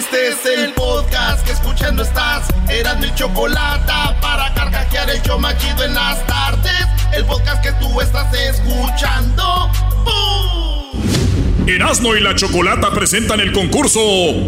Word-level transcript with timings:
Este 0.00 0.28
es 0.28 0.46
el 0.46 0.72
podcast 0.72 1.44
que 1.44 1.52
escuchando 1.52 2.02
estás. 2.02 2.48
Eran 2.70 3.00
mi 3.00 3.14
chocolate 3.14 3.92
para 4.22 4.54
carcajear 4.54 5.10
el 5.10 5.20
yo 5.20 5.38
machido 5.38 5.84
en 5.84 5.92
las 5.92 6.26
tardes. 6.26 6.86
El 7.12 7.26
podcast 7.26 7.62
que 7.62 7.70
tú 7.72 8.00
estás 8.00 8.32
escuchando. 8.32 9.70
¡Bum! 10.06 11.68
Erasmo 11.68 12.16
y 12.16 12.20
la 12.20 12.34
Chocolata 12.34 12.90
presentan 12.92 13.40
el 13.40 13.52
concurso 13.52 14.00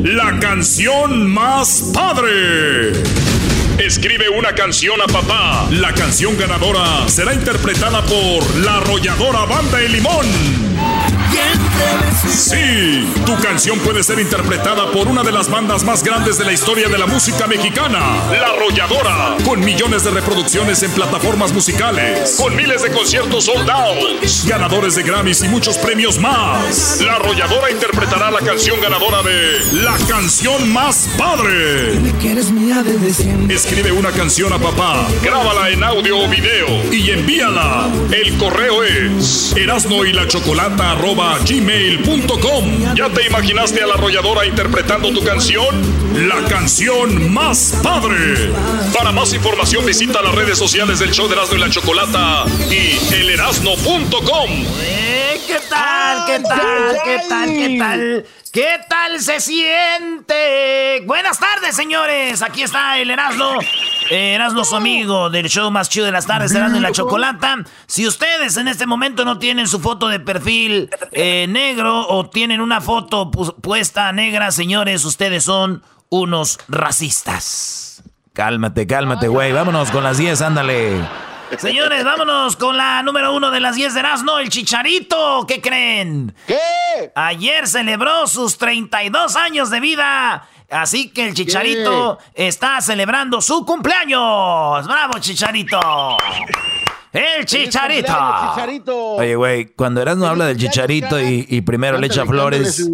La 0.04 0.38
canción 0.40 1.30
más 1.30 1.90
padre. 1.92 2.92
Escribe 3.78 4.30
una 4.30 4.54
canción 4.54 5.02
a 5.02 5.06
papá. 5.06 5.68
La 5.70 5.92
canción 5.92 6.38
ganadora 6.38 7.06
será 7.08 7.34
interpretada 7.34 8.00
por 8.06 8.56
la 8.56 8.78
arrolladora 8.78 9.44
Banda 9.44 9.76
de 9.76 9.90
Limón. 9.90 10.61
Sí, 12.28 13.12
tu 13.26 13.36
canción 13.40 13.78
puede 13.80 14.02
ser 14.02 14.18
interpretada 14.18 14.90
por 14.90 15.08
una 15.08 15.22
de 15.22 15.32
las 15.32 15.50
bandas 15.50 15.84
más 15.84 16.02
grandes 16.02 16.38
de 16.38 16.44
la 16.44 16.52
historia 16.52 16.88
de 16.88 16.98
la 16.98 17.06
música 17.06 17.46
mexicana, 17.46 17.98
La 18.30 18.48
Arrolladora, 18.48 19.36
con 19.44 19.60
millones 19.60 20.04
de 20.04 20.10
reproducciones 20.10 20.82
en 20.82 20.90
plataformas 20.92 21.52
musicales, 21.52 22.36
con 22.38 22.54
miles 22.56 22.82
de 22.82 22.90
conciertos 22.90 23.44
soldados, 23.44 24.44
ganadores 24.46 24.94
de 24.94 25.02
Grammys 25.02 25.42
y 25.42 25.48
muchos 25.48 25.78
premios 25.78 26.18
más. 26.18 27.00
La 27.00 27.14
Arrolladora 27.14 27.70
interpretará 27.70 28.30
la 28.30 28.40
canción 28.40 28.80
ganadora 28.80 29.22
de 29.22 29.82
La 29.82 29.96
canción 30.08 30.72
más 30.72 31.08
padre. 31.18 31.98
Escribe 33.48 33.92
una 33.92 34.10
canción 34.10 34.52
a 34.52 34.58
papá, 34.58 35.06
grábala 35.22 35.70
en 35.70 35.82
audio 35.84 36.18
o 36.18 36.28
video 36.28 36.92
y 36.92 37.10
envíala. 37.10 37.88
El 38.10 38.36
correo 38.38 38.82
es 38.82 39.54
erasno 39.56 40.04
gmail.com. 41.62 42.94
¿Ya 42.94 43.08
te 43.08 43.26
imaginaste 43.26 43.82
a 43.82 43.86
la 43.86 43.94
arrolladora 43.94 44.46
interpretando 44.46 45.12
tu 45.12 45.22
canción? 45.22 45.66
La 46.28 46.44
canción 46.48 47.32
más 47.32 47.78
padre. 47.82 48.50
Para 48.96 49.12
más 49.12 49.32
información 49.32 49.86
visita 49.86 50.20
las 50.22 50.34
redes 50.34 50.58
sociales 50.58 50.98
del 50.98 51.12
show 51.12 51.28
de 51.28 51.34
Erasmo 51.34 51.56
y 51.56 51.60
la 51.60 51.70
Chocolata 51.70 52.44
y 52.70 53.14
elerasno.com. 53.14 54.50
Eh, 54.80 55.40
¿Qué 55.46 55.58
tal? 55.68 56.26
¿Qué 56.26 56.40
tal? 56.40 56.98
¿Qué 57.04 57.20
tal? 57.28 57.48
¿Qué 57.48 57.78
tal? 57.78 58.26
¿Qué 58.52 58.80
tal 58.86 59.18
se 59.20 59.40
siente? 59.40 61.02
Buenas 61.06 61.38
tardes, 61.38 61.74
señores. 61.74 62.42
Aquí 62.42 62.62
está 62.62 62.98
el 62.98 63.10
Erasmo. 63.10 63.58
Eh, 64.10 64.34
Erasmo, 64.34 64.62
su 64.66 64.76
amigo 64.76 65.30
del 65.30 65.48
show 65.48 65.70
más 65.70 65.88
chido 65.88 66.04
de 66.04 66.12
las 66.12 66.26
tardes, 66.26 66.54
Erasmo 66.54 66.76
y 66.76 66.80
la 66.80 66.92
Chocolata. 66.92 67.64
Si 67.86 68.06
ustedes 68.06 68.58
en 68.58 68.68
este 68.68 68.84
momento 68.84 69.24
no 69.24 69.38
tienen 69.38 69.66
su 69.66 69.80
foto 69.80 70.08
de 70.08 70.20
perfil 70.20 70.90
eh, 71.12 71.46
negro 71.48 72.06
o 72.06 72.28
tienen 72.28 72.60
una 72.60 72.82
foto 72.82 73.30
puesta 73.30 74.12
negra, 74.12 74.50
señores, 74.50 75.06
ustedes 75.06 75.44
son 75.44 75.82
unos 76.10 76.58
racistas. 76.68 78.02
Cálmate, 78.34 78.86
cálmate, 78.86 79.28
güey. 79.28 79.52
Vámonos 79.52 79.90
con 79.90 80.04
las 80.04 80.18
10, 80.18 80.42
ándale. 80.42 81.00
Señores, 81.58 82.04
vámonos 82.04 82.56
con 82.56 82.76
la 82.76 83.02
número 83.02 83.34
uno 83.34 83.50
de 83.50 83.60
las 83.60 83.76
10 83.76 83.94
de 83.94 84.00
Erasmo, 84.00 84.38
el 84.38 84.48
Chicharito. 84.48 85.44
¿Qué 85.46 85.60
creen? 85.60 86.34
¿Qué? 86.46 87.12
Ayer 87.14 87.66
celebró 87.66 88.26
sus 88.26 88.56
32 88.58 89.36
años 89.36 89.70
de 89.70 89.80
vida. 89.80 90.48
Así 90.70 91.10
que 91.10 91.28
el 91.28 91.34
Chicharito 91.34 92.18
está 92.34 92.80
celebrando 92.80 93.40
su 93.40 93.66
cumpleaños. 93.66 94.86
¡Bravo, 94.86 95.18
Chicharito! 95.20 95.78
¡El 97.12 97.44
Chicharito! 97.44 98.14
Oye, 99.16 99.36
güey, 99.36 99.66
cuando 99.66 100.00
Erasmo 100.00 100.26
habla 100.26 100.46
del 100.46 100.56
Chicharito 100.56 101.20
y, 101.20 101.60
primero 101.60 101.98
le 101.98 102.06
echa 102.06 102.24
flores, 102.24 102.90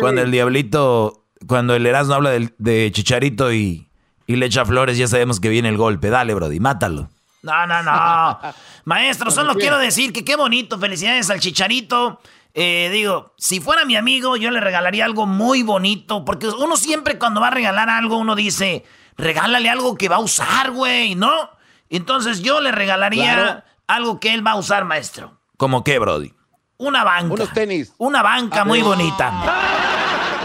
cuando 0.00 0.22
el 0.22 0.32
Diablito, 0.32 1.24
cuando 1.46 1.76
el 1.76 1.86
Erasmo 1.86 2.14
habla 2.14 2.32
de 2.32 2.90
Chicharito 2.92 3.52
y, 3.52 3.88
y 4.26 4.36
le 4.36 4.46
echa 4.46 4.64
flores, 4.64 4.98
ya 4.98 5.06
sabemos 5.06 5.38
que 5.38 5.48
viene 5.48 5.68
el 5.68 5.76
golpe. 5.76 6.10
Dale, 6.10 6.34
Brody, 6.34 6.58
mátalo. 6.58 7.08
No, 7.42 7.66
no, 7.66 7.82
no. 7.82 8.38
Maestro, 8.84 9.30
solo 9.30 9.54
quiero 9.54 9.78
decir 9.78 10.12
que 10.12 10.24
qué 10.24 10.36
bonito. 10.36 10.78
Felicidades 10.78 11.28
al 11.30 11.40
Chicharito. 11.40 12.20
Eh, 12.54 12.90
digo, 12.92 13.34
si 13.36 13.60
fuera 13.60 13.84
mi 13.84 13.96
amigo, 13.96 14.36
yo 14.36 14.50
le 14.50 14.60
regalaría 14.60 15.04
algo 15.04 15.26
muy 15.26 15.62
bonito. 15.62 16.24
Porque 16.24 16.48
uno 16.48 16.76
siempre 16.76 17.18
cuando 17.18 17.40
va 17.40 17.48
a 17.48 17.52
regalar 17.52 17.88
algo, 17.88 18.16
uno 18.16 18.34
dice, 18.36 18.84
regálale 19.16 19.68
algo 19.68 19.96
que 19.96 20.08
va 20.08 20.16
a 20.16 20.20
usar, 20.20 20.70
güey, 20.70 21.14
¿no? 21.14 21.50
Entonces 21.90 22.42
yo 22.42 22.60
le 22.60 22.72
regalaría 22.72 23.64
algo 23.86 24.20
que 24.20 24.32
él 24.32 24.46
va 24.46 24.52
a 24.52 24.56
usar, 24.56 24.84
maestro. 24.84 25.38
¿Como 25.56 25.84
qué, 25.84 25.98
Brody? 25.98 26.32
Una 26.78 27.04
banca. 27.04 27.34
Unos 27.34 27.52
tenis. 27.52 27.92
Una 27.98 28.22
banca 28.22 28.64
muy 28.64 28.82
bonita. 28.82 29.81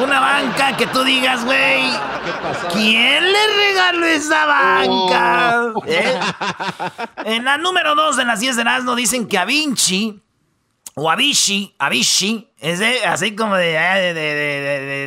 Una 0.02 0.20
banca 0.20 0.78
que 0.78 0.86
tú 0.88 1.04
digas, 1.04 1.44
güey, 1.44 1.82
¿quién 2.72 3.32
le 3.32 3.48
regaló 3.48 4.06
esa 4.06 4.46
banca? 4.46 5.74
Oh. 5.74 5.84
¿Eh? 5.86 6.20
En 7.26 7.46
la 7.46 7.58
número 7.58 7.96
dos 7.96 8.16
de 8.16 8.26
las 8.26 8.40
10 8.40 8.58
de 8.58 8.64
Nazno 8.64 8.96
dicen 8.96 9.28
que 9.28 9.38
a 9.38 9.46
Vinci, 9.46 10.22
o 11.00 11.10
a 11.12 11.16
Vichy, 11.16 11.74
es 12.60 12.82
así 13.06 13.36
como 13.36 13.56
de, 13.56 13.72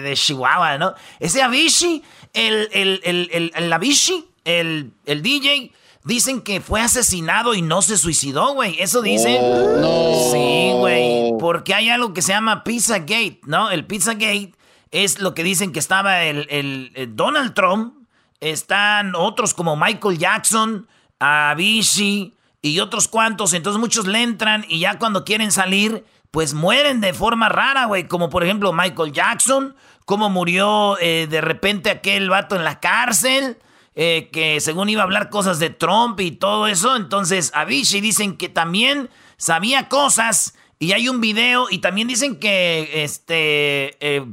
de, 0.02 0.12
Chihuahua, 0.14 0.78
¿no? 0.78 0.94
Ese 1.18 1.42
Avicii, 1.42 2.02
el, 2.32 2.68
el, 2.72 3.00
el, 3.02 3.52
el, 3.54 3.72
Avicii, 3.72 4.24
el, 4.44 4.92
el 5.06 5.22
DJ, 5.22 5.72
dicen 6.04 6.42
que 6.42 6.60
fue 6.60 6.80
asesinado 6.80 7.54
y 7.54 7.62
no 7.62 7.82
se 7.82 7.96
suicidó, 7.96 8.54
güey. 8.54 8.76
Eso 8.80 9.02
dicen. 9.02 9.38
Oh, 9.40 10.30
sí, 10.32 10.72
güey. 10.78 11.32
Porque 11.40 11.74
hay 11.74 11.88
algo 11.88 12.14
que 12.14 12.22
se 12.22 12.32
llama 12.32 12.62
Pizzagate, 12.62 13.40
¿no? 13.46 13.70
El 13.70 13.84
Pizzagate 13.84 14.52
es 14.90 15.20
lo 15.20 15.34
que 15.34 15.44
dicen 15.44 15.72
que 15.72 15.78
estaba 15.78 16.24
el, 16.24 16.90
Donald 17.14 17.54
Trump, 17.54 17.94
están 18.40 19.14
otros 19.14 19.54
como 19.54 19.76
Michael 19.76 20.18
Jackson, 20.18 20.88
Avicii 21.18 22.34
y 22.62 22.80
otros 22.80 23.08
cuantos, 23.08 23.52
entonces 23.52 23.80
muchos 23.80 24.06
le 24.06 24.22
entran 24.22 24.64
y 24.68 24.80
ya 24.80 24.98
cuando 24.98 25.24
quieren 25.24 25.52
salir, 25.52 26.04
pues 26.30 26.54
mueren 26.54 27.00
de 27.00 27.12
forma 27.12 27.48
rara, 27.48 27.86
güey, 27.86 28.06
como 28.08 28.30
por 28.30 28.42
ejemplo 28.42 28.72
Michael 28.72 29.12
Jackson, 29.12 29.74
como 30.04 30.30
murió 30.30 30.98
eh, 31.00 31.26
de 31.28 31.40
repente 31.40 31.90
aquel 31.90 32.30
vato 32.30 32.56
en 32.56 32.64
la 32.64 32.80
cárcel. 32.80 33.58
Eh, 33.96 34.30
que 34.32 34.60
según 34.60 34.88
iba 34.88 35.02
a 35.02 35.04
hablar 35.04 35.30
cosas 35.30 35.58
de 35.58 35.68
Trump 35.68 36.20
y 36.20 36.30
todo 36.30 36.68
eso, 36.68 36.94
entonces 36.94 37.50
Avicii 37.54 38.00
dicen 38.00 38.36
que 38.36 38.48
también 38.48 39.10
sabía 39.36 39.88
cosas 39.88 40.54
y 40.78 40.92
hay 40.92 41.08
un 41.08 41.20
video 41.20 41.66
y 41.68 41.78
también 41.78 42.06
dicen 42.06 42.38
que 42.38 43.02
este 43.02 43.96
eh, 44.00 44.24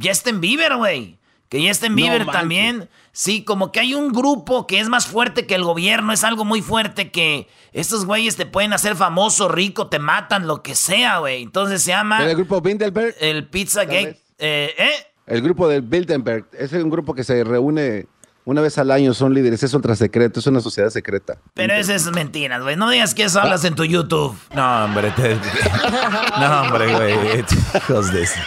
Justin 0.00 0.40
Bieber, 0.40 0.76
güey. 0.76 1.18
Que 1.52 1.68
Justin 1.68 1.94
Bieber 1.94 2.24
también. 2.24 2.88
Sí, 3.12 3.44
como 3.44 3.72
que 3.72 3.80
hay 3.80 3.92
un 3.92 4.10
grupo 4.10 4.66
que 4.66 4.80
es 4.80 4.88
más 4.88 5.06
fuerte 5.06 5.46
que 5.46 5.54
el 5.54 5.64
gobierno. 5.64 6.14
Es 6.14 6.24
algo 6.24 6.46
muy 6.46 6.62
fuerte 6.62 7.10
que 7.10 7.46
estos 7.74 8.06
güeyes 8.06 8.36
te 8.36 8.46
pueden 8.46 8.72
hacer 8.72 8.96
famoso, 8.96 9.48
rico, 9.48 9.88
te 9.88 9.98
matan, 9.98 10.46
lo 10.46 10.62
que 10.62 10.74
sea, 10.74 11.18
güey. 11.18 11.42
Entonces 11.42 11.82
se 11.82 11.90
llama. 11.90 12.24
¿El 12.24 12.36
grupo 12.36 12.62
Bilderberg? 12.62 13.14
El 13.20 13.48
Pizza 13.48 13.84
Gate. 13.84 14.18
Eh, 14.38 14.74
¿eh? 14.78 14.92
El 15.26 15.42
grupo 15.42 15.68
del 15.68 15.82
Bilderberg. 15.82 16.46
Es 16.52 16.72
un 16.72 16.88
grupo 16.88 17.14
que 17.14 17.22
se 17.22 17.44
reúne 17.44 18.06
una 18.46 18.62
vez 18.62 18.78
al 18.78 18.90
año. 18.90 19.12
Son 19.12 19.34
líderes. 19.34 19.62
Es 19.62 19.74
ultra 19.74 19.94
secreto. 19.94 20.40
Es 20.40 20.46
una 20.46 20.62
sociedad 20.62 20.88
secreta. 20.88 21.36
Pero 21.52 21.74
eso 21.74 21.92
es 21.92 22.10
mentira, 22.12 22.60
güey. 22.60 22.76
No 22.76 22.88
digas 22.88 23.14
que 23.14 23.24
eso 23.24 23.42
hablas 23.42 23.62
en 23.66 23.74
tu 23.74 23.84
YouTube. 23.84 24.34
No, 24.54 24.84
hombre. 24.86 25.12
no, 26.40 26.62
hombre, 26.62 26.94
güey. 26.94 27.44
Hijos 27.76 28.10
de 28.10 28.22
eso. 28.22 28.40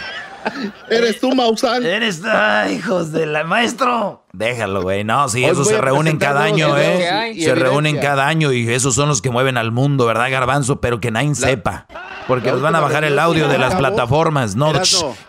Eres 0.90 1.20
tú, 1.20 1.34
Maussan. 1.34 1.86
Eres, 1.86 2.24
ay, 2.24 2.76
hijos 2.76 3.12
de 3.12 3.26
la 3.26 3.44
maestro. 3.44 4.26
Déjalo, 4.34 4.82
güey. 4.82 5.04
No, 5.04 5.28
sí, 5.30 5.44
esos 5.46 5.68
se 5.68 5.80
reúnen 5.80 6.18
cada 6.18 6.44
año, 6.44 6.78
¿eh? 6.78 7.36
Se 7.40 7.56
reúnen 7.56 7.98
cada 7.98 8.28
año 8.28 8.52
y 8.52 8.70
esos 8.70 8.96
son 8.96 9.10
los 9.10 9.22
que 9.22 9.30
mueven 9.30 9.58
al 9.58 9.72
mundo, 9.72 10.06
¿verdad, 10.06 10.30
Garbanzo? 10.30 10.82
Pero 10.82 11.00
que 11.00 11.12
nadie 11.12 11.36
sepa. 11.36 11.88
Porque 12.28 12.52
nos 12.52 12.62
van 12.62 12.76
a 12.76 12.80
bajar 12.80 13.04
el 13.04 13.18
audio 13.20 13.48
de 13.48 13.58
las 13.58 13.76
plataformas. 13.76 14.56
No, 14.56 14.74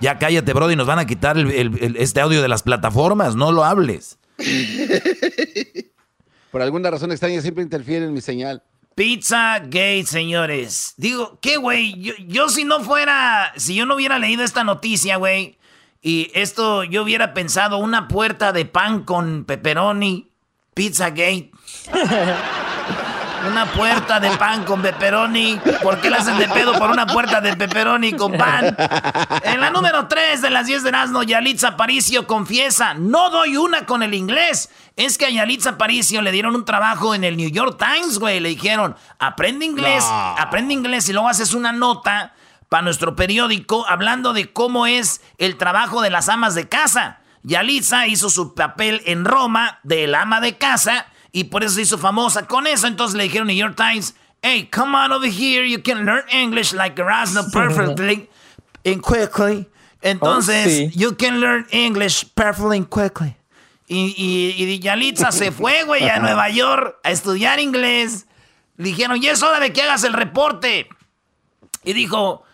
ya 0.01 0.19
cállate, 0.19 0.53
bro, 0.53 0.71
y 0.71 0.77
nos 0.77 0.87
van 0.87 0.99
a 0.99 1.07
quitar 1.07 1.37
este 1.39 2.21
audio 2.21 2.43
de 2.43 2.49
las 2.49 2.63
plataformas. 2.63 3.37
No 3.37 3.53
lo 3.53 3.65
hables. 3.65 4.19
Por 6.51 6.63
alguna 6.63 6.91
razón 6.91 7.11
extraña 7.11 7.41
siempre 7.43 7.63
interfiere 7.63 8.07
en 8.07 8.13
mi 8.13 8.21
señal. 8.21 8.63
Pizza 8.97 9.59
Gate, 9.59 10.07
señores. 10.07 10.95
Digo, 10.97 11.39
¿qué, 11.43 11.59
güey? 11.59 12.15
Yo, 12.29 12.49
si 12.49 12.65
no 12.65 12.81
fuera, 12.81 13.53
si 13.57 13.75
yo 13.75 13.85
no 13.85 13.95
hubiera 13.95 14.19
leído 14.19 14.43
esta 14.43 14.65
noticia, 14.65 15.17
güey, 15.17 15.59
y 16.01 16.31
esto 16.33 16.83
yo 16.83 17.03
hubiera 17.03 17.35
pensado 17.35 17.77
una 17.77 18.09
puerta 18.09 18.53
de 18.53 18.65
pan 18.65 19.05
con 19.05 19.45
pepperoni, 19.45 20.31
Pizza 20.73 21.11
Gate. 21.11 21.51
Una 23.49 23.73
puerta 23.73 24.19
de 24.19 24.31
pan 24.37 24.65
con 24.65 24.83
pepperoni. 24.83 25.61
¿Por 25.83 26.01
qué 26.01 26.11
la 26.11 26.19
hacen 26.19 26.39
de 26.39 26.49
pedo 26.49 26.73
por 26.79 26.91
una 26.91 27.07
puerta 27.07 27.41
de 27.41 27.57
pepperoni 27.57 28.13
con 28.13 28.33
pan? 28.33 28.77
En 29.43 29.61
la 29.61 29.71
número 29.71 30.09
3 30.09 30.43
de 30.43 30.51
las 30.51 30.67
10 30.67 30.83
de 30.83 30.93
Nazno, 30.93 31.23
Yalitza 31.23 31.77
Paricio 31.77 32.27
confiesa, 32.27 32.95
no 32.95 33.31
doy 33.31 33.57
una 33.57 33.87
con 33.87 34.03
el 34.03 34.15
inglés. 34.15 34.71
Es 34.97 35.17
que 35.17 35.27
a 35.27 35.31
Yalitza 35.31 35.79
Paricio 35.79 36.23
le 36.23 36.33
dieron 36.33 36.57
un 36.57 36.65
trabajo 36.65 37.15
en 37.15 37.25
el 37.25 37.37
New 37.37 37.51
York 37.51 37.79
Times, 37.79 38.19
güey. 38.19 38.41
Le 38.41 38.49
dijeron, 38.51 38.97
aprende 39.19 39.65
inglés, 39.65 40.05
aprende 40.39 40.75
inglés 40.75 41.09
y 41.09 41.13
luego 41.13 41.29
haces 41.29 41.55
una 41.55 41.73
nota 41.73 42.35
para 42.69 42.83
nuestro 42.83 43.15
periódico 43.15 43.87
hablando 43.89 44.33
de 44.33 44.53
cómo 44.53 44.87
es 44.87 45.21
el 45.39 45.57
trabajo 45.57 46.03
de 46.03 46.11
las 46.11 46.29
amas 46.29 46.55
de 46.55 46.69
casa. 46.69 47.21
Yalitza 47.43 48.09
hizo 48.09 48.29
su 48.29 48.55
papel 48.55 49.03
en 49.07 49.25
Roma 49.25 49.79
del 49.85 50.15
ama 50.17 50.41
de 50.41 50.59
casa 50.59 51.07
y 51.37 51.45
por 51.45 51.63
eso 51.63 51.75
se 51.75 51.83
hizo 51.83 51.99
famosa 51.99 52.47
con 52.47 52.67
eso. 52.67 52.87
Entonces 52.87 53.15
le 53.15 53.25
dijeron 53.25 53.49
New 53.49 53.57
York 53.57 53.77
Times, 53.77 54.15
hey, 54.41 54.71
come 54.73 54.97
on 54.97 55.13
over 55.13 55.29
here, 55.29 55.69
you 55.69 55.83
can 55.83 56.07
learn 56.07 56.25
English 56.33 56.73
like 56.73 56.99
Erasmo 56.99 57.45
perfectly 57.53 58.31
and 58.87 59.03
quickly. 59.03 59.69
Entonces, 60.01 60.89
oh, 60.89 60.93
you 60.95 61.15
can 61.15 61.39
learn 61.39 61.67
English 61.71 62.25
perfectly 62.35 62.79
and 62.79 62.89
quickly. 62.89 63.37
Y, 63.87 64.15
y, 64.17 64.65
y 64.65 64.79
Yalitza 64.79 65.31
se 65.31 65.53
fue, 65.53 65.85
güey, 65.85 66.09
a 66.09 66.21
Nueva 66.21 66.49
York 66.55 67.01
a 67.05 67.11
estudiar 67.11 67.61
inglés. 67.61 68.27
Le 68.79 68.89
dijeron, 68.89 69.23
y 69.23 69.27
es 69.27 69.43
hora 69.43 69.61
de 69.61 69.75
que 69.75 69.83
hagas 69.83 70.05
el 70.05 70.15
reporte. 70.15 70.89
Y 71.85 71.93
dijo, 71.93 72.45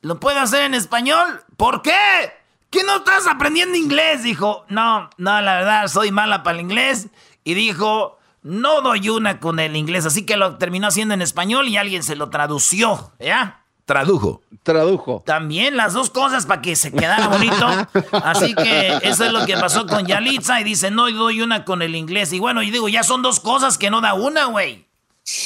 ¿lo 0.00 0.18
puedo 0.18 0.40
hacer 0.40 0.62
en 0.62 0.74
español? 0.74 1.44
¿Por 1.56 1.82
qué? 1.82 2.32
¿Qué 2.70 2.82
no 2.82 2.96
estás 2.96 3.28
aprendiendo 3.28 3.76
inglés? 3.76 4.24
Dijo, 4.24 4.66
no, 4.68 5.08
no, 5.18 5.40
la 5.40 5.54
verdad, 5.54 5.86
soy 5.86 6.10
mala 6.10 6.42
para 6.42 6.56
el 6.56 6.62
inglés. 6.62 7.06
Y 7.48 7.54
dijo, 7.54 8.18
no 8.42 8.82
doy 8.82 9.08
una 9.08 9.40
con 9.40 9.58
el 9.58 9.74
inglés. 9.74 10.04
Así 10.04 10.26
que 10.26 10.36
lo 10.36 10.58
terminó 10.58 10.88
haciendo 10.88 11.14
en 11.14 11.22
español 11.22 11.66
y 11.66 11.78
alguien 11.78 12.02
se 12.02 12.14
lo 12.14 12.28
tradució, 12.28 13.10
¿ya? 13.18 13.64
Tradujo. 13.86 14.42
Tradujo. 14.62 15.22
También 15.24 15.74
las 15.74 15.94
dos 15.94 16.10
cosas 16.10 16.44
para 16.44 16.60
que 16.60 16.76
se 16.76 16.92
quedara 16.92 17.28
bonito. 17.28 17.66
Así 18.12 18.54
que 18.54 18.98
eso 19.00 19.24
es 19.24 19.32
lo 19.32 19.46
que 19.46 19.56
pasó 19.56 19.86
con 19.86 20.04
Yalitza 20.04 20.60
y 20.60 20.64
dice, 20.64 20.90
no 20.90 21.10
doy 21.10 21.40
una 21.40 21.64
con 21.64 21.80
el 21.80 21.94
inglés. 21.96 22.34
Y 22.34 22.38
bueno, 22.38 22.62
y 22.62 22.70
digo, 22.70 22.90
ya 22.90 23.02
son 23.02 23.22
dos 23.22 23.40
cosas 23.40 23.78
que 23.78 23.88
no 23.88 24.02
da 24.02 24.12
una, 24.12 24.44
güey. 24.44 24.86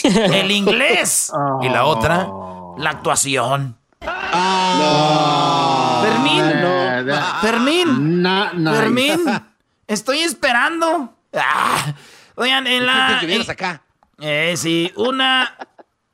El 0.03 0.51
inglés. 0.51 1.31
Y 1.61 1.69
la 1.69 1.85
otra, 1.85 2.29
la 2.79 2.91
actuación. 2.91 3.79
Fermín. 6.03 6.43
Fermín. 7.41 8.25
Fermín. 8.75 9.21
Estoy 9.87 10.19
esperando. 10.19 11.15
Ah. 11.35 11.95
Oigan, 12.35 12.67
en 12.67 12.87
la. 12.87 13.21
acá. 13.49 13.83
Eh, 14.21 14.55
sí. 14.57 14.93
Una, 14.97 15.57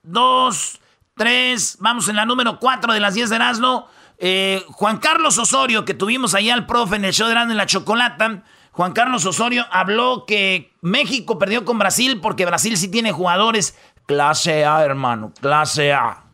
dos 0.03 0.81
tres, 1.19 1.76
vamos 1.81 2.09
en 2.09 2.17
la 2.17 2.25
número 2.25 2.59
cuatro 2.59 2.93
de 2.93 3.00
las 3.00 3.15
diez 3.15 3.29
de 3.29 3.37
Erasmo. 3.37 3.88
Eh, 4.17 4.65
Juan 4.69 4.99
Carlos 4.99 5.37
Osorio, 5.38 5.85
que 5.85 5.94
tuvimos 5.94 6.35
allá 6.35 6.55
al 6.55 6.67
profe 6.67 6.97
en 6.97 7.05
el 7.05 7.12
show 7.12 7.26
de 7.26 7.32
Erasmo 7.32 7.53
en 7.53 7.59
la 7.59 7.67
Chocolata. 7.67 8.43
Juan 8.73 8.93
Carlos 8.93 9.26
Osorio 9.26 9.67
habló 9.70 10.25
que 10.26 10.73
México 10.81 11.38
perdió 11.38 11.64
con 11.64 11.79
Brasil 11.79 12.21
porque 12.21 12.47
Brasil 12.47 12.76
sí 12.76 12.88
tiene 12.88 13.12
jugadores 13.12 13.76
clase 14.06 14.64
A, 14.64 14.85
hermano, 14.85 15.32
clase 15.41 15.93
A. 15.93 16.25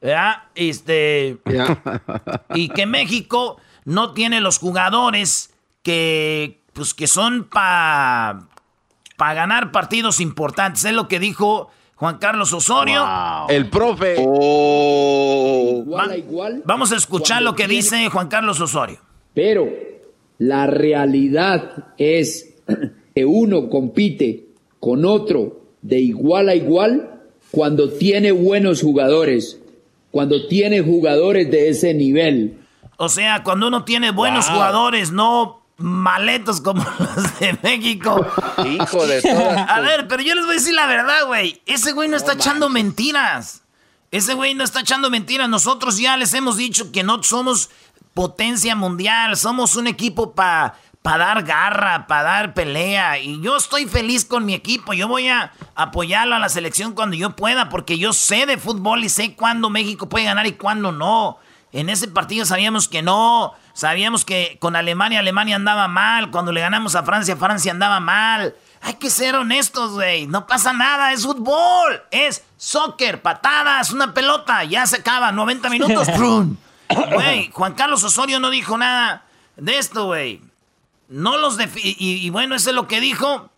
¿Ya? 0.00 0.48
Este, 0.54 1.38
y 2.54 2.68
que 2.68 2.86
México 2.86 3.60
no 3.84 4.14
tiene 4.14 4.40
los 4.40 4.58
jugadores 4.58 5.52
que, 5.82 6.57
pues, 6.78 6.94
que 6.94 7.08
son 7.08 7.44
para 7.44 8.46
pa 9.16 9.34
ganar 9.34 9.72
partidos 9.72 10.20
importantes. 10.20 10.84
Es 10.84 10.92
lo 10.92 11.08
que 11.08 11.18
dijo 11.18 11.70
Juan 11.96 12.18
Carlos 12.18 12.52
Osorio. 12.52 13.04
El 13.48 13.68
profe. 13.68 14.14
Oh. 14.18 15.84
vamos 16.64 16.92
a 16.92 16.96
escuchar 16.96 17.42
lo 17.42 17.56
que 17.56 17.66
dice 17.66 18.08
Juan 18.08 18.28
Carlos 18.28 18.60
Osorio. 18.60 18.98
Pero 19.34 19.68
la 20.38 20.68
realidad 20.68 21.86
es 21.98 22.54
que 23.12 23.24
uno 23.24 23.68
compite 23.68 24.50
con 24.78 25.04
otro 25.04 25.60
de 25.82 25.98
igual 25.98 26.48
a 26.48 26.54
igual 26.54 27.22
cuando 27.50 27.90
tiene 27.90 28.30
buenos 28.30 28.82
jugadores, 28.82 29.60
cuando 30.12 30.46
tiene 30.46 30.80
jugadores 30.80 31.50
de 31.50 31.70
ese 31.70 31.92
nivel. 31.92 32.60
O 32.98 33.08
sea, 33.08 33.42
cuando 33.42 33.66
uno 33.66 33.84
tiene 33.84 34.12
buenos 34.12 34.48
jugadores, 34.48 35.10
no 35.10 35.57
maletos 35.78 36.60
como 36.60 36.84
los 36.98 37.38
de 37.38 37.58
México. 37.62 38.26
Hijo 38.66 39.06
de 39.06 39.22
todas. 39.22 39.70
A 39.70 39.80
ver, 39.80 40.06
pero 40.08 40.22
yo 40.22 40.34
les 40.34 40.44
voy 40.44 40.56
a 40.56 40.58
decir 40.58 40.74
la 40.74 40.86
verdad, 40.86 41.26
güey. 41.26 41.62
Ese 41.66 41.92
güey 41.92 42.08
no 42.08 42.16
está 42.16 42.34
echando 42.34 42.68
mentiras. 42.68 43.62
Ese 44.10 44.34
güey 44.34 44.54
no 44.54 44.64
está 44.64 44.80
echando 44.80 45.10
mentiras. 45.10 45.48
Nosotros 45.48 45.98
ya 45.98 46.16
les 46.16 46.34
hemos 46.34 46.56
dicho 46.56 46.92
que 46.92 47.02
no 47.02 47.22
somos 47.22 47.70
potencia 48.12 48.74
mundial. 48.74 49.36
Somos 49.36 49.76
un 49.76 49.86
equipo 49.86 50.32
para 50.34 50.74
pa 51.02 51.16
dar 51.16 51.44
garra, 51.44 52.06
para 52.06 52.22
dar 52.24 52.54
pelea. 52.54 53.18
Y 53.18 53.40
yo 53.40 53.56
estoy 53.56 53.86
feliz 53.86 54.24
con 54.24 54.44
mi 54.44 54.54
equipo. 54.54 54.92
Yo 54.94 55.06
voy 55.06 55.28
a 55.28 55.52
apoyarlo 55.74 56.34
a 56.34 56.38
la 56.40 56.48
selección 56.48 56.92
cuando 56.92 57.16
yo 57.16 57.36
pueda, 57.36 57.68
porque 57.68 57.98
yo 57.98 58.12
sé 58.12 58.46
de 58.46 58.58
fútbol 58.58 59.04
y 59.04 59.08
sé 59.08 59.36
cuándo 59.36 59.70
México 59.70 60.08
puede 60.08 60.24
ganar 60.24 60.46
y 60.46 60.52
cuándo 60.52 60.90
no. 60.90 61.38
En 61.72 61.90
ese 61.90 62.08
partido 62.08 62.44
sabíamos 62.46 62.88
que 62.88 63.02
no. 63.02 63.52
Sabíamos 63.74 64.24
que 64.24 64.56
con 64.60 64.74
Alemania, 64.76 65.20
Alemania 65.20 65.56
andaba 65.56 65.86
mal. 65.88 66.30
Cuando 66.30 66.52
le 66.52 66.60
ganamos 66.60 66.94
a 66.94 67.02
Francia, 67.02 67.36
Francia 67.36 67.72
andaba 67.72 68.00
mal. 68.00 68.54
Hay 68.80 68.94
que 68.94 69.10
ser 69.10 69.34
honestos, 69.34 69.92
güey. 69.92 70.26
No 70.26 70.46
pasa 70.46 70.72
nada, 70.72 71.12
es 71.12 71.24
fútbol. 71.24 72.02
Es 72.10 72.44
soccer, 72.56 73.20
patadas, 73.22 73.92
una 73.92 74.14
pelota. 74.14 74.64
Ya 74.64 74.86
se 74.86 74.96
acaba, 74.96 75.32
90 75.32 75.70
minutos. 75.70 76.08
Güey, 77.12 77.50
Juan 77.52 77.74
Carlos 77.74 78.02
Osorio 78.02 78.40
no 78.40 78.48
dijo 78.48 78.78
nada 78.78 79.26
de 79.56 79.76
esto, 79.76 80.06
güey. 80.06 80.40
No 81.10 81.36
los 81.36 81.58
y, 81.60 81.96
y 82.00 82.30
bueno, 82.30 82.54
eso 82.54 82.70
es 82.70 82.76
lo 82.76 82.88
que 82.88 82.98
dijo. 82.98 83.50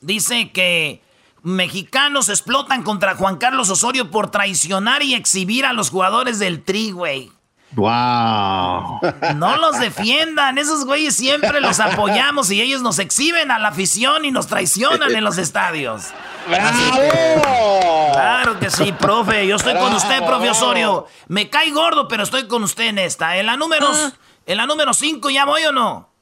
Dice 0.00 0.52
que 0.52 1.02
mexicanos 1.44 2.30
explotan 2.30 2.82
contra 2.82 3.14
Juan 3.14 3.36
Carlos 3.36 3.70
Osorio 3.70 4.10
por 4.10 4.30
traicionar 4.30 5.02
y 5.02 5.14
exhibir 5.14 5.66
a 5.66 5.72
los 5.72 5.90
jugadores 5.90 6.38
del 6.38 6.64
Tri, 6.64 6.90
güey. 6.90 7.30
¡Wow! 7.72 9.00
No 9.34 9.56
los 9.56 9.78
defiendan, 9.78 10.58
esos 10.58 10.84
güeyes 10.84 11.14
siempre 11.14 11.60
los 11.60 11.80
apoyamos 11.80 12.50
y 12.50 12.62
ellos 12.62 12.82
nos 12.82 12.98
exhiben 12.98 13.50
a 13.50 13.58
la 13.58 13.68
afición 13.68 14.24
y 14.24 14.30
nos 14.30 14.46
traicionan 14.46 15.14
en 15.14 15.24
los 15.24 15.38
estadios. 15.38 16.12
¡Bravo! 16.48 18.12
claro 18.12 18.58
que 18.58 18.70
sí, 18.70 18.92
profe. 18.92 19.46
Yo 19.46 19.56
estoy 19.56 19.74
con 19.74 19.92
usted, 19.92 20.24
profe 20.24 20.50
Osorio. 20.50 21.06
Me 21.28 21.50
cae 21.50 21.70
gordo, 21.72 22.08
pero 22.08 22.22
estoy 22.22 22.46
con 22.46 22.62
usted 22.62 22.84
en 22.84 22.98
esta. 22.98 23.36
En 23.36 23.46
la 23.46 23.56
número, 23.56 23.88
ah. 23.92 24.12
en 24.46 24.56
la 24.56 24.66
número 24.66 24.94
5, 24.94 25.30
¿ya 25.30 25.44
voy 25.44 25.64
o 25.64 25.72
no? 25.72 26.13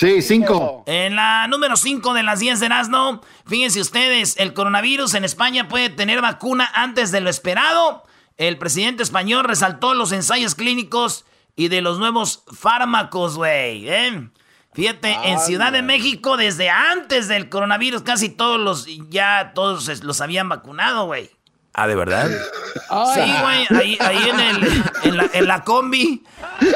Sí, 0.00 0.22
cinco. 0.22 0.82
En 0.86 1.14
la 1.14 1.46
número 1.46 1.76
5 1.76 2.14
de 2.14 2.22
las 2.22 2.38
10 2.38 2.58
de 2.58 2.64
Erasmo, 2.64 3.20
fíjense 3.44 3.82
ustedes, 3.82 4.34
el 4.38 4.54
coronavirus 4.54 5.12
en 5.12 5.24
España 5.24 5.68
puede 5.68 5.90
tener 5.90 6.22
vacuna 6.22 6.70
antes 6.72 7.12
de 7.12 7.20
lo 7.20 7.28
esperado. 7.28 8.04
El 8.38 8.56
presidente 8.56 9.02
español 9.02 9.44
resaltó 9.44 9.92
los 9.92 10.12
ensayos 10.12 10.54
clínicos 10.54 11.26
y 11.54 11.68
de 11.68 11.82
los 11.82 11.98
nuevos 11.98 12.44
fármacos, 12.50 13.36
güey. 13.36 13.90
¿eh? 13.90 14.30
Fíjate, 14.72 15.12
en 15.22 15.38
Ciudad 15.38 15.70
de 15.70 15.82
México, 15.82 16.38
desde 16.38 16.70
antes 16.70 17.28
del 17.28 17.50
coronavirus, 17.50 18.00
casi 18.00 18.30
todos 18.30 18.58
los, 18.58 18.86
ya 19.10 19.52
todos 19.54 20.02
los 20.02 20.20
habían 20.22 20.48
vacunado, 20.48 21.04
güey. 21.04 21.30
Ah, 21.72 21.86
¿de 21.86 21.94
verdad? 21.94 22.28
Sí, 22.28 23.32
güey, 23.42 23.66
ahí, 23.80 23.98
ahí 24.00 24.28
en, 24.28 24.40
el, 24.40 24.84
en, 25.04 25.16
la, 25.16 25.30
en, 25.32 25.46
la, 25.46 25.64
combi, 25.64 26.22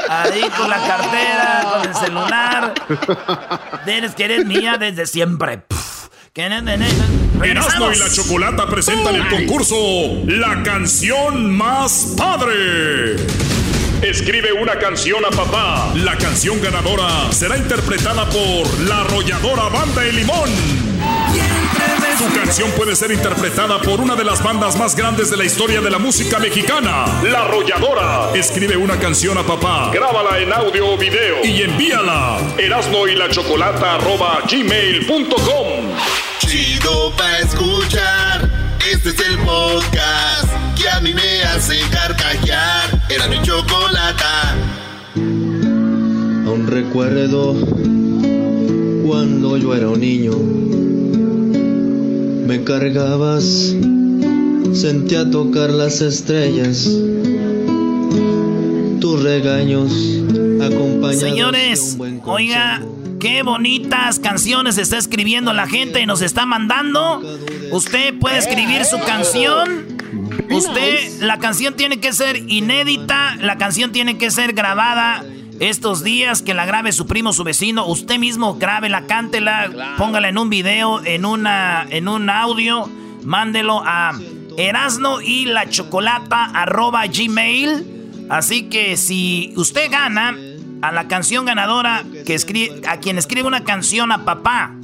ahí 0.09 0.49
con 0.57 0.69
la 0.69 0.77
cartera, 0.87 1.67
con 1.71 1.89
el 1.89 1.95
celular. 1.95 2.73
Eres 3.85 4.15
que 4.15 4.25
eres 4.25 4.45
mía 4.45 4.77
desde 4.79 5.05
siempre. 5.05 5.63
Erasmo 6.37 7.91
y 7.93 7.97
la 7.97 8.09
Chocolata 8.11 8.67
presentan 8.67 9.15
el 9.15 9.29
concurso 9.29 9.75
La 10.25 10.63
canción 10.63 11.55
más 11.55 12.13
padre. 12.17 13.15
Escribe 14.01 14.51
una 14.51 14.77
canción 14.77 15.23
a 15.25 15.29
papá. 15.29 15.93
La 15.95 16.17
canción 16.17 16.61
ganadora 16.61 17.31
será 17.31 17.57
interpretada 17.57 18.25
por 18.25 18.81
la 18.81 19.01
arrolladora 19.01 19.69
Banda 19.69 20.01
de 20.01 20.11
Limón. 20.11 20.94
Tu 22.17 22.33
canción 22.33 22.71
puede 22.71 22.95
ser 22.95 23.11
interpretada 23.11 23.81
por 23.81 23.99
una 23.99 24.15
de 24.15 24.23
las 24.23 24.41
bandas 24.41 24.77
más 24.77 24.95
grandes 24.95 25.29
de 25.29 25.37
la 25.37 25.43
historia 25.43 25.81
de 25.81 25.91
la 25.91 25.99
música 25.99 26.39
mexicana, 26.39 27.05
La 27.23 27.41
Arrolladora. 27.41 28.31
Escribe 28.33 28.77
una 28.77 28.97
canción 28.97 29.37
a 29.37 29.43
papá, 29.43 29.91
grábala 29.93 30.39
en 30.39 30.53
audio 30.53 30.93
o 30.93 30.97
video 30.97 31.43
y 31.43 31.61
envíala. 31.61 32.39
Erasmo 32.57 33.07
y 33.07 33.15
la 33.15 33.29
chocolata 33.29 33.97
gmail.com. 34.49 35.91
Chido 36.39 37.11
pa' 37.17 37.39
escuchar. 37.39 38.49
Este 38.91 39.09
es 39.09 39.19
el 39.19 39.37
podcast 39.39 40.49
que 40.75 40.89
a 40.89 41.01
mí 41.01 41.13
me 41.13 41.43
hace 41.43 41.79
carcajear. 41.91 43.01
Era 43.09 43.27
mi 43.27 43.41
chocolata. 43.41 44.55
Aún 45.15 46.67
recuerdo 46.67 47.55
cuando 49.05 49.57
yo 49.57 49.75
era 49.75 49.89
un 49.89 49.99
niño 49.99 50.31
me 52.57 52.63
cargabas, 52.63 53.75
sentía 54.73 55.29
tocar 55.29 55.69
las 55.71 55.99
estrellas, 56.01 56.89
tus 59.01 59.23
regaños 59.23 59.91
acompañados 60.61 61.19
Señores, 61.19 61.97
oiga, 62.23 62.81
qué 63.19 63.43
bonitas 63.43 64.19
canciones 64.19 64.77
está 64.77 64.97
escribiendo 64.97 65.51
la 65.51 65.67
gente 65.67 65.99
y 66.01 66.05
nos 66.05 66.21
está 66.21 66.45
mandando. 66.45 67.21
Usted 67.71 68.17
puede 68.19 68.37
escribir 68.37 68.85
su 68.85 68.99
canción. 68.99 69.97
Usted, 70.49 71.21
la 71.21 71.39
canción 71.39 71.75
tiene 71.75 71.99
que 71.99 72.13
ser 72.13 72.37
inédita, 72.37 73.35
la 73.41 73.57
canción 73.57 73.91
tiene 73.91 74.17
que 74.17 74.31
ser 74.31 74.53
grabada 74.53 75.25
estos 75.59 76.03
días, 76.03 76.41
que 76.41 76.53
la 76.53 76.65
grabe 76.65 76.91
su 76.91 77.05
primo, 77.05 77.33
su 77.33 77.43
vecino, 77.43 77.85
usted 77.85 78.17
mismo 78.17 78.55
grábela, 78.55 79.05
cántela, 79.05 79.95
póngala 79.97 80.29
en 80.29 80.37
un 80.37 80.49
video, 80.49 81.03
en, 81.05 81.25
una, 81.25 81.85
en 81.89 82.07
un 82.07 82.29
audio, 82.29 82.89
mándelo 83.23 83.81
a 83.85 84.13
erasno 84.57 85.21
y 85.21 85.45
la 85.45 85.69
chocolata 85.69 86.45
arroba 86.45 87.05
gmail. 87.07 88.27
Así 88.29 88.63
que 88.63 88.97
si 88.97 89.53
usted 89.55 89.91
gana 89.91 90.35
a 90.81 90.91
la 90.91 91.07
canción 91.07 91.45
ganadora, 91.45 92.03
que 92.25 92.33
escribe, 92.33 92.81
a 92.87 92.97
quien 92.97 93.17
escribe 93.17 93.47
una 93.47 93.63
canción 93.63 94.11
a 94.11 94.25
papá, 94.25 94.75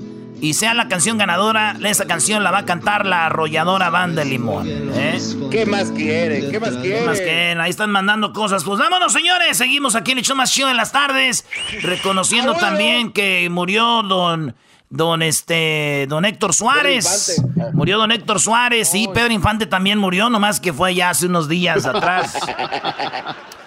y 0.41 0.55
sea 0.55 0.73
la 0.73 0.87
canción 0.87 1.19
ganadora, 1.19 1.77
esa 1.83 2.05
canción 2.07 2.43
la 2.43 2.49
va 2.49 2.59
a 2.59 2.65
cantar 2.65 3.05
la 3.05 3.27
arrolladora 3.27 3.91
banda 3.91 4.23
Limón. 4.23 4.67
¿eh? 4.67 5.19
¿Qué 5.51 5.67
más 5.67 5.91
quiere? 5.91 6.49
¿Qué 6.49 6.59
más 6.59 6.71
quiere? 6.71 6.99
¿Qué 6.99 7.05
más 7.05 7.19
quieren? 7.19 7.61
Ahí 7.61 7.69
están 7.69 7.91
mandando 7.91 8.33
cosas. 8.33 8.63
Pues 8.63 8.79
vámonos, 8.79 9.13
señores. 9.13 9.55
Seguimos 9.55 9.95
aquí 9.95 10.13
en 10.13 10.17
el 10.17 10.23
show 10.23 10.35
más 10.35 10.51
chido 10.51 10.69
en 10.69 10.77
las 10.77 10.91
tardes. 10.91 11.45
Reconociendo 11.83 12.55
también 12.55 13.11
que 13.11 13.47
murió 13.51 14.01
don. 14.03 14.55
Don 14.89 15.21
este. 15.21 16.05
Don 16.09 16.25
Héctor 16.25 16.53
Suárez. 16.53 17.41
Murió 17.73 17.99
don 17.99 18.11
Héctor 18.11 18.39
Suárez. 18.39 18.93
Y 18.95 19.07
Pedro 19.07 19.31
Infante 19.31 19.67
también 19.67 19.99
murió, 19.99 20.29
nomás 20.29 20.59
que 20.59 20.73
fue 20.73 20.95
ya 20.95 21.11
hace 21.11 21.27
unos 21.27 21.47
días 21.47 21.85
atrás. 21.85 22.35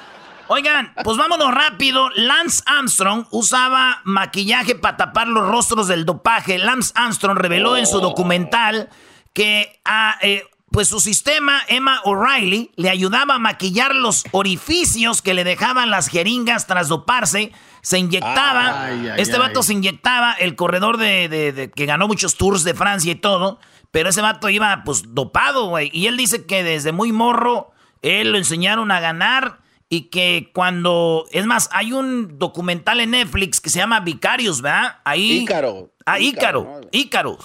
Oigan, 0.49 0.93
pues 1.03 1.17
vámonos 1.17 1.53
rápido. 1.53 2.11
Lance 2.15 2.63
Armstrong 2.67 3.27
usaba 3.31 4.01
maquillaje 4.05 4.75
para 4.75 4.97
tapar 4.97 5.29
los 5.29 5.49
rostros 5.49 5.89
del 5.89 6.05
dopaje. 6.05 6.59
Lance 6.59 6.93
Armstrong 6.95 7.39
reveló 7.39 7.77
en 7.77 7.87
su 7.87 8.01
documental 8.01 8.89
que 9.33 9.81
a, 9.85 10.17
eh, 10.23 10.45
pues 10.71 10.89
su 10.89 10.99
sistema, 10.99 11.63
Emma 11.69 12.01
O'Reilly, 12.05 12.73
le 12.75 12.91
ayudaba 12.91 13.37
a 13.37 13.39
maquillar 13.39 13.95
los 13.95 14.25
orificios 14.33 15.23
que 15.23 15.33
le 15.33 15.45
dejaban 15.45 15.91
las 15.91 16.09
jeringas 16.09 16.67
tras 16.67 16.89
doparse. 16.89 17.53
Se 17.81 17.99
inyectaba, 17.99 18.91
este 19.17 19.39
vato 19.39 19.63
se 19.63 19.75
inyectaba, 19.75 20.33
el 20.33 20.57
corredor 20.57 20.97
de, 20.97 21.71
que 21.77 21.87
ganó 21.87 22.09
muchos 22.09 22.37
tours 22.37 22.65
de 22.65 22.75
Francia 22.75 23.13
y 23.13 23.15
todo, 23.15 23.61
pero 23.93 24.09
ese 24.09 24.21
vato 24.21 24.49
iba 24.49 24.83
pues 24.85 25.15
dopado, 25.15 25.69
güey. 25.69 25.91
Y 25.93 26.07
él 26.07 26.17
dice 26.17 26.45
que 26.45 26.65
desde 26.65 26.91
muy 26.91 27.13
morro, 27.13 27.71
él 28.03 28.33
lo 28.33 28.39
enseñaron 28.39 28.91
a 28.91 28.99
ganar 28.99 29.61
y 29.95 30.09
que 30.09 30.51
cuando, 30.53 31.25
es 31.31 31.47
más, 31.47 31.69
hay 31.73 31.93
un 31.93 32.37
documental 32.37 32.99
en 32.99 33.13
Netflix 33.13 33.61
que 33.61 33.71
se 33.71 33.79
llama 33.79 34.01
Vicarios, 34.01 34.61
¿verdad? 34.61 34.97
Ahí, 35.05 35.43
Ícaro. 35.43 35.93
Ah, 36.05 36.19
Ícaro, 36.19 36.81
Ícaro. 36.91 37.39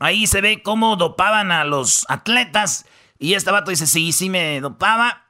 Ahí 0.00 0.26
se 0.26 0.40
ve 0.40 0.60
cómo 0.60 0.96
dopaban 0.96 1.52
a 1.52 1.62
los 1.64 2.04
atletas 2.08 2.84
y 3.20 3.34
este 3.34 3.52
vato 3.52 3.70
dice, 3.70 3.86
sí, 3.86 4.10
sí 4.10 4.28
me 4.28 4.60
dopaba 4.60 5.22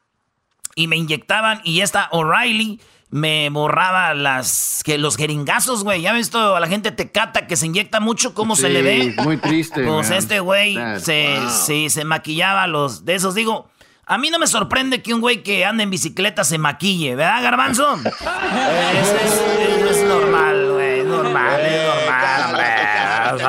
y 0.74 0.86
me 0.86 0.96
inyectaban 0.96 1.60
y 1.64 1.82
esta 1.82 2.08
O'Reilly 2.12 2.80
me 3.10 3.50
borraba 3.50 4.14
las 4.14 4.80
que 4.82 4.96
los 4.96 5.18
jeringazos, 5.18 5.84
güey. 5.84 6.00
¿Ya 6.00 6.12
has 6.12 6.16
visto 6.16 6.56
a 6.56 6.60
la 6.60 6.66
gente 6.66 6.92
tecata 6.92 7.46
que 7.46 7.56
se 7.56 7.66
inyecta 7.66 8.00
mucho 8.00 8.32
cómo 8.32 8.56
se 8.56 8.70
le 8.70 8.80
ve? 8.80 9.14
Muy 9.22 9.36
triste. 9.36 9.84
Pues 9.86 10.10
este 10.10 10.40
güey 10.40 10.78
se, 10.98 11.90
se 11.90 12.04
maquillaba 12.06 12.66
los 12.66 13.04
de 13.04 13.16
esos. 13.16 13.34
Digo, 13.34 13.68
a 14.08 14.18
mí 14.18 14.30
no 14.30 14.38
me 14.38 14.46
sorprende 14.46 15.02
que 15.02 15.12
un 15.12 15.20
güey 15.20 15.42
que 15.42 15.64
anda 15.64 15.82
en 15.82 15.90
bicicleta 15.90 16.44
se 16.44 16.58
maquille, 16.58 17.16
¿verdad, 17.16 17.42
Garbanzo? 17.42 17.94
eso, 18.04 19.16
es, 19.90 20.04
normal, 20.04 20.72
güey. 20.72 21.02
Normal, 21.02 21.60
es 21.60 21.86
normal, 21.86 23.40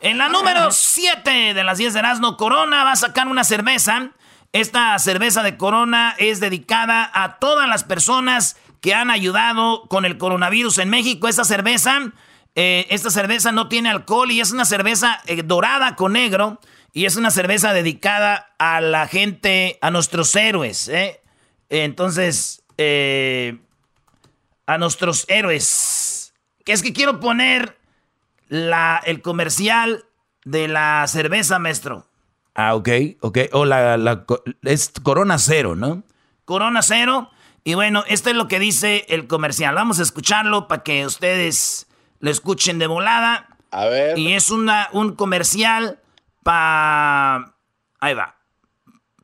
En 0.00 0.18
la 0.18 0.28
número 0.28 0.70
7 0.70 1.54
de 1.54 1.64
las 1.64 1.78
10 1.78 1.94
de 1.94 1.98
Erasmo, 2.00 2.36
Corona 2.36 2.84
va 2.84 2.92
a 2.92 2.96
sacar 2.96 3.26
una 3.26 3.42
cerveza. 3.42 4.10
Esta 4.52 4.98
cerveza 4.98 5.42
de 5.42 5.56
Corona 5.56 6.14
es 6.18 6.40
dedicada 6.40 7.10
a 7.14 7.38
todas 7.38 7.66
las 7.66 7.84
personas 7.84 8.58
que 8.82 8.92
han 8.92 9.10
ayudado 9.10 9.84
con 9.88 10.04
el 10.04 10.18
coronavirus 10.18 10.76
en 10.78 10.90
México. 10.90 11.26
Esta 11.26 11.44
cerveza, 11.44 12.00
eh, 12.54 12.86
esta 12.90 13.08
cerveza 13.08 13.50
no 13.50 13.68
tiene 13.68 13.88
alcohol 13.88 14.30
y 14.30 14.40
es 14.40 14.52
una 14.52 14.66
cerveza 14.66 15.22
eh, 15.24 15.42
dorada 15.42 15.96
con 15.96 16.12
negro. 16.12 16.60
Y 16.96 17.06
es 17.06 17.16
una 17.16 17.32
cerveza 17.32 17.72
dedicada 17.72 18.54
a 18.56 18.80
la 18.80 19.08
gente, 19.08 19.78
a 19.82 19.90
nuestros 19.90 20.34
héroes. 20.36 20.88
¿eh? 20.88 21.20
Entonces, 21.68 22.62
eh, 22.78 23.58
a 24.66 24.78
nuestros 24.78 25.24
héroes. 25.28 26.32
Que 26.64 26.70
es 26.70 26.82
que 26.82 26.92
quiero 26.92 27.18
poner 27.18 27.76
la, 28.48 29.02
el 29.04 29.22
comercial 29.22 30.04
de 30.44 30.68
la 30.68 31.04
cerveza, 31.08 31.58
maestro. 31.58 32.06
Ah, 32.54 32.76
ok, 32.76 32.88
ok. 33.20 33.38
O 33.50 33.64
la, 33.64 33.96
la, 33.96 34.24
es 34.62 34.92
Corona 35.02 35.38
Cero, 35.38 35.74
¿no? 35.74 36.04
Corona 36.44 36.80
Cero. 36.82 37.28
Y 37.64 37.74
bueno, 37.74 38.04
esto 38.06 38.30
es 38.30 38.36
lo 38.36 38.46
que 38.46 38.60
dice 38.60 39.04
el 39.08 39.26
comercial. 39.26 39.74
Vamos 39.74 39.98
a 39.98 40.04
escucharlo 40.04 40.68
para 40.68 40.84
que 40.84 41.04
ustedes 41.04 41.88
lo 42.20 42.30
escuchen 42.30 42.78
de 42.78 42.86
volada. 42.86 43.48
A 43.72 43.86
ver. 43.86 44.16
Y 44.16 44.34
es 44.34 44.50
una, 44.50 44.88
un 44.92 45.16
comercial 45.16 45.98
para... 46.44 47.56
Ahí 47.98 48.14
va. 48.14 48.36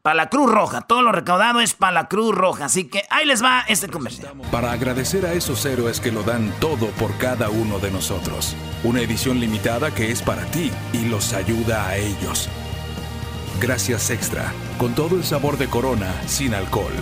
Para 0.02 0.14
la 0.14 0.30
Cruz 0.30 0.50
Roja. 0.50 0.80
Todo 0.80 1.02
lo 1.02 1.12
recaudado 1.12 1.60
es 1.60 1.74
para 1.74 1.92
la 1.92 2.08
Cruz 2.08 2.34
Roja. 2.34 2.64
Así 2.64 2.88
que 2.88 3.04
ahí 3.10 3.26
les 3.26 3.44
va 3.44 3.64
este 3.68 3.88
comercial. 3.88 4.32
Para 4.50 4.72
agradecer 4.72 5.26
a 5.26 5.34
esos 5.34 5.64
héroes 5.66 6.00
que 6.00 6.10
lo 6.10 6.22
dan 6.22 6.52
todo 6.58 6.86
por 6.92 7.16
cada 7.18 7.50
uno 7.50 7.78
de 7.78 7.90
nosotros. 7.90 8.56
Una 8.82 9.02
edición 9.02 9.38
limitada 9.38 9.94
que 9.94 10.10
es 10.10 10.22
para 10.22 10.44
ti 10.46 10.72
y 10.92 11.04
los 11.04 11.34
ayuda 11.34 11.86
a 11.86 11.96
ellos. 11.96 12.48
Gracias 13.60 14.08
extra. 14.08 14.52
Con 14.78 14.94
todo 14.94 15.16
el 15.16 15.24
sabor 15.24 15.58
de 15.58 15.68
Corona 15.68 16.10
sin 16.26 16.54
alcohol. 16.54 16.94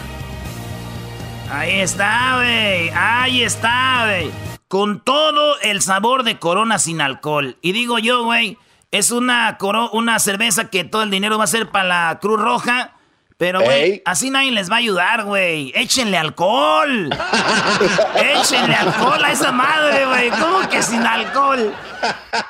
Ahí 1.51 1.81
está, 1.81 2.35
güey. 2.37 2.91
Ahí 2.91 3.43
está, 3.45 4.07
güey. 4.07 4.31
Con 4.67 5.01
todo 5.01 5.59
el 5.61 5.81
sabor 5.81 6.25
de 6.25 6.41
Corona 6.41 6.81
sin 6.81 7.01
alcohol. 7.01 7.57
Y 7.63 7.71
digo 7.71 8.01
yo, 8.01 8.25
güey 8.25 8.59
es 8.91 9.11
una, 9.11 9.59
una 9.93 10.19
cerveza 10.19 10.71
que 10.71 10.85
todo 10.85 11.03
el 11.03 11.11
dinero 11.11 11.39
va 11.39 11.45
a 11.45 11.49
ser 11.49 11.71
para 11.71 11.89
la 11.89 12.19
Cruz 12.21 12.41
Roja. 12.41 12.95
Pero, 13.37 13.61
güey, 13.63 14.03
así 14.05 14.31
nadie 14.31 14.51
les 14.51 14.69
va 14.69 14.77
a 14.77 14.79
ayudar, 14.79 15.23
güey. 15.23 15.71
Échenle 15.77 16.19
alcohol. 16.19 17.09
Échenle 18.35 18.75
alcohol 18.75 19.25
a 19.25 19.31
esa 19.31 19.53
madre, 19.53 20.07
güey. 20.07 20.31
¿Cómo 20.31 20.69
que 20.69 20.83
sin 20.83 21.07
alcohol? 21.07 21.73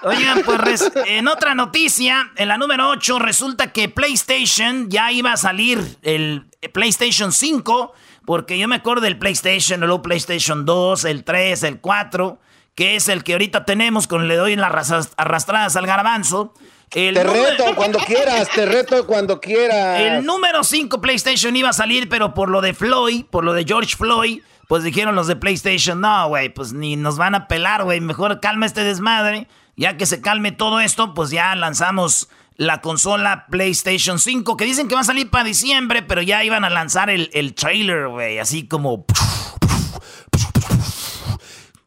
Oigan, 0.03 0.43
pues 0.47 0.91
en 1.05 1.29
otra 1.29 1.55
noticia, 1.55 2.31
en 2.37 2.49
la 2.49 2.57
número 2.57 2.89
8, 2.89 3.19
resulta 3.19 3.71
que 3.71 3.91
PlayStation 3.91 4.89
ya 4.89 5.13
iba 5.13 5.33
a 5.33 5.37
salir 5.37 5.99
el 6.03 6.47
PlayStation 6.73 7.33
5. 7.33 7.93
Porque 8.25 8.59
yo 8.59 8.67
me 8.67 8.77
acuerdo 8.77 9.03
del 9.03 9.19
PlayStation, 9.19 9.83
el 9.83 10.01
PlayStation 10.01 10.65
2, 10.65 11.05
el 11.05 11.23
3, 11.23 11.65
el 11.65 11.81
4 11.81 12.39
que 12.79 12.95
es 12.95 13.09
el 13.09 13.25
que 13.25 13.33
ahorita 13.33 13.65
tenemos 13.65 14.07
con 14.07 14.29
le 14.29 14.37
doy 14.37 14.53
en 14.53 14.61
las 14.61 15.11
arrastradas 15.17 15.75
al 15.75 15.85
garbanzo. 15.85 16.55
te 16.89 17.11
reto 17.11 17.75
cuando 17.75 17.99
quieras, 17.99 18.49
te 18.55 18.67
reto 18.67 19.05
cuando 19.05 19.41
quieras. 19.41 19.99
El 19.99 20.25
número 20.25 20.63
5 20.63 21.01
PlayStation 21.01 21.57
iba 21.57 21.71
a 21.71 21.73
salir, 21.73 22.09
pero 22.09 22.35
por 22.35 22.49
lo 22.49 22.61
de 22.61 22.75
Floyd, 22.75 23.25
por 23.25 23.43
lo 23.43 23.53
de 23.53 23.65
George 23.65 23.97
Floyd, 23.97 24.43
pues 24.69 24.85
dijeron 24.85 25.17
los 25.17 25.27
de 25.27 25.35
PlayStation, 25.35 26.01
no, 26.01 26.29
güey, 26.29 26.51
pues 26.51 26.73
ni 26.73 26.95
nos 26.95 27.19
van 27.19 27.35
a 27.35 27.49
pelar, 27.49 27.83
güey, 27.83 28.01
mejor 28.01 28.39
calma 28.39 28.65
este 28.65 28.85
desmadre. 28.85 29.49
Ya 29.75 29.97
que 29.97 30.07
se 30.07 30.21
calme 30.21 30.53
todo 30.53 30.79
esto, 30.79 31.15
pues 31.15 31.31
ya 31.31 31.57
lanzamos 31.57 32.29
la 32.55 32.81
consola 32.81 33.47
PlayStation 33.51 34.21
5, 34.21 34.57
que 34.57 34.65
dicen 34.65 34.87
que 34.87 34.95
va 34.95 35.01
a 35.01 35.05
salir 35.05 35.31
para 35.31 35.43
diciembre, 35.43 36.03
pero 36.03 36.23
ya 36.23 36.45
iban 36.45 36.65
a 36.65 36.71
lanzar 36.71 37.11
el, 37.11 37.29
el 37.33 37.55
trailer, 37.55 38.07
güey, 38.07 38.39
así 38.39 38.69
como... 38.69 39.05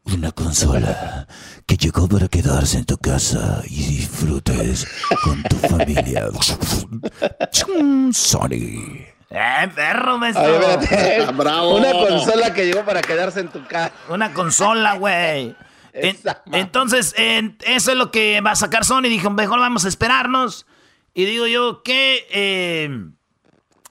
Una 0.04 0.32
consola 0.32 1.28
que 1.66 1.76
llegó 1.76 2.08
para 2.08 2.26
quedarse 2.28 2.78
en 2.78 2.84
tu 2.84 2.98
casa 2.98 3.62
y 3.68 3.84
disfrutes 3.84 4.86
con 5.22 5.42
tu 5.44 5.56
familia. 5.56 6.28
Sony. 8.12 9.12
Eh, 9.30 9.70
perro, 9.74 10.18
Bravo. 11.34 11.76
Una 11.76 11.92
consola 11.92 12.52
que 12.52 12.66
llegó 12.66 12.84
para 12.84 13.00
quedarse 13.00 13.40
en 13.40 13.48
tu 13.48 13.64
casa. 13.66 13.92
Una 14.08 14.34
consola, 14.34 14.94
güey. 14.94 15.54
entonces, 16.52 17.14
eso 17.16 17.92
es 17.92 17.96
lo 17.96 18.10
que 18.10 18.40
va 18.40 18.50
a 18.50 18.56
sacar 18.56 18.84
Sony. 18.84 19.02
Dijo, 19.02 19.30
mejor 19.30 19.60
vamos 19.60 19.84
a 19.84 19.88
esperarnos. 19.88 20.66
Y 21.14 21.24
digo 21.24 21.46
yo, 21.46 21.82
qué, 21.82 22.26
eh, 22.30 22.90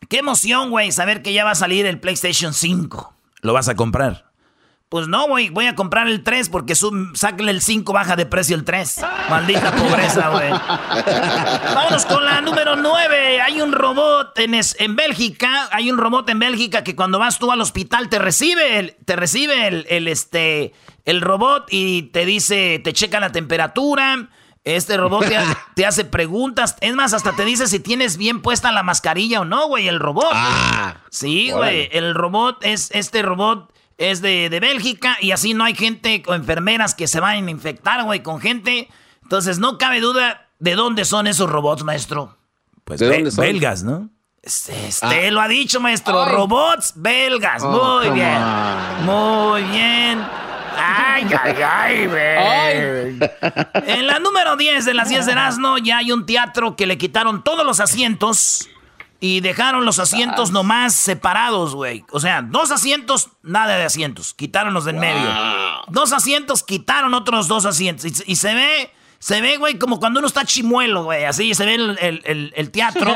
qué 0.10 0.20
emoción, 0.20 0.70
güey, 0.72 0.92
saber 0.92 1.22
que 1.22 1.34
ya 1.34 1.46
va 1.46 1.52
a 1.52 1.56
salir 1.56 1.86
el 1.86 2.00
PlayStation 2.00 2.54
5. 2.54 3.14
¿Lo 3.42 3.54
vas 3.54 3.70
a 3.70 3.76
comprar? 3.76 4.31
Pues 4.92 5.08
no, 5.08 5.26
güey, 5.26 5.48
voy 5.48 5.68
a 5.68 5.76
comprar 5.76 6.10
el 6.10 6.22
3 6.22 6.50
porque 6.50 6.76
su, 6.76 6.92
el 7.38 7.62
5, 7.62 7.94
baja 7.94 8.18
de 8.18 8.26
precio 8.26 8.58
el 8.58 8.66
3. 8.66 9.00
Maldita 9.30 9.72
pobreza, 9.72 10.28
güey. 10.32 10.50
Vámonos 11.74 12.06
con 12.06 12.26
la 12.26 12.42
número 12.42 12.76
9. 12.76 13.40
Hay 13.40 13.62
un 13.62 13.72
robot 13.72 14.38
en, 14.38 14.54
en 14.54 14.96
Bélgica, 14.98 15.70
hay 15.72 15.90
un 15.90 15.98
robot 15.98 16.28
en 16.28 16.40
Bélgica 16.40 16.84
que 16.84 16.94
cuando 16.94 17.20
vas 17.20 17.40
tú 17.40 17.54
al 17.54 17.62
hospital 17.62 18.10
te 18.10 18.20
recibe, 18.20 18.98
te 19.06 19.16
recibe 19.16 19.86
el, 19.88 20.08
este, 20.10 20.74
el 21.06 21.22
robot 21.22 21.68
y 21.70 22.10
te 22.12 22.26
dice, 22.26 22.82
te 22.84 22.92
checa 22.92 23.22
la 23.22 23.32
temperatura, 23.32 24.28
Este 24.66 24.98
robot 24.98 25.24
te, 25.76 25.86
hace 25.86 26.04
preguntas. 26.04 26.76
Es 26.82 26.96
más, 26.96 27.14
hasta 27.14 27.32
te 27.32 27.46
dice 27.46 27.68
si 27.68 27.80
tienes 27.80 28.18
bien 28.18 28.42
puesta 28.42 28.74
la 28.74 28.84
mascarilla 28.84 29.40
o 29.40 29.46
no, 29.46 29.70
güey, 29.70 29.88
el 29.88 30.02
robot. 30.02 30.34
Ah, 30.34 30.98
sí, 31.10 31.52
güey. 31.52 31.88
El 31.94 32.14
robot 32.14 32.58
es, 32.66 32.92
este 32.92 33.22
robot 33.22 33.71
es 34.02 34.22
de, 34.22 34.50
de, 34.50 34.60
Bélgica 34.60 35.18
y 35.22 35.32
así 35.32 35.54
no 35.54 35.64
hay 35.64 35.76
gente 35.76 36.24
o 36.28 36.34
enfermeras 36.34 36.96
que 36.96 37.08
se 37.08 37.20
vayan 37.20 37.48
a 37.48 37.52
infectar, 37.52 38.04
güey, 38.04 38.24
con 38.24 38.42
gente. 38.42 38.90
Entonces 39.22 39.60
no 39.60 39.78
cabe 39.78 40.00
duda 40.00 40.50
de 40.60 40.76
dónde 40.76 41.06
son 41.06 41.28
esos 41.28 41.50
robots, 41.50 41.84
maestro. 41.84 42.38
Pues 42.84 43.00
¿De 43.00 43.08
dónde 43.08 43.32
son? 43.32 43.44
belgas, 43.44 43.84
¿no? 43.84 44.10
Este, 44.42 44.88
este 44.88 45.30
lo 45.30 45.40
ha 45.40 45.48
dicho, 45.48 45.80
maestro. 45.80 46.26
Robots 46.26 46.94
belgas. 46.96 47.62
Oh, 47.64 48.02
muy 48.04 48.10
bien. 48.10 48.42
Muy 49.06 49.64
bien. 49.64 50.26
Ay, 50.76 51.28
ay, 51.40 51.56
ay, 51.62 52.08
güey. 52.08 53.32
En 53.88 54.08
la 54.08 54.20
número 54.20 54.58
10 54.58 54.84
de 54.84 54.96
las 54.96 55.10
10 55.10 55.28
de 55.28 55.32
Erasmo 55.34 55.78
ya 55.78 56.00
hay 56.00 56.12
un 56.12 56.26
teatro 56.26 56.76
que 56.76 56.88
le 56.88 56.98
quitaron 56.98 57.44
todos 57.44 57.64
los 57.64 57.80
asientos 57.80 58.68
y 59.22 59.40
dejaron 59.40 59.86
los 59.86 60.00
asientos 60.00 60.52
nomás 60.52 60.94
separados, 60.94 61.74
güey. 61.76 62.04
O 62.12 62.20
sea, 62.20 62.42
dos 62.42 62.72
asientos, 62.72 63.30
nada 63.42 63.78
de 63.78 63.86
asientos. 63.86 64.34
Quitaron 64.34 64.74
los 64.74 64.84
del 64.84 64.98
medio. 64.98 65.30
Dos 65.88 66.12
asientos, 66.12 66.64
quitaron 66.64 67.14
otros 67.14 67.48
dos 67.48 67.66
asientos. 67.66 68.06
y 68.26 68.36
se 68.36 68.54
ve 68.54 68.92
se 69.22 69.40
ve, 69.40 69.58
güey, 69.58 69.78
como 69.78 70.00
cuando 70.00 70.20
uno 70.20 70.28
está 70.28 70.46
chimuelo, 70.46 71.04
güey. 71.04 71.26
Así 71.26 71.54
se 71.54 71.64
ve 71.64 71.76
el, 71.76 72.72
teatro 72.72 73.14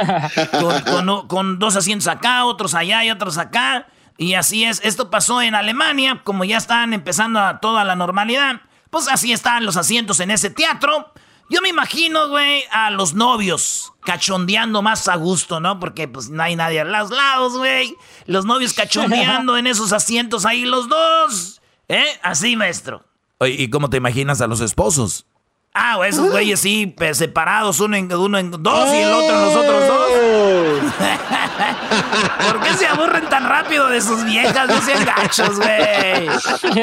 con, 1.28 1.58
dos 1.58 1.76
asientos 1.76 2.08
acá, 2.08 2.46
otros 2.46 2.76
allá 2.76 3.04
y 3.04 3.10
otros 3.10 3.40
acá. 3.40 3.88
Y 4.16 4.36
así 4.36 4.66
es. 4.66 4.82
Esto 4.84 5.10
pasó 5.10 5.42
en 5.42 5.56
Alemania, 5.56 6.22
como 6.24 6.44
ya 6.44 6.58
están 6.58 6.94
empezando 6.94 7.40
a 7.40 7.60
toda 7.60 7.84
la 7.84 7.96
normalidad. 7.96 8.62
Pues 8.92 9.08
así 9.08 9.34
están 9.34 9.66
los 9.66 9.78
asientos 9.78 10.20
en 10.20 10.30
ese 10.30 10.52
teatro. 10.52 11.12
Yo 11.50 11.62
me 11.62 11.70
imagino, 11.70 12.30
güey, 12.30 12.64
a 12.72 12.90
los 12.90 13.14
novios 13.14 13.94
cachondeando 14.04 14.82
más 14.82 15.08
a 15.08 15.16
gusto, 15.16 15.60
¿no? 15.60 15.80
Porque 15.80 16.08
pues 16.08 16.30
no 16.30 16.42
hay 16.42 16.56
nadie 16.56 16.82
a 16.82 16.86
los 16.86 17.12
lados, 17.12 17.58
güey. 17.58 17.96
Los 18.26 18.46
novios 18.46 18.74
cachondeando 18.76 19.58
en 19.58 19.68
esos 19.68 19.94
asientos 19.94 20.46
ahí 20.46 20.66
los 20.66 20.90
dos. 20.90 21.62
¿Eh? 21.88 22.08
Así, 22.24 22.56
maestro. 22.56 23.04
Oye, 23.38 23.56
¿y 23.64 23.70
cómo 23.70 23.90
te 23.90 23.98
imaginas 23.98 24.42
a 24.42 24.48
los 24.48 24.62
esposos? 24.62 25.26
Ah, 25.74 26.00
esos 26.08 26.32
güeyes 26.32 26.62
sí, 26.62 26.96
separados, 27.12 27.82
uno 27.82 27.98
en, 27.98 28.12
uno 28.14 28.38
en 28.38 28.50
dos 28.50 28.94
y 28.94 28.98
el 28.98 29.12
otro 29.12 29.36
en 29.36 29.42
los 29.42 29.56
otros 29.56 29.88
dos. 29.88 30.94
¿Por 32.48 32.60
qué 32.62 32.74
se 32.74 32.88
aburren 32.88 33.28
tan 33.30 33.48
rápido 33.48 33.88
de 33.88 34.02
sus 34.02 34.24
viejas? 34.26 34.68
No 34.68 34.82
sean 34.82 35.06
gachos, 35.06 35.60
güey. 35.60 36.28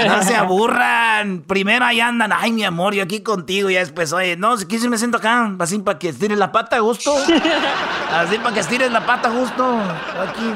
No 0.07 0.23
se 0.23 0.35
aburran. 0.35 1.43
Primero 1.47 1.85
ahí 1.85 2.01
andan, 2.01 2.33
ay, 2.33 2.53
mi 2.53 2.65
amor, 2.65 2.95
yo 2.95 3.03
aquí 3.03 3.23
contigo. 3.23 3.71
Y 3.71 3.75
después, 3.75 4.13
oye, 4.13 4.37
no, 4.37 4.57
si 4.57 4.67
quieres 4.67 4.87
me 4.89 4.99
siento 4.99 5.19
acá, 5.19 5.53
así 5.59 5.79
para 5.79 5.99
que 5.99 6.09
estires 6.09 6.39
la 6.39 6.53
pata 6.53 6.77
a 6.77 6.81
gusto. 6.81 7.15
Así 8.13 8.39
para 8.39 8.55
que 8.55 8.61
estires 8.61 8.91
la 8.91 9.05
pata 9.05 9.29
a 9.29 9.33
gusto. 9.33 9.79
Aquí. 9.79 10.55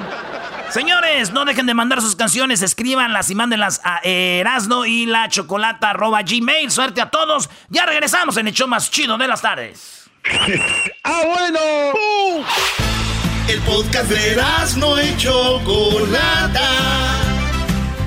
Señores, 0.70 1.32
no 1.32 1.44
dejen 1.44 1.66
de 1.66 1.74
mandar 1.74 2.02
sus 2.02 2.16
canciones, 2.16 2.60
escríbanlas 2.60 3.30
y 3.30 3.34
mándenlas 3.34 3.80
a 3.84 4.00
Erasno 4.02 4.84
y 4.84 5.06
la 5.06 5.28
chocolata 5.28 5.90
arroba 5.90 6.22
gmail. 6.22 6.70
Suerte 6.70 7.00
a 7.00 7.10
todos. 7.10 7.48
Ya 7.68 7.86
regresamos 7.86 8.36
en 8.36 8.48
el 8.48 8.54
show 8.54 8.66
más 8.66 8.90
chido 8.90 9.16
de 9.16 9.28
las 9.28 9.42
tardes. 9.42 10.10
¡Ah, 11.04 11.22
bueno! 11.24 13.05
El 13.48 13.60
podcast 13.60 14.10
de 14.10 14.32
Erasno 14.32 15.00
y 15.00 15.16
chocolata. 15.18 16.68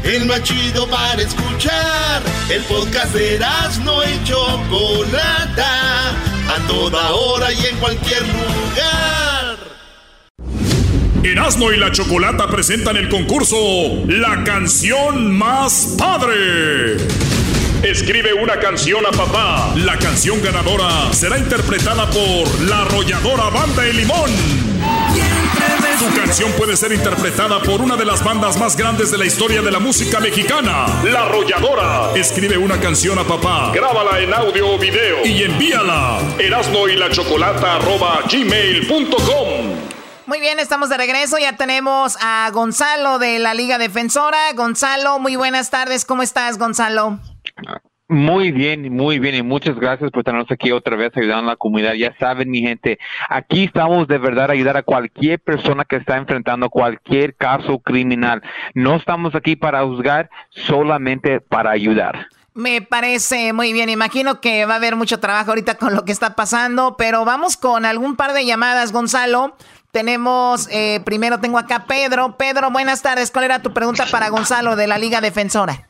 El 0.03 0.25
más 0.25 0.43
chido 0.43 0.86
para 0.88 1.22
escuchar. 1.22 2.22
El 2.50 2.62
podcast 2.63 3.13
de 3.13 3.36
Erasno 3.36 4.01
y 4.03 4.22
chocolata. 4.25 6.10
A 6.10 6.67
toda 6.67 7.12
hora 7.12 7.53
y 7.53 7.65
en 7.67 7.77
cualquier 7.77 8.22
lugar. 8.24 9.58
Erasmo 11.24 11.72
y 11.72 11.77
la 11.77 11.91
Chocolata 11.91 12.48
presentan 12.48 12.98
el 12.98 13.08
concurso 13.08 13.55
La 14.08 14.43
canción 14.43 15.31
más 15.31 15.96
padre. 15.98 16.98
Escribe 17.81 18.34
una 18.34 18.60
canción 18.60 19.05
a 19.05 19.12
papá. 19.12 19.74
La 19.77 19.98
canción 19.98 20.42
ganadora 20.42 21.13
será 21.13 21.37
interpretada 21.40 22.09
por 22.09 22.61
la 22.68 22.81
arrolladora 22.81 23.50
Banda 23.50 23.87
El 23.87 23.98
Limón. 23.98 24.69
Tu 26.00 26.15
canción 26.15 26.51
puede 26.53 26.77
ser 26.77 26.93
interpretada 26.93 27.61
por 27.61 27.81
una 27.81 27.98
de 27.98 28.05
las 28.05 28.24
bandas 28.24 28.57
más 28.57 28.77
grandes 28.77 29.11
de 29.11 29.17
la 29.17 29.25
historia 29.25 29.61
de 29.61 29.69
la 29.69 29.79
música 29.79 30.19
mexicana, 30.19 30.85
La 31.03 31.24
Arrolladora. 31.24 32.11
Escribe 32.15 32.57
una 32.57 32.79
canción 32.79 33.19
a 33.19 33.25
papá, 33.25 33.72
grábala 33.74 34.19
en 34.19 34.33
audio 34.33 34.75
o 34.75 34.77
video 34.77 35.25
y 35.25 35.43
envíala. 35.43 36.19
Erasmo 36.39 36.87
y 36.87 36.95
la 36.95 37.09
Chocolata 37.09 37.79
gmail.com. 38.31 39.89
Muy 40.25 40.39
bien, 40.39 40.59
estamos 40.59 40.89
de 40.89 40.98
regreso. 40.98 41.37
Ya 41.37 41.57
tenemos 41.57 42.15
a 42.22 42.50
Gonzalo 42.53 43.19
de 43.19 43.39
la 43.39 43.53
Liga 43.53 43.77
Defensora. 43.77 44.53
Gonzalo, 44.53 45.19
muy 45.19 45.35
buenas 45.35 45.69
tardes. 45.69 46.05
¿Cómo 46.05 46.22
estás, 46.22 46.57
Gonzalo? 46.57 47.19
Muy 48.11 48.51
bien, 48.51 48.91
muy 48.91 49.19
bien 49.19 49.35
y 49.35 49.43
muchas 49.43 49.75
gracias 49.75 50.09
por 50.09 50.24
tenernos 50.24 50.50
aquí 50.50 50.72
otra 50.72 50.95
vez 50.95 51.15
ayudando 51.15 51.51
a 51.51 51.53
la 51.53 51.57
comunidad. 51.57 51.93
Ya 51.93 52.11
saben, 52.17 52.50
mi 52.50 52.59
gente, 52.61 52.98
aquí 53.29 53.65
estamos 53.65 54.07
de 54.07 54.17
verdad 54.17 54.50
a 54.50 54.53
ayudar 54.53 54.77
a 54.77 54.81
cualquier 54.81 55.39
persona 55.39 55.85
que 55.85 55.98
está 55.98 56.17
enfrentando 56.17 56.72
cualquier 56.72 57.35
caso 57.35 57.77
criminal. 57.77 58.41
No 58.74 58.95
estamos 58.95 59.35
aquí 59.35 59.55
para 59.55 59.83
juzgar, 59.83 60.31
solamente 60.50 61.39
para 61.39 61.69
ayudar. 61.69 62.25
Me 62.55 62.81
parece 62.81 63.53
muy 63.53 63.74
bien. 63.74 63.89
Imagino 63.89 64.41
que 64.41 64.65
va 64.65 64.74
a 64.74 64.77
haber 64.77 64.95
mucho 64.95 65.19
trabajo 65.19 65.51
ahorita 65.51 65.75
con 65.75 65.93
lo 65.93 66.03
que 66.03 66.11
está 66.11 66.33
pasando, 66.35 66.95
pero 66.98 67.25
vamos 67.25 67.57
con 67.57 67.85
algún 67.85 68.15
par 68.15 68.33
de 68.33 68.43
llamadas, 68.43 68.91
Gonzalo. 68.91 69.55
Tenemos, 69.91 70.67
eh, 70.72 71.00
primero 71.05 71.39
tengo 71.41 71.59
acá 71.59 71.85
Pedro. 71.87 72.37
Pedro, 72.37 72.72
buenas 72.72 73.03
tardes. 73.03 73.29
¿Cuál 73.29 73.45
era 73.45 73.61
tu 73.61 73.72
pregunta 73.72 74.07
para 74.09 74.29
Gonzalo 74.29 74.75
de 74.75 74.87
la 74.87 74.98
Liga 74.98 75.22
Defensora? 75.22 75.88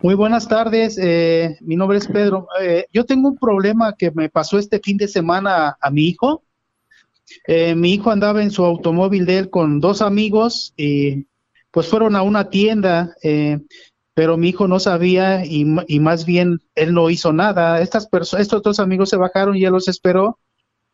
Muy 0.00 0.14
buenas 0.14 0.46
tardes, 0.46 0.96
eh, 0.96 1.58
mi 1.60 1.74
nombre 1.74 1.98
es 1.98 2.06
Pedro. 2.06 2.46
Eh, 2.60 2.86
yo 2.92 3.04
tengo 3.04 3.30
un 3.30 3.36
problema 3.36 3.96
que 3.96 4.12
me 4.12 4.28
pasó 4.28 4.56
este 4.56 4.78
fin 4.78 4.96
de 4.96 5.08
semana 5.08 5.76
a, 5.80 5.90
mi 5.90 6.02
hijo. 6.04 6.44
mi 7.74 7.94
hijo 7.94 8.12
andaba 8.12 8.40
en 8.40 8.52
su 8.52 8.64
automóvil 8.64 9.26
de 9.26 9.38
él 9.38 9.50
con 9.50 9.80
dos 9.80 10.00
amigos 10.00 10.72
y 10.76 11.26
pues 11.72 11.88
fueron 11.88 12.14
a 12.14 12.22
una 12.22 12.48
tienda, 12.48 13.16
pero 14.14 14.36
mi 14.36 14.50
hijo 14.50 14.68
no 14.68 14.78
sabía 14.78 15.44
y, 15.44 15.64
más 15.64 16.24
bien 16.24 16.60
él 16.76 16.94
no 16.94 17.10
hizo 17.10 17.32
nada. 17.32 17.80
Estas 17.80 18.08
estos 18.38 18.62
dos 18.62 18.78
amigos 18.78 19.10
se 19.10 19.16
bajaron 19.16 19.56
y 19.56 19.64
él 19.64 19.72
los 19.72 19.88
esperó 19.88 20.38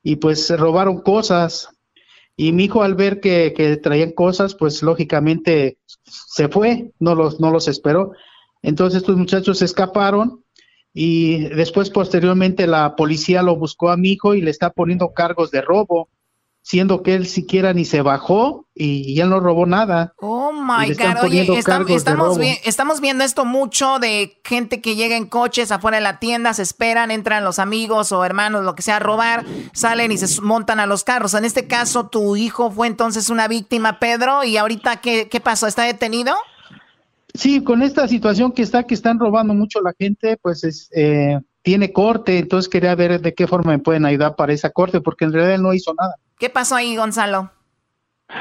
y 0.03 0.17
pues 0.17 0.49
robaron 0.59 1.03
cosas. 1.03 1.69
Y 2.37 2.53
mi 2.53 2.65
hijo 2.65 2.83
al 2.83 2.95
ver 2.95 3.21
que, 3.21 3.53
que, 3.55 3.77
traían 3.77 4.13
cosas, 4.13 4.55
pues 4.55 4.83
lógicamente 4.83 5.77
se 6.05 6.49
fue, 6.49 6.91
no 6.99 7.15
los, 7.15 7.39
no 7.39 7.51
los 7.51 7.69
esperó. 7.69 8.13
Entonces 8.65 9.03
estos 9.03 9.17
muchachos 9.17 9.59
se 9.59 9.67
escaparon 9.67 10.43
y 10.93 11.45
después 11.51 11.91
posteriormente 11.91 12.67
la 12.67 12.97
policía 12.97 13.43
lo 13.43 13.57
buscó 13.57 13.91
a 13.91 13.97
mi 13.97 14.13
hijo 14.13 14.35
y 14.35 14.41
le 14.41 14.51
está 14.51 14.71
poniendo 14.71 15.13
cargos 15.13 15.51
de 15.51 15.61
robo 15.61 16.09
siendo 16.65 17.03
que 17.03 17.15
él 17.15 17.27
siquiera 17.27 17.75
ni 17.75 17.85
se 17.85 18.01
bajó 18.01 18.67
y, 18.75 19.21
él 19.21 19.29
no 19.29 19.39
robó 19.39 19.67
nada. 19.67 20.15
Oh 20.17 20.51
my 20.51 20.95
God, 20.95 21.25
oye, 21.25 21.47
estamos, 21.59 21.91
estamos 22.65 23.01
viendo 23.03 23.23
esto 23.23 23.45
mucho 23.45 23.99
de 23.99 24.41
gente 24.45 24.81
que 24.81 24.97
llega 24.97 25.15
en 25.19 25.27
coches 25.27 25.71
afuera 25.71 25.99
de 25.99 26.03
la 26.03 26.19
tienda, 26.21 26.55
se 26.55 26.63
esperan, 26.63 27.11
entran 27.11 27.45
los 27.45 27.59
amigos 27.59 28.13
o 28.13 28.25
hermanos, 28.25 28.65
lo 28.65 28.75
que 28.75 28.83
sea, 28.83 28.97
a 28.97 29.01
robar, 29.01 29.45
salen 29.75 30.11
y 30.11 30.17
se 30.17 30.41
montan 30.41 30.81
a 30.81 30.87
los 30.87 31.05
carros. 31.05 31.35
En 31.35 31.45
este 31.45 31.67
caso, 31.67 32.07
tu 32.07 32.35
hijo 32.35 32.71
fue 32.71 32.87
entonces 32.87 33.29
una 33.29 33.47
víctima, 33.47 33.99
Pedro, 33.99 34.43
y 34.43 34.57
ahorita, 34.57 35.03
¿qué, 35.03 35.29
qué 35.29 35.41
pasó? 35.41 35.67
¿Está 35.67 35.83
detenido? 35.83 36.35
Sí, 37.35 37.65
con 37.65 37.83
esta 37.83 38.07
situación 38.07 38.53
que 38.53 38.63
está, 38.63 38.85
que 38.85 38.95
están 38.95 39.19
robando 39.19 39.55
mucho 39.55 39.81
la 39.81 39.93
gente, 39.99 40.37
pues 40.41 40.63
es, 40.63 40.89
eh, 40.95 41.41
tiene 41.63 41.93
corte, 41.93 42.39
entonces 42.39 42.69
quería 42.69 42.95
ver 42.95 43.21
de 43.21 43.35
qué 43.35 43.49
forma 43.49 43.73
me 43.73 43.81
pueden 43.81 44.05
ayudar 44.07 44.37
para 44.37 44.53
esa 44.53 44.71
corte, 44.71 45.01
porque 45.01 45.25
en 45.25 45.33
realidad 45.33 45.59
no 45.59 45.75
hizo 45.75 45.93
nada. 45.95 46.15
¿Qué 46.39 46.49
pasó 46.49 46.77
ahí, 46.77 46.97
Gonzalo? 46.97 47.51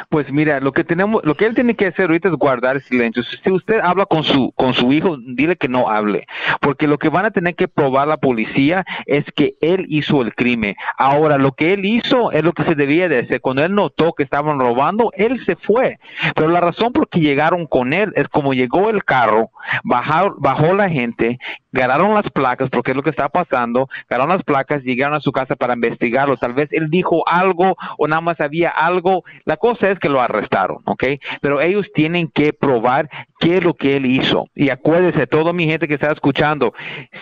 Pues 0.09 0.31
mira, 0.31 0.59
lo 0.59 0.71
que 0.71 0.83
tenemos, 0.83 1.23
lo 1.23 1.35
que 1.35 1.45
él 1.45 1.55
tiene 1.55 1.75
que 1.75 1.87
hacer 1.87 2.05
ahorita 2.05 2.29
es 2.29 2.35
guardar 2.35 2.81
silencio. 2.81 3.23
Si 3.23 3.51
usted 3.51 3.79
habla 3.81 4.05
con 4.05 4.23
su 4.23 4.51
con 4.55 4.73
su 4.73 4.91
hijo, 4.93 5.17
dile 5.17 5.55
que 5.55 5.67
no 5.67 5.89
hable, 5.89 6.25
porque 6.61 6.87
lo 6.87 6.97
que 6.97 7.09
van 7.09 7.25
a 7.25 7.31
tener 7.31 7.55
que 7.55 7.67
probar 7.67 8.07
la 8.07 8.17
policía 8.17 8.85
es 9.05 9.25
que 9.35 9.55
él 9.61 9.85
hizo 9.89 10.21
el 10.21 10.33
crimen. 10.35 10.75
Ahora, 10.97 11.37
lo 11.37 11.53
que 11.53 11.73
él 11.73 11.85
hizo 11.85 12.31
es 12.31 12.43
lo 12.43 12.53
que 12.53 12.63
se 12.63 12.75
debía 12.75 13.09
de 13.09 13.19
hacer. 13.19 13.41
Cuando 13.41 13.63
él 13.63 13.73
notó 13.75 14.13
que 14.13 14.23
estaban 14.23 14.59
robando, 14.59 15.11
él 15.15 15.43
se 15.45 15.55
fue. 15.55 15.99
Pero 16.35 16.49
la 16.49 16.61
razón 16.61 16.93
por 16.93 17.07
que 17.09 17.19
llegaron 17.19 17.67
con 17.67 17.93
él 17.93 18.11
es 18.15 18.27
como 18.27 18.53
llegó 18.53 18.89
el 18.89 19.03
carro, 19.03 19.51
bajó, 19.83 20.35
bajó 20.37 20.73
la 20.73 20.89
gente, 20.89 21.39
ganaron 21.71 22.13
las 22.13 22.29
placas, 22.31 22.69
porque 22.69 22.91
es 22.91 22.97
lo 22.97 23.03
que 23.03 23.09
está 23.09 23.29
pasando, 23.29 23.89
ganaron 24.09 24.33
las 24.33 24.43
placas, 24.43 24.83
llegaron 24.83 25.15
a 25.15 25.21
su 25.21 25.31
casa 25.31 25.55
para 25.55 25.73
investigarlo. 25.73 26.37
Tal 26.37 26.53
vez 26.53 26.69
él 26.71 26.89
dijo 26.89 27.27
algo 27.27 27.75
o 27.97 28.07
nada 28.07 28.21
más 28.21 28.39
había 28.39 28.69
algo. 28.69 29.23
La 29.45 29.57
cosa 29.57 29.82
sé 29.83 29.91
es 29.91 29.99
que 29.99 30.09
lo 30.09 30.21
arrestaron, 30.21 30.77
¿ok? 30.85 31.03
Pero 31.41 31.61
ellos 31.61 31.87
tienen 31.93 32.29
que 32.29 32.53
probar 32.53 33.09
qué 33.39 33.57
es 33.57 33.63
lo 33.63 33.73
que 33.73 33.97
él 33.97 34.05
hizo. 34.05 34.47
Y 34.55 34.69
acuérdese, 34.69 35.27
toda 35.27 35.51
mi 35.51 35.65
gente 35.65 35.87
que 35.87 35.95
está 35.95 36.11
escuchando, 36.11 36.73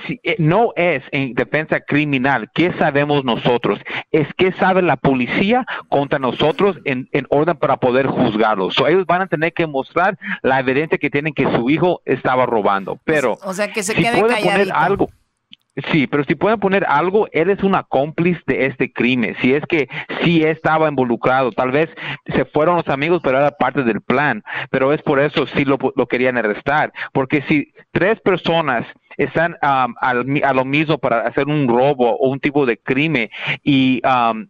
si, 0.06 0.20
eh, 0.24 0.36
no 0.38 0.72
es 0.76 1.04
en 1.12 1.34
defensa 1.34 1.80
criminal, 1.80 2.50
¿qué 2.54 2.72
sabemos 2.74 3.26
nosotros? 3.26 3.80
Es 4.12 4.28
qué 4.38 4.52
sabe 4.54 4.82
la 4.82 4.98
policía 4.98 5.66
contra 5.90 6.20
nosotros 6.20 6.78
en, 6.86 7.10
orden 7.30 7.58
para 7.58 7.78
poder 7.78 8.08
juzgarlos. 8.08 8.76
ellos 8.88 9.06
van 9.06 9.22
a 9.22 9.28
tener 9.28 9.54
que 9.54 9.66
mostrar 9.66 10.18
la 10.42 10.60
evidencia 10.60 10.98
que 10.98 11.10
tienen 11.10 11.34
que 11.34 11.50
su 11.56 11.70
hijo 11.70 12.02
estaba 12.06 12.46
robando. 12.46 13.00
Pero 13.06 13.38
o 13.44 13.54
sea, 13.54 13.72
que 13.72 13.84
se 13.84 13.94
si 13.94 14.04
quede 14.04 14.20
poner 14.20 14.68
algo 14.74 15.08
Sí, 15.92 16.06
pero 16.06 16.26
si 16.26 16.36
pueden 16.36 16.60
poner 16.60 16.86
algo, 16.86 17.28
él 17.32 17.50
es 17.50 17.64
una 17.64 17.84
cómplice 17.84 18.42
de 18.46 18.66
este 18.66 18.92
crimen. 18.92 19.36
Si 19.42 19.54
es 19.54 19.66
que 19.68 19.88
sí 20.22 20.44
estaba 20.44 20.90
involucrado, 20.90 21.52
tal 21.54 21.72
vez 21.72 21.90
se 22.26 22.44
fueron 22.46 22.76
los 22.76 22.90
amigos, 22.90 23.22
pero 23.24 23.38
era 23.38 23.52
parte 23.52 23.84
del 23.84 24.02
plan. 24.02 24.44
Pero 24.70 24.92
es 24.92 25.02
por 25.02 25.20
eso 25.20 25.48
sí 25.48 25.64
lo, 25.64 25.78
lo 25.96 26.08
querían 26.08 26.38
arrestar. 26.38 26.92
Porque 27.14 27.42
si 27.44 27.72
tres 27.92 28.20
personas 28.20 28.86
están 29.18 29.56
a 29.62 30.54
lo 30.54 30.66
mismo 30.66 30.98
para 30.98 31.22
hacer 31.22 31.48
un 31.48 31.68
robo 31.68 32.18
o 32.18 32.30
un 32.30 32.40
tipo 32.40 32.66
de 32.66 32.78
crimen 32.78 33.30
y 33.64 34.02
um, 34.06 34.48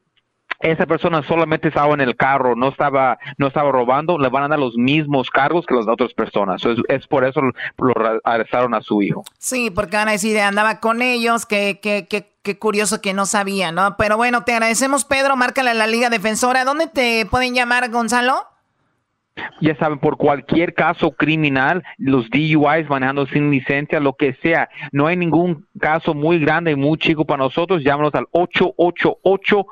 esa 0.62 0.86
persona 0.86 1.24
solamente 1.24 1.68
estaba 1.68 1.94
en 1.94 2.02
el 2.02 2.16
carro, 2.16 2.56
no 2.56 2.70
estaba, 2.70 3.18
no 3.38 3.48
estaba 3.48 3.72
robando, 3.72 4.18
le 4.18 4.30
van 4.30 4.44
a 4.44 4.48
dar 4.48 4.60
los 4.60 4.76
mismos 4.76 5.30
cargos 5.30 5.66
que 5.66 5.76
las 5.76 5.88
otras 5.88 6.14
personas. 6.14 6.62
Es, 6.88 7.08
por 7.08 7.26
eso 7.26 7.42
lo, 7.42 7.94
arrestaron 8.24 8.74
a 8.74 8.82
su 8.82 9.02
hijo. 9.02 9.24
Sí, 9.38 9.72
porque 9.72 9.98
van 9.98 10.10
a 10.10 10.12
decir, 10.14 10.40
andaba 10.40 10.80
con 10.80 11.02
ellos, 11.02 11.46
que, 11.46 11.80
que, 11.82 12.08
que, 12.08 12.60
curioso 12.60 13.02
que 13.02 13.14
no 13.14 13.26
sabía, 13.26 13.72
¿no? 13.72 13.96
Pero 13.98 14.18
bueno, 14.18 14.44
te 14.44 14.54
agradecemos, 14.54 15.06
Pedro, 15.06 15.36
márcale 15.36 15.72
a 15.72 15.74
la 15.74 15.88
Liga 15.88 16.10
Defensora. 16.10 16.66
¿Dónde 16.66 16.88
te 16.88 17.26
pueden 17.26 17.54
llamar, 17.54 17.90
Gonzalo? 17.90 18.52
ya 19.62 19.76
saben, 19.78 20.00
por 20.00 20.18
cualquier 20.18 20.74
caso 20.74 21.12
criminal, 21.12 21.84
los 21.98 22.30
DUIs 22.30 22.90
manejando 22.90 23.26
sin 23.28 23.52
licencia, 23.52 24.00
lo 24.00 24.14
que 24.14 24.34
sea, 24.42 24.70
no 24.92 25.08
hay 25.08 25.16
ningún 25.16 25.66
caso 25.80 26.14
muy 26.14 26.40
grande 26.40 26.72
y 26.72 26.76
muy 26.76 26.98
chico 26.98 27.26
para 27.26 27.44
nosotros, 27.44 27.84
llámanos 27.84 28.14
al 28.16 28.28
888 28.32 29.66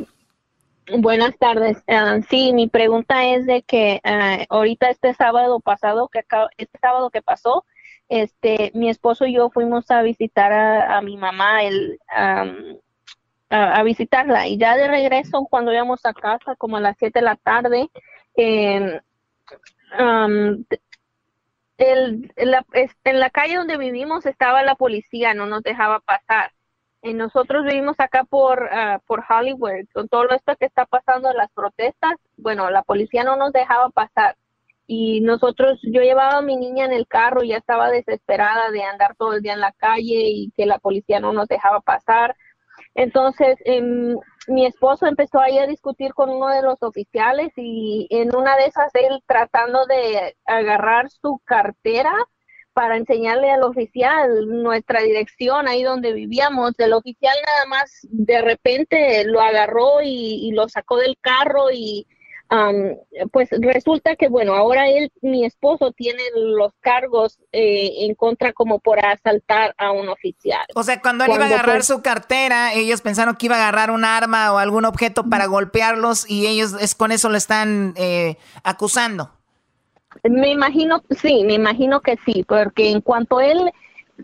Buenas 0.96 1.36
tardes. 1.36 1.82
Ah, 1.86 2.18
sí, 2.30 2.54
mi 2.54 2.68
pregunta 2.68 3.26
es 3.26 3.44
de 3.46 3.62
que 3.62 4.00
ah, 4.04 4.38
ahorita 4.48 4.88
este 4.90 5.12
sábado 5.14 5.60
pasado, 5.60 6.08
que 6.08 6.24
este 6.56 6.78
sábado 6.78 7.10
que 7.10 7.20
pasó, 7.20 7.64
este, 8.08 8.70
mi 8.74 8.88
esposo 8.88 9.26
y 9.26 9.34
yo 9.34 9.50
fuimos 9.50 9.90
a 9.90 10.02
visitar 10.02 10.52
a, 10.52 11.00
mi 11.02 11.16
mamá 11.16 11.62
el, 11.62 11.98
a, 13.50 13.82
visitarla. 13.82 14.46
Y 14.48 14.58
ya 14.58 14.76
de 14.76 14.88
regreso, 14.88 15.46
cuando 15.50 15.72
íbamos 15.72 16.04
a 16.04 16.12
casa, 16.14 16.56
como 16.56 16.76
a 16.76 16.80
las 16.80 16.96
7 16.98 17.18
de 17.20 17.24
la 17.24 17.36
tarde, 17.36 17.90
en 18.36 19.00
la, 22.36 23.30
calle 23.30 23.56
donde 23.56 23.76
vivimos 23.76 24.26
estaba 24.26 24.62
la 24.62 24.74
policía, 24.74 25.34
no 25.34 25.46
nos 25.46 25.62
dejaba 25.62 26.00
pasar. 26.00 26.52
Y 27.02 27.14
nosotros 27.14 27.64
vivimos 27.64 27.94
acá 27.98 28.24
por, 28.24 28.68
ah, 28.72 29.00
por 29.06 29.24
Hollywood, 29.28 29.86
con 29.94 30.08
todo 30.08 30.30
esto 30.30 30.56
que 30.56 30.66
está 30.66 30.84
pasando 30.86 31.32
las 31.32 31.50
protestas, 31.52 32.14
bueno, 32.36 32.70
la 32.70 32.82
policía 32.82 33.22
no 33.24 33.36
nos 33.36 33.52
dejaba 33.52 33.90
pasar. 33.90 34.36
Y 34.90 35.20
nosotros, 35.20 35.78
yo 35.82 36.00
llevaba 36.00 36.38
a 36.38 36.42
mi 36.42 36.56
niña 36.56 36.86
en 36.86 36.92
el 36.92 37.06
carro 37.06 37.44
y 37.44 37.48
ya 37.48 37.58
estaba 37.58 37.90
desesperada 37.90 38.70
de 38.70 38.82
andar 38.82 39.14
todo 39.16 39.34
el 39.34 39.42
día 39.42 39.52
en 39.52 39.60
la 39.60 39.72
calle 39.72 40.30
y 40.30 40.50
que 40.56 40.66
la 40.66 40.78
policía 40.78 41.20
no 41.20 41.32
nos 41.32 41.46
dejaba 41.46 41.80
pasar. 41.80 42.34
Entonces, 42.98 43.56
em, 43.64 44.16
mi 44.48 44.66
esposo 44.66 45.06
empezó 45.06 45.38
ahí 45.38 45.56
a 45.58 45.68
discutir 45.68 46.12
con 46.14 46.30
uno 46.30 46.48
de 46.48 46.62
los 46.62 46.82
oficiales 46.82 47.52
y 47.54 48.08
en 48.10 48.34
una 48.34 48.56
de 48.56 48.64
esas 48.64 48.92
él 48.94 49.22
tratando 49.24 49.86
de 49.86 50.36
agarrar 50.44 51.08
su 51.08 51.40
cartera 51.44 52.12
para 52.72 52.96
enseñarle 52.96 53.52
al 53.52 53.62
oficial 53.62 54.48
nuestra 54.48 55.00
dirección 55.02 55.68
ahí 55.68 55.84
donde 55.84 56.12
vivíamos. 56.12 56.72
El 56.78 56.92
oficial 56.92 57.36
nada 57.46 57.66
más 57.66 58.00
de 58.10 58.42
repente 58.42 59.24
lo 59.26 59.40
agarró 59.40 60.02
y 60.02 60.50
lo 60.50 60.68
sacó 60.68 60.96
del 60.96 61.16
carro 61.20 61.70
y 61.72 62.04
pues 63.30 63.50
resulta 63.60 64.16
que, 64.16 64.28
bueno, 64.28 64.54
ahora 64.54 64.88
él, 64.88 65.12
mi 65.20 65.44
esposo, 65.44 65.92
tiene 65.92 66.22
los 66.34 66.72
cargos 66.80 67.38
eh, 67.52 68.06
en 68.06 68.14
contra 68.14 68.52
como 68.52 68.78
por 68.78 69.04
asaltar 69.04 69.74
a 69.76 69.92
un 69.92 70.08
oficial. 70.08 70.64
O 70.74 70.82
sea, 70.82 71.00
cuando 71.00 71.24
él 71.24 71.32
iba 71.34 71.44
a 71.44 71.48
agarrar 71.48 71.84
su 71.84 72.00
cartera, 72.00 72.72
ellos 72.72 73.02
pensaron 73.02 73.36
que 73.36 73.46
iba 73.46 73.56
a 73.56 73.58
agarrar 73.58 73.90
un 73.90 74.04
arma 74.04 74.52
o 74.52 74.58
algún 74.58 74.86
objeto 74.86 75.24
para 75.28 75.46
golpearlos 75.46 76.28
y 76.28 76.46
ellos 76.46 76.74
es 76.80 76.94
con 76.94 77.12
eso 77.12 77.28
lo 77.28 77.36
están 77.36 77.92
eh, 77.96 78.36
acusando. 78.64 79.30
Me 80.24 80.50
imagino, 80.50 81.02
sí, 81.10 81.44
me 81.44 81.54
imagino 81.54 82.00
que 82.00 82.16
sí, 82.24 82.44
porque 82.48 82.90
en 82.90 83.02
cuanto 83.02 83.40
él 83.40 83.70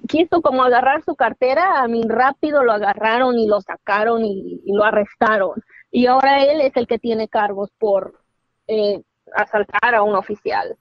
quiso 0.08 0.40
como 0.40 0.64
agarrar 0.64 1.04
su 1.04 1.14
cartera, 1.14 1.82
a 1.82 1.88
mí 1.88 2.02
rápido 2.08 2.64
lo 2.64 2.72
agarraron 2.72 3.38
y 3.38 3.46
lo 3.46 3.60
sacaron 3.60 4.24
y 4.24 4.62
lo 4.64 4.82
arrestaron 4.82 5.62
y 5.94 6.08
ahora 6.08 6.42
él 6.42 6.60
es 6.60 6.76
el 6.76 6.88
que 6.88 6.98
tiene 6.98 7.28
cargos 7.28 7.70
por 7.78 8.20
eh, 8.66 9.00
asaltar 9.32 9.94
a 9.94 10.02
un 10.02 10.16
oficial. 10.16 10.76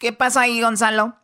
¿Qué 0.00 0.12
pasa 0.12 0.40
ahí, 0.40 0.60
Gonzalo? 0.60 1.14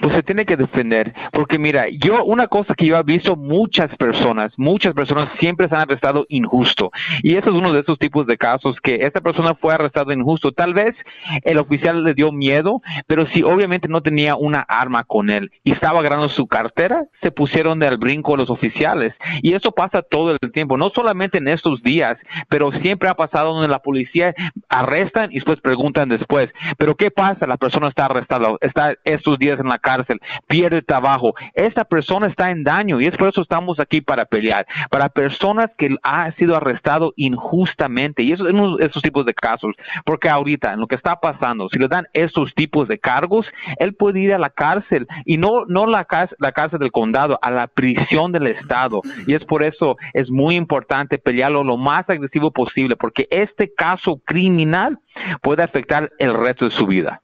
Pues 0.00 0.14
se 0.14 0.22
tiene 0.22 0.46
que 0.46 0.56
defender. 0.56 1.14
Porque 1.32 1.58
mira, 1.58 1.86
yo 1.90 2.24
una 2.24 2.48
cosa 2.48 2.74
que 2.74 2.86
yo 2.86 2.96
he 2.96 3.02
visto 3.02 3.36
muchas 3.36 3.94
personas, 3.96 4.52
muchas 4.56 4.94
personas 4.94 5.28
siempre 5.38 5.68
se 5.68 5.74
han 5.74 5.82
arrestado 5.82 6.26
injusto. 6.28 6.90
Y 7.22 7.36
eso 7.36 7.50
es 7.50 7.56
uno 7.56 7.72
de 7.72 7.80
esos 7.80 7.98
tipos 7.98 8.26
de 8.26 8.38
casos 8.38 8.76
que 8.82 9.06
esta 9.06 9.20
persona 9.20 9.54
fue 9.54 9.74
arrestada 9.74 10.14
injusto. 10.14 10.52
Tal 10.52 10.74
vez 10.74 10.96
el 11.42 11.58
oficial 11.58 12.04
le 12.04 12.14
dio 12.14 12.32
miedo, 12.32 12.80
pero 13.06 13.26
si 13.26 13.42
obviamente 13.42 13.88
no 13.88 14.02
tenía 14.02 14.36
una 14.36 14.60
arma 14.60 15.04
con 15.04 15.30
él 15.30 15.50
y 15.64 15.72
estaba 15.72 16.00
agarrando 16.00 16.28
su 16.28 16.46
cartera, 16.46 17.04
se 17.22 17.30
pusieron 17.30 17.78
del 17.78 17.98
brinco 17.98 18.36
los 18.36 18.50
oficiales. 18.50 19.14
Y 19.42 19.54
eso 19.54 19.72
pasa 19.72 20.02
todo 20.02 20.36
el 20.40 20.52
tiempo, 20.52 20.76
no 20.76 20.90
solamente 20.90 21.38
en 21.38 21.48
estos 21.48 21.82
días, 21.82 22.18
pero 22.48 22.72
siempre 22.72 23.08
ha 23.08 23.14
pasado 23.14 23.52
donde 23.52 23.68
la 23.68 23.80
policía 23.80 24.34
arrestan 24.68 25.30
y 25.30 25.36
después 25.36 25.60
preguntan 25.60 26.08
después. 26.08 26.50
Pero 26.78 26.96
¿qué 26.96 27.10
pasa? 27.10 27.46
La 27.46 27.56
persona 27.56 27.88
está 27.88 28.06
arrestada, 28.06 28.56
está 28.60 28.94
estos 29.04 29.38
días 29.38 29.49
en 29.58 29.68
la 29.68 29.78
cárcel, 29.78 30.20
pierde 30.46 30.82
trabajo. 30.82 31.34
Esa 31.54 31.84
persona 31.84 32.26
está 32.26 32.50
en 32.50 32.64
daño 32.64 33.00
y 33.00 33.06
es 33.06 33.16
por 33.16 33.28
eso 33.28 33.42
estamos 33.42 33.80
aquí 33.80 34.00
para 34.00 34.24
pelear. 34.24 34.66
Para 34.90 35.08
personas 35.08 35.70
que 35.76 35.96
ha 36.02 36.30
sido 36.32 36.56
arrestado 36.56 37.12
injustamente 37.16 38.22
y 38.22 38.32
eso 38.32 38.44
de 38.44 38.86
esos 38.86 39.02
tipos 39.02 39.26
de 39.26 39.34
casos. 39.34 39.74
Porque 40.04 40.28
ahorita 40.28 40.72
en 40.72 40.80
lo 40.80 40.86
que 40.86 40.94
está 40.94 41.16
pasando, 41.16 41.68
si 41.68 41.78
le 41.78 41.88
dan 41.88 42.06
esos 42.12 42.54
tipos 42.54 42.88
de 42.88 42.98
cargos, 42.98 43.46
él 43.78 43.94
puede 43.94 44.20
ir 44.20 44.34
a 44.34 44.38
la 44.38 44.50
cárcel 44.50 45.06
y 45.24 45.36
no, 45.36 45.64
no 45.66 45.86
la, 45.86 46.06
la 46.38 46.52
cárcel 46.52 46.78
del 46.78 46.92
condado, 46.92 47.38
a 47.42 47.50
la 47.50 47.66
prisión 47.66 48.32
del 48.32 48.46
estado. 48.46 49.02
Y 49.26 49.34
es 49.34 49.44
por 49.44 49.62
eso 49.62 49.96
es 50.12 50.30
muy 50.30 50.56
importante 50.56 51.18
pelearlo 51.18 51.64
lo 51.64 51.76
más 51.76 52.08
agresivo 52.08 52.50
posible 52.50 52.96
porque 52.96 53.26
este 53.30 53.72
caso 53.72 54.20
criminal 54.24 54.98
puede 55.42 55.62
afectar 55.62 56.10
el 56.18 56.34
resto 56.34 56.66
de 56.66 56.70
su 56.70 56.86
vida. 56.86 57.22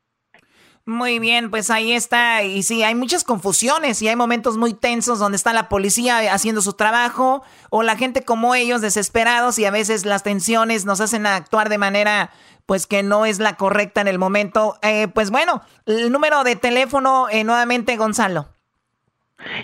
Muy 0.89 1.19
bien, 1.19 1.51
pues 1.51 1.69
ahí 1.71 1.93
está. 1.93 2.45
Y 2.45 2.63
sí, 2.63 2.85
hay 2.85 2.95
muchas 2.95 3.25
confusiones 3.25 4.01
y 4.03 4.09
hay 4.09 4.15
momentos 4.15 4.57
muy 4.57 4.73
tensos 4.73 5.19
donde 5.19 5.35
está 5.35 5.53
la 5.53 5.69
policía 5.69 6.33
haciendo 6.33 6.63
su 6.63 6.75
trabajo 6.75 7.43
o 7.71 7.83
la 7.83 7.97
gente 7.97 8.25
como 8.25 8.55
ellos 8.55 8.83
desesperados 8.83 9.59
y 9.59 9.65
a 9.65 9.73
veces 9.73 10.07
las 10.07 10.23
tensiones 10.23 10.85
nos 10.85 11.01
hacen 11.01 11.27
actuar 11.27 11.71
de 11.71 11.79
manera 11.79 12.31
pues 12.67 12.87
que 12.87 13.03
no 13.03 13.27
es 13.27 13.41
la 13.41 13.57
correcta 13.57 14.01
en 14.01 14.07
el 14.07 14.21
momento. 14.21 14.79
Eh, 14.83 15.09
pues 15.09 15.33
bueno, 15.33 15.61
el 15.87 16.13
número 16.13 16.45
de 16.45 16.55
teléfono 16.55 17.29
eh, 17.31 17.43
nuevamente, 17.43 17.97
Gonzalo. 17.97 18.56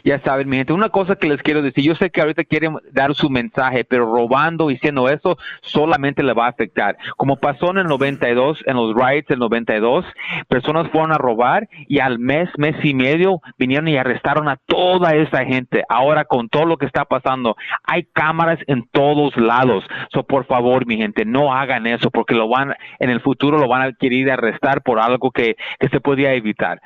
Ya 0.05 0.21
saben, 0.21 0.49
mi 0.49 0.57
gente, 0.59 0.73
una 0.73 0.91
cosa 0.91 1.17
que 1.17 1.29
les 1.29 1.43
quiero 1.43 1.63
decir, 1.63 1.85
yo 1.85 1.95
sé 1.95 2.11
que 2.11 2.21
ahorita 2.21 2.45
quieren 2.45 2.77
dar 2.93 3.15
su 3.15 3.31
mensaje, 3.31 3.85
pero 3.85 4.05
robando 4.05 4.69
diciendo 4.69 5.09
eso 5.09 5.39
solamente 5.63 6.23
le 6.23 6.35
va 6.35 6.47
a 6.47 6.51
afectar. 6.51 6.97
Como 7.17 7.37
pasó 7.37 7.71
en 7.71 7.79
el 7.79 7.87
92, 7.87 8.59
en 8.67 8.77
los 8.77 8.95
riots 8.95 9.29
del 9.29 9.39
92, 9.39 10.05
personas 10.49 10.91
fueron 10.91 11.13
a 11.13 11.19
robar 11.19 11.69
y 11.89 12.01
al 12.01 12.19
mes, 12.19 12.49
mes 12.59 12.77
y 12.85 12.95
medio 12.95 13.41
vinieron 13.59 13.89
y 13.89 13.97
arrestaron 13.97 14.49
a 14.49 14.57
toda 14.67 15.15
esa 15.15 15.45
gente. 15.45 15.85
Ahora 15.89 16.25
con 16.25 16.49
todo 16.49 16.67
lo 16.67 16.77
que 16.77 16.87
está 16.87 17.05
pasando, 17.05 17.57
hay 17.85 18.05
cámaras 18.13 18.59
en 18.67 18.87
todos 18.93 19.37
lados. 19.37 19.85
So, 20.13 20.25
por 20.25 20.47
favor, 20.47 20.87
mi 20.87 20.97
gente, 20.97 21.25
no 21.25 21.55
hagan 21.55 21.87
eso 21.87 22.11
porque 22.11 22.35
lo 22.35 22.49
van, 22.49 22.75
en 22.99 23.11
el 23.11 23.21
futuro 23.21 23.59
lo 23.59 23.69
van 23.69 23.83
a 23.83 23.93
querer 23.93 24.31
arrestar 24.31 24.83
por 24.83 25.01
algo 25.01 25.31
que, 25.31 25.57
se 25.91 26.01
podía 26.01 26.33
evitar. 26.33 26.81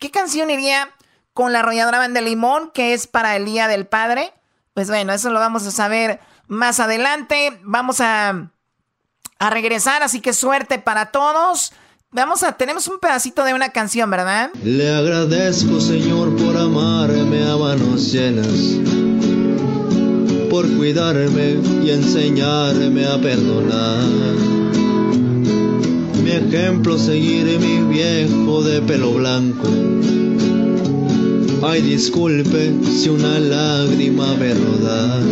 ¿Qué 0.00 0.10
canción 0.10 0.50
iría 0.50 0.92
con 1.34 1.52
la 1.52 1.60
arrolladora 1.60 1.98
Banda 1.98 2.20
de 2.20 2.26
Limón, 2.26 2.70
que 2.72 2.94
es 2.94 3.06
para 3.06 3.36
el 3.36 3.44
Día 3.44 3.68
del 3.68 3.86
Padre. 3.86 4.32
Pues 4.74 4.88
bueno, 4.88 5.12
eso 5.12 5.30
lo 5.30 5.38
vamos 5.38 5.66
a 5.66 5.70
saber 5.70 6.20
más 6.46 6.80
adelante. 6.80 7.58
Vamos 7.62 8.00
a, 8.00 8.50
a 9.38 9.50
regresar, 9.50 10.02
así 10.02 10.20
que 10.20 10.32
suerte 10.32 10.78
para 10.78 11.06
todos. 11.06 11.72
Vamos 12.10 12.42
a, 12.42 12.52
tenemos 12.52 12.88
un 12.88 12.98
pedacito 12.98 13.44
de 13.44 13.54
una 13.54 13.70
canción, 13.70 14.10
¿verdad? 14.10 14.50
Le 14.62 14.94
agradezco, 14.94 15.80
Señor, 15.80 16.36
por 16.36 16.56
amarme 16.56 17.42
a 17.48 17.56
manos 17.56 18.12
llenas, 18.12 18.46
por 20.50 20.70
cuidarme 20.76 21.52
y 21.82 21.90
enseñarme 21.90 23.06
a 23.06 23.18
perdonar. 23.18 24.61
Ejemplo 26.32 26.98
seguir 26.98 27.44
mi 27.60 27.94
viejo 27.94 28.62
de 28.62 28.80
pelo 28.82 29.12
blanco 29.12 29.68
Ay, 31.64 31.80
disculpe 31.80 32.72
si 32.90 33.08
una 33.08 33.38
lágrima 33.38 34.34
me 34.34 34.52
rodar. 34.52 35.22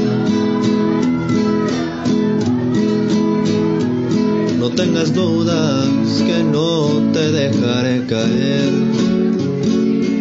No 4.60 4.70
tengas 4.70 5.12
dudas 5.12 5.88
que 6.24 6.44
no 6.44 7.10
te 7.12 7.32
dejaré 7.32 8.06
caer. 8.06 8.72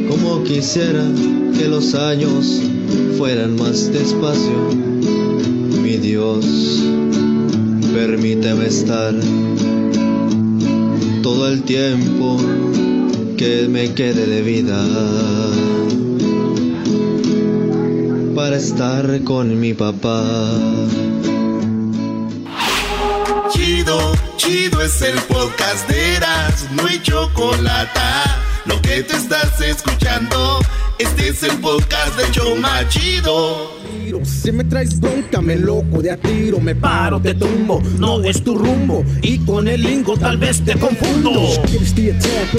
Como 0.10 0.44
quisiera 0.44 1.06
que 1.56 1.68
los 1.68 1.94
años 1.94 2.60
fueran 3.20 3.56
más 3.58 3.94
despacio. 3.94 4.70
Mi 5.84 5.98
Dios, 5.98 6.44
permíteme 7.94 8.66
estar 8.66 9.14
todo 11.40 11.54
el 11.54 11.64
tiempo 11.64 12.38
que 13.38 13.66
me 13.70 13.94
quede 13.94 14.26
de 14.26 14.42
vida 14.42 14.78
para 18.36 18.58
estar 18.58 19.24
con 19.24 19.58
mi 19.58 19.74
papá. 19.74 20.22
Chido, 23.52 24.12
chido 24.36 24.82
es 24.82 25.02
el 25.02 25.18
podcast 25.34 25.88
de 25.88 26.16
Eras, 26.18 26.68
no 26.74 26.86
hay 26.86 27.02
chocolate. 27.02 28.00
Lo 28.66 28.82
que 28.82 29.04
te 29.04 29.16
estás 29.16 29.62
escuchando, 29.62 30.60
este 30.98 31.30
es 31.30 31.42
el 31.44 31.58
podcast 31.60 32.18
de 32.18 32.32
Choma 32.32 32.86
Chido. 32.90 33.79
Si 34.24 34.52
me 34.52 34.64
traes 34.64 35.00
bronca, 35.00 35.42
me 35.42 35.56
loco 35.56 36.02
de 36.02 36.12
a 36.12 36.18
tiro, 36.18 36.60
me 36.60 36.76
paro, 36.76 37.22
te 37.22 37.34
tumbo, 37.36 37.82
no 38.00 38.24
es 38.24 38.44
tu 38.44 38.58
rumbo. 38.58 39.04
Y 39.22 39.46
con 39.46 39.68
el 39.68 39.82
lingo 39.82 40.18
tal 40.18 40.38
vez 40.38 40.64
te 40.64 40.78
confundo. 40.78 41.32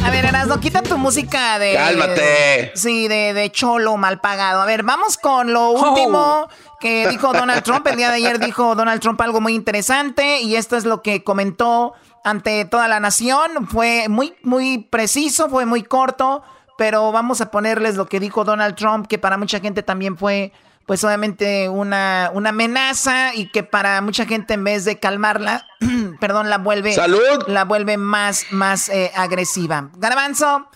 A 0.03 0.11
ver, 0.11 0.25
Erasno, 0.25 0.61
quita 0.61 0.83
tu 0.83 0.97
música 0.97 1.59
de. 1.59 1.75
¡Cálmate! 1.75 2.73
Sí, 2.75 3.09
de, 3.09 3.33
de 3.35 3.51
cholo 3.51 3.97
mal 3.97 4.21
pagado. 4.21 4.61
A 4.61 4.67
ver, 4.67 4.83
vamos 4.83 5.17
con 5.19 5.53
lo 5.53 5.71
último. 5.71 6.49
que 6.81 7.09
dijo 7.09 7.33
Donald 7.33 7.63
Trump. 7.63 7.87
El 7.87 7.97
día 7.97 8.09
de 8.09 8.17
ayer 8.17 8.39
dijo 8.39 8.75
Donald 8.75 9.01
Trump 9.01 9.21
algo 9.21 9.41
muy 9.41 9.55
interesante 9.55 10.41
y 10.41 10.57
esto 10.57 10.77
es 10.77 10.85
lo 10.85 11.03
que 11.03 11.23
comentó 11.23 11.93
ante 12.25 12.65
toda 12.65 12.89
la 12.89 13.01
nación. 13.01 13.67
Fue 13.69 14.09
muy, 14.09 14.35
muy 14.43 14.79
preciso, 14.79 15.49
fue 15.49 15.67
muy 15.67 15.83
corto, 15.83 16.43
pero 16.79 17.13
vamos 17.13 17.41
a 17.41 17.51
ponerles 17.51 17.97
lo 17.97 18.07
que 18.07 18.21
dijo 18.21 18.45
Donald 18.45 18.77
Trump, 18.77 19.07
que 19.07 19.19
para 19.19 19.37
mucha 19.37 19.61
gente 19.61 19.83
también 19.83 20.17
fue 20.17 20.53
pues 20.91 21.05
obviamente 21.05 21.69
una, 21.69 22.33
una 22.35 22.49
amenaza 22.49 23.33
y 23.33 23.47
que 23.53 23.63
para 23.63 24.01
mucha 24.01 24.27
gente 24.27 24.55
en 24.55 24.65
vez 24.65 24.85
de 24.85 24.99
calmarla, 24.99 25.69
perdón, 26.21 26.51
la 26.51 26.59
vuelve, 26.59 26.93
¡Salud! 26.93 27.45
la 27.47 27.65
vuelve 27.65 27.97
más, 27.97 28.47
más 28.51 28.89
eh, 28.89 29.13
agresiva. 29.15 29.91
Garbanzo, 29.95 30.69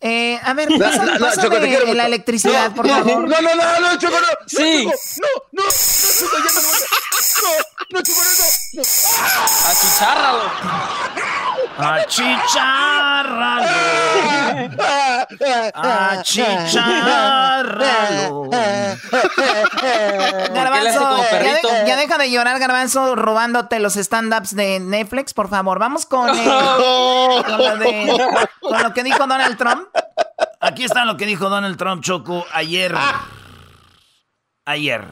eh, 0.00 0.40
a 0.42 0.54
ver, 0.54 0.70
No, 0.70 0.78
pasa, 0.78 1.04
no, 1.04 1.18
no, 1.18 1.30
Choco, 1.34 1.60
de 1.60 1.94
la 1.94 2.06
electricidad, 2.06 2.70
No, 2.70 2.74
por 2.74 2.86
no, 2.86 3.04
favor. 3.04 3.28
No, 3.28 3.40
no, 3.42 3.54
no, 3.54 3.80
no, 3.80 3.98
Choco, 3.98 4.16
no. 4.18 4.28
Sí. 4.46 4.86
No, 4.86 4.92
no, 4.92 5.28
no, 5.52 5.64
no, 5.64 5.70
Choco, 6.18 6.36
ya 6.38 6.54
me 6.54 6.66
voy. 6.66 6.78
No, 7.42 7.98
no, 7.98 8.02
Choco, 8.02 8.20
no, 8.22 8.30
no. 8.72 8.82
Achichárralo. 9.68 10.50
Achicharralo. 11.80 13.66
Garbanzo, 20.54 21.00
como 21.00 21.22
ya, 21.22 21.30
perrito? 21.30 21.68
de- 21.68 21.84
ya 21.86 21.96
deja 21.96 22.18
de 22.18 22.30
llorar, 22.30 22.58
Garbanzo, 22.58 23.14
robándote 23.16 23.78
los 23.80 23.96
stand-ups 23.96 24.54
de 24.54 24.80
Netflix, 24.80 25.34
por 25.34 25.48
favor. 25.48 25.78
Vamos 25.78 26.06
con, 26.06 26.28
eh, 26.30 26.34
con, 27.46 27.58
lo 27.58 27.76
de- 27.76 28.46
con 28.60 28.82
lo 28.82 28.94
que 28.94 29.02
dijo 29.04 29.26
Donald 29.26 29.56
Trump. 29.56 29.88
Aquí 30.60 30.84
está 30.84 31.04
lo 31.04 31.16
que 31.16 31.26
dijo 31.26 31.48
Donald 31.48 31.76
Trump, 31.76 32.02
Choco, 32.02 32.44
ayer. 32.52 32.94
Ayer. 34.66 35.04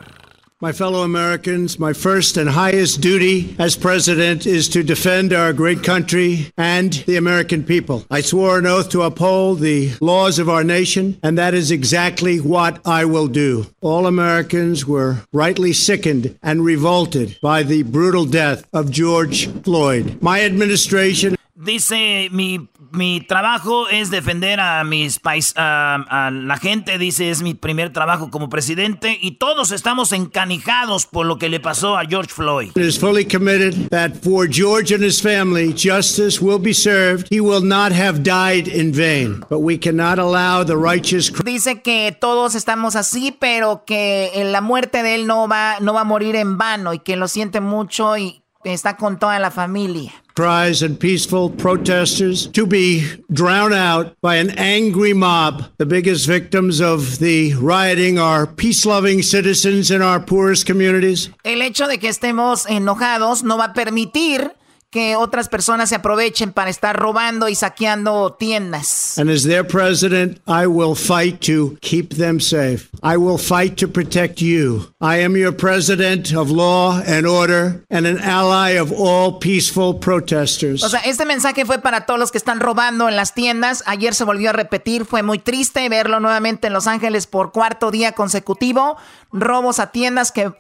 My 0.61 0.73
fellow 0.73 1.05
Americans, 1.05 1.79
my 1.79 1.92
first 1.92 2.37
and 2.37 2.51
highest 2.51 3.01
duty 3.01 3.55
as 3.61 3.77
president 3.77 4.44
is 4.44 4.68
to 4.71 4.83
defend 4.83 5.33
our 5.33 5.53
great 5.53 5.85
country 5.85 6.51
and 6.57 6.92
the 7.07 7.14
American 7.14 7.62
people. 7.62 8.05
I 8.11 8.23
swore 8.23 8.59
an 8.59 8.66
oath 8.66 8.88
to 8.88 9.03
uphold 9.03 9.61
the 9.61 9.92
laws 10.01 10.40
of 10.40 10.49
our 10.49 10.64
nation, 10.64 11.16
and 11.23 11.38
that 11.38 11.55
is 11.55 11.71
exactly 11.71 12.40
what 12.40 12.85
I 12.85 13.05
will 13.05 13.29
do. 13.29 13.66
All 13.81 14.05
Americans 14.09 14.85
were 14.85 15.18
rightly 15.33 15.73
sickened 15.73 16.37
and 16.42 16.64
revolted 16.64 17.38
by 17.40 17.62
the 17.62 17.85
brutal 17.85 18.25
death 18.25 18.66
of 18.73 18.90
George 18.90 19.47
Floyd. 19.62 20.21
My 20.21 20.42
administration 20.44 21.37
Dice 21.61 22.29
mi 22.31 22.68
mi 22.92 23.21
trabajo 23.21 23.88
es 23.88 24.11
defender 24.11 24.61
a 24.61 24.85
mis 24.85 25.18
pais, 25.18 25.53
a, 25.57 26.31
la 26.33 26.57
gente, 26.57 26.99
dice, 26.99 27.31
es 27.31 27.42
mi 27.42 27.55
primer 27.55 27.92
trabajo 27.92 28.31
como 28.31 28.49
presidente 28.49 29.18
y 29.21 29.33
todos 29.33 29.73
estamos 29.73 30.12
encanijados 30.12 31.07
por 31.07 31.27
lo 31.27 31.38
que 31.38 31.49
le 31.49 31.61
pasó 31.61 31.97
a 31.97 32.05
George 32.05 32.33
Floyd. 32.33 32.71
Is 32.77 32.99
fully 32.99 33.25
committed 33.25 33.88
that 33.90 34.12
for 34.23 34.49
George 34.49 34.94
and 34.94 35.05
his 35.05 35.21
family, 35.21 35.73
justice 35.75 36.40
will 36.40 36.59
be 36.59 36.73
served. 36.73 37.29
He 37.31 37.40
will 37.40 37.62
not 37.62 37.92
have 37.92 38.23
died 38.23 38.68
in 38.68 38.92
vain, 38.92 39.44
but 39.51 39.61
we 39.61 39.79
cannot 39.79 40.18
allow 40.18 40.64
the 40.64 40.77
righteous. 40.77 41.31
Dice 41.44 41.83
que 41.83 42.16
todos 42.18 42.55
estamos 42.55 42.97
así, 42.97 43.33
pero 43.38 43.85
que 43.85 44.31
la 44.47 44.61
muerte 44.61 45.03
de 45.03 45.14
él 45.14 45.27
no 45.27 45.49
va, 45.49 45.79
no 45.81 45.92
va 45.92 46.03
a 46.03 46.05
morir 46.05 46.37
en 46.37 46.57
vano 46.57 46.94
y 46.94 47.01
que 47.01 47.16
lo 47.16 47.29
siente 47.29 47.61
mucho 47.61 48.16
y 48.16 48.42
está 48.72 48.96
con 48.96 49.18
toda 49.18 49.38
la 49.38 49.50
familia. 49.50 50.12
Cries 50.35 50.83
and 50.83 50.98
peaceful 51.00 51.50
protesters 51.50 52.46
to 52.52 52.64
be 52.64 53.02
drowned 53.33 53.74
out 53.74 54.14
by 54.20 54.37
an 54.37 54.50
angry 54.50 55.12
mob. 55.12 55.64
The 55.78 55.87
biggest 55.87 56.28
victims 56.28 56.81
of 56.81 57.18
the 57.18 57.54
rioting 57.54 58.18
are 58.20 58.46
peace-loving 58.46 59.22
citizens 59.22 59.90
in 59.90 60.00
our 60.00 60.20
poorest 60.20 60.64
communities. 60.64 61.31
El 61.42 61.61
hecho 61.62 61.88
de 61.88 61.98
que 61.98 62.09
estemos 62.09 62.66
enojados 62.66 63.42
no 63.42 63.59
va 63.59 63.64
a 63.64 63.72
permitir 63.74 64.52
que 64.90 65.16
otras 65.16 65.48
personas 65.48 65.90
se 65.90 65.96
aprovechen 65.96 66.53
para 66.53 66.70
estar 66.70 66.96
robando 66.96 67.48
y 67.48 67.55
saqueando 67.55 68.37
tiendas. 68.38 69.18
And 69.18 69.31
as 69.31 69.42
their 69.42 69.66
president, 69.66 70.38
I 70.46 70.66
will 70.66 70.94
fight 70.94 71.40
to 71.46 71.77
keep 71.81 72.14
them 72.14 72.40
safe. 72.40 72.88
I 73.03 73.16
will 73.16 73.38
fight 73.38 73.77
to 73.81 73.88
protect 73.88 74.40
you. 74.40 74.92
I 75.01 75.22
am 75.22 75.37
your 75.37 75.55
president 75.55 76.35
of 76.35 76.51
law 76.51 77.03
and 77.07 77.27
order 77.27 77.85
and 77.90 78.07
an 78.07 78.18
ally 78.18 78.79
of 78.79 78.92
all 78.92 79.38
peaceful 79.38 79.98
protesters. 79.98 80.83
O 80.83 80.88
sea, 80.88 81.01
este 81.01 81.27
mensaje 81.27 81.66
fue 81.66 81.79
para 81.81 82.07
todos 82.07 82.18
los 82.18 82.33
que 82.33 82.38
están 82.38 82.61
robando 82.61 83.09
en 83.09 83.16
las 83.16 83.35
tiendas. 83.35 83.83
Ayer 83.87 84.14
se 84.14 84.24
volvió 84.24 84.51
a 84.51 84.53
repetir, 84.55 85.05
fue 85.05 85.22
muy 85.22 85.38
triste 85.38 85.87
verlo 85.88 86.20
nuevamente 86.20 86.68
en 86.68 86.72
Los 86.72 86.87
Ángeles 86.87 87.27
por 87.27 87.53
cuarto 87.53 87.90
día 87.90 88.12
consecutivo. 88.12 88.96
Robos 89.33 89.79
a 89.81 89.92
tiendas 89.92 90.33
que 90.33 90.53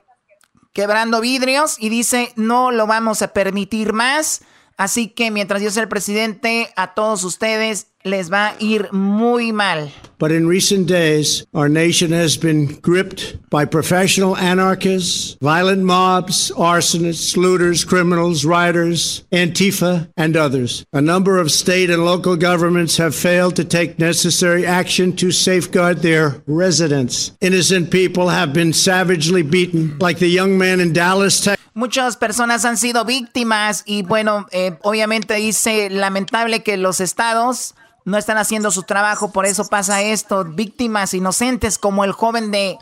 quebrando 0.78 1.20
vidrios 1.20 1.74
y 1.80 1.88
dice 1.88 2.32
no 2.36 2.70
lo 2.70 2.86
vamos 2.86 3.20
a 3.22 3.32
permitir 3.32 3.92
más. 3.92 4.42
Así 4.76 5.08
que 5.08 5.32
mientras 5.32 5.60
yo 5.60 5.72
sea 5.72 5.82
el 5.82 5.88
presidente, 5.88 6.72
a 6.76 6.94
todos 6.94 7.24
ustedes 7.24 7.88
les 8.04 8.28
va 8.30 8.48
a 8.48 8.56
ir 8.60 8.88
muy 8.92 9.52
mal. 9.52 9.90
But 10.18 10.32
in 10.32 10.48
recent 10.48 10.88
days, 10.88 11.46
our 11.54 11.68
nation 11.68 12.10
has 12.10 12.36
been 12.36 12.80
gripped 12.80 13.36
by 13.50 13.64
professional 13.64 14.36
anarchists, 14.36 15.36
violent 15.40 15.84
mobs, 15.84 16.50
arsonists, 16.56 17.36
looters, 17.36 17.84
criminals, 17.84 18.44
rioters, 18.44 19.24
Antifa, 19.30 20.08
and 20.16 20.36
others. 20.36 20.84
A 20.92 21.00
number 21.00 21.38
of 21.38 21.52
state 21.52 21.88
and 21.88 22.04
local 22.04 22.36
governments 22.36 22.96
have 22.96 23.14
failed 23.14 23.54
to 23.56 23.64
take 23.64 23.98
necessary 23.98 24.66
action 24.66 25.14
to 25.16 25.30
safeguard 25.30 25.98
their 25.98 26.42
residents. 26.46 27.32
Innocent 27.40 27.92
people 27.92 28.28
have 28.28 28.52
been 28.52 28.72
savagely 28.72 29.42
beaten, 29.42 29.98
like 30.00 30.18
the 30.18 30.28
young 30.28 30.58
man 30.58 30.80
in 30.80 30.92
Dallas, 30.92 31.40
Texas. 31.40 31.64
Muchas 31.74 32.16
personas 32.16 32.64
han 32.64 32.76
sido 32.76 33.04
víctimas 33.04 33.84
y 33.86 34.02
bueno, 34.02 34.48
eh, 34.50 34.76
obviamente 34.82 35.34
dice 35.34 35.90
lamentable 35.90 36.64
que 36.64 36.76
los 36.76 37.00
estados 37.00 37.76
no 38.08 38.16
están 38.18 38.38
haciendo 38.38 38.70
su 38.70 38.82
trabajo, 38.82 39.32
por 39.32 39.46
eso 39.46 39.66
pasa 39.66 40.02
esto. 40.02 40.44
Víctimas 40.44 41.14
inocentes 41.14 41.78
como 41.78 42.04
el 42.04 42.12
joven 42.12 42.50
de 42.50 42.78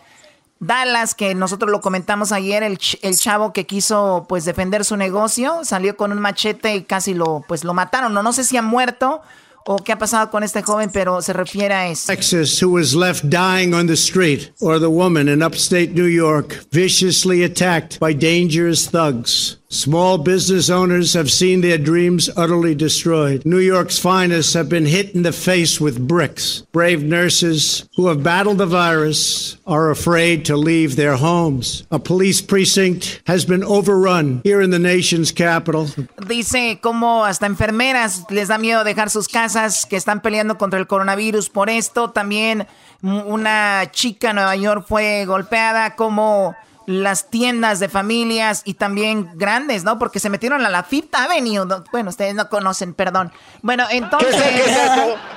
Dallas, 0.60 1.14
que 1.14 1.34
nosotros 1.34 1.70
lo 1.70 1.80
comentamos 1.80 2.32
ayer, 2.32 2.62
el, 2.62 2.78
el, 3.02 3.16
chavo 3.18 3.52
que 3.52 3.66
quiso 3.66 4.24
pues 4.28 4.44
defender 4.44 4.84
su 4.84 4.96
negocio, 4.96 5.64
salió 5.64 5.96
con 5.96 6.12
un 6.12 6.20
machete 6.20 6.76
y 6.76 6.84
casi 6.84 7.12
lo 7.12 7.44
pues 7.46 7.64
lo 7.64 7.74
mataron. 7.74 8.14
No, 8.14 8.22
no 8.22 8.32
sé 8.32 8.44
si 8.44 8.56
ha 8.56 8.62
muerto 8.62 9.20
o 9.66 9.78
qué 9.78 9.92
ha 9.92 9.98
pasado 9.98 10.30
con 10.30 10.44
este 10.44 10.62
joven, 10.62 10.90
pero 10.92 11.20
se 11.20 11.32
refiere 11.32 11.74
a 11.74 11.88
eso. 11.88 12.06
Texas, 12.06 12.62
who 12.62 12.70
was 12.70 12.94
left 12.94 13.24
dying 13.24 13.74
on 13.74 13.88
the 13.88 13.96
street, 13.96 14.52
or 14.60 14.78
the 14.78 14.88
woman 14.88 15.28
in 15.28 15.42
upstate 15.42 15.92
New 15.92 16.06
York, 16.06 16.64
viciously 16.70 17.42
attacked 17.42 17.98
by 17.98 18.14
dangerous 18.14 18.88
thugs. 18.88 19.58
Small 19.68 20.18
business 20.18 20.70
owners 20.70 21.14
have 21.14 21.28
seen 21.28 21.60
their 21.60 21.76
dreams 21.76 22.30
utterly 22.36 22.72
destroyed. 22.72 23.44
New 23.44 23.58
York's 23.58 23.98
finest 23.98 24.54
have 24.54 24.68
been 24.68 24.86
hit 24.86 25.12
in 25.12 25.22
the 25.22 25.32
face 25.32 25.80
with 25.80 26.06
bricks. 26.06 26.62
Brave 26.70 27.02
nurses 27.02 27.88
who 27.96 28.06
have 28.06 28.22
battled 28.22 28.58
the 28.58 28.66
virus 28.66 29.56
are 29.66 29.90
afraid 29.90 30.44
to 30.44 30.56
leave 30.56 30.94
their 30.94 31.16
homes. 31.16 31.82
A 31.90 31.98
police 31.98 32.40
precinct 32.40 33.20
has 33.26 33.44
been 33.44 33.64
overrun 33.64 34.40
here 34.44 34.60
in 34.60 34.70
the 34.70 34.78
nation's 34.78 35.32
capital. 35.32 35.88
Dice 36.24 36.78
como 36.80 37.24
hasta 37.24 37.46
enfermeras 37.46 38.24
les 38.30 38.46
da 38.46 38.58
miedo 38.58 38.84
dejar 38.84 39.10
sus 39.10 39.26
casas 39.26 39.84
que 39.84 39.96
están 39.96 40.22
peleando 40.22 40.58
contra 40.58 40.78
el 40.78 40.86
coronavirus. 40.86 41.48
Por 41.48 41.70
esto 41.70 42.10
también 42.10 42.68
una 43.02 43.90
chica 43.90 44.30
en 44.30 44.36
Nueva 44.36 44.54
York 44.54 44.84
fue 44.86 45.24
golpeada 45.26 45.96
como 45.96 46.54
las 46.86 47.30
tiendas 47.30 47.80
de 47.80 47.88
familias 47.88 48.62
y 48.64 48.74
también 48.74 49.28
grandes, 49.34 49.84
¿no? 49.84 49.98
Porque 49.98 50.20
se 50.20 50.30
metieron 50.30 50.64
a 50.64 50.70
la 50.70 50.84
Fifth 50.84 51.14
Avenue. 51.14 51.66
Bueno, 51.92 52.10
ustedes 52.10 52.34
no 52.34 52.48
conocen, 52.48 52.94
perdón. 52.94 53.32
Bueno, 53.62 53.84
entonces... 53.90 54.36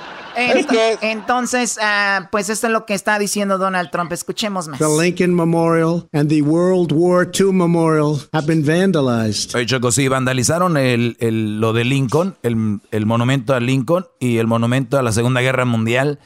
entonces, 1.00 1.78
uh, 1.80 2.26
pues 2.30 2.48
esto 2.48 2.68
es 2.68 2.72
lo 2.72 2.86
que 2.86 2.94
está 2.94 3.18
diciendo 3.18 3.58
Donald 3.58 3.90
Trump. 3.90 4.12
Escuchemos 4.12 4.68
más. 4.68 4.78
The 4.78 4.86
Lincoln 4.86 5.34
Memorial 5.34 6.08
and 6.12 6.28
the 6.28 6.42
World 6.42 6.92
War 6.92 7.28
II 7.32 7.52
Memorial 7.52 8.20
have 8.32 8.46
been 8.46 8.64
vandalized. 8.64 9.54
Oye, 9.54 9.66
Choco, 9.66 9.92
sí, 9.92 10.08
vandalizaron 10.08 10.76
el, 10.76 11.16
el, 11.20 11.60
lo 11.60 11.72
de 11.72 11.84
Lincoln, 11.84 12.36
el, 12.42 12.80
el, 12.90 13.06
monumento 13.06 13.54
a 13.54 13.60
Lincoln 13.60 14.06
y 14.18 14.38
el 14.38 14.46
monumento 14.46 14.98
a 14.98 15.02
la 15.02 15.12
Segunda 15.12 15.40
Guerra 15.40 15.64
Mundial. 15.64 16.18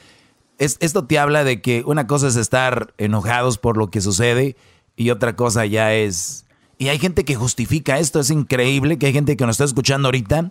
Es, 0.58 0.76
esto 0.80 1.06
te 1.06 1.18
habla 1.18 1.42
de 1.42 1.60
que 1.60 1.82
una 1.86 2.06
cosa 2.06 2.28
es 2.28 2.36
estar 2.36 2.94
enojados 2.98 3.58
por 3.58 3.76
lo 3.76 3.90
que 3.90 4.00
sucede 4.00 4.56
y 4.96 5.10
otra 5.10 5.36
cosa 5.36 5.66
ya 5.66 5.94
es... 5.94 6.46
Y 6.76 6.88
hay 6.88 6.98
gente 6.98 7.24
que 7.24 7.36
justifica 7.36 7.98
esto, 7.98 8.20
es 8.20 8.30
increíble 8.30 8.98
que 8.98 9.06
hay 9.06 9.12
gente 9.12 9.36
que 9.36 9.46
nos 9.46 9.54
está 9.54 9.64
escuchando 9.64 10.08
ahorita 10.08 10.50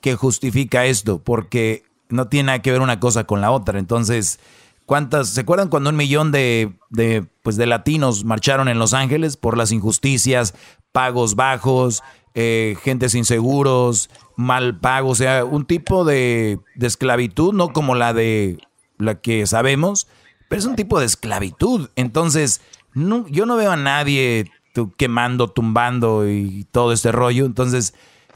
que 0.00 0.14
justifica 0.16 0.86
esto, 0.86 1.22
porque 1.22 1.84
no 2.08 2.28
tiene 2.28 2.46
nada 2.48 2.62
que 2.62 2.72
ver 2.72 2.80
una 2.80 3.00
cosa 3.00 3.24
con 3.24 3.40
la 3.40 3.50
otra. 3.50 3.78
Entonces, 3.78 4.40
¿cuántas? 4.86 5.28
¿Se 5.28 5.42
acuerdan 5.42 5.68
cuando 5.68 5.90
un 5.90 5.96
millón 5.96 6.32
de, 6.32 6.72
de, 6.88 7.24
pues 7.42 7.56
de 7.56 7.66
latinos 7.66 8.24
marcharon 8.24 8.68
en 8.68 8.78
Los 8.78 8.94
Ángeles 8.94 9.36
por 9.36 9.56
las 9.56 9.72
injusticias, 9.72 10.54
pagos 10.92 11.36
bajos, 11.36 12.02
eh, 12.34 12.76
gente 12.82 13.08
sin 13.08 13.24
seguros, 13.24 14.10
mal 14.36 14.78
pago, 14.78 15.10
o 15.10 15.14
sea, 15.14 15.44
un 15.44 15.66
tipo 15.66 16.04
de, 16.04 16.58
de 16.74 16.86
esclavitud, 16.86 17.52
no 17.52 17.72
como 17.72 17.94
la 17.94 18.12
de 18.12 18.58
la 18.98 19.20
que 19.20 19.46
sabemos, 19.46 20.08
pero 20.48 20.60
es 20.60 20.66
un 20.66 20.76
tipo 20.76 20.98
de 20.98 21.06
esclavitud. 21.06 21.90
Entonces, 21.96 22.60
no, 22.94 23.26
yo 23.28 23.46
no 23.46 23.56
veo 23.56 23.72
a 23.72 23.76
nadie 23.76 24.50
quemando, 24.96 25.48
tumbando 25.48 26.28
y 26.28 26.66
todo 26.70 26.92
este 26.92 27.12
rollo. 27.12 27.44
Entonces, 27.44 27.94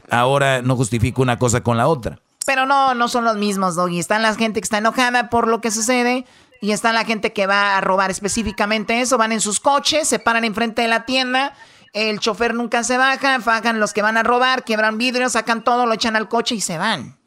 ahora 0.09 0.61
no 0.61 0.75
justifico 0.75 1.21
una 1.21 1.39
cosa 1.39 1.61
con 1.61 1.77
la 1.77 1.87
otra. 1.87 2.19
Pero 2.45 2.65
no, 2.65 2.93
no 2.93 3.07
son 3.07 3.23
los 3.25 3.37
mismos, 3.37 3.75
Doggy. 3.75 3.99
Están 3.99 4.21
la 4.21 4.35
gente 4.35 4.61
que 4.61 4.65
está 4.65 4.77
enojada 4.77 5.29
por 5.29 5.47
lo 5.47 5.61
que 5.61 5.71
sucede 5.71 6.25
y 6.61 6.71
está 6.71 6.93
la 6.93 7.03
gente 7.03 7.33
que 7.33 7.47
va 7.47 7.77
a 7.77 7.81
robar 7.81 8.11
específicamente 8.11 9.01
eso. 9.01 9.17
Van 9.17 9.31
en 9.31 9.41
sus 9.41 9.59
coches, 9.59 10.07
se 10.07 10.19
paran 10.19 10.43
enfrente 10.43 10.83
de 10.83 10.87
la 10.87 11.05
tienda. 11.05 11.53
El 11.93 12.19
chofer 12.19 12.53
nunca 12.53 12.83
se 12.83 12.97
baja, 12.97 13.39
fajan 13.39 13.79
los 13.79 13.93
que 13.93 14.01
van 14.01 14.17
a 14.17 14.23
robar, 14.23 14.63
quiebran 14.63 14.97
vidrios, 14.97 15.31
sacan 15.31 15.63
todo, 15.63 15.85
lo 15.85 15.93
echan 15.93 16.15
al 16.15 16.27
coche 16.27 16.55
y 16.55 16.61
se 16.61 16.77
van. 16.77 17.17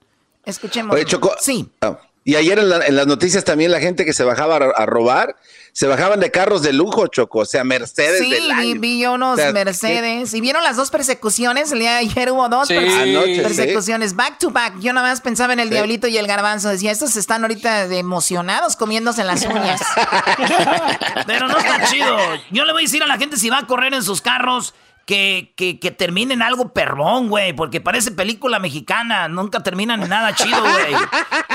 Escuchemos. 0.44 0.96
sí. 1.40 1.70
Ah, 1.80 1.98
y 2.28 2.36
ayer 2.36 2.58
en, 2.58 2.68
las 2.68 3.06
noticias 3.06 3.42
también 3.42 3.70
la 3.70 3.80
gente 3.80 4.04
que 4.04 4.12
se 4.12 4.22
bajaba 4.22 4.56
a 4.56 4.84
robar 4.84 5.34
se 5.72 5.86
bajaban 5.86 6.20
de 6.20 6.30
carros 6.30 6.60
de 6.60 6.74
lujo, 6.74 7.06
Choco, 7.06 7.38
o 7.38 7.44
sea, 7.46 7.64
Mercedes 7.64 8.20
sí, 8.20 8.30
del 8.30 8.50
año. 8.50 8.78
vi 8.80 9.06
unos 9.06 9.38
Mercedes. 9.54 10.34
¿Y 10.34 10.42
vieron 10.42 10.62
las 10.62 10.76
dos 10.76 10.90
persecuciones? 10.90 11.72
El 11.72 11.78
día 11.78 11.92
de 11.92 11.96
ayer 12.00 12.30
hubo 12.30 12.46
dos 12.50 12.68
persecuciones, 12.68 14.14
back 14.14 14.38
to 14.38 14.50
back. 14.50 14.78
Yo 14.78 14.92
nada 14.92 15.08
más 15.08 15.22
pensaba 15.22 15.54
en 15.54 15.60
el 15.60 15.70
Diablito 15.70 16.06
y 16.06 16.18
el 16.18 16.26
Garbanzo. 16.26 16.68
Decía, 16.68 16.90
estos 16.90 17.16
están 17.16 17.44
ahorita 17.44 17.86
emocionados 17.94 18.76
comiéndose 18.76 19.24
las 19.24 19.46
uñas. 19.46 19.80
Pero 21.26 21.48
no 21.48 21.56
está 21.56 21.86
chido. 21.86 22.14
Yo 22.50 22.66
le 22.66 22.72
voy 22.72 22.82
a 22.82 22.84
decir 22.84 23.02
a 23.02 23.06
la 23.06 23.16
gente 23.16 23.38
si 23.38 23.48
va 23.48 23.60
a 23.60 23.66
correr 23.66 23.94
en 23.94 24.02
sus 24.02 24.20
carros 24.20 24.74
que, 25.08 25.54
que, 25.56 25.80
que 25.80 25.90
terminen 25.90 26.42
algo 26.42 26.74
perrón, 26.74 27.30
güey, 27.30 27.54
porque 27.54 27.80
parece 27.80 28.10
película 28.10 28.58
mexicana, 28.58 29.26
nunca 29.26 29.62
terminan 29.62 30.02
en 30.02 30.10
nada 30.10 30.34
chido, 30.34 30.60
güey. 30.60 30.94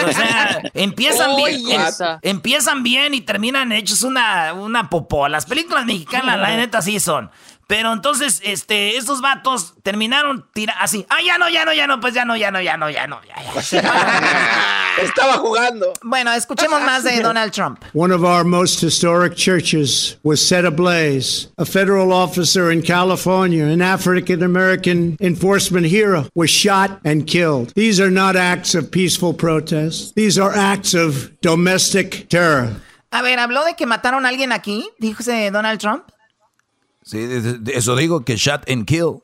O 0.08 0.12
sea, 0.12 0.60
empiezan 0.74 1.36
bien, 1.36 1.82
empiezan 2.24 2.82
bien 2.82 3.14
y 3.14 3.22
terminan 3.22 3.72
hechos 3.72 4.02
una, 4.02 4.56
una 4.56 4.90
popó. 4.90 5.28
Las 5.28 5.46
películas 5.46 5.86
mexicanas, 5.86 6.40
la 6.40 6.58
neta, 6.58 6.82
sí 6.82 7.00
son. 7.00 7.30
Pero 7.68 7.94
entonces, 7.94 8.42
este, 8.44 8.98
estos 8.98 9.22
vatos 9.22 9.74
terminaron 9.84 10.46
tira 10.54 10.74
así. 10.80 11.06
Ah, 11.10 11.22
ya 11.26 11.38
no, 11.38 11.50
ya 11.50 11.66
no, 11.66 11.74
ya 11.74 11.88
no, 11.88 12.00
pues 12.00 12.14
ya 12.14 12.26
no, 12.26 12.36
ya 12.36 12.52
no, 12.52 12.62
ya 12.62 12.78
no, 12.78 12.90
ya 12.90 13.08
no, 13.08 13.20
ya, 13.24 13.36
ya. 13.42 13.80
Estaba 15.02 15.38
jugando. 15.38 15.94
Bueno, 16.04 16.32
escuchemos 16.34 16.82
más 16.82 17.04
de 17.04 17.20
Donald 17.24 17.52
Trump. 17.52 17.84
One 17.94 18.14
of 18.14 18.24
our 18.24 18.44
most 18.44 18.82
historic 18.82 19.36
churches 19.36 20.18
was 20.24 20.46
set 20.46 20.66
ablaze. 20.66 21.48
A 21.58 21.66
federal 21.66 22.12
officer 22.12 22.72
in 22.72 22.82
California, 22.82 23.66
an 23.66 23.82
African 23.82 24.44
American 24.44 25.18
enforcement 25.20 25.88
hero, 25.88 26.28
was 26.36 26.50
shot 26.50 27.00
and 27.06 27.26
killed. 27.26 27.74
These 27.76 28.00
are 28.00 28.12
not 28.12 28.36
acts 28.36 28.76
of 28.76 28.92
peaceful 28.92 29.34
protest. 29.34 30.16
These 30.16 30.38
are 30.38 30.54
acts 30.54 30.94
of 30.94 31.32
domestic 31.42 32.28
terror. 32.30 32.76
A 33.12 33.22
ver, 33.22 33.38
habló 33.40 33.64
de 33.64 33.76
que 33.76 33.86
mataron 33.86 34.26
a 34.26 34.30
alguien 34.30 34.52
aquí, 34.52 34.90
dijo 35.00 35.24
Donald 35.52 35.80
Trump. 35.80 36.04
Sí, 37.04 37.28
eso 37.74 37.96
digo 37.96 38.24
que 38.24 38.36
shot 38.36 38.70
and 38.70 38.86
kill 38.86 39.22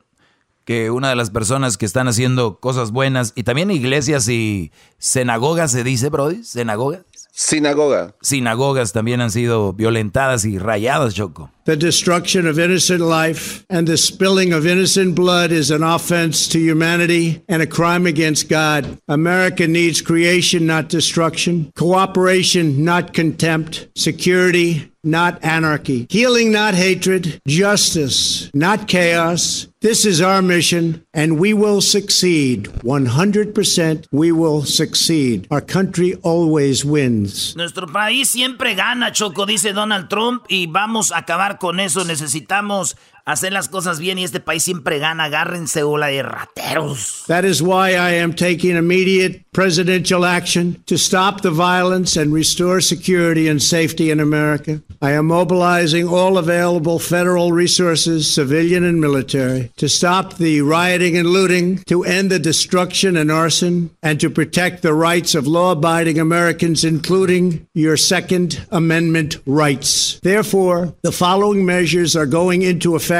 que 0.69 0.91
una 0.91 1.09
de 1.09 1.15
las 1.15 1.31
personas 1.31 1.77
que 1.77 1.85
están 1.87 2.07
haciendo 2.07 2.59
cosas 2.59 2.91
buenas 2.91 3.33
y 3.35 3.41
también 3.41 3.71
iglesias 3.71 4.27
y 4.29 4.71
sinagogas 4.99 5.71
se 5.71 5.83
dice, 5.83 6.09
Brody, 6.09 6.43
sinagogas. 6.43 7.01
Sinagoga. 7.31 8.13
Sinagogas 8.21 8.91
también 8.91 9.21
han 9.21 9.31
sido 9.31 9.73
violentadas 9.73 10.45
y 10.45 10.59
rayadas, 10.59 11.15
Choco. 11.15 11.49
The 11.65 11.75
destruction 11.75 12.47
of 12.47 12.57
innocent 12.57 13.01
life 13.01 13.65
and 13.69 13.87
the 13.87 13.97
spilling 13.97 14.53
of 14.53 14.65
innocent 14.65 15.13
blood 15.15 15.51
is 15.51 15.69
an 15.69 15.83
offense 15.83 16.47
to 16.49 16.59
humanity 16.59 17.43
and 17.47 17.61
a 17.61 17.67
crime 17.67 18.07
against 18.07 18.49
God. 18.49 18.97
America 19.07 19.67
needs 19.67 20.01
creation, 20.01 20.65
not 20.65 20.89
destruction, 20.89 21.71
cooperation, 21.75 22.83
not 22.83 23.13
contempt, 23.13 23.89
security, 23.95 24.89
not 25.03 25.43
anarchy, 25.43 26.07
healing, 26.09 26.51
not 26.51 26.73
hatred, 26.73 27.41
justice, 27.47 28.49
not 28.53 28.87
chaos. 28.87 29.67
This 29.81 30.05
is 30.05 30.19
our 30.19 30.41
mission, 30.41 31.05
and 31.13 31.39
we 31.39 31.53
will 31.53 31.79
succeed. 31.79 32.65
100% 32.83 34.07
we 34.11 34.31
will 34.33 34.65
succeed. 34.65 35.47
Our 35.49 35.61
country 35.61 36.15
always 36.21 36.83
wins. 36.83 37.55
Nuestro 37.55 37.87
país 37.87 38.27
siempre 38.27 38.75
gana, 38.75 39.13
Choco, 39.13 39.45
dice 39.45 39.71
Donald 39.71 40.09
Trump, 40.09 40.43
y 40.49 40.67
vamos 40.69 41.13
a 41.13 41.19
acabar 41.19 41.58
con 41.59 41.79
eso. 41.79 42.03
Necesitamos 42.05 42.97
hacer 43.31 43.53
las 43.53 43.69
cosas 43.69 43.99
bien 43.99 44.17
y 44.17 44.23
este 44.23 44.39
país 44.39 44.63
siempre 44.63 44.99
gana. 44.99 45.25
Agárrense 45.25 45.83
bola 45.83 46.07
de 46.07 46.23
rateros. 46.23 47.23
That 47.27 47.45
is 47.45 47.61
why 47.61 47.91
I 47.91 48.15
am 48.15 48.33
taking 48.33 48.75
immediate 48.75 49.45
presidential 49.51 50.25
action 50.25 50.83
to 50.85 50.97
stop 50.97 51.41
the 51.41 51.51
violence 51.51 52.15
and 52.15 52.33
restore 52.33 52.81
security 52.81 53.47
and 53.47 53.61
safety 53.61 54.09
in 54.09 54.19
America. 54.19 54.81
I 55.01 55.11
am 55.11 55.27
mobilizing 55.27 56.07
all 56.07 56.37
available 56.37 56.99
federal 56.99 57.51
resources, 57.51 58.33
civilian 58.33 58.83
and 58.83 58.99
military, 58.99 59.71
to 59.77 59.87
stop 59.87 60.37
the 60.37 60.61
rioting 60.61 61.17
and 61.17 61.29
looting, 61.29 61.77
to 61.85 62.03
end 62.03 62.29
the 62.29 62.39
destruction 62.39 63.15
and 63.15 63.31
arson, 63.31 63.91
and 64.03 64.19
to 64.19 64.29
protect 64.29 64.81
the 64.81 64.93
rights 64.93 65.35
of 65.35 65.47
law 65.47 65.71
abiding 65.71 66.19
Americans, 66.19 66.83
including 66.83 67.67
your 67.73 67.95
Second 67.95 68.65
Amendment 68.71 69.37
rights. 69.45 70.19
Therefore, 70.21 70.95
the 71.01 71.11
following 71.11 71.65
measures 71.65 72.15
are 72.15 72.25
going 72.25 72.61
into 72.61 72.95
effect 72.95 73.18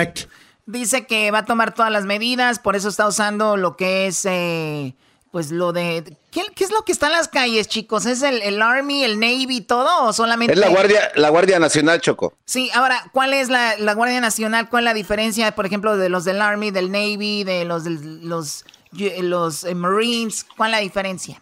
Dice 0.66 1.08
que 1.08 1.32
va 1.32 1.40
a 1.40 1.46
tomar 1.46 1.74
todas 1.74 1.92
las 1.92 2.06
medidas, 2.06 2.60
por 2.60 2.76
eso 2.76 2.90
está 2.90 3.08
usando 3.08 3.58
lo 3.58 3.76
que 3.76 4.06
es, 4.06 4.24
eh, 4.26 4.96
pues 5.32 5.52
lo 5.52 5.74
de... 5.74 6.18
¿qué, 6.32 6.44
es 6.58 6.72
lo 6.72 6.84
que 6.84 6.92
está 6.92 7.08
en 7.08 7.14
las 7.14 7.28
calles, 7.28 7.68
chicos? 7.68 8.06
¿Es 8.06 8.22
el, 8.22 8.62
Army, 8.62 9.04
el 9.04 9.20
Navy, 9.20 9.62
todo 9.62 10.06
o 10.06 10.14
solamente... 10.14 10.54
Es 10.54 10.60
la 10.60 10.70
Guardia, 10.70 11.12
la 11.16 11.30
Guardia 11.30 11.60
Nacional, 11.60 12.02
Choco. 12.02 12.34
Sí, 12.46 12.70
ahora, 12.74 13.10
¿cuál 13.14 13.34
es 13.34 13.50
la, 13.50 13.94
Guardia 13.96 14.22
Nacional? 14.22 14.70
¿Cuál 14.70 14.84
es 14.84 14.86
la 14.86 14.94
diferencia, 14.94 15.56
por 15.56 15.66
ejemplo, 15.66 15.98
de 15.98 16.10
los 16.10 16.24
del 16.24 16.42
Army, 16.42 16.70
del 16.70 16.92
Navy, 16.92 17.44
de 17.44 17.66
los, 17.66 17.84
de 17.84 17.92
los, 17.92 18.64
los 18.92 19.64
eh, 19.64 19.76
Marines? 19.76 20.46
¿Cuál 20.56 20.72
es 20.72 20.78
la 20.78 20.82
diferencia? 20.82 21.42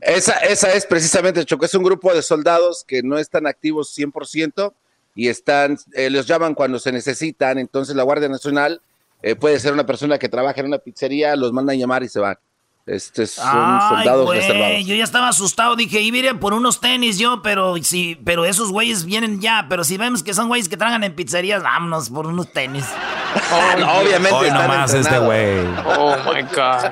Esa, 0.00 0.34
esa 0.38 0.72
es 0.72 0.86
precisamente, 0.86 1.44
Choco, 1.44 1.66
es 1.66 1.74
un 1.74 1.82
grupo 1.82 2.12
de 2.12 2.22
soldados 2.22 2.84
que 2.86 3.02
no 3.02 3.18
están 3.18 3.46
activos 3.46 3.96
100%, 3.96 4.72
y 5.20 5.28
están, 5.28 5.76
eh, 5.92 6.08
los 6.08 6.26
llaman 6.26 6.54
cuando 6.54 6.78
se 6.78 6.92
necesitan, 6.92 7.58
entonces 7.58 7.94
la 7.94 8.04
Guardia 8.04 8.30
Nacional 8.30 8.80
eh, 9.22 9.34
puede 9.34 9.60
ser 9.60 9.74
una 9.74 9.84
persona 9.84 10.18
que 10.18 10.30
trabaja 10.30 10.62
en 10.62 10.68
una 10.68 10.78
pizzería, 10.78 11.36
los 11.36 11.52
mandan 11.52 11.76
a 11.76 11.78
llamar 11.78 12.02
y 12.02 12.08
se 12.08 12.20
van. 12.20 12.38
Este 12.86 13.26
son 13.26 13.44
soldados 13.90 14.30
reservados. 14.30 14.86
Yo 14.86 14.94
ya 14.94 15.04
estaba 15.04 15.28
asustado, 15.28 15.76
dije, 15.76 16.00
y 16.00 16.10
miren 16.10 16.40
por 16.40 16.54
unos 16.54 16.80
tenis 16.80 17.18
yo, 17.18 17.42
pero 17.42 17.76
sí, 17.82 18.18
pero 18.24 18.46
esos 18.46 18.70
güeyes 18.70 19.04
vienen 19.04 19.42
ya, 19.42 19.66
pero 19.68 19.84
si 19.84 19.98
vemos 19.98 20.22
que 20.22 20.32
son 20.32 20.48
güeyes 20.48 20.70
que 20.70 20.78
trabajan 20.78 21.04
en 21.04 21.14
pizzerías, 21.14 21.62
vámonos 21.62 22.08
por 22.08 22.26
unos 22.26 22.50
tenis. 22.50 22.86
obviamente. 24.00 24.34
Hoy 24.34 24.50
nomás 24.50 24.94
este 24.94 25.18
güey. 25.18 25.66
Oh 25.98 26.16
my 26.32 26.40
god. 26.44 26.90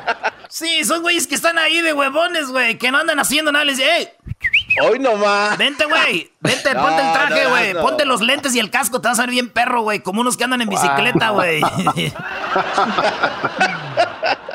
Sí, 0.50 0.84
son 0.84 1.00
güeyes 1.00 1.26
que 1.26 1.34
están 1.34 1.56
ahí 1.56 1.80
de 1.80 1.94
huevones, 1.94 2.48
güey, 2.48 2.76
que 2.76 2.90
no 2.90 2.98
andan 2.98 3.20
haciendo 3.20 3.52
nada, 3.52 3.64
les 3.64 3.78
dice, 3.78 4.14
Hoy 4.82 4.98
nomás. 4.98 5.56
Vente, 5.56 5.86
güey. 5.86 6.30
Vente, 6.40 6.74
ponte 6.74 7.02
el 7.02 7.12
traje, 7.12 7.46
güey. 7.48 7.74
ponte 7.74 8.04
los 8.04 8.20
lentes 8.20 8.54
y 8.54 8.58
el 8.58 8.70
casco. 8.70 9.00
Te 9.00 9.08
vas 9.08 9.18
a 9.18 9.22
ver 9.22 9.30
bien 9.30 9.48
perro, 9.48 9.82
güey. 9.82 10.00
Como 10.00 10.20
unos 10.20 10.36
que 10.36 10.44
andan 10.44 10.60
en 10.60 10.68
bicicleta, 10.68 11.30
güey. 11.30 11.62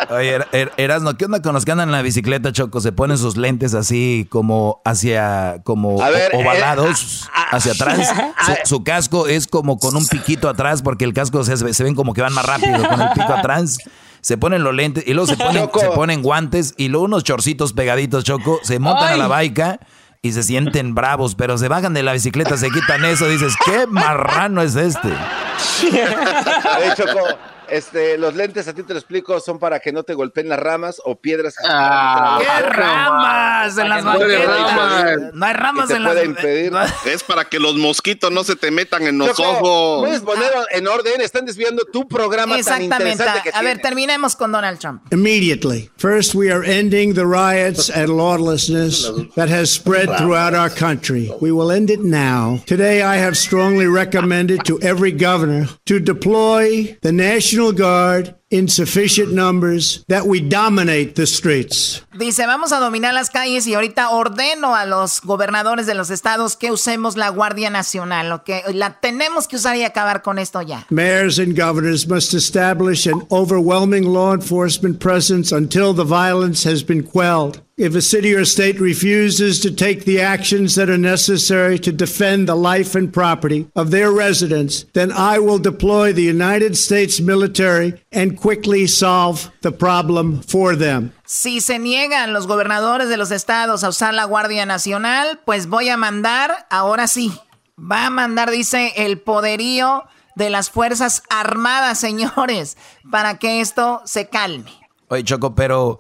Oye, 0.10 0.30
er, 0.36 0.48
er, 0.52 0.72
Erasno, 0.78 1.18
¿qué 1.18 1.26
onda 1.26 1.42
con 1.42 1.54
los 1.54 1.66
que 1.66 1.72
andan 1.72 1.90
en 1.90 1.94
la 1.94 2.02
bicicleta, 2.02 2.52
Choco? 2.52 2.82
Se 2.82 2.92
ponen 2.92 3.18
sus 3.18 3.38
lentes 3.38 3.74
así 3.74 4.28
como 4.30 4.82
hacia, 4.86 5.62
como 5.64 5.96
ovalados 5.96 7.24
eh, 7.24 7.30
hacia 7.52 7.72
atrás. 7.72 8.14
Su, 8.66 8.84
casco 8.84 9.28
es 9.28 9.48
como 9.48 9.80
con 9.80 9.96
un 9.96 10.06
piquito 10.08 10.50
atrás 10.50 10.82
porque 10.84 11.06
el 11.06 11.14
casco 11.14 11.44
se, 11.44 11.74
se 11.74 11.84
ven 11.84 11.96
como 11.96 12.14
que 12.14 12.22
van 12.22 12.34
más 12.34 12.46
rápido 12.46 12.88
con 12.88 13.02
el 13.02 13.10
pico 13.12 13.34
atrás 13.34 13.80
se 14.22 14.38
ponen 14.38 14.64
los 14.64 14.74
lentes 14.74 15.04
y 15.06 15.14
luego 15.14 15.28
se 15.28 15.36
ponen, 15.36 15.70
se 15.78 15.90
ponen 15.90 16.24
guantes 16.24 16.74
y 16.78 16.88
luego 16.88 17.06
unos 17.06 17.26
chorcitos 17.26 17.74
pegaditos, 17.74 18.24
Choco, 18.24 18.58
se 18.64 18.80
montan 18.80 19.12
a 19.12 19.18
la 19.18 19.28
baica 19.28 19.82
y 20.26 20.32
se 20.32 20.42
sienten 20.42 20.96
bravos, 20.96 21.36
pero 21.36 21.58
se 21.58 21.68
bajan 21.68 21.94
de 21.94 22.02
la 22.02 22.14
bicicleta, 22.14 22.56
se 22.56 22.72
quitan 22.72 23.04
eso, 23.04 23.28
dices, 23.28 23.56
¿qué 23.66 23.86
marrano 23.88 24.62
es 24.62 24.78
este? 24.78 25.10
Choco, 26.96 27.38
este, 27.74 28.20
los 28.20 28.36
lentes, 28.36 28.68
a 28.68 28.74
ti 28.74 28.84
te 28.84 28.94
lo 28.94 29.00
explico, 29.00 29.40
son 29.40 29.58
para 29.58 29.80
que 29.80 29.92
no 29.92 30.04
te 30.04 30.14
golpeen 30.14 30.48
las 30.48 30.60
ramas 30.60 31.02
o 31.04 31.20
piedras. 31.20 31.56
Ah, 31.66 32.40
¿Qué 32.40 32.70
ramas 32.70 33.78
en 33.78 33.90
las 33.90 34.04
banquetas? 34.04 35.34
No 35.34 35.46
hay 35.46 35.54
ramas 35.54 35.90
en 35.90 36.04
las 36.04 36.24
impedir. 36.24 36.72
Es 37.06 37.24
para 37.24 37.46
que 37.46 37.60
los 37.60 37.76
mosquitos 37.76 38.32
no 38.32 38.44
se 38.44 38.56
te 38.56 38.70
metan 38.70 39.08
en 39.08 39.18
los 39.18 39.40
ojos. 39.40 40.02
Puedes 40.02 40.22
poner 40.22 40.52
en 40.72 40.88
orden, 40.88 41.22
están 41.22 41.46
desviando 41.46 41.84
tu 41.92 42.08
programa 42.08 42.62
tan 42.62 42.84
interesante 42.84 43.42
que 43.44 43.52
A 43.54 43.62
ver, 43.64 43.82
terminemos 43.82 44.36
con 44.36 44.52
Donald 44.52 44.78
Trump. 44.80 45.02
Immediately. 45.12 45.90
First, 45.98 46.36
we 46.36 46.52
are 46.52 46.64
ending 46.64 47.16
the 47.16 47.26
riots 47.26 47.90
and 47.90 48.10
lawlessness 48.10 49.10
that 49.36 49.50
has 49.50 49.72
spread 49.72 50.16
throughout 50.18 50.54
our 50.54 50.70
country. 50.70 51.32
We 51.42 51.52
will 51.52 51.72
end 51.72 51.90
it 51.90 52.02
now. 52.02 52.60
Today, 52.68 53.02
I 53.02 53.18
have 53.18 53.36
strongly 53.36 53.88
recommended 53.88 54.64
to 54.66 54.80
every 54.82 55.12
governor 55.12 55.68
to 55.86 56.00
deploy 56.00 56.98
the 57.02 57.12
National 57.12 57.63
National 57.64 57.78
Guard 57.78 58.43
in 58.54 58.68
sufficient 58.68 59.34
numbers 59.34 60.06
that 60.08 60.28
we 60.28 60.40
dominate 60.40 61.16
the 61.16 61.26
streets. 61.26 62.06
Dice, 62.14 62.46
vamos 62.46 62.72
a 62.72 62.80
dominar 62.80 63.12
las 63.16 63.32
calles 63.32 63.66
y 63.66 63.74
ahorita 63.74 64.12
ordeno 64.12 64.76
a 64.76 64.86
los 64.86 65.22
gobernadores 65.22 65.88
de 65.88 65.96
los 65.96 66.12
estados 66.12 66.56
que 66.56 66.72
usemos 66.72 67.18
la 67.18 67.30
Guardia 67.30 67.72
Nacional, 67.72 68.30
lo 68.30 68.44
que 68.44 68.62
la 68.72 69.00
tenemos 69.00 69.48
que 69.48 69.56
usar 69.56 69.76
y 69.76 69.84
acabar 69.84 70.22
con 70.22 70.38
esto 70.38 70.62
ya. 70.62 70.86
Mayors 70.92 71.40
and 71.40 71.58
governors 71.58 72.08
must 72.08 72.36
establish 72.36 73.08
an 73.08 73.26
overwhelming 73.32 74.04
law 74.04 74.36
enforcement 74.36 75.00
presence 75.00 75.52
until 75.52 75.96
the 75.96 76.06
violence 76.06 76.64
has 76.64 76.84
been 76.84 77.02
quelled. 77.02 77.60
If 77.76 77.96
a 77.96 78.04
city 78.04 78.36
or 78.36 78.46
state 78.46 78.80
refuses 78.80 79.60
to 79.62 79.72
take 79.72 80.06
the 80.06 80.22
actions 80.22 80.76
that 80.76 80.92
are 80.92 80.98
necessary 80.98 81.80
to 81.80 81.92
defend 81.92 82.48
the 82.48 82.54
life 82.54 82.94
and 82.94 83.12
property 83.12 83.68
of 83.76 83.90
their 83.90 84.12
residents, 84.12 84.86
then 84.94 85.12
I 85.12 85.40
will 85.40 85.58
deploy 85.58 86.14
the 86.14 86.22
United 86.22 86.78
States 86.78 87.20
military 87.20 88.03
and 88.14 88.40
quickly 88.40 88.88
solve 88.88 89.52
the 89.62 89.72
problem 89.72 90.42
for 90.42 90.78
them. 90.78 91.12
Si 91.26 91.62
se 91.62 91.80
niegan 91.80 92.34
los 92.34 92.48
gobernadores 92.48 93.10
de 93.10 93.18
los 93.18 93.32
estados 93.32 93.84
a 93.84 93.90
usar 93.90 94.14
la 94.14 94.26
Guardia 94.26 94.66
Nacional, 94.66 95.40
pues 95.46 95.68
voy 95.68 95.90
a 95.90 95.98
mandar, 95.98 96.68
ahora 96.70 97.08
sí, 97.08 97.34
va 97.80 98.06
a 98.06 98.10
mandar, 98.10 98.52
dice, 98.52 98.94
el 98.98 99.20
poderío 99.20 100.04
de 100.36 100.50
las 100.50 100.70
Fuerzas 100.70 101.24
Armadas, 101.30 102.00
señores, 102.00 102.78
para 103.12 103.40
que 103.40 103.62
esto 103.62 104.02
se 104.06 104.30
calme. 104.30 104.72
Oye, 105.10 105.24
Choco, 105.24 105.56
pero 105.56 106.00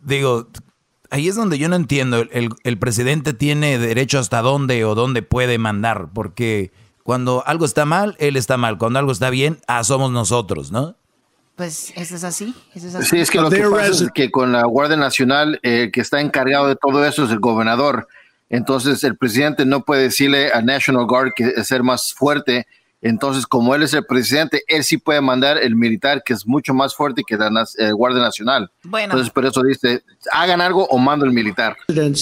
digo, 0.00 0.48
ahí 1.10 1.28
es 1.28 1.34
donde 1.34 1.58
yo 1.58 1.68
no 1.68 1.76
entiendo. 1.76 2.18
El, 2.30 2.50
el, 2.62 2.78
presidente 2.78 3.32
tiene 3.32 3.78
derecho 3.78 4.18
hasta 4.18 4.42
dónde 4.42 4.84
o 4.84 4.94
dónde 4.94 5.22
puede 5.22 5.58
mandar, 5.58 6.08
porque 6.14 6.72
cuando 7.02 7.42
algo 7.46 7.64
está 7.64 7.84
mal, 7.84 8.16
él 8.18 8.36
está 8.36 8.56
mal. 8.56 8.78
Cuando 8.78 8.98
algo 8.98 9.12
está 9.12 9.30
bien, 9.30 9.60
ah, 9.66 9.84
somos 9.84 10.10
nosotros, 10.12 10.70
¿no? 10.70 10.96
Pues 11.58 11.92
eso 11.96 12.14
es 12.14 12.22
así. 12.22 12.54
Eso 12.72 12.86
es 12.86 12.94
así. 12.94 13.08
Sí, 13.08 13.18
es 13.18 13.32
que 13.32 13.40
lo 13.40 13.50
que 13.50 13.68
pasa 13.68 14.04
es 14.04 14.10
que 14.14 14.30
con 14.30 14.52
la 14.52 14.64
Guardia 14.64 14.96
Nacional, 14.96 15.58
el 15.64 15.72
eh, 15.72 15.90
que 15.90 16.00
está 16.00 16.20
encargado 16.20 16.68
de 16.68 16.76
todo 16.76 17.04
eso 17.04 17.24
es 17.24 17.32
el 17.32 17.40
gobernador. 17.40 18.06
Entonces 18.48 19.02
el 19.02 19.16
presidente 19.16 19.66
no 19.66 19.84
puede 19.84 20.04
decirle 20.04 20.52
a 20.52 20.62
National 20.62 21.06
Guard 21.06 21.32
que 21.34 21.52
es 21.56 21.66
ser 21.66 21.82
más 21.82 22.14
fuerte 22.14 22.68
Entonces, 23.00 23.46
como 23.46 23.74
él 23.74 23.82
es 23.82 23.94
el 23.94 24.04
presidente, 24.04 24.62
él 24.66 24.82
sí 24.82 24.98
puede 24.98 25.20
mandar 25.20 25.58
el 25.58 25.76
militar, 25.76 26.22
que 26.24 26.32
es 26.32 26.46
mucho 26.46 26.74
más 26.74 26.94
fuerte 26.94 27.22
que 27.26 27.36
la 27.36 27.48
eh, 27.78 27.92
Guardia 27.92 28.20
Nacional. 28.20 28.70
Bueno. 28.82 29.12
Entonces, 29.12 29.30
por 29.30 29.46
eso 29.46 29.62
dice, 29.62 30.02
hagan 30.32 30.60
algo 30.60 30.86
o 30.86 30.98
mando 30.98 31.24
el 31.24 31.32
militar. 31.32 31.76
Then 31.88 32.14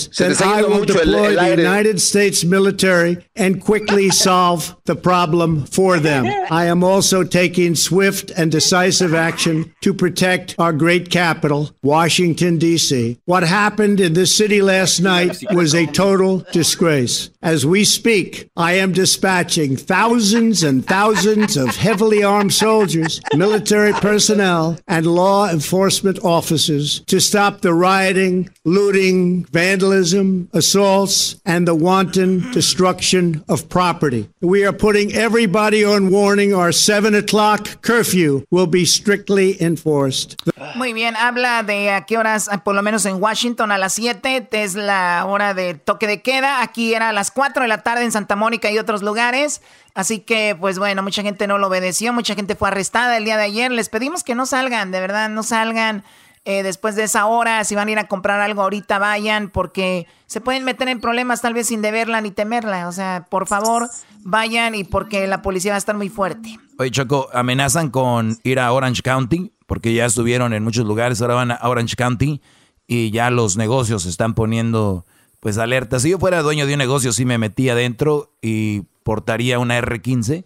I 0.45 0.63
will 0.63 0.85
deploy 0.85 1.35
the 1.35 1.63
United 1.63 1.99
States 1.99 2.45
military 2.45 3.19
and 3.35 3.63
quickly 3.63 4.11
solve 4.11 4.77
the 4.85 4.95
problem 4.95 5.65
for 5.67 5.99
them. 5.99 6.27
I 6.51 6.67
am 6.67 6.85
also 6.85 7.25
taking 7.25 7.75
swift 7.75 8.31
and 8.37 8.53
decisive 8.53 9.15
action 9.15 9.73
to 9.81 9.95
protect 9.95 10.55
our 10.59 10.73
great 10.73 11.11
capital, 11.11 11.71
Washington, 11.83 12.59
D.C. 12.59 13.19
What 13.25 13.45
happened 13.45 14.01
in 14.01 14.13
this 14.13 14.35
city 14.35 14.61
last 14.63 15.01
night 15.01 15.39
was 15.53 15.75
a 15.75 15.87
total 15.87 16.45
disgrace. 16.53 17.31
As 17.47 17.65
we 17.65 17.85
speak, 17.85 18.51
I 18.57 18.73
am 18.73 18.91
dispatching 18.91 19.77
thousands 19.77 20.65
and 20.65 20.85
thousands 20.85 21.57
of 21.57 21.77
heavily 21.77 22.25
armed 22.25 22.53
soldiers, 22.53 23.21
military 23.35 23.93
personnel, 23.93 24.81
and 24.89 25.07
law 25.07 25.49
enforcement 25.49 26.19
officers 26.25 27.05
to 27.07 27.21
stop 27.21 27.61
the 27.61 27.73
rioting, 27.73 28.51
looting, 28.65 29.45
vandalism, 29.45 30.49
assaults, 30.53 31.41
and 31.45 31.69
the 31.69 31.75
wanton 31.77 32.51
destruction 32.51 33.45
of 33.49 33.69
property. 33.69 34.29
We 34.41 34.67
are 34.67 34.73
putting 34.73 35.15
everybody 35.15 35.85
on 35.85 36.11
warning. 36.11 36.53
Our 36.53 36.73
7 36.73 37.15
o'clock 37.15 37.81
curfew 37.81 38.45
will 38.51 38.67
be 38.67 38.85
strictly 38.85 39.57
enforced. 39.63 40.35
Muy 40.75 40.93
bien, 40.93 41.15
habla 41.15 41.63
de 41.63 41.91
a 41.91 42.07
qué 42.07 42.19
horas, 42.19 42.51
por 42.65 42.75
lo 42.75 42.83
menos 42.83 43.07
en 43.07 43.23
Washington, 43.23 43.71
a 43.71 43.79
las 43.79 43.93
7 43.93 44.49
es 44.51 44.75
la 44.75 45.25
hora 45.29 45.55
de 45.55 45.75
toque 45.75 46.09
de 46.09 46.23
queda. 46.23 46.61
Aquí 46.61 46.93
era 46.93 47.13
las 47.13 47.31
4 47.37 47.65
de 47.65 47.69
la 47.69 47.83
tarde 47.83 48.03
en 48.03 48.13
Santa 48.13 48.35
Mónica 48.35 48.71
y 48.71 48.79
otros 48.79 49.03
lugares. 49.03 49.61
Así 49.95 50.21
que, 50.21 50.57
pues 50.59 50.79
bueno, 50.79 51.03
mucha 51.03 51.21
gente 51.21 51.47
no 51.47 51.59
lo 51.59 51.67
obedeció, 51.67 52.15
mucha 52.15 52.35
gente 52.35 52.57
fue 52.57 52.69
arrestada 52.69 53.19
el 53.19 53.27
día 53.27 53.37
de 53.37 53.43
ayer. 53.43 53.71
Les 53.71 53.91
pedimos 53.91 54.25
que 54.25 54.35
no 54.35 54.47
salgan, 54.47 54.91
de 54.91 55.01
verdad, 55.01 55.29
no 55.29 55.43
salgan 55.43 56.03
eh, 56.47 56.63
después 56.63 56.97
de 56.97 57.03
esa 57.03 57.27
hora. 57.27 57.63
Si 57.65 57.75
van 57.75 57.89
a 57.89 57.91
ir 57.91 57.99
a 57.99 58.09
comprar 58.09 58.41
algo 58.41 58.63
ahorita, 58.63 58.99
vayan, 58.99 59.51
porque 59.51 60.07
se 60.25 60.41
pueden 60.41 60.65
meter 60.65 60.89
en 60.89 60.99
problemas 60.99 61.43
tal 61.43 61.53
vez 61.53 61.67
sin 61.67 61.83
deberla 61.83 62.23
ni 62.23 62.31
temerla. 62.31 62.89
O 62.89 62.93
sea, 62.93 63.27
por 63.29 63.47
favor, 63.47 63.91
vayan 64.23 64.75
y 64.75 64.85
porque 64.85 65.27
la 65.27 65.43
policía 65.43 65.73
va 65.73 65.77
a 65.77 65.79
estar 65.79 65.95
muy 65.95 66.09
fuerte. 66.09 66.59
Oye, 66.79 66.91
Choco, 66.91 67.29
amenazan 67.35 67.91
con 67.91 68.39
ir 68.45 68.59
a 68.61 68.73
Orange 68.73 69.03
County, 69.03 69.53
porque 69.67 69.93
ya 69.93 70.07
estuvieron 70.07 70.55
en 70.55 70.65
muchos 70.65 70.87
lugares, 70.87 71.21
ahora 71.21 71.35
van 71.35 71.51
a 71.51 71.59
Orange 71.65 71.97
County 71.97 72.41
y 72.87 73.11
ya 73.11 73.29
los 73.29 73.59
negocios 73.59 74.05
se 74.05 74.09
están 74.09 74.33
poniendo 74.33 75.05
pues 75.41 75.59
alerta. 75.59 76.01
Si 76.01 76.11
yo 76.11 76.19
fuera 76.19 76.43
dueño 76.43 76.67
de 76.67 76.73
un 76.75 76.79
negocio, 76.79 77.13
sí 77.13 77.25
me 77.25 77.39
metía 77.39 77.73
adentro 77.73 78.33
y 78.43 78.83
portaría 79.03 79.59
una 79.59 79.81
R15. 79.81 80.45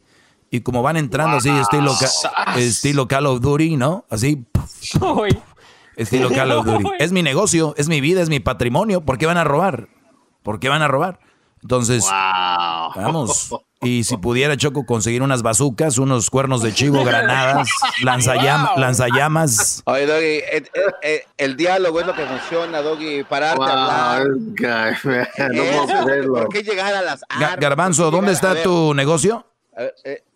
Y 0.51 0.61
como 0.61 0.83
van 0.83 0.97
entrando 0.97 1.37
así, 1.37 1.49
estilo, 1.49 1.93
estilo 2.57 3.07
Call 3.07 3.27
of 3.27 3.41
Duty, 3.41 3.77
¿no? 3.77 4.05
Así. 4.11 4.45
Estilo 5.97 6.31
Call 6.31 6.53
of 6.53 6.65
Duty. 6.65 6.85
Es 6.99 7.13
mi 7.13 7.23
negocio, 7.23 7.75
es 7.77 7.89
mi 7.89 8.01
vida, 8.01 8.23
es 8.23 8.29
mi 8.29 8.41
patrimonio. 8.41 9.03
¿Por 9.03 9.19
qué 9.19 9.27
van 9.27 9.37
a 9.37 9.45
robar? 9.45 9.89
¿Por 10.43 10.59
qué 10.59 10.69
van 10.69 10.83
a 10.83 10.89
robar? 10.89 11.21
Entonces, 11.63 12.05
vamos. 12.11 13.51
Y 13.83 14.05
si 14.05 14.19
pudiera, 14.19 14.59
Choco, 14.59 14.85
conseguir 14.85 15.23
unas 15.23 15.41
bazucas, 15.41 15.97
unos 15.97 16.29
cuernos 16.29 16.61
de 16.63 16.75
chivo, 16.75 17.03
granadas, 17.03 17.67
lanzallamas. 18.03 18.77
lanzallamas. 18.77 19.83
Oye, 19.87 20.05
Doggy, 20.05 20.27
eh, 20.27 20.45
eh, 20.53 20.65
eh, 21.03 21.25
el, 21.39 21.57
diálogo 21.57 21.99
es 21.99 22.07
lo 22.07 22.15
que 22.15 22.27
funciona, 22.27 22.83
Doggy, 22.83 23.25
pararte 23.25 23.65
a 23.65 24.17
hablar. 24.17 24.27
¿Por 26.27 26.49
qué 26.51 26.63
llegar 26.63 26.95
a 26.95 27.01
las 27.01 27.25
armas? 27.31 27.57
Garbanzo, 27.59 28.11
¿dónde 28.11 28.33
está 28.33 28.63
tu 28.63 28.93
negocio? 28.93 29.47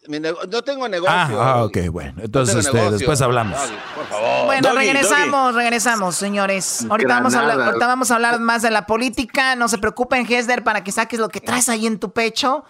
No 0.06 0.62
tengo 0.62 0.88
negocio. 0.88 1.14
Ah, 1.14 1.28
ah 1.32 1.64
ok, 1.64 1.78
bueno. 1.90 2.22
Entonces 2.22 2.66
este, 2.66 2.90
después 2.90 3.20
hablamos. 3.22 3.58
por 3.94 4.06
favor. 4.06 4.46
Bueno, 4.46 4.72
regresamos, 4.74 5.54
regresamos, 5.54 6.16
señores. 6.16 6.86
Ahorita 6.88 7.14
vamos, 7.14 7.34
a 7.34 7.40
hablar, 7.40 7.60
ahorita 7.60 7.86
vamos, 7.86 8.10
a 8.10 8.14
hablar, 8.16 8.40
más 8.40 8.62
de 8.62 8.70
la 8.70 8.86
política. 8.86 9.56
No 9.56 9.68
se 9.68 9.78
preocupen, 9.78 10.26
Hesder, 10.30 10.62
para 10.62 10.84
que 10.84 10.92
saques 10.92 11.18
lo 11.18 11.28
que 11.28 11.40
traes 11.40 11.68
ahí 11.68 11.86
en 11.86 11.98
tu 11.98 12.12
pecho. 12.12 12.64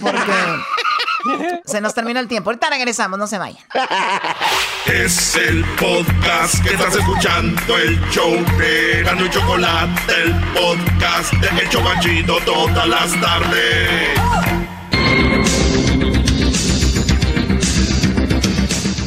Porque 0.00 0.32
se 1.66 1.80
nos 1.80 1.94
termina 1.94 2.20
el 2.20 2.28
tiempo. 2.28 2.50
Ahorita 2.50 2.70
regresamos, 2.70 3.18
no 3.18 3.26
se 3.26 3.38
vayan. 3.38 3.62
Es 4.86 5.36
el 5.36 5.64
podcast 5.78 6.62
que 6.62 6.70
estás 6.70 6.96
escuchando, 6.96 7.76
el 7.76 8.00
show 8.10 8.32
de 8.58 9.02
Gano 9.04 9.26
y 9.26 9.30
Chocolate, 9.30 10.22
el 10.22 10.34
podcast 10.54 11.32
de 11.34 11.60
El 11.60 11.68
Chocachito 11.68 12.38
todas 12.46 12.88
las 12.88 13.20
tardes. 13.20 14.47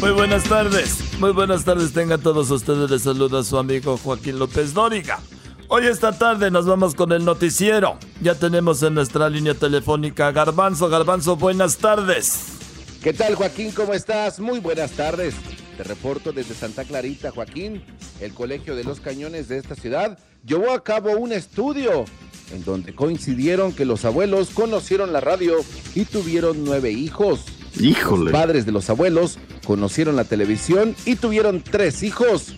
Muy 0.02 0.14
buenas 0.14 0.44
tardes, 0.46 0.98
muy 1.20 1.32
buenas 1.32 1.64
tardes. 1.64 1.94
Tengan 1.94 2.20
todos 2.20 2.50
ustedes. 2.50 2.90
Les 2.90 3.04
saluda 3.04 3.44
su 3.44 3.60
amigo 3.60 3.98
Joaquín 3.98 4.40
López 4.40 4.74
Dóriga. 4.74 5.20
Hoy 5.68 5.86
esta 5.86 6.12
tarde 6.12 6.50
nos 6.50 6.66
vamos 6.66 6.96
con 6.96 7.12
el 7.12 7.24
noticiero. 7.24 8.00
Ya 8.20 8.34
tenemos 8.34 8.82
en 8.82 8.96
nuestra 8.96 9.30
línea 9.30 9.54
telefónica 9.54 10.32
Garbanzo. 10.32 10.90
Garbanzo, 10.90 11.36
buenas 11.36 11.78
tardes. 11.78 12.46
¿Qué 13.04 13.14
tal 13.14 13.36
Joaquín? 13.36 13.72
¿Cómo 13.74 13.94
estás? 13.94 14.40
Muy 14.40 14.58
buenas 14.60 14.90
tardes. 14.94 15.36
Te 15.78 15.84
reporto 15.84 16.32
desde 16.32 16.56
Santa 16.56 16.84
Clarita, 16.84 17.30
Joaquín. 17.30 17.84
El 18.20 18.34
Colegio 18.34 18.76
de 18.76 18.84
los 18.84 19.02
Cañones 19.02 19.50
de 19.50 19.60
esta 19.60 19.76
ciudad 19.76 20.18
llevó 20.44 20.72
a 20.72 20.84
cabo 20.84 21.12
un 21.12 21.32
estudio 21.32 22.06
en 22.52 22.64
donde 22.64 22.96
coincidieron 22.96 23.72
que 23.72 23.86
los 23.86 24.04
abuelos 24.04 24.50
conocieron 24.50 25.14
la 25.14 25.22
radio 25.22 25.58
y 25.94 26.06
tuvieron 26.06 26.64
nueve 26.64 26.90
hijos. 26.90 27.46
Híjole. 27.80 28.32
Los 28.32 28.34
padres 28.34 28.66
de 28.66 28.72
los 28.72 28.90
abuelos 28.90 29.40
conocieron 29.66 30.16
la 30.16 30.26
televisión 30.26 30.96
y 31.06 31.16
tuvieron 31.16 31.62
tres 31.62 32.04
hijos 32.04 32.56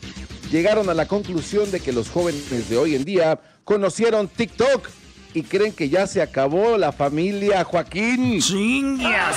llegaron 0.54 0.88
a 0.88 0.94
la 0.94 1.08
conclusión 1.08 1.72
de 1.72 1.80
que 1.80 1.92
los 1.92 2.12
jóvenes 2.12 2.70
de 2.70 2.78
hoy 2.78 2.94
en 2.94 3.04
día 3.04 3.40
conocieron 3.64 4.28
TikTok 4.28 4.88
y 5.34 5.42
creen 5.42 5.74
que 5.74 5.90
ya 5.90 6.06
se 6.06 6.22
acabó 6.22 6.78
la 6.78 6.92
familia 6.92 7.64
Joaquín. 7.64 8.40
¡Chingas! 8.40 9.36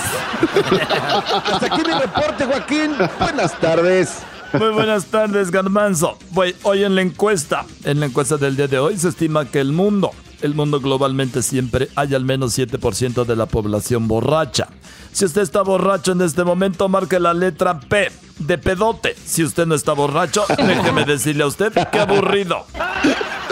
Hasta 1.51 1.65
aquí 1.65 1.81
mi 1.87 1.99
reporte, 1.99 2.45
Joaquín. 2.45 2.91
Buenas 3.19 3.59
tardes. 3.59 4.19
Muy 4.53 4.69
buenas 4.69 5.05
tardes, 5.05 5.49
Garmanzo. 5.49 6.19
Hoy 6.61 6.83
en 6.83 6.93
la 6.93 7.01
encuesta, 7.01 7.65
en 7.83 7.99
la 7.99 8.05
encuesta 8.05 8.37
del 8.37 8.55
día 8.55 8.67
de 8.67 8.77
hoy, 8.77 8.95
se 8.95 9.09
estima 9.09 9.49
que 9.49 9.59
el 9.59 9.71
mundo, 9.71 10.11
el 10.41 10.53
mundo 10.53 10.79
globalmente 10.79 11.41
siempre 11.41 11.89
hay 11.95 12.13
al 12.13 12.25
menos 12.25 12.57
7% 12.57 13.25
de 13.25 13.35
la 13.35 13.45
población 13.45 14.07
borracha. 14.07 14.67
Si 15.11 15.25
usted 15.25 15.41
está 15.41 15.61
borracho 15.61 16.11
en 16.11 16.21
este 16.21 16.43
momento, 16.43 16.87
marque 16.89 17.19
la 17.19 17.33
letra 17.33 17.79
P 17.79 18.11
de 18.39 18.57
pedote. 18.57 19.15
Si 19.25 19.43
usted 19.43 19.65
no 19.65 19.75
está 19.75 19.93
borracho, 19.93 20.45
déjeme 20.57 21.05
decirle 21.05 21.43
a 21.43 21.47
usted 21.47 21.73
qué 21.91 21.99
aburrido. 21.99 22.65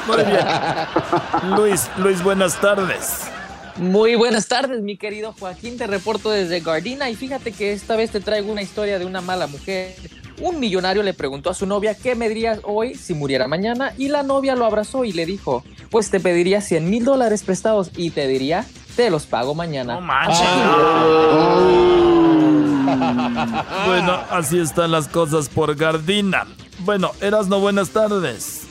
Muy 0.08 0.18
bien. 0.18 1.56
Luis, 1.56 1.90
Luis, 1.98 2.24
buenas 2.24 2.60
tardes. 2.62 3.22
Muy 3.78 4.16
buenas 4.16 4.48
tardes, 4.48 4.82
mi 4.82 4.96
querido 4.96 5.34
Joaquín. 5.34 5.78
Te 5.78 5.88
reporto 5.88 6.30
desde 6.30 6.62
Gardina 6.62 7.10
y 7.10 7.16
fíjate 7.16 7.52
que 7.52 7.74
esta 7.74 7.96
vez 7.96 8.12
te 8.12 8.22
traigo 8.22 8.52
una 8.52 8.62
historia 8.62 9.00
de 9.00 9.06
una 9.06 9.22
mala 9.22 9.48
mujer. 9.48 9.96
Un 10.40 10.60
millonario 10.60 11.02
le 11.02 11.14
preguntó 11.14 11.50
a 11.50 11.54
su 11.54 11.66
novia 11.66 11.96
qué 11.96 12.16
me 12.16 12.28
dirías 12.28 12.60
hoy 12.64 12.96
si 12.96 13.14
muriera 13.14 13.48
mañana 13.48 13.94
y 13.98 14.10
la 14.10 14.24
novia 14.24 14.56
lo 14.56 14.66
abrazó 14.66 15.06
y 15.06 15.14
le 15.14 15.26
dijo, 15.26 15.64
pues 15.90 16.10
te 16.10 16.20
pediría 16.20 16.62
100 16.62 16.90
mil 16.90 17.06
dólares 17.06 17.44
prestados 17.44 17.92
y 17.96 18.10
te 18.10 18.28
diría, 18.28 18.66
te 18.96 19.10
los 19.10 19.26
pago 19.26 19.56
mañana. 19.56 19.96
No 19.96 20.02
manches. 20.02 20.48
bueno, 23.86 24.20
así 24.30 24.60
están 24.60 24.92
las 24.92 25.08
cosas 25.08 25.50
por 25.50 25.76
Gardina. 25.76 26.46
Bueno, 26.80 27.12
Erasno, 27.22 27.60
buenas 27.60 27.90
tardes. 27.90 28.64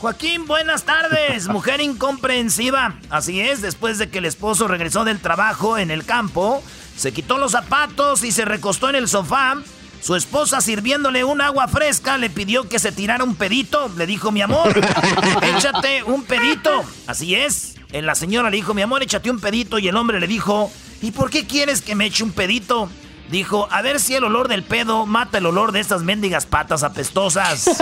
Joaquín, 0.00 0.46
buenas 0.46 0.82
tardes. 0.82 1.46
Mujer 1.48 1.80
incomprensiva. 1.80 2.96
Así 3.08 3.40
es, 3.40 3.62
después 3.62 3.98
de 3.98 4.10
que 4.10 4.18
el 4.18 4.24
esposo 4.24 4.66
regresó 4.66 5.04
del 5.04 5.20
trabajo 5.20 5.78
en 5.78 5.92
el 5.92 6.04
campo, 6.04 6.60
se 6.96 7.12
quitó 7.12 7.38
los 7.38 7.52
zapatos 7.52 8.24
y 8.24 8.32
se 8.32 8.44
recostó 8.44 8.88
en 8.88 8.96
el 8.96 9.08
sofá. 9.08 9.58
Su 10.02 10.16
esposa 10.16 10.60
sirviéndole 10.60 11.22
un 11.22 11.40
agua 11.40 11.68
fresca 11.68 12.18
le 12.18 12.28
pidió 12.28 12.68
que 12.68 12.80
se 12.80 12.90
tirara 12.90 13.22
un 13.22 13.36
pedito. 13.36 13.88
Le 13.96 14.04
dijo, 14.04 14.32
mi 14.32 14.42
amor, 14.42 14.72
échate 15.56 16.02
un 16.02 16.24
pedito. 16.24 16.82
Así 17.06 17.36
es. 17.36 17.76
La 17.92 18.16
señora 18.16 18.50
le 18.50 18.56
dijo, 18.56 18.74
mi 18.74 18.82
amor, 18.82 19.04
échate 19.04 19.30
un 19.30 19.38
pedito. 19.38 19.78
Y 19.78 19.86
el 19.86 19.96
hombre 19.96 20.18
le 20.18 20.26
dijo, 20.26 20.72
¿y 21.00 21.12
por 21.12 21.30
qué 21.30 21.46
quieres 21.46 21.82
que 21.82 21.94
me 21.94 22.06
eche 22.06 22.24
un 22.24 22.32
pedito? 22.32 22.88
Dijo, 23.30 23.68
a 23.70 23.80
ver 23.80 24.00
si 24.00 24.16
el 24.16 24.24
olor 24.24 24.48
del 24.48 24.64
pedo 24.64 25.06
mata 25.06 25.38
el 25.38 25.46
olor 25.46 25.70
de 25.70 25.78
estas 25.78 26.02
mendigas 26.02 26.46
patas 26.46 26.82
apestosas. 26.82 27.64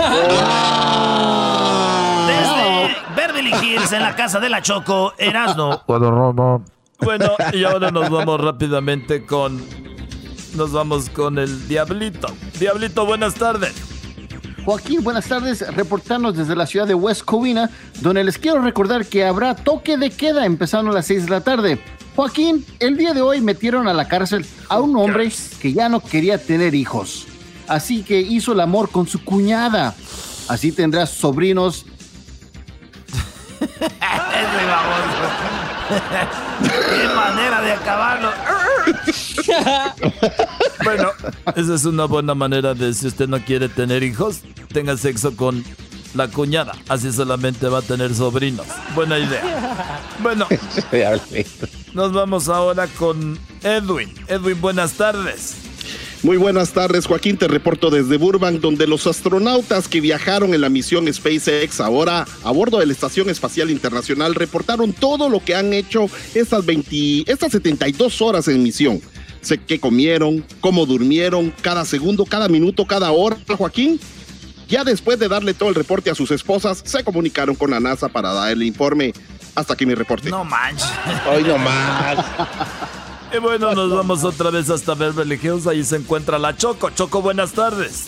Desde 2.27 2.95
Beverly 3.15 3.51
Hills, 3.65 3.91
en 3.93 4.03
la 4.03 4.15
casa 4.15 4.39
de 4.39 4.49
la 4.49 4.61
Choco, 4.61 5.15
Erasno. 5.17 5.81
Bueno, 6.99 7.31
y 7.51 7.63
ahora 7.63 7.89
nos 7.89 8.11
vamos 8.11 8.39
rápidamente 8.39 9.25
con... 9.25 9.90
Nos 10.55 10.73
vamos 10.73 11.09
con 11.09 11.39
el 11.39 11.67
Diablito. 11.67 12.27
Diablito, 12.59 13.05
buenas 13.05 13.35
tardes. 13.35 13.73
Joaquín, 14.65 15.03
buenas 15.03 15.25
tardes. 15.25 15.65
Reportarnos 15.75 16.35
desde 16.35 16.55
la 16.55 16.67
ciudad 16.67 16.87
de 16.87 16.93
West 16.93 17.23
Covina, 17.23 17.69
donde 18.01 18.23
les 18.23 18.37
quiero 18.37 18.61
recordar 18.61 19.05
que 19.05 19.25
habrá 19.25 19.55
toque 19.55 19.97
de 19.97 20.11
queda 20.11 20.45
empezando 20.45 20.91
a 20.91 20.93
las 20.93 21.07
6 21.07 21.25
de 21.25 21.29
la 21.29 21.41
tarde. 21.41 21.79
Joaquín, 22.15 22.65
el 22.79 22.97
día 22.97 23.13
de 23.13 23.21
hoy 23.21 23.41
metieron 23.41 23.87
a 23.87 23.93
la 23.93 24.07
cárcel 24.07 24.45
a 24.67 24.79
un 24.79 24.95
hombre 24.97 25.31
que 25.59 25.73
ya 25.73 25.89
no 25.89 26.01
quería 26.01 26.37
tener 26.37 26.75
hijos. 26.75 27.25
Así 27.67 28.03
que 28.03 28.19
hizo 28.19 28.51
el 28.51 28.59
amor 28.59 28.89
con 28.89 29.07
su 29.07 29.23
cuñada. 29.23 29.95
Así 30.47 30.71
tendrás 30.71 31.11
sobrinos. 31.11 31.85
Qué 35.91 37.15
manera 37.15 37.61
de 37.61 37.71
acabarlo. 37.73 38.29
bueno, 40.83 41.09
esa 41.55 41.75
es 41.75 41.85
una 41.85 42.05
buena 42.05 42.35
manera 42.35 42.73
de 42.73 42.93
si 42.93 43.07
usted 43.07 43.27
no 43.27 43.39
quiere 43.39 43.69
tener 43.69 44.03
hijos, 44.03 44.41
tenga 44.73 44.97
sexo 44.97 45.35
con 45.35 45.63
la 46.13 46.27
cuñada. 46.27 46.73
Así 46.89 47.11
solamente 47.11 47.67
va 47.67 47.79
a 47.79 47.81
tener 47.81 48.13
sobrinos. 48.13 48.67
Buena 48.95 49.19
idea. 49.19 50.01
Bueno, 50.19 50.47
nos 51.93 52.13
vamos 52.13 52.49
ahora 52.49 52.87
con 52.87 53.39
Edwin. 53.63 54.13
Edwin, 54.27 54.59
buenas 54.61 54.93
tardes. 54.93 55.70
Muy 56.23 56.37
buenas 56.37 56.71
tardes, 56.71 57.07
Joaquín. 57.07 57.37
Te 57.37 57.47
reporto 57.47 57.89
desde 57.89 58.17
Burbank, 58.17 58.61
donde 58.61 58.85
los 58.85 59.07
astronautas 59.07 59.87
que 59.87 60.01
viajaron 60.01 60.53
en 60.53 60.61
la 60.61 60.69
misión 60.69 61.11
SpaceX 61.11 61.79
ahora 61.79 62.27
a 62.43 62.51
bordo 62.51 62.77
de 62.77 62.85
la 62.85 62.93
Estación 62.93 63.27
Espacial 63.27 63.71
Internacional 63.71 64.35
reportaron 64.35 64.93
todo 64.93 65.29
lo 65.29 65.43
que 65.43 65.55
han 65.55 65.73
hecho 65.73 66.05
estas, 66.35 66.63
20, 66.63 67.23
estas 67.25 67.53
72 67.53 68.21
horas 68.21 68.47
en 68.47 68.61
misión. 68.61 69.01
Sé 69.41 69.57
qué 69.57 69.79
comieron, 69.79 70.45
cómo 70.59 70.85
durmieron, 70.85 71.51
cada 71.61 71.85
segundo, 71.85 72.25
cada 72.25 72.47
minuto, 72.47 72.85
cada 72.85 73.11
hora, 73.11 73.37
Joaquín. 73.57 73.99
Ya 74.69 74.83
después 74.83 75.17
de 75.17 75.27
darle 75.27 75.55
todo 75.55 75.69
el 75.69 75.75
reporte 75.75 76.11
a 76.11 76.15
sus 76.15 76.29
esposas, 76.29 76.83
se 76.85 77.03
comunicaron 77.03 77.55
con 77.55 77.71
la 77.71 77.79
NASA 77.79 78.09
para 78.09 78.31
dar 78.31 78.51
el 78.51 78.61
informe. 78.61 79.11
Hasta 79.55 79.73
aquí 79.73 79.87
mi 79.87 79.95
reporte. 79.95 80.29
No 80.29 80.45
manches. 80.45 80.87
Hoy 81.27 81.43
no 81.43 81.57
más. 81.57 82.23
Y 83.33 83.37
bueno, 83.39 83.73
nos 83.73 83.95
vamos 83.95 84.23
otra 84.25 84.49
vez 84.49 84.69
hasta 84.69 84.93
Beverly 84.93 85.39
Hills. 85.41 85.65
Ahí 85.65 85.83
se 85.85 85.95
encuentra 85.95 86.37
la 86.37 86.57
Choco. 86.57 86.89
Choco, 86.89 87.21
buenas 87.21 87.53
tardes. 87.53 88.07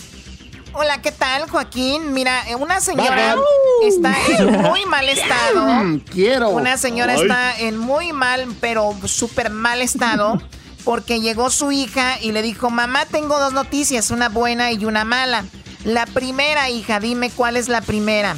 Hola, 0.73 1.01
¿qué 1.01 1.11
tal, 1.11 1.49
Joaquín? 1.49 2.13
Mira, 2.13 2.49
eh, 2.49 2.55
una 2.55 2.81
señora 2.81 3.35
está 3.83 4.15
en 4.37 4.61
muy 4.63 4.85
mal 4.85 5.07
estado. 5.07 5.65
Mm, 5.65 5.99
quiero. 5.99 6.49
Una 6.49 6.77
señora 6.77 7.13
está 7.15 7.57
en 7.57 7.77
muy 7.77 8.11
mal, 8.11 8.47
pero 8.59 8.93
súper 9.05 9.49
mal 9.49 9.81
estado. 9.81 10.41
Porque 10.83 11.21
llegó 11.21 11.49
su 11.49 11.71
hija 11.71 12.19
y 12.21 12.33
le 12.33 12.41
dijo, 12.41 12.69
mamá, 12.69 13.05
tengo 13.05 13.39
dos 13.39 13.53
noticias, 13.53 14.11
una 14.11 14.27
buena 14.27 14.73
y 14.73 14.83
una 14.83 15.05
mala. 15.05 15.45
La 15.85 16.05
primera, 16.05 16.69
hija, 16.69 16.99
dime 16.99 17.29
cuál 17.29 17.55
es 17.55 17.69
la 17.69 17.79
primera. 17.79 18.35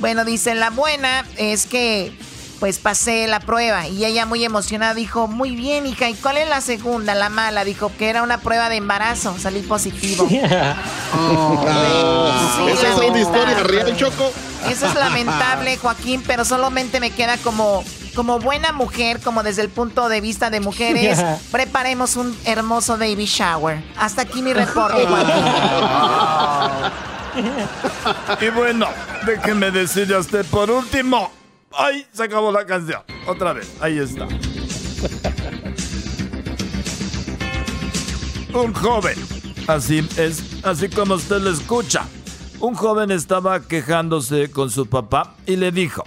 Bueno, 0.00 0.26
dice, 0.26 0.54
la 0.54 0.68
buena 0.68 1.24
es 1.38 1.64
que 1.64 2.12
pues 2.58 2.78
pasé 2.78 3.26
la 3.26 3.40
prueba 3.40 3.86
y 3.86 4.04
ella 4.04 4.26
muy 4.26 4.44
emocionada 4.44 4.94
dijo, 4.94 5.28
muy 5.28 5.54
bien 5.56 5.86
hija, 5.86 6.08
¿y 6.08 6.14
cuál 6.14 6.38
es 6.38 6.48
la 6.48 6.60
segunda, 6.60 7.14
la 7.14 7.28
mala? 7.28 7.64
Dijo 7.64 7.92
que 7.96 8.08
era 8.08 8.22
una 8.22 8.38
prueba 8.38 8.68
de 8.68 8.76
embarazo, 8.76 9.36
salí 9.38 9.60
positivo. 9.60 10.28
Oh, 11.18 12.68
Esa 12.68 12.88
es 12.88 12.96
una 12.96 13.20
historia 13.20 13.62
real, 13.62 13.96
Choco. 13.96 14.32
Eso 14.68 14.86
es 14.86 14.94
lamentable, 14.94 15.76
Joaquín, 15.76 16.22
pero 16.26 16.44
solamente 16.44 16.98
me 17.00 17.10
queda 17.10 17.36
como, 17.38 17.84
como 18.14 18.40
buena 18.40 18.72
mujer, 18.72 19.20
como 19.20 19.42
desde 19.42 19.62
el 19.62 19.68
punto 19.68 20.08
de 20.08 20.20
vista 20.20 20.50
de 20.50 20.60
mujeres, 20.60 21.18
preparemos 21.52 22.16
un 22.16 22.36
hermoso 22.44 22.98
baby 22.98 23.26
shower. 23.26 23.82
Hasta 23.96 24.22
aquí 24.22 24.42
mi 24.42 24.52
reporte, 24.52 25.06
Joaquín. 25.06 25.44
y 28.40 28.48
bueno, 28.50 28.86
déjeme 29.24 29.70
decirle 29.70 30.16
a 30.16 30.18
usted 30.18 30.44
por 30.46 30.70
último. 30.70 31.30
¡Ay! 31.76 32.06
Se 32.12 32.24
acabó 32.24 32.50
la 32.50 32.64
canción. 32.64 33.02
Otra 33.26 33.52
vez. 33.52 33.72
Ahí 33.80 33.98
está. 33.98 34.26
Un 38.54 38.72
joven. 38.72 39.16
Así 39.66 39.98
es, 40.16 40.64
así 40.64 40.88
como 40.88 41.14
usted 41.14 41.40
lo 41.40 41.50
escucha. 41.50 42.06
Un 42.60 42.74
joven 42.74 43.10
estaba 43.10 43.60
quejándose 43.60 44.50
con 44.50 44.70
su 44.70 44.86
papá 44.86 45.34
y 45.44 45.56
le 45.56 45.72
dijo, 45.72 46.04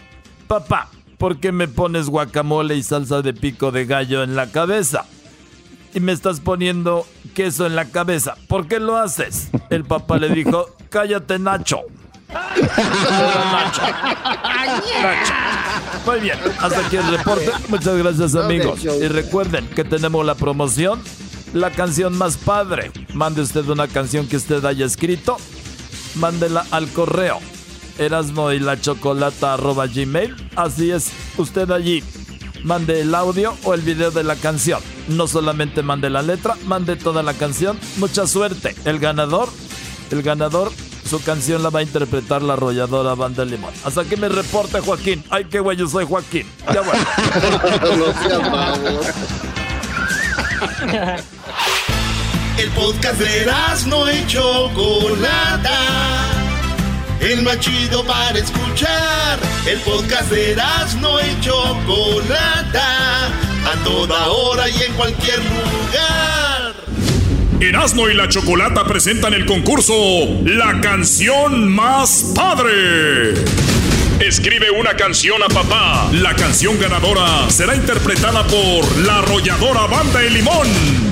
papá, 0.48 0.90
¿por 1.18 1.40
qué 1.40 1.52
me 1.52 1.68
pones 1.68 2.08
guacamole 2.08 2.76
y 2.76 2.84
salsa 2.84 3.22
de 3.22 3.34
pico 3.34 3.72
de 3.72 3.86
gallo 3.86 4.24
en 4.24 4.36
la 4.36 4.52
cabeza? 4.52 5.06
Y 5.94 6.00
me 6.00 6.12
estás 6.12 6.40
poniendo 6.40 7.06
queso 7.36 7.68
en 7.68 7.76
la 7.76 7.86
cabeza. 7.86 8.36
¿Por 8.48 8.68
qué 8.68 8.80
lo 8.80 8.98
haces? 8.98 9.50
El 9.70 9.84
papá 9.84 10.18
le 10.18 10.30
dijo, 10.30 10.68
cállate 10.90 11.38
Nacho. 11.38 11.82
Muy 16.06 16.20
bien, 16.20 16.38
hasta 16.60 16.86
aquí 16.86 16.98
el 16.98 17.18
reporte. 17.18 17.52
Muchas 17.68 17.98
gracias 17.98 18.36
amigos. 18.36 18.84
Y 18.84 19.08
recuerden 19.08 19.68
que 19.68 19.84
tenemos 19.84 20.26
la 20.26 20.36
promoción, 20.36 21.02
la 21.54 21.72
canción 21.72 22.18
más 22.18 22.38
padre. 22.38 22.92
Mande 23.14 23.42
usted 23.42 23.68
una 23.68 23.88
canción 23.88 24.28
que 24.28 24.38
usted 24.38 24.64
haya 24.66 24.86
escrito, 24.86 25.38
mándela 26.16 26.66
al 26.72 26.88
correo 26.90 27.40
erasmo 27.98 28.52
y 28.52 28.60
la 28.60 28.80
chocolata 28.80 29.54
arroba 29.56 29.88
gmail. 29.88 30.36
Así 30.56 30.92
es, 30.92 31.12
usted 31.38 31.70
allí 31.70 32.04
mande 32.64 33.02
el 33.02 33.16
audio 33.16 33.56
o 33.64 33.74
el 33.74 33.82
video 33.82 34.12
de 34.12 34.24
la 34.24 34.36
canción. 34.36 34.82
No 35.08 35.28
solamente 35.28 35.84
mande 35.84 36.10
la 36.10 36.22
letra, 36.22 36.56
mande 36.66 36.96
toda 36.96 37.24
la 37.24 37.34
canción. 37.34 37.80
Mucha 37.98 38.28
suerte. 38.28 38.76
El 38.86 39.00
ganador, 39.00 39.50
el 40.12 40.22
ganador 40.22 40.72
su 41.10 41.22
canción 41.24 41.64
la 41.64 41.72
va 41.72 41.80
a 41.80 41.82
interpretar 41.82 42.44
la 42.44 42.54
arrolladora 42.54 43.16
Banda 43.16 43.44
Limón. 43.44 43.74
Hasta 43.84 44.06
que 44.06 44.16
me 44.16 44.30
reporte 44.30 44.80
Joaquín. 44.80 45.24
Ay, 45.32 45.46
qué 45.46 45.60
güey, 45.60 45.76
yo 45.76 45.88
soy 45.88 46.06
Joaquín. 46.06 46.46
Ya 46.72 46.82
bueno. 46.82 47.04
El 52.58 52.70
podcast 52.72 53.20
de 53.20 53.52
no 53.88 54.12
y 54.12 54.28
Chocolata. 54.28 55.80
El 57.22 57.42
más 57.42 57.60
chido 57.60 58.04
para 58.04 58.38
escuchar. 58.38 59.40
El 59.66 59.80
podcast 59.80 60.30
de 60.30 60.56
no 61.02 61.20
y 61.22 61.42
Chocolata. 61.42 63.28
A 63.66 63.84
toda 63.84 64.28
hora 64.28 64.70
y 64.70 64.84
en 64.84 64.94
cualquier 64.94 65.40
lugar. 65.40 66.69
Erasmo 67.62 68.08
y 68.08 68.14
la 68.14 68.30
Chocolata 68.30 68.86
presentan 68.86 69.34
el 69.34 69.46
concurso 69.46 69.94
La 70.46 70.80
canción 70.80 71.70
más 71.70 72.32
padre. 72.34 73.34
Escribe 74.22 74.72
una 74.72 74.96
canción 74.96 75.44
a 75.44 75.48
papá. 75.48 76.10
La 76.14 76.36
canción 76.36 76.80
ganadora 76.80 77.50
será 77.50 77.76
interpretada 77.76 78.48
por 78.48 78.98
la 79.00 79.18
arrolladora 79.18 79.88
Banda 79.88 80.20
de 80.20 80.30
Limón. 80.30 81.09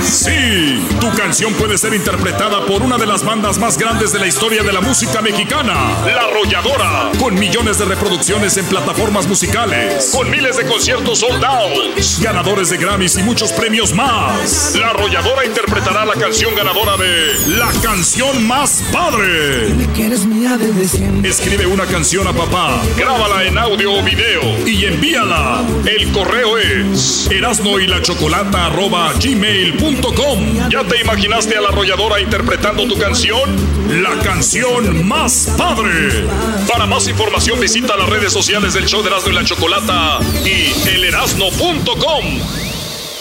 Sí, 0.00 0.86
tu 1.00 1.10
canción 1.16 1.52
puede 1.54 1.78
ser 1.78 1.94
interpretada 1.94 2.64
por 2.66 2.82
una 2.82 2.96
de 2.96 3.06
las 3.06 3.24
bandas 3.24 3.58
más 3.58 3.78
grandes 3.78 4.12
de 4.12 4.18
la 4.18 4.26
historia 4.26 4.62
de 4.62 4.72
la 4.72 4.80
música 4.80 5.20
mexicana, 5.20 5.74
La 6.06 6.22
Arrolladora, 6.22 7.10
con 7.18 7.34
millones 7.34 7.78
de 7.78 7.84
reproducciones 7.84 8.56
en 8.56 8.66
plataformas 8.66 9.26
musicales, 9.26 10.10
con 10.14 10.30
miles 10.30 10.56
de 10.56 10.64
conciertos 10.64 11.20
soldados, 11.20 12.20
ganadores 12.22 12.70
de 12.70 12.78
Grammys 12.78 13.16
y 13.18 13.22
muchos 13.22 13.52
premios 13.52 13.94
más. 13.94 14.74
La 14.76 14.90
Arrolladora 14.90 15.44
interpretará 15.44 16.04
la 16.04 16.14
canción 16.14 16.54
ganadora 16.54 16.96
de 16.96 17.56
La 17.56 17.70
canción 17.82 18.46
más 18.46 18.82
padre. 18.92 19.68
Escribe 21.22 21.66
una 21.66 21.86
canción 21.86 22.26
a 22.26 22.32
papá, 22.32 22.82
grábala 22.96 23.44
en 23.44 23.58
audio 23.58 23.92
o 23.92 24.02
video 24.02 24.66
y 24.66 24.84
envíala. 24.86 25.62
El 25.86 26.10
correo 26.12 26.58
es 26.58 27.28
erasno 27.30 27.78
y 27.78 27.86
la 27.86 28.02
chocolata 28.02 28.68
gmail.com. 29.42 30.70
¿Ya 30.70 30.84
te 30.84 31.00
imaginaste 31.00 31.56
a 31.56 31.60
la 31.60 31.68
arrolladora 31.68 32.20
interpretando 32.20 32.86
tu 32.86 32.96
canción? 32.96 33.50
La 34.02 34.16
canción 34.22 35.06
más 35.06 35.52
padre. 35.58 36.28
Para 36.70 36.86
más 36.86 37.08
información 37.08 37.58
visita 37.58 37.96
las 37.96 38.08
redes 38.08 38.32
sociales 38.32 38.74
del 38.74 38.86
show 38.86 39.02
de 39.02 39.08
Erasmo 39.08 39.32
y 39.32 39.34
la 39.34 39.44
Chocolata 39.44 40.20
y 40.44 40.88
elerasno.com. 40.88 42.24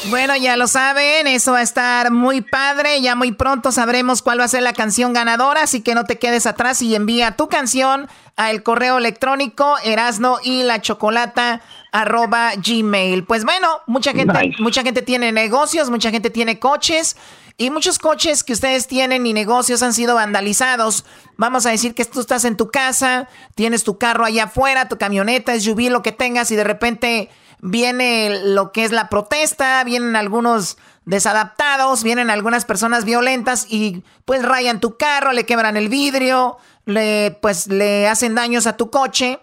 Bueno, 0.10 0.36
ya 0.36 0.58
lo 0.58 0.68
saben, 0.68 1.26
eso 1.26 1.54
va 1.54 1.60
a 1.60 1.64
estar 1.64 2.12
muy 2.12 2.42
padre. 2.42 3.02
Ya 3.02 3.16
muy 3.16 3.32
pronto 3.32 3.72
sabremos 3.72 4.22
cuál 4.22 4.40
va 4.40 4.44
a 4.44 4.48
ser 4.48 4.62
la 4.62 4.74
canción 4.74 5.14
ganadora, 5.14 5.64
así 5.64 5.82
que 5.82 5.96
no 5.96 6.06
te 6.06 6.20
quedes 6.20 6.46
atrás 6.46 6.82
y 6.82 6.94
envía 6.96 7.36
tu 7.36 7.48
canción 7.48 8.08
al 8.36 8.64
correo 8.64 8.98
electrónico 8.98 9.76
erasno 9.84 10.38
y 10.44 10.64
la 10.64 10.82
chocolata 10.82 11.62
arroba 11.92 12.54
gmail. 12.56 13.26
Pues 13.26 13.44
bueno, 13.44 13.68
mucha 13.88 14.14
gente, 14.14 14.54
mucha 14.60 14.84
gente 14.84 15.02
tiene 15.02 15.32
negocios, 15.32 15.90
mucha 15.90 16.12
gente 16.12 16.30
tiene 16.30 16.60
coches. 16.60 17.18
Y 17.58 17.70
muchos 17.70 18.00
coches 18.00 18.44
que 18.44 18.54
ustedes 18.54 18.88
tienen 18.88 19.28
y 19.28 19.34
negocios 19.34 19.84
han 19.84 19.94
sido 19.94 20.16
vandalizados. 20.16 21.06
Vamos 21.38 21.66
a 21.66 21.70
decir 21.70 21.94
que 21.94 22.06
tú 22.06 22.22
estás 22.22 22.46
en 22.46 22.58
tu 22.58 22.72
casa, 22.72 23.28
tienes 23.56 23.84
tu 23.84 23.98
carro 23.98 24.26
allá 24.26 24.46
afuera, 24.46 24.88
tu 24.88 24.98
camioneta, 24.98 25.60
SUV, 25.60 25.92
lo 25.92 26.02
que 26.02 26.12
tengas, 26.12 26.50
y 26.50 26.56
de 26.56 26.64
repente 26.64 27.30
viene 27.62 28.42
lo 28.44 28.72
que 28.72 28.84
es 28.84 28.92
la 28.92 29.10
protesta, 29.10 29.84
vienen 29.84 30.16
algunos 30.16 30.78
desadaptados, 31.06 32.04
vienen 32.04 32.30
algunas 32.30 32.66
personas 32.66 33.06
violentas 33.06 33.68
y 33.70 34.04
pues 34.26 34.44
rayan 34.44 34.80
tu 34.80 34.98
carro, 34.98 35.32
le 35.32 35.46
quebran 35.46 35.78
el 35.78 35.90
vidrio, 35.90 36.58
le, 36.86 37.38
pues 37.42 37.68
le 37.68 38.08
hacen 38.08 38.34
daños 38.34 38.66
a 38.66 38.78
tu 38.78 38.90
coche. 38.90 39.40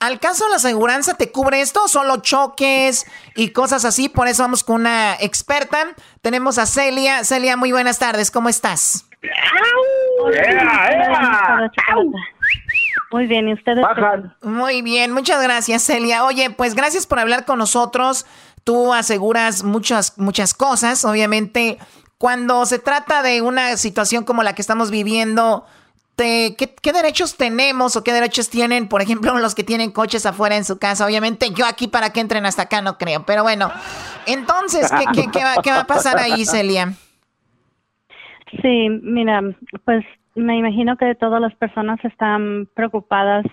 ¿Al 0.00 0.18
caso 0.18 0.44
de 0.44 0.50
la 0.50 0.56
aseguranza 0.56 1.12
te 1.14 1.30
cubre 1.30 1.60
esto? 1.60 1.86
¿Solo 1.86 2.16
choques 2.22 3.06
y 3.36 3.50
cosas 3.50 3.84
así? 3.84 4.08
Por 4.08 4.28
eso 4.28 4.42
vamos 4.42 4.64
con 4.64 4.76
una 4.80 5.14
experta. 5.20 5.88
Tenemos 6.22 6.56
a 6.56 6.64
Celia. 6.64 7.22
Celia, 7.22 7.58
muy 7.58 7.70
buenas 7.70 7.98
tardes. 7.98 8.30
¿Cómo 8.30 8.48
estás? 8.48 9.04
Muy 13.12 13.26
bien, 13.26 13.48
¿y 13.48 13.52
ustedes? 13.52 13.84
Muy 14.40 14.80
bien, 14.80 15.12
muchas 15.12 15.42
gracias, 15.42 15.82
Celia. 15.82 16.24
Oye, 16.24 16.48
pues 16.48 16.74
gracias 16.74 17.06
por 17.06 17.18
hablar 17.18 17.44
con 17.44 17.58
nosotros. 17.58 18.24
Tú 18.64 18.94
aseguras 18.94 19.64
muchas, 19.64 20.16
muchas 20.16 20.54
cosas. 20.54 21.04
Obviamente, 21.04 21.76
cuando 22.16 22.64
se 22.64 22.78
trata 22.78 23.22
de 23.22 23.42
una 23.42 23.76
situación 23.76 24.24
como 24.24 24.42
la 24.42 24.54
que 24.54 24.62
estamos 24.62 24.90
viviendo, 24.90 25.66
¿qué, 26.16 26.92
derechos 26.92 27.36
tenemos 27.36 27.96
o 27.96 28.04
qué 28.04 28.12
derechos 28.12 28.50
tienen, 28.50 28.88
por 28.88 29.02
ejemplo, 29.02 29.36
los 29.38 29.54
que 29.54 29.64
tienen 29.64 29.90
coches 29.90 30.26
afuera 30.26 30.56
en 30.56 30.64
su 30.64 30.78
casa? 30.78 31.06
Obviamente 31.06 31.50
yo 31.54 31.66
aquí 31.66 31.88
para 31.88 32.12
que 32.12 32.20
entren 32.20 32.46
hasta 32.46 32.62
acá 32.62 32.82
no 32.82 32.98
creo, 32.98 33.24
pero 33.24 33.42
bueno. 33.42 33.70
Entonces, 34.26 34.90
¿qué, 35.14 35.70
va, 35.72 35.80
a 35.80 35.86
pasar 35.86 36.18
ahí, 36.18 36.44
Celia? 36.44 36.92
Sí, 38.62 38.88
mira, 39.02 39.40
pues 39.84 40.04
me 40.34 40.56
imagino 40.56 40.96
que 40.96 41.14
todas 41.14 41.40
las 41.40 41.54
personas 41.54 41.98
están 42.04 42.68
preocupadas, 42.74 43.46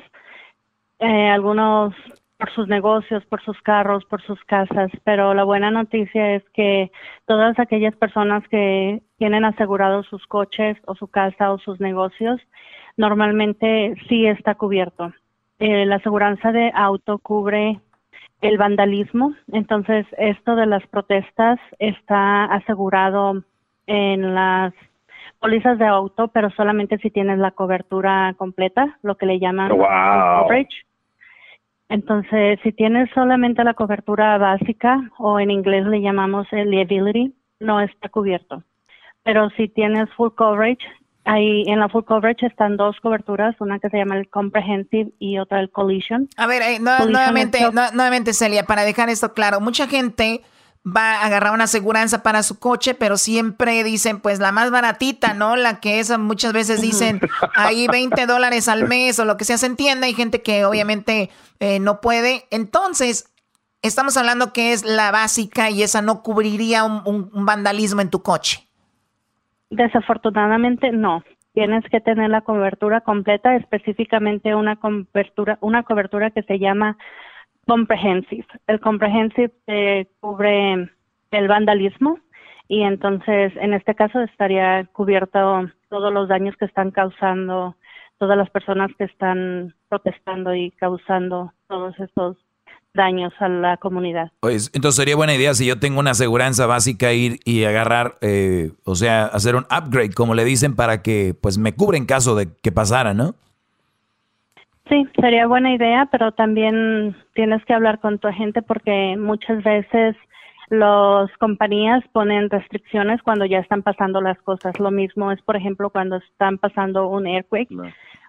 eh, 0.99 1.29
algunos 1.29 1.93
por 2.38 2.51
sus 2.51 2.67
negocios, 2.67 3.25
por 3.25 3.41
sus 3.41 3.59
carros, 3.61 4.05
por 4.05 4.21
sus 4.21 4.43
casas, 4.45 4.91
pero 5.03 5.33
la 5.33 5.43
buena 5.43 5.71
noticia 5.71 6.35
es 6.35 6.43
que 6.53 6.91
todas 7.25 7.57
aquellas 7.57 7.95
personas 7.95 8.47
que 8.49 9.01
tienen 9.17 9.43
asegurados 9.43 10.05
sus 10.07 10.25
coches 10.27 10.77
o 10.85 10.95
su 10.95 11.07
casa 11.07 11.51
o 11.51 11.57
sus 11.57 11.79
negocios, 11.79 12.39
normalmente 12.95 13.95
sí 14.07 14.27
está 14.27 14.55
cubierto. 14.55 15.11
Eh, 15.59 15.85
la 15.88 15.95
aseguranza 15.95 16.51
de 16.51 16.71
auto 16.75 17.17
cubre 17.17 17.79
el 18.41 18.57
vandalismo, 18.59 19.33
entonces 19.51 20.05
esto 20.19 20.55
de 20.55 20.67
las 20.67 20.85
protestas 20.88 21.59
está 21.79 22.45
asegurado 22.45 23.43
en 23.88 24.35
las 24.35 24.73
pólizas 25.39 25.79
de 25.79 25.88
auto, 25.88 26.27
pero 26.27 26.51
solamente 26.51 26.99
si 26.99 27.09
tienes 27.09 27.39
la 27.39 27.51
cobertura 27.51 28.35
completa, 28.38 28.99
lo 29.01 29.15
que 29.17 29.25
le 29.25 29.39
llaman 29.39 29.69
coverage. 29.69 30.85
Entonces, 31.89 32.59
si 32.63 32.71
tienes 32.73 33.09
solamente 33.13 33.63
la 33.63 33.73
cobertura 33.73 34.38
básica 34.38 35.09
o 35.17 35.39
en 35.39 35.51
inglés 35.51 35.85
le 35.85 36.01
llamamos 36.01 36.47
el 36.51 36.69
liability, 36.69 37.33
no 37.59 37.79
está 37.79 38.09
cubierto. 38.09 38.63
Pero 39.23 39.49
si 39.51 39.69
tienes 39.69 40.09
full 40.15 40.31
coverage, 40.35 40.85
ahí 41.23 41.63
en 41.67 41.79
la 41.79 41.89
full 41.89 42.03
coverage 42.03 42.45
están 42.45 42.77
dos 42.77 42.97
coberturas, 43.01 43.55
una 43.59 43.79
que 43.79 43.89
se 43.89 43.97
llama 43.97 44.17
el 44.17 44.29
comprehensive 44.29 45.11
y 45.19 45.38
otra 45.38 45.59
el 45.61 45.69
collision. 45.69 46.27
A 46.38 46.47
ver, 46.47 46.61
eh, 46.61 46.79
nuevamente, 46.79 47.59
nuevamente 47.93 48.33
Celia, 48.33 48.63
para 48.63 48.83
dejar 48.83 49.09
esto 49.09 49.33
claro, 49.33 49.61
mucha 49.61 49.88
gente 49.88 50.41
va 50.88 51.15
a 51.15 51.25
agarrar 51.25 51.53
una 51.53 51.65
aseguranza 51.65 52.23
para 52.23 52.43
su 52.43 52.59
coche, 52.59 52.93
pero 52.93 53.17
siempre 53.17 53.83
dicen, 53.83 54.19
pues 54.19 54.39
la 54.39 54.51
más 54.51 54.71
baratita, 54.71 55.33
¿no? 55.33 55.55
La 55.55 55.79
que 55.79 55.99
es, 55.99 56.17
muchas 56.17 56.53
veces 56.53 56.81
dicen, 56.81 57.19
ahí 57.55 57.88
20 57.88 58.25
dólares 58.25 58.67
al 58.67 58.88
mes 58.88 59.19
o 59.19 59.25
lo 59.25 59.38
que 59.38 59.45
sea, 59.45 59.57
se 59.57 59.65
entiende. 59.65 60.07
Hay 60.07 60.13
gente 60.13 60.41
que 60.41 60.65
obviamente 60.65 61.29
eh, 61.59 61.79
no 61.79 61.99
puede. 61.99 62.45
Entonces, 62.51 63.33
estamos 63.81 64.15
hablando 64.17 64.53
que 64.53 64.71
es 64.71 64.85
la 64.85 65.11
básica 65.11 65.69
y 65.69 65.83
esa 65.83 66.01
no 66.01 66.21
cubriría 66.21 66.83
un, 66.83 67.29
vandalismo 67.45 68.01
en 68.01 68.09
tu 68.09 68.21
coche. 68.21 68.63
Desafortunadamente, 69.69 70.91
no. 70.91 71.23
Tienes 71.53 71.83
que 71.89 71.99
tener 71.99 72.29
la 72.29 72.41
cobertura 72.41 73.01
completa, 73.01 73.55
específicamente 73.55 74.53
una 74.53 74.75
cobertura, 74.75 75.57
una 75.61 75.83
cobertura 75.83 76.29
que 76.29 76.43
se 76.43 76.59
llama 76.59 76.97
comprehensive. 77.68 78.47
El 78.68 78.80
comprehensive 78.80 79.51
eh, 79.68 80.07
cubre 80.20 80.89
el 81.32 81.47
vandalismo 81.47 82.20
y 82.68 82.82
entonces 82.82 83.53
en 83.57 83.74
este 83.74 83.95
caso 83.95 84.22
estaría 84.22 84.86
cubierto 84.93 85.70
todos 85.89 86.13
los 86.13 86.28
daños 86.28 86.55
que 86.57 86.65
están 86.65 86.91
causando 86.91 87.76
todas 88.18 88.38
las 88.38 88.49
personas 88.49 88.89
que 88.97 89.05
están 89.05 89.76
protestando 89.89 90.55
y 90.55 90.72
causando 90.72 91.53
todos 91.68 91.93
estos 91.99 92.38
daños 92.93 93.32
a 93.39 93.47
la 93.47 93.78
comunidad. 93.78 94.32
Pues, 94.39 94.72
entonces 94.74 94.97
sería 94.97 95.15
buena 95.15 95.36
idea 95.36 95.53
si 95.53 95.68
yo 95.68 95.80
tengo 95.80 95.99
una 95.99 96.11
aseguranza 96.11 96.65
básica 96.65 97.13
ir 97.13 97.39
y 97.45 97.63
agarrar, 97.63 98.18
eh, 98.22 98.72
o 98.86 98.95
sea, 98.95 99.26
hacer 99.26 99.55
un 99.55 99.65
upgrade, 99.65 100.13
como 100.13 100.34
le 100.34 100.43
dicen, 100.43 100.76
para 100.76 101.03
que 101.03 101.36
pues 101.39 101.57
me 101.57 101.76
cubra 101.76 101.97
en 101.97 102.05
caso 102.05 102.36
de 102.36 102.49
que 102.61 102.72
pasara, 102.72 103.13
¿no? 103.13 103.36
Sí, 104.89 105.05
sería 105.19 105.47
buena 105.47 105.73
idea, 105.73 106.07
pero 106.11 106.31
también 106.31 107.15
tienes 107.33 107.63
que 107.65 107.73
hablar 107.73 107.99
con 107.99 108.19
tu 108.19 108.27
agente 108.27 108.61
porque 108.61 109.15
muchas 109.17 109.63
veces 109.63 110.15
las 110.69 111.29
compañías 111.39 112.03
ponen 112.11 112.49
restricciones 112.49 113.21
cuando 113.21 113.45
ya 113.45 113.59
están 113.59 113.83
pasando 113.83 114.21
las 114.21 114.38
cosas. 114.39 114.77
Lo 114.79 114.91
mismo 114.91 115.31
es, 115.31 115.41
por 115.41 115.55
ejemplo, 115.55 115.89
cuando 115.89 116.17
están 116.17 116.57
pasando 116.57 117.07
un 117.07 117.27
earthquake, 117.27 117.69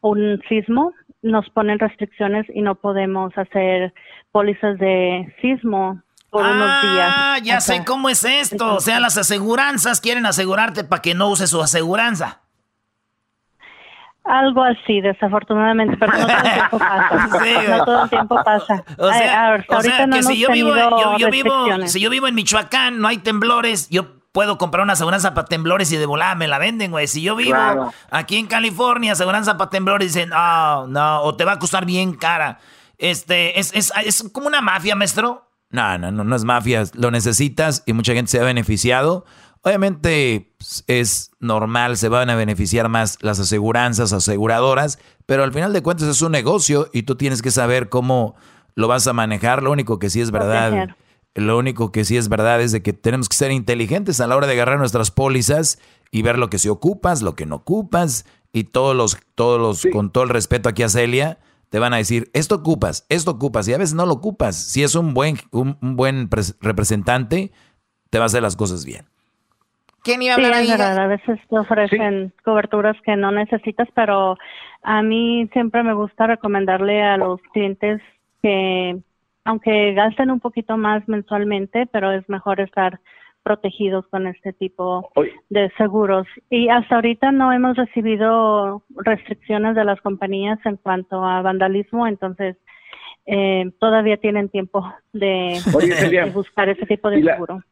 un 0.03 0.41
sismo, 0.49 0.93
nos 1.23 1.49
ponen 1.51 1.79
restricciones 1.79 2.47
y 2.55 2.63
no 2.63 2.77
podemos 2.77 3.37
hacer 3.37 3.93
pólizas 4.31 4.79
de 4.79 5.35
sismo 5.41 6.01
por 6.31 6.45
unos 6.45 6.83
días. 6.83 7.15
Ah, 7.17 7.39
ya 7.43 7.61
sé 7.61 7.85
cómo 7.85 8.09
es 8.09 8.25
esto. 8.25 8.77
o 8.77 8.81
sea, 8.81 9.01
las 9.01 9.17
aseguranzas 9.19 10.01
quieren 10.01 10.27
asegurarte 10.27 10.85
para 10.85 11.03
que 11.03 11.15
no 11.15 11.29
uses 11.29 11.51
su 11.51 11.61
aseguranza. 11.61 12.43
Algo 14.29 14.63
así, 14.63 15.01
desafortunadamente, 15.01 15.97
pero 15.97 16.13
no 16.13 16.27
todo 16.27 16.37
el 16.37 16.53
tiempo 16.53 16.79
pasa. 16.79 17.29
no 17.79 17.85
todo 17.85 18.05
el 18.05 18.11
tiempo 18.11 18.43
pasa. 18.45 18.85
O 18.99 19.11
sea, 19.11 19.65
que 20.13 20.23
si 20.23 20.39
yo 20.39 20.51
vivo, 20.51 20.75
yo, 21.17 21.31
vivo, 21.31 21.87
si 21.87 21.99
yo 21.99 22.11
vivo 22.11 22.29
en 22.29 22.35
Michoacán, 22.35 23.01
no 23.01 23.09
hay 23.09 23.19
temblores, 23.19 23.89
yo 23.89 24.19
puedo 24.33 24.59
comprar 24.59 24.83
una 24.83 24.93
aseguranza 24.93 25.33
para 25.33 25.47
temblores 25.47 25.91
y 25.93 25.97
de 25.97 26.05
volada 26.05 26.35
me 26.35 26.47
la 26.47 26.59
venden, 26.59 26.91
güey. 26.91 27.07
Si 27.07 27.23
yo 27.23 27.37
vivo 27.37 27.57
aquí 28.11 28.37
en 28.37 28.47
California, 28.47 29.13
aseguranza 29.13 29.57
para 29.57 29.71
temblores, 29.71 30.13
dicen, 30.13 30.29
no, 30.29 30.87
no, 30.87 31.23
o 31.23 31.35
te 31.35 31.47
va 31.47 31.53
a 31.53 31.59
costar 31.59 31.87
bien 31.87 32.13
cara. 32.13 32.59
Este, 32.99 33.59
es, 33.59 33.75
es, 33.75 33.93
es 34.05 34.29
como 34.31 34.47
una 34.47 34.61
mafia, 34.61 34.95
maestro. 34.95 35.51
No, 35.71 35.97
no, 35.97 36.13
no, 36.13 36.23
no 36.23 36.37
es 36.37 36.45
mafia. 36.45 36.85
Lo 36.93 37.11
necesitas 37.11 37.83
y 37.87 37.95
mucha 37.95 38.13
gente 38.13 38.31
se 38.31 38.41
ha 38.41 38.45
beneficiado. 38.45 39.25
Obviamente 39.63 40.48
es 40.87 41.31
normal, 41.41 41.97
se 41.97 42.09
van 42.09 42.31
a 42.31 42.35
beneficiar 42.35 42.89
más 42.89 43.19
las 43.21 43.39
aseguranzas, 43.39 44.13
aseguradoras, 44.13 44.99
pero 45.27 45.45
al 45.45 45.53
final 45.53 45.73
de 45.73 45.83
cuentas 45.83 46.09
es 46.09 46.23
un 46.23 46.33
negocio 46.33 46.89
y 46.93 47.03
tú 47.05 47.17
tienes 47.17 47.43
que 47.43 47.51
saber 47.51 47.89
cómo 47.89 48.35
lo 48.75 48.89
vas 48.89 49.07
a 49.07 49.13
manejar. 49.13 49.63
Lo 49.63 49.71
único 49.71 49.99
que 49.99 50.11
sí 50.11 50.21
es 50.21 50.31
verdad, 50.31 50.97
lo 51.35 51.59
único 51.59 51.93
que 51.93 52.05
sí 52.05 52.17
es 52.17 52.29
verdad 52.29 52.61
es 52.61 52.73
de 52.73 52.83
que 52.83 52.93
tenemos 52.93 53.29
que 53.29 53.37
ser 53.37 53.53
inteligentes 53.53 54.21
a 54.21 54.27
la 54.27 54.37
hora 54.37 54.47
de 54.47 54.55
agarrar 54.55 54.79
nuestras 54.79 55.11
pólizas 55.11 55.79
y 56.11 56.23
ver 56.23 56.39
lo 56.39 56.51
que 56.51 56.59
se 56.59 56.71
ocupas, 56.71 57.23
lo 57.23 57.35
que 57.37 57.47
no 57.47 57.57
ocupas 57.57 58.25
y 58.53 58.65
todos 58.65 58.97
los, 58.97 59.19
todos 59.35 59.61
los, 59.61 59.93
con 59.93 60.11
todo 60.11 60.25
el 60.25 60.31
respeto 60.31 60.69
aquí 60.69 60.83
a 60.83 60.89
Celia, 60.89 61.39
te 61.69 61.79
van 61.79 61.93
a 61.93 61.99
decir, 61.99 62.31
esto 62.33 62.57
ocupas, 62.57 63.05
esto 63.11 63.31
ocupas 63.31 63.69
y 63.69 63.75
a 63.75 63.79
veces 63.79 63.95
no 63.95 64.07
lo 64.07 64.15
ocupas. 64.15 64.57
Si 64.57 64.83
es 64.83 64.95
un 64.95 65.15
buen, 65.15 65.39
un 65.53 65.77
buen 65.81 66.31
representante, 66.61 67.53
te 68.11 68.19
va 68.19 68.25
a 68.25 68.27
hacer 68.27 68.43
las 68.43 68.57
cosas 68.57 68.85
bien. 68.85 69.07
¿Quién 70.03 70.23
iba 70.23 70.35
a 70.35 70.37
hablar 70.37 70.65
sí, 70.65 70.71
a 70.73 71.07
veces 71.07 71.41
te 71.49 71.59
ofrecen 71.59 72.33
coberturas 72.45 72.97
que 73.03 73.17
no 73.17 73.31
necesitas, 73.33 73.89
pero 73.95 74.37
a 74.83 75.03
mí 75.03 75.49
siempre 75.53 75.83
me 75.83 75.95
gusta 75.95 76.27
recomendarle 76.27 77.03
a 77.03 77.17
los 77.17 77.41
clientes 77.53 78.01
que, 78.43 78.97
aunque 79.45 79.93
gasten 79.95 80.31
un 80.31 80.41
poquito 80.41 80.77
más 80.77 81.07
mensualmente, 81.09 81.87
pero 81.91 82.13
es 82.13 82.29
mejor 82.29 82.61
estar 82.61 83.01
protegidos 83.43 84.07
con 84.09 84.27
este 84.27 84.53
tipo 84.53 85.11
de 85.49 85.71
seguros. 85.77 86.27
Y 86.51 86.69
hasta 86.69 86.97
ahorita 86.97 87.33
no 87.33 87.53
hemos 87.53 87.77
recibido 87.77 88.83
restricciones 88.91 89.75
de 89.75 89.85
las 89.85 90.01
compañías 90.01 90.59
en 90.65 90.77
cuanto 90.77 91.25
a 91.25 91.43
vandalismo, 91.43 92.07
entonces 92.07 92.57
eh, 93.27 93.71
todavía 93.79 94.17
tienen 94.17 94.49
tiempo 94.49 94.87
de, 95.13 95.61
buscar 96.33 96.69
ese 96.69 96.87
tipo 96.87 97.11
de 97.11 97.23
seguro 97.23 97.63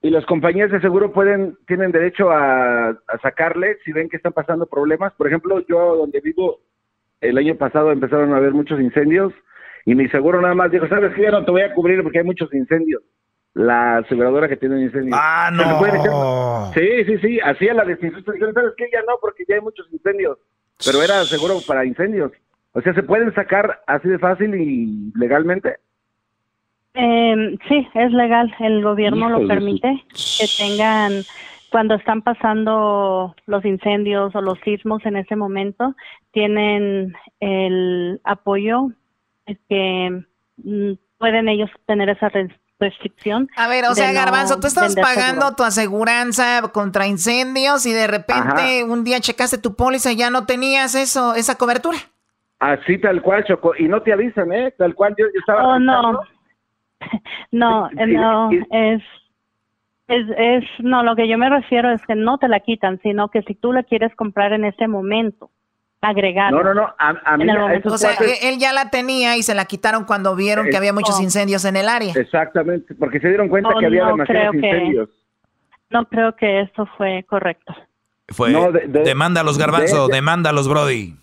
y 0.00 0.10
las 0.10 0.24
compañías 0.26 0.70
de 0.70 0.80
seguro 0.80 1.12
pueden 1.12 1.56
tienen 1.66 1.90
derecho 1.90 2.30
a, 2.30 2.96
sacarle 3.20 3.78
si 3.84 3.92
ven 3.92 4.08
que 4.08 4.16
están 4.16 4.32
pasando 4.32 4.66
problemas. 4.66 5.12
Por 5.14 5.26
ejemplo, 5.26 5.60
yo 5.68 5.96
donde 5.96 6.20
vivo 6.20 6.60
el 7.20 7.36
año 7.36 7.56
pasado 7.56 7.90
empezaron 7.90 8.32
a 8.32 8.36
haber 8.36 8.52
muchos 8.52 8.80
incendios 8.80 9.32
y 9.84 9.94
mi 9.94 10.08
seguro 10.08 10.40
nada 10.40 10.54
más 10.54 10.70
dijo, 10.70 10.86
sabes 10.88 11.14
que 11.14 11.22
ya 11.22 11.30
no 11.30 11.44
te 11.44 11.50
voy 11.50 11.62
a 11.62 11.74
cubrir 11.74 12.02
porque 12.02 12.18
hay 12.18 12.24
muchos 12.24 12.52
incendios. 12.54 13.02
La 13.54 13.98
aseguradora 13.98 14.48
que 14.48 14.56
tiene 14.56 14.80
incendios. 14.80 15.18
Ah, 15.20 15.50
no. 15.52 16.70
Sí, 16.74 17.04
sí, 17.04 17.18
sí, 17.18 17.40
hacía 17.40 17.74
la 17.74 17.84
desinfección. 17.84 18.54
¿Sabes 18.54 18.74
qué? 18.76 18.88
Ya 18.92 19.00
no, 19.00 19.18
porque 19.20 19.44
ya 19.48 19.56
hay 19.56 19.60
muchos 19.62 19.90
incendios. 19.92 20.38
Pero 20.84 21.02
era 21.02 21.24
seguro 21.24 21.54
para 21.66 21.84
incendios. 21.84 22.30
O 22.72 22.80
sea, 22.82 22.94
se 22.94 23.02
pueden 23.02 23.34
sacar 23.34 23.80
así 23.88 24.08
de 24.08 24.18
fácil 24.20 24.54
y 24.54 25.12
legalmente. 25.16 25.78
Eh, 27.00 27.56
sí, 27.68 27.88
es 27.94 28.12
legal. 28.12 28.52
El 28.58 28.82
gobierno 28.82 29.28
lo 29.28 29.46
permite 29.46 30.02
que 30.08 30.46
tengan 30.58 31.22
cuando 31.70 31.94
están 31.94 32.22
pasando 32.22 33.36
los 33.46 33.64
incendios 33.64 34.34
o 34.34 34.40
los 34.40 34.58
sismos 34.64 35.04
en 35.04 35.16
ese 35.16 35.36
momento, 35.36 35.94
tienen 36.32 37.14
el 37.40 38.20
apoyo 38.24 38.88
que 39.68 40.24
mm, 40.56 40.92
pueden 41.18 41.48
ellos 41.48 41.70
tener 41.86 42.08
esa 42.08 42.30
restricción. 42.80 43.48
A 43.56 43.68
ver, 43.68 43.84
o 43.84 43.94
sea, 43.94 44.12
Garbanzo, 44.12 44.58
tú 44.58 44.66
estabas 44.66 44.96
pagando 44.96 45.54
tu 45.54 45.62
aseguranza 45.62 46.62
contra 46.72 47.06
incendios 47.06 47.86
y 47.86 47.92
de 47.92 48.06
repente 48.06 48.82
un 48.84 49.04
día 49.04 49.20
checaste 49.20 49.58
tu 49.58 49.76
póliza 49.76 50.12
y 50.12 50.16
ya 50.16 50.30
no 50.30 50.46
teñías 50.46 50.94
eso, 50.94 51.34
esa 51.34 51.56
cobertura. 51.56 51.98
Así 52.60 52.98
tal 52.98 53.22
cual, 53.22 53.44
Choco. 53.44 53.72
Y 53.78 53.86
no 53.86 54.02
te 54.02 54.12
avisan, 54.12 54.52
¿eh? 54.52 54.74
Tal 54.76 54.94
cual 54.96 55.14
yo, 55.16 55.26
estaba... 55.38 55.64
Oh, 55.64 55.78
no. 55.78 56.20
No, 57.50 57.88
no, 57.90 58.50
es, 58.70 59.02
es, 60.08 60.26
es, 60.36 60.64
no, 60.80 61.02
lo 61.02 61.16
que 61.16 61.28
yo 61.28 61.38
me 61.38 61.48
refiero 61.48 61.90
es 61.90 62.04
que 62.06 62.14
no 62.14 62.38
te 62.38 62.48
la 62.48 62.60
quitan, 62.60 63.00
sino 63.02 63.28
que 63.28 63.42
si 63.42 63.54
tú 63.54 63.72
la 63.72 63.82
quieres 63.82 64.14
comprar 64.16 64.52
en 64.52 64.64
ese 64.64 64.86
momento, 64.86 65.50
agregar. 66.00 66.52
No, 66.52 66.62
no, 66.62 66.74
no, 66.74 66.94
a, 66.98 67.36
mí... 67.36 67.46
o 67.84 67.98
sea, 67.98 68.12
él 68.42 68.58
ya 68.58 68.72
la 68.72 68.90
tenía 68.90 69.36
y 69.36 69.42
se 69.42 69.54
la 69.54 69.64
quitaron 69.64 70.04
cuando 70.04 70.36
vieron 70.36 70.68
que 70.68 70.76
había 70.76 70.92
muchos 70.92 71.20
incendios 71.20 71.64
en 71.64 71.76
el 71.76 71.88
área. 71.88 72.12
Exactamente, 72.14 72.94
porque 72.94 73.20
se 73.20 73.28
dieron 73.28 73.48
cuenta 73.48 73.70
que 73.78 73.86
había 73.86 74.06
demasiados 74.06 74.54
incendios. 74.54 75.08
no 75.90 76.04
creo 76.06 76.36
que 76.36 76.62
eso 76.62 76.86
fue 76.96 77.24
correcto. 77.28 77.74
Fue, 78.28 78.50
no, 78.50 78.70
de, 78.72 78.86
demanda 78.88 79.40
a 79.40 79.44
los 79.44 79.56
garbanzos, 79.56 80.08
demanda 80.08 80.50
a 80.50 80.52
los 80.52 80.68
Brody. 80.68 81.16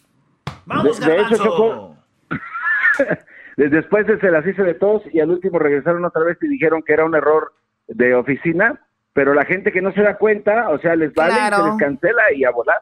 ¡Vamos, 0.66 1.00
de, 1.00 1.22
hecho, 1.22 1.38
Choco, 1.38 1.96
después 3.58 4.06
se 4.20 4.32
las 4.32 4.45
hice 4.45 4.64
de 4.64 4.74
todos 4.74 5.03
y 5.14 5.20
al 5.20 5.32
último 5.32 5.60
regresaron 5.60 6.06
otra 6.06 6.24
vez 6.24 6.38
y 6.41 6.47
dijeron 6.47 6.84
que 6.84 6.93
era 6.93 7.06
un 7.06 7.16
error 7.16 7.53
de 7.88 8.16
oficina, 8.16 8.80
pero 9.14 9.34
la 9.34 9.45
gente 9.45 9.72
que 9.72 9.82
no 9.82 9.93
se 9.93 10.01
da 10.01 10.18
cuenta, 10.18 10.70
o 10.70 10.80
sea, 10.80 10.95
les 10.95 11.14
vale, 11.14 11.34
se 11.34 11.64
les 11.64 11.78
cancela 11.78 12.22
y 12.36 12.43
a 12.43 12.51
volar. 12.51 12.82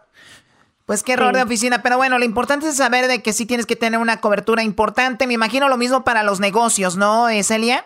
Pues 0.86 1.04
qué 1.04 1.14
error 1.14 1.34
de 1.34 1.44
oficina, 1.44 1.82
pero 1.82 1.98
bueno, 1.98 2.20
lo 2.20 2.26
importante 2.26 2.68
es 2.68 2.76
saber 2.76 3.08
de 3.08 3.22
que 3.22 3.32
sí 3.32 3.46
tienes 3.46 3.66
que 3.66 3.78
tener 3.78 4.00
una 4.00 4.20
cobertura 4.20 4.64
importante. 4.64 5.28
Me 5.28 5.34
imagino 5.34 5.70
lo 5.70 5.78
mismo 5.78 6.04
para 6.04 6.24
los 6.24 6.42
negocios, 6.42 6.98
¿no, 6.98 7.28
Celia? 7.42 7.86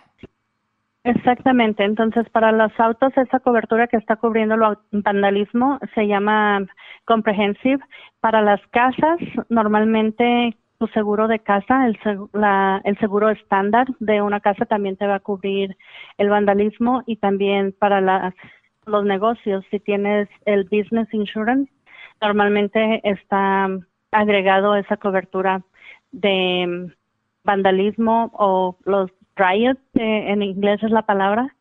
Exactamente. 1.04 1.86
Entonces, 1.86 2.28
para 2.30 2.52
los 2.52 2.72
autos, 2.80 3.16
esa 3.16 3.40
cobertura 3.40 3.88
que 3.88 3.98
está 3.98 4.16
cubriendo 4.16 4.56
el 4.56 4.78
vandalismo 5.04 5.80
se 5.94 6.08
llama 6.08 6.66
comprehensive. 7.06 7.80
Para 8.20 8.42
las 8.42 8.60
casas, 8.72 9.20
normalmente 9.50 10.58
tu 10.80 10.88
seguro 10.88 11.28
de 11.28 11.40
casa, 11.40 11.88
el, 11.88 11.98
el 12.84 13.00
seguro 13.00 13.30
estándar 13.30 13.88
de 14.00 14.22
una 14.22 14.40
casa 14.40 14.66
también 14.66 14.96
te 14.96 15.08
va 15.08 15.16
a 15.16 15.20
cubrir 15.20 15.76
el 16.18 16.30
vandalismo 16.30 17.04
y 17.06 17.18
también 17.18 17.74
para 17.78 18.00
las, 18.00 18.34
los 18.86 19.04
negocios, 19.04 19.66
si 19.72 19.80
tienes 19.80 20.30
el 20.46 20.64
business 20.66 21.12
insurance, 21.14 21.72
normalmente 22.22 23.02
está 23.04 23.70
agregado 24.12 24.76
esa 24.76 24.98
cobertura 24.98 25.62
de 26.12 26.94
vandalismo 27.44 28.32
o 28.34 28.78
los 28.86 29.12
riots, 29.36 29.82
eh, 29.96 30.32
en 30.32 30.42
inglés 30.42 30.82
es 30.84 30.92
la 30.92 31.04
palabra, 31.04 31.56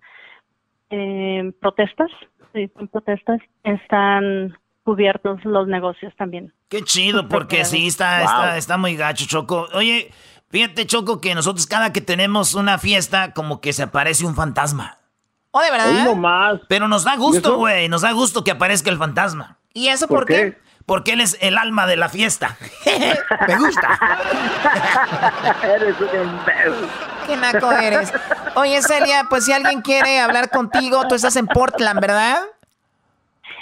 eh, 0.90 1.52
protestas, 1.60 2.10
sí, 2.52 2.68
protestas, 2.90 3.40
están 3.64 4.56
cubiertos 4.86 5.44
los 5.44 5.66
negocios 5.66 6.14
también. 6.16 6.54
Qué 6.68 6.80
chido, 6.82 7.28
porque 7.28 7.64
sí, 7.64 7.88
está, 7.88 8.22
está, 8.22 8.56
está 8.56 8.76
muy 8.76 8.94
gacho, 8.94 9.26
Choco. 9.26 9.66
Oye, 9.74 10.12
fíjate, 10.48 10.86
Choco, 10.86 11.20
que 11.20 11.34
nosotros 11.34 11.66
cada 11.66 11.92
que 11.92 12.00
tenemos 12.00 12.54
una 12.54 12.78
fiesta, 12.78 13.34
como 13.34 13.60
que 13.60 13.72
se 13.72 13.82
aparece 13.82 14.24
un 14.24 14.36
fantasma. 14.36 15.00
¿Oh, 15.50 15.60
de 15.60 15.72
verdad? 15.72 16.14
más. 16.14 16.60
Pero 16.68 16.86
nos 16.86 17.02
da 17.02 17.16
gusto, 17.16 17.56
güey, 17.56 17.88
nos 17.88 18.02
da 18.02 18.12
gusto 18.12 18.44
que 18.44 18.52
aparezca 18.52 18.88
el 18.88 18.96
fantasma. 18.96 19.58
¿Y 19.74 19.88
eso 19.88 20.06
por, 20.06 20.24
qué? 20.24 20.56
Porque 20.86 21.14
él 21.14 21.20
es 21.20 21.36
el 21.40 21.58
alma 21.58 21.88
de 21.88 21.96
la 21.96 22.08
fiesta. 22.08 22.56
Me 23.48 23.56
gusta. 23.56 23.98
eres 25.64 25.96
un 26.00 26.40
Qué 27.26 27.36
naco 27.36 27.72
eres. 27.72 28.12
Oye, 28.54 28.80
Celia, 28.82 29.26
pues 29.28 29.46
si 29.46 29.52
alguien 29.52 29.80
quiere 29.80 30.20
hablar 30.20 30.50
contigo, 30.50 31.08
tú 31.08 31.16
estás 31.16 31.34
en 31.34 31.48
Portland, 31.48 32.00
¿verdad? 32.00 32.38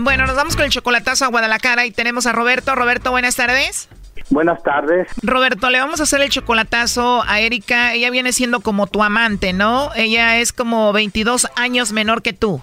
Bueno, 0.00 0.26
nos 0.26 0.34
vamos 0.34 0.56
con 0.56 0.64
el 0.64 0.70
chocolatazo 0.70 1.26
a 1.26 1.28
Guadalajara 1.28 1.86
y 1.86 1.90
tenemos 1.90 2.26
a 2.26 2.32
Roberto. 2.32 2.74
Roberto, 2.74 3.10
buenas 3.10 3.36
tardes. 3.36 3.88
Buenas 4.30 4.62
tardes. 4.62 5.08
Roberto, 5.22 5.70
le 5.70 5.78
vamos 5.78 6.00
a 6.00 6.04
hacer 6.04 6.20
el 6.20 6.30
chocolatazo 6.30 7.22
a 7.26 7.40
Erika. 7.40 7.92
Ella 7.92 8.10
viene 8.10 8.32
siendo 8.32 8.60
como 8.60 8.86
tu 8.86 9.02
amante, 9.02 9.52
¿no? 9.52 9.90
Ella 9.94 10.38
es 10.38 10.52
como 10.52 10.92
22 10.92 11.48
años 11.56 11.92
menor 11.92 12.22
que 12.22 12.32
tú. 12.32 12.62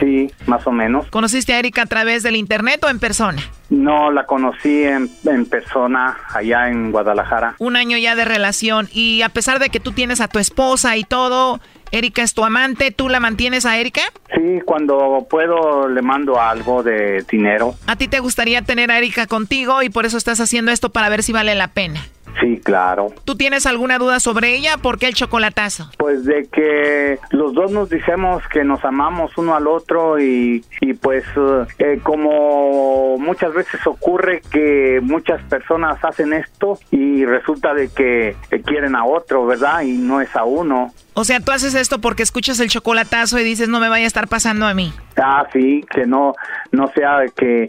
Sí, 0.00 0.30
más 0.46 0.66
o 0.66 0.72
menos. 0.72 1.06
¿Conociste 1.08 1.52
a 1.52 1.58
Erika 1.58 1.82
a 1.82 1.86
través 1.86 2.22
del 2.22 2.36
internet 2.36 2.82
o 2.84 2.88
en 2.88 2.98
persona? 2.98 3.40
No, 3.70 4.10
la 4.10 4.26
conocí 4.26 4.82
en, 4.82 5.08
en, 5.24 5.46
persona 5.46 6.16
allá 6.34 6.68
en 6.68 6.90
Guadalajara. 6.90 7.54
Un 7.58 7.76
año 7.76 7.96
ya 7.96 8.16
de 8.16 8.24
relación 8.24 8.88
y 8.92 9.22
a 9.22 9.28
pesar 9.28 9.60
de 9.60 9.68
que 9.68 9.78
tú 9.78 9.92
tienes 9.92 10.20
a 10.20 10.28
tu 10.28 10.38
esposa 10.38 10.96
y 10.96 11.04
todo, 11.04 11.60
Erika 11.92 12.22
es 12.22 12.34
tu 12.34 12.44
amante, 12.44 12.90
¿tú 12.90 13.08
la 13.08 13.20
mantienes 13.20 13.66
a 13.66 13.78
Erika? 13.78 14.02
Sí, 14.34 14.60
cuando 14.64 15.26
puedo 15.28 15.88
le 15.88 16.02
mando 16.02 16.40
algo 16.40 16.82
de 16.82 17.24
dinero. 17.30 17.74
¿A 17.86 17.96
ti 17.96 18.08
te 18.08 18.20
gustaría 18.20 18.62
tener 18.62 18.90
a 18.90 18.98
Erika 18.98 19.26
contigo 19.26 19.82
y 19.82 19.90
por 19.90 20.06
eso 20.06 20.18
estás 20.18 20.40
haciendo 20.40 20.70
esto 20.70 20.90
para 20.90 21.08
ver 21.08 21.22
si 21.22 21.32
vale 21.32 21.54
la 21.54 21.68
pena? 21.68 22.00
Sí, 22.40 22.60
claro. 22.62 23.12
¿Tú 23.24 23.36
tienes 23.36 23.66
alguna 23.66 23.98
duda 23.98 24.20
sobre 24.20 24.54
ella? 24.54 24.76
¿Por 24.76 24.98
qué 24.98 25.06
el 25.06 25.14
chocolatazo? 25.14 25.90
Pues 25.98 26.24
de 26.24 26.46
que 26.46 27.18
los 27.30 27.52
dos 27.52 27.72
nos 27.72 27.88
decimos 27.88 28.42
que 28.52 28.62
nos 28.62 28.84
amamos 28.84 29.36
uno 29.36 29.56
al 29.56 29.66
otro 29.66 30.20
y, 30.20 30.64
y 30.80 30.92
pues 30.94 31.24
eh, 31.78 31.98
como 32.02 33.18
muchas 33.18 33.54
veces 33.54 33.84
ocurre 33.86 34.42
que 34.52 35.00
muchas 35.02 35.42
personas 35.44 35.98
hacen 36.04 36.32
esto 36.32 36.78
y 36.92 37.24
resulta 37.24 37.74
de 37.74 37.88
que 37.88 38.36
quieren 38.64 38.94
a 38.94 39.04
otro, 39.04 39.44
¿verdad? 39.46 39.82
Y 39.82 39.92
no 39.98 40.20
es 40.20 40.34
a 40.36 40.44
uno. 40.44 40.92
O 41.18 41.24
sea, 41.24 41.40
tú 41.40 41.50
haces 41.50 41.74
esto 41.74 42.00
porque 42.00 42.22
escuchas 42.22 42.60
el 42.60 42.68
chocolatazo 42.68 43.40
y 43.40 43.42
dices, 43.42 43.68
no 43.68 43.80
me 43.80 43.88
vaya 43.88 44.04
a 44.04 44.06
estar 44.06 44.28
pasando 44.28 44.66
a 44.66 44.74
mí. 44.74 44.92
Ah, 45.16 45.44
sí, 45.52 45.84
que 45.92 46.06
no, 46.06 46.32
no 46.70 46.86
sea 46.94 47.24
que, 47.36 47.66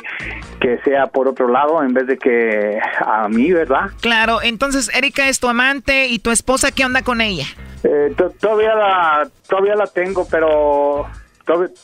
que 0.62 0.78
sea 0.84 1.08
por 1.08 1.28
otro 1.28 1.48
lado 1.48 1.82
en 1.82 1.92
vez 1.92 2.06
de 2.06 2.20
que 2.20 2.78
a 3.04 3.28
mí, 3.28 3.52
¿verdad? 3.52 3.90
Claro, 4.02 4.44
entonces 4.44 4.92
Erika 4.94 5.28
es 5.30 5.40
tu 5.40 5.48
amante 5.48 6.10
y 6.10 6.20
tu 6.20 6.30
esposa, 6.30 6.72
¿qué 6.72 6.86
onda 6.86 7.02
con 7.02 7.22
ella? 7.22 7.46
Eh, 7.84 8.14
todavía 8.40 8.76
la, 8.76 9.28
todavía 9.48 9.76
la 9.76 9.88
tengo, 9.88 10.28
pero 10.30 11.08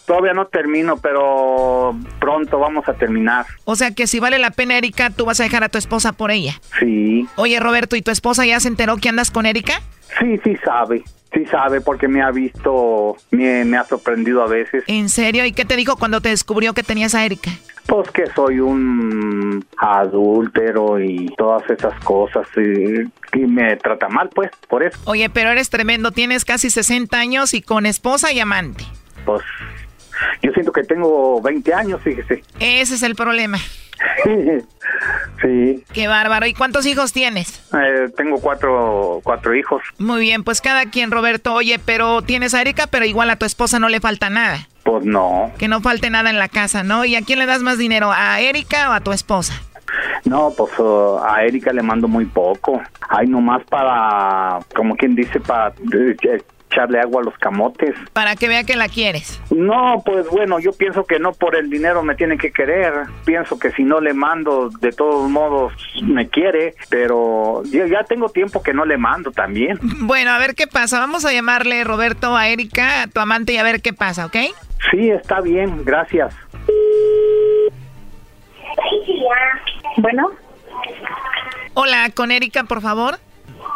todavía 0.05 0.33
no 0.33 0.45
termino, 0.45 0.97
pero 0.97 1.95
pronto 2.19 2.59
vamos 2.59 2.87
a 2.87 2.93
terminar. 2.93 3.47
O 3.63 3.75
sea 3.75 3.89
que 3.89 4.05
si 4.05 4.19
vale 4.19 4.37
la 4.37 4.51
pena, 4.51 4.77
Erika, 4.77 5.09
tú 5.09 5.25
vas 5.25 5.39
a 5.39 5.43
dejar 5.45 5.63
a 5.63 5.69
tu 5.69 5.79
esposa 5.79 6.13
por 6.13 6.29
ella. 6.29 6.61
Sí. 6.79 7.27
Oye, 7.37 7.59
Roberto, 7.59 7.95
¿y 7.95 8.03
tu 8.03 8.11
esposa 8.11 8.45
ya 8.45 8.59
se 8.59 8.67
enteró 8.67 8.97
que 8.97 9.09
andas 9.09 9.31
con 9.31 9.47
Erika? 9.47 9.81
Sí, 10.19 10.39
sí 10.43 10.55
sabe. 10.63 11.03
Sí 11.35 11.45
sabe 11.47 11.81
porque 11.81 12.07
me 12.07 12.21
ha 12.21 12.31
visto, 12.31 13.17
me, 13.31 13.65
me, 13.65 13.75
ha 13.75 13.83
sorprendido 13.83 14.41
a 14.41 14.47
veces. 14.47 14.85
¿En 14.87 15.09
serio? 15.09 15.43
¿Y 15.45 15.51
qué 15.51 15.65
te 15.65 15.75
dijo 15.75 15.97
cuando 15.97 16.21
te 16.21 16.29
descubrió 16.29 16.73
que 16.73 16.81
tenías 16.81 17.13
a 17.13 17.25
Erika? 17.25 17.51
Pues 17.87 18.09
que 18.11 18.25
soy 18.33 18.61
un 18.61 19.65
adúltero 19.77 20.97
y 20.97 21.27
todas 21.37 21.69
esas 21.69 21.93
cosas 22.05 22.47
y, 22.55 23.01
y, 23.37 23.45
me 23.45 23.75
trata 23.75 24.07
mal, 24.07 24.29
pues, 24.33 24.49
por 24.69 24.81
eso. 24.83 24.97
Oye, 25.03 25.29
pero 25.29 25.51
eres 25.51 25.69
tremendo, 25.69 26.11
tienes 26.11 26.45
casi 26.45 26.69
60 26.69 27.17
años 27.17 27.53
y 27.53 27.61
con 27.61 27.85
esposa 27.85 28.31
y 28.31 28.39
amante. 28.39 28.85
Pues 29.25 29.43
yo 30.41 30.51
siento 30.51 30.71
que 30.71 30.83
tengo 30.83 31.41
20 31.41 31.73
años, 31.73 32.01
fíjese. 32.01 32.43
Ese 32.59 32.95
es 32.95 33.03
el 33.03 33.15
problema. 33.15 33.57
sí. 35.41 35.83
Qué 35.93 36.07
bárbaro. 36.07 36.45
¿Y 36.45 36.53
cuántos 36.53 36.85
hijos 36.85 37.13
tienes? 37.13 37.63
Eh, 37.73 38.09
tengo 38.15 38.39
cuatro, 38.39 39.21
cuatro 39.23 39.55
hijos. 39.55 39.81
Muy 39.97 40.21
bien, 40.21 40.43
pues 40.43 40.61
cada 40.61 40.85
quien, 40.85 41.11
Roberto. 41.11 41.53
Oye, 41.53 41.79
pero 41.79 42.21
tienes 42.21 42.53
a 42.53 42.61
Erika, 42.61 42.87
pero 42.87 43.05
igual 43.05 43.29
a 43.29 43.37
tu 43.37 43.45
esposa 43.45 43.79
no 43.79 43.89
le 43.89 43.99
falta 43.99 44.29
nada. 44.29 44.67
Pues 44.83 45.05
no. 45.05 45.51
Que 45.57 45.67
no 45.67 45.81
falte 45.81 46.09
nada 46.09 46.29
en 46.29 46.37
la 46.37 46.49
casa, 46.49 46.83
¿no? 46.83 47.05
¿Y 47.05 47.15
a 47.15 47.21
quién 47.21 47.39
le 47.39 47.45
das 47.45 47.63
más 47.63 47.77
dinero? 47.77 48.11
¿A 48.11 48.39
Erika 48.39 48.89
o 48.89 48.93
a 48.93 49.01
tu 49.01 49.11
esposa? 49.11 49.53
No, 50.25 50.51
pues 50.57 50.71
uh, 50.79 51.19
a 51.23 51.43
Erika 51.43 51.71
le 51.71 51.81
mando 51.81 52.07
muy 52.07 52.25
poco. 52.25 52.81
Hay 53.09 53.27
nomás 53.27 53.63
para, 53.65 54.59
como 54.75 54.95
quien 54.95 55.15
dice, 55.15 55.39
para 55.39 55.69
eh, 55.69 56.43
echarle 56.75 56.99
agua 56.99 57.21
a 57.21 57.25
los 57.25 57.37
camotes. 57.37 57.95
Para 58.13 58.35
que 58.35 58.47
vea 58.47 58.63
que 58.63 58.75
la 58.75 58.89
quieres. 58.89 59.39
No, 59.49 60.01
pues 60.05 60.27
bueno, 60.29 60.59
yo 60.59 60.73
pienso 60.73 61.05
que 61.05 61.19
no 61.19 61.31
por 61.31 61.55
el 61.55 61.69
dinero 61.69 62.03
me 62.03 62.15
tiene 62.15 62.37
que 62.37 62.51
querer. 62.51 62.93
Pienso 63.25 63.57
que 63.57 63.71
si 63.71 63.83
no 63.83 64.01
le 64.01 64.13
mando, 64.13 64.69
de 64.79 64.91
todos 64.91 65.29
modos 65.29 65.73
me 66.03 66.27
quiere, 66.27 66.75
pero 66.89 67.63
ya, 67.65 67.87
ya 67.87 68.03
tengo 68.03 68.29
tiempo 68.29 68.61
que 68.61 68.73
no 68.73 68.85
le 68.85 68.97
mando 68.97 69.31
también. 69.31 69.79
Bueno, 69.81 70.31
a 70.31 70.37
ver 70.37 70.55
qué 70.55 70.67
pasa. 70.67 70.99
Vamos 70.99 71.25
a 71.25 71.31
llamarle 71.31 71.83
Roberto 71.83 72.35
a 72.35 72.47
Erika, 72.49 73.03
a 73.03 73.07
tu 73.07 73.19
amante, 73.19 73.53
y 73.53 73.57
a 73.57 73.63
ver 73.63 73.81
qué 73.81 73.93
pasa, 73.93 74.25
¿ok? 74.25 74.35
Sí, 74.91 75.09
está 75.09 75.41
bien, 75.41 75.83
gracias. 75.83 76.33
Bueno. 79.97 80.31
Hola, 81.73 82.09
con 82.13 82.31
Erika, 82.31 82.63
por 82.63 82.81
favor. 82.81 83.17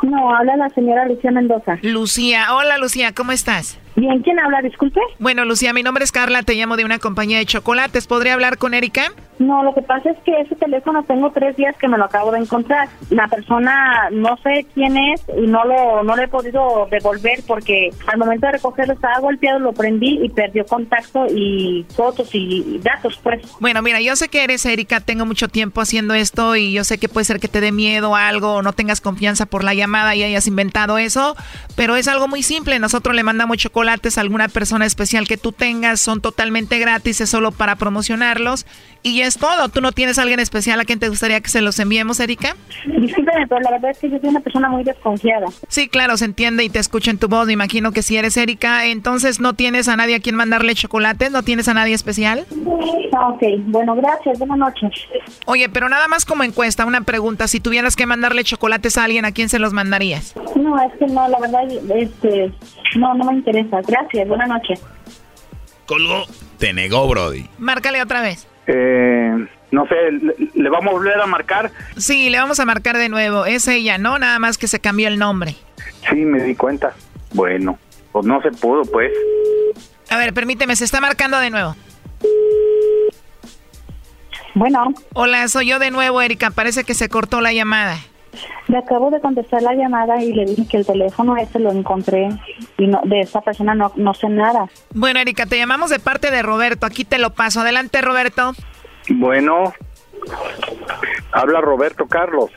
No, 0.02 0.34
habla 0.34 0.56
la 0.56 0.70
señora 0.70 1.08
Lucía 1.08 1.32
Mendoza. 1.32 1.78
Lucía, 1.82 2.54
hola 2.56 2.78
Lucía, 2.78 3.14
¿cómo 3.14 3.32
estás? 3.32 3.78
Bien, 3.96 4.22
¿quién 4.22 4.40
habla? 4.40 4.62
Disculpe. 4.62 5.00
Bueno, 5.20 5.46
Lucía, 5.46 5.74
mi 5.74 5.84
nombre 5.84 6.04
es 6.04 6.12
Carla, 6.12 6.44
te 6.44 6.56
llamo 6.56 6.78
de 6.78 6.86
una 6.86 7.00
compañía 7.00 7.38
de 7.38 7.46
chocolates. 7.46 8.08
¿Podría 8.08 8.34
hablar 8.34 8.58
con 8.58 8.74
Erika? 8.74 9.12
No, 9.40 9.64
lo 9.64 9.74
que 9.74 9.82
pasa 9.82 10.12
es 10.12 10.18
que 10.26 10.42
ese 10.42 10.56
teléfono 10.56 11.04
tengo 11.04 11.32
tres 11.32 11.56
días 11.56 11.76
que 11.78 11.88
me 11.88 11.98
lo 11.98 12.06
acabo 12.06 12.32
de 12.32 12.40
encontrar. 12.40 12.90
La 13.10 13.28
persona 13.28 14.10
no 14.12 14.38
sé 14.44 14.66
quién 14.74 14.98
es 14.98 15.24
y 15.38 15.48
no 15.48 15.64
lo 15.64 16.04
no 16.04 16.16
le 16.16 16.24
he 16.24 16.28
podido 16.28 16.88
devolver 16.92 17.40
porque 17.48 17.90
al 18.08 18.18
momento 18.18 18.48
de 18.48 18.54
recogerlo 18.54 18.94
estaba 18.94 19.20
golpeado, 19.20 19.60
lo 19.60 19.72
prendí 19.72 20.20
y 20.22 20.30
perdió 20.30 20.66
contacto 20.66 21.26
y 21.28 21.86
fotos 21.96 22.30
y 22.34 22.80
datos, 22.84 23.18
pues. 23.24 23.42
Bueno, 23.60 23.82
mira, 23.82 24.02
yo 24.02 24.16
sé 24.18 24.28
que 24.28 24.44
eres 24.44 24.66
Erika, 24.66 25.00
tengo 25.00 25.26
mucho 25.26 25.48
tiempo 25.48 25.80
haciendo 25.80 26.14
esto 26.14 26.58
y 26.58 26.74
yo 26.74 26.84
sé 26.84 26.98
que 26.98 27.08
puede 27.08 27.24
ser 27.24 27.40
que 27.40 27.48
te 27.48 27.62
dé 27.62 27.72
miedo 27.72 28.16
algo 28.16 28.56
o 28.56 28.62
no 28.62 28.74
tengas 28.74 29.00
confianza 29.00 29.46
por 29.46 29.64
la 29.64 29.74
llamada 29.74 30.16
y 30.16 30.24
hayas 30.24 30.48
inventado 30.48 30.98
eso, 30.98 31.36
pero 31.76 31.96
es 31.96 32.10
algo 32.10 32.28
muy 32.28 32.44
simple. 32.44 32.78
Nosotros 32.80 33.16
le 33.16 33.24
mandamos 33.24 33.58
chocolate 33.58 33.89
a 33.90 34.22
alguna 34.22 34.48
persona 34.48 34.86
especial 34.86 35.28
que 35.28 35.38
tú 35.38 35.52
tengas, 35.52 36.00
son 36.00 36.22
totalmente 36.22 36.78
gratis, 36.78 37.22
es 37.22 37.30
solo 37.30 37.52
para 37.52 37.76
promocionarlos 37.76 38.68
y 39.02 39.22
es 39.22 39.38
todo. 39.38 39.70
¿Tú 39.70 39.82
no 39.82 39.92
tienes 39.92 40.20
a 40.20 40.22
alguien 40.22 40.40
especial 40.40 40.80
a 40.80 40.86
quien 40.86 41.00
te 41.00 41.10
gustaría 41.10 41.42
que 41.42 41.50
se 41.50 41.62
los 41.62 41.80
enviemos, 41.80 42.20
Erika? 42.20 42.56
Discúlpeme, 42.86 43.48
pero 43.48 43.62
la 43.62 43.72
verdad 43.72 43.92
es 43.92 44.00
que 44.00 44.10
yo 44.10 44.20
soy 44.20 44.30
una 44.30 44.42
persona 44.42 44.70
muy 44.70 44.84
desconfiada. 44.84 45.48
Sí, 45.68 45.88
claro, 45.88 46.18
se 46.18 46.26
entiende 46.26 46.64
y 46.64 46.70
te 46.70 46.80
escucho 46.80 47.10
en 47.10 47.18
tu 47.18 47.28
voz. 47.28 47.48
Me 47.48 47.54
imagino 47.54 47.92
que 47.92 48.04
si 48.04 48.18
eres 48.18 48.38
Erika, 48.38 48.86
entonces 48.86 49.40
no 49.40 49.54
tienes 49.54 49.88
a 49.88 49.96
nadie 49.96 50.16
a 50.16 50.20
quien 50.20 50.36
mandarle 50.36 50.76
chocolates, 50.76 51.32
no 51.32 51.44
tienes 51.44 51.68
a 51.68 51.74
nadie 51.74 51.96
especial. 51.96 52.46
Ah, 53.14 53.30
ok, 53.30 53.44
bueno, 53.66 53.96
gracias, 53.96 54.38
buenas 54.38 54.58
noches. 54.58 54.92
Oye, 55.46 55.68
pero 55.70 55.90
nada 55.90 56.08
más 56.08 56.26
como 56.26 56.44
encuesta, 56.44 56.86
una 56.86 57.02
pregunta. 57.02 57.48
Si 57.48 57.60
tuvieras 57.60 57.96
que 57.96 58.06
mandarle 58.06 58.44
chocolates 58.44 58.98
a 58.98 59.06
alguien, 59.06 59.26
¿a 59.26 59.32
quién 59.32 59.50
se 59.50 59.60
los 59.60 59.74
mandarías? 59.74 60.36
No, 60.56 60.80
es 60.82 60.94
que 61.00 61.08
no, 61.08 61.28
la 61.28 61.40
verdad, 61.40 61.64
este, 61.96 62.52
no, 62.96 63.14
no 63.14 63.26
me 63.26 63.34
interesa. 63.34 63.82
Gracias, 63.88 64.28
buenas 64.28 64.50
noches. 64.50 64.82
Colgó. 65.86 66.26
Te 66.58 66.74
negó, 66.74 67.08
Brody. 67.08 67.48
Márcale 67.58 68.02
otra 68.02 68.22
vez. 68.22 68.48
Eh, 68.68 69.48
no 69.72 69.88
sé, 69.88 69.96
¿le, 70.54 70.70
vamos 70.70 70.90
a 70.90 70.92
volver 70.92 71.20
a 71.20 71.26
marcar? 71.26 71.72
Sí, 71.98 72.30
le 72.30 72.38
vamos 72.38 72.60
a 72.60 72.66
marcar 72.66 72.98
de 72.98 73.10
nuevo. 73.10 73.46
Es 73.46 73.68
ella, 73.68 73.98
¿no? 73.98 74.20
Nada 74.20 74.40
más 74.40 74.58
que 74.58 74.68
se 74.68 74.80
cambió 74.80 75.08
el 75.08 75.18
nombre. 75.18 75.56
Sí, 76.10 76.18
me 76.18 76.44
di 76.44 76.56
cuenta. 76.56 76.94
Bueno, 77.34 77.80
pues 78.12 78.26
no 78.26 78.42
se 78.42 78.52
pudo, 78.52 78.84
pues. 78.84 79.12
A 80.10 80.18
ver, 80.18 80.34
permíteme, 80.34 80.76
se 80.76 80.86
está 80.86 81.02
marcando 81.02 81.40
de 81.40 81.50
nuevo. 81.50 81.76
Bueno. 84.56 84.94
Hola, 85.14 85.48
soy 85.48 85.68
yo 85.68 85.80
de 85.80 85.92
nuevo, 85.92 86.22
Erika. 86.22 86.52
Parece 86.52 86.84
que 86.84 86.94
se 86.94 87.08
cortó 87.10 87.42
la 87.42 87.54
llamada. 87.54 87.98
Le 88.67 88.77
acabo 88.77 89.09
de 89.09 89.19
contestar 89.19 89.61
la 89.61 89.73
llamada 89.73 90.23
y 90.23 90.34
le 90.34 90.45
dije 90.45 90.67
que 90.69 90.77
el 90.77 90.86
teléfono 90.86 91.36
ese 91.38 91.59
lo 91.59 91.71
encontré 91.71 92.30
y 92.77 92.88
no, 92.88 93.01
de 93.03 93.21
esta 93.21 93.41
persona 93.41 93.75
no, 93.75 93.91
no 93.95 94.13
sé 94.13 94.30
nada. 94.30 94.67
Bueno, 94.93 95.19
Erika, 95.19 95.45
te 95.45 95.57
llamamos 95.57 95.89
de 95.89 95.99
parte 95.99 96.32
de 96.32 96.41
Roberto. 96.41 96.86
Aquí 96.86 97.05
te 97.05 97.17
lo 97.17 97.32
paso. 97.32 97.61
Adelante, 97.61 98.01
Roberto. 98.01 98.53
Bueno, 99.09 99.73
habla 101.32 101.61
Roberto 101.61 102.07
Carlos. 102.07 102.51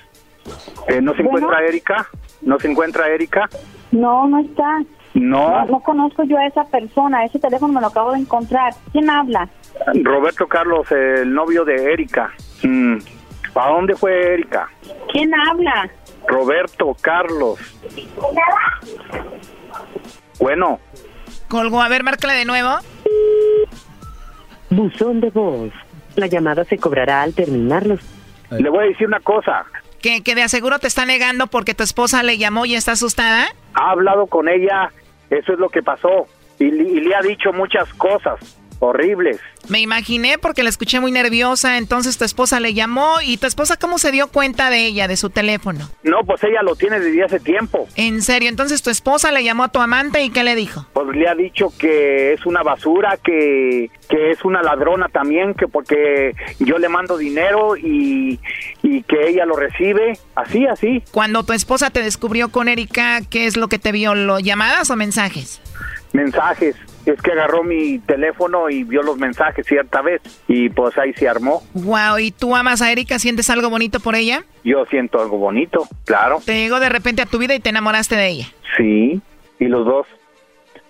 Eh, 0.89 1.01
¿No 1.01 1.15
se 1.15 1.23
encuentra 1.23 1.65
Erika? 1.67 2.09
¿No 2.43 2.59
se 2.59 2.71
encuentra 2.71 3.09
Erika? 3.09 3.49
No, 3.93 4.27
no 4.27 4.41
está. 4.41 4.83
No. 5.15 5.65
no. 5.67 5.81
conozco 5.81 6.25
yo 6.25 6.39
a 6.39 6.47
esa 6.47 6.65
persona. 6.65 7.25
Ese 7.25 7.39
teléfono 7.39 7.73
me 7.73 7.81
lo 7.81 7.89
acabo 7.89 8.13
de 8.13 8.19
encontrar. 8.19 8.75
¿Quién 8.93 9.11
habla? 9.11 9.49
Roberto 10.03 10.47
Carlos, 10.47 10.91
el 10.91 11.33
novio 11.33 11.65
de 11.65 11.93
Erika. 11.93 12.33
Mm. 12.63 12.99
¿A 13.55 13.69
dónde 13.69 13.95
fue 13.97 14.35
Erika? 14.35 14.69
¿Quién 15.13 15.33
habla? 15.35 15.91
Roberto 16.27 16.97
Carlos. 17.01 17.59
Bueno. 20.39 20.81
Colgó, 21.49 21.83
a 21.83 21.89
ver, 21.89 22.03
márcale 22.03 22.35
de 22.35 22.45
nuevo. 22.45 22.71
Buzón 24.71 25.21
de 25.21 25.31
voz. 25.31 25.71
La 26.17 26.27
llamada 26.27 26.65
se 26.65 26.79
cobrará 26.79 27.23
al 27.23 27.35
terminarlos. 27.35 28.01
Le 28.51 28.69
voy 28.69 28.85
a 28.85 28.89
decir 28.89 29.07
una 29.07 29.21
cosa. 29.21 29.65
¿Que, 30.01 30.23
que 30.23 30.35
de 30.35 30.43
aseguro 30.43 30.79
te 30.79 30.87
está 30.87 31.07
negando 31.07 31.47
porque 31.47 31.75
tu 31.75 31.83
esposa 31.83 32.23
le 32.23 32.39
llamó 32.39 32.67
y 32.67 32.75
está 32.75 32.93
asustada? 32.93 33.47
Ha 33.75 33.91
hablado 33.91 34.27
con 34.27 34.49
ella, 34.49 34.91
eso 35.31 35.53
es 35.53 35.59
lo 35.59 35.69
que 35.69 35.83
pasó. 35.83 36.27
Y, 36.59 36.65
y 36.65 37.01
le 37.01 37.15
ha 37.15 37.21
dicho 37.21 37.53
muchas 37.53 37.93
cosas 37.95 38.62
horribles. 38.83 39.39
Me 39.69 39.81
imaginé 39.81 40.39
porque 40.39 40.65
la 40.65 40.69
escuché 40.69 40.99
muy 40.99 41.13
nerviosa, 41.13 41.79
entonces 41.79 42.19
tu 42.19 42.25
esposa 42.25 42.59
le 42.59 42.75
llamó 42.75 43.21
y 43.25 43.37
tu 43.37 43.47
esposa 43.47 43.77
cómo 43.77 43.99
se 43.99 44.11
dio 44.11 44.27
cuenta 44.27 44.71
de 44.71 44.87
ella, 44.87 45.07
de 45.07 45.17
su 45.17 45.31
teléfono. 45.31 45.89
No, 46.03 46.25
pues 46.27 46.43
ella 46.43 46.63
lo 46.63 46.75
tiene 46.75 46.99
desde 46.99 47.23
hace 47.23 47.39
tiempo. 47.39 47.87
En 47.95 48.23
serio, 48.23 48.49
entonces 48.49 48.83
tu 48.83 48.91
esposa 48.91 49.31
le 49.31 49.45
llamó 49.45 49.63
a 49.65 49.69
tu 49.69 49.81
amante 49.81 50.25
y 50.25 50.31
¿qué 50.31 50.43
le 50.43 50.57
dijo? 50.57 50.85
Pues 50.93 51.07
le 51.17 51.29
ha 51.29 51.35
dicho 51.35 51.73
que 51.79 52.33
es 52.33 52.45
una 52.45 52.63
basura, 52.65 53.17
que, 53.23 53.89
que 54.09 54.31
es 54.33 54.45
una 54.45 54.63
ladrona 54.63 55.09
también, 55.09 55.55
que 55.55 55.69
porque 55.69 56.35
yo 56.59 56.79
le 56.79 56.89
mando 56.89 57.17
dinero 57.17 57.77
y, 57.77 58.41
y 58.83 59.03
que 59.05 59.29
ella 59.29 59.47
lo 59.47 59.55
recibe, 59.55 60.19
así, 60.35 60.67
así. 60.67 61.05
Cuando 61.13 61.45
tu 61.45 61.53
esposa 61.53 61.91
te 61.91 62.03
descubrió 62.03 62.49
con 62.49 62.69
Erika, 62.69 63.21
¿qué 63.31 63.47
es 63.47 63.57
lo 63.57 63.69
que 63.69 63.79
te 63.79 63.93
vio? 63.93 64.17
¿Lo 64.17 64.41
llamadas 64.41 64.91
o 64.91 64.97
mensajes? 64.97 65.61
Mensajes 66.13 66.75
es 67.07 67.21
que 67.21 67.33
agarró 67.33 67.63
mi 67.63 67.99
teléfono 68.01 68.71
y 68.71 68.85
vio 68.85 69.03
los 69.03 69.17
mensajes 69.17 69.67
cierta 69.67 70.03
vez 70.03 70.21
y 70.49 70.69
pues 70.71 70.97
ahí 70.99 71.13
se 71.15 71.29
armó. 71.29 71.63
Wow, 71.75 72.19
¿y 72.19 72.31
tú 72.31 72.55
amas 72.55 72.83
a 72.83 72.93
Erika? 72.93 73.19
¿Sientes 73.19 73.51
algo 73.51 73.71
bonito 73.71 74.01
por 74.01 74.15
ella? 74.15 74.45
Yo 74.65 74.85
siento 74.87 75.21
algo 75.21 75.39
bonito, 75.39 75.87
claro. 76.05 76.41
Te 76.45 76.55
llegó 76.55 76.81
de 76.81 76.89
repente 76.89 77.23
a 77.23 77.27
tu 77.27 77.39
vida 77.39 77.55
y 77.55 77.61
te 77.61 77.71
enamoraste 77.71 78.17
de 78.17 78.29
ella. 78.29 78.47
Sí, 78.77 79.21
y 79.59 79.65
los 79.67 79.85
dos, 79.85 80.07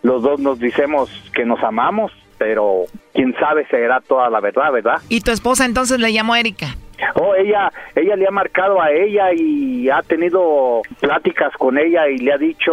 los 0.03 0.23
dos 0.23 0.41
nos 0.41 0.59
decimos 0.59 1.11
que 1.35 1.45
nos 1.45 1.63
amamos, 1.63 2.13
pero 2.39 2.85
quién 3.15 3.35
sabe 3.39 3.67
si 3.71 3.77
era 3.77 4.01
toda 4.01 4.29
la 4.29 4.41
verdad, 4.41 4.73
¿verdad? 4.73 4.97
¿Y 5.09 5.21
tu 5.21 5.31
esposa 5.31 5.65
entonces 5.65 5.99
le 5.99 6.13
llamó 6.13 6.35
a 6.35 6.41
Erika? 6.41 6.77
Oh, 7.15 7.35
ella, 7.35 7.73
ella 7.97 8.17
le 8.17 8.29
ha 8.29 8.31
marcado 8.31 8.81
a 8.81 8.93
ella 8.93 9.33
y 9.35 9.91
ha 9.91 10.03
tenido 10.03 10.83
pláticas 11.01 11.53
con 11.59 11.77
ella 11.77 12.09
y 12.09 12.19
le 12.19 12.33
ha 12.33 12.39
dicho 12.39 12.73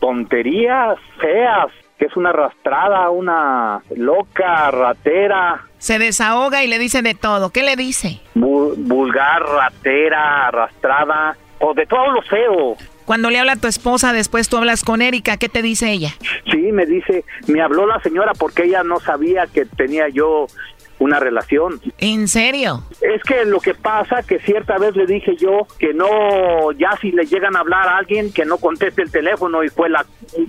tonterías 0.00 0.98
feas 1.20 1.70
que 1.98 2.06
es 2.06 2.16
una 2.16 2.30
arrastrada, 2.30 3.10
una 3.10 3.82
loca, 3.96 4.70
ratera. 4.70 5.64
Se 5.78 5.98
desahoga 5.98 6.62
y 6.62 6.68
le 6.68 6.78
dice 6.78 7.02
de 7.02 7.14
todo. 7.14 7.50
¿Qué 7.50 7.62
le 7.62 7.76
dice? 7.76 8.20
vulgar, 8.34 9.42
ratera, 9.42 10.46
arrastrada, 10.48 11.36
o 11.58 11.74
de 11.74 11.86
todo 11.86 12.10
lo 12.12 12.22
feo. 12.22 12.76
Cuando 13.04 13.30
le 13.30 13.38
habla 13.38 13.52
a 13.52 13.56
tu 13.56 13.68
esposa, 13.68 14.12
después 14.12 14.48
tú 14.48 14.58
hablas 14.58 14.84
con 14.84 15.00
Erika, 15.00 15.38
¿qué 15.38 15.48
te 15.48 15.62
dice 15.62 15.90
ella? 15.90 16.14
Sí, 16.50 16.72
me 16.72 16.84
dice, 16.84 17.24
me 17.46 17.62
habló 17.62 17.86
la 17.86 18.00
señora 18.00 18.32
porque 18.38 18.64
ella 18.64 18.82
no 18.82 19.00
sabía 19.00 19.46
que 19.46 19.64
tenía 19.64 20.08
yo 20.08 20.46
una 20.98 21.20
relación. 21.20 21.80
¿En 21.98 22.28
serio? 22.28 22.84
Es 23.00 23.22
que 23.22 23.44
lo 23.44 23.60
que 23.60 23.74
pasa 23.74 24.22
que 24.22 24.38
cierta 24.40 24.78
vez 24.78 24.96
le 24.96 25.06
dije 25.06 25.36
yo 25.36 25.66
que 25.78 25.94
no, 25.94 26.72
ya 26.72 26.90
si 27.00 27.12
le 27.12 27.24
llegan 27.26 27.56
a 27.56 27.60
hablar 27.60 27.88
a 27.88 27.98
alguien 27.98 28.32
que 28.32 28.44
no 28.44 28.58
conteste 28.58 29.02
el 29.02 29.10
teléfono 29.10 29.62
y 29.62 29.68
fue 29.68 29.88
la 29.88 30.04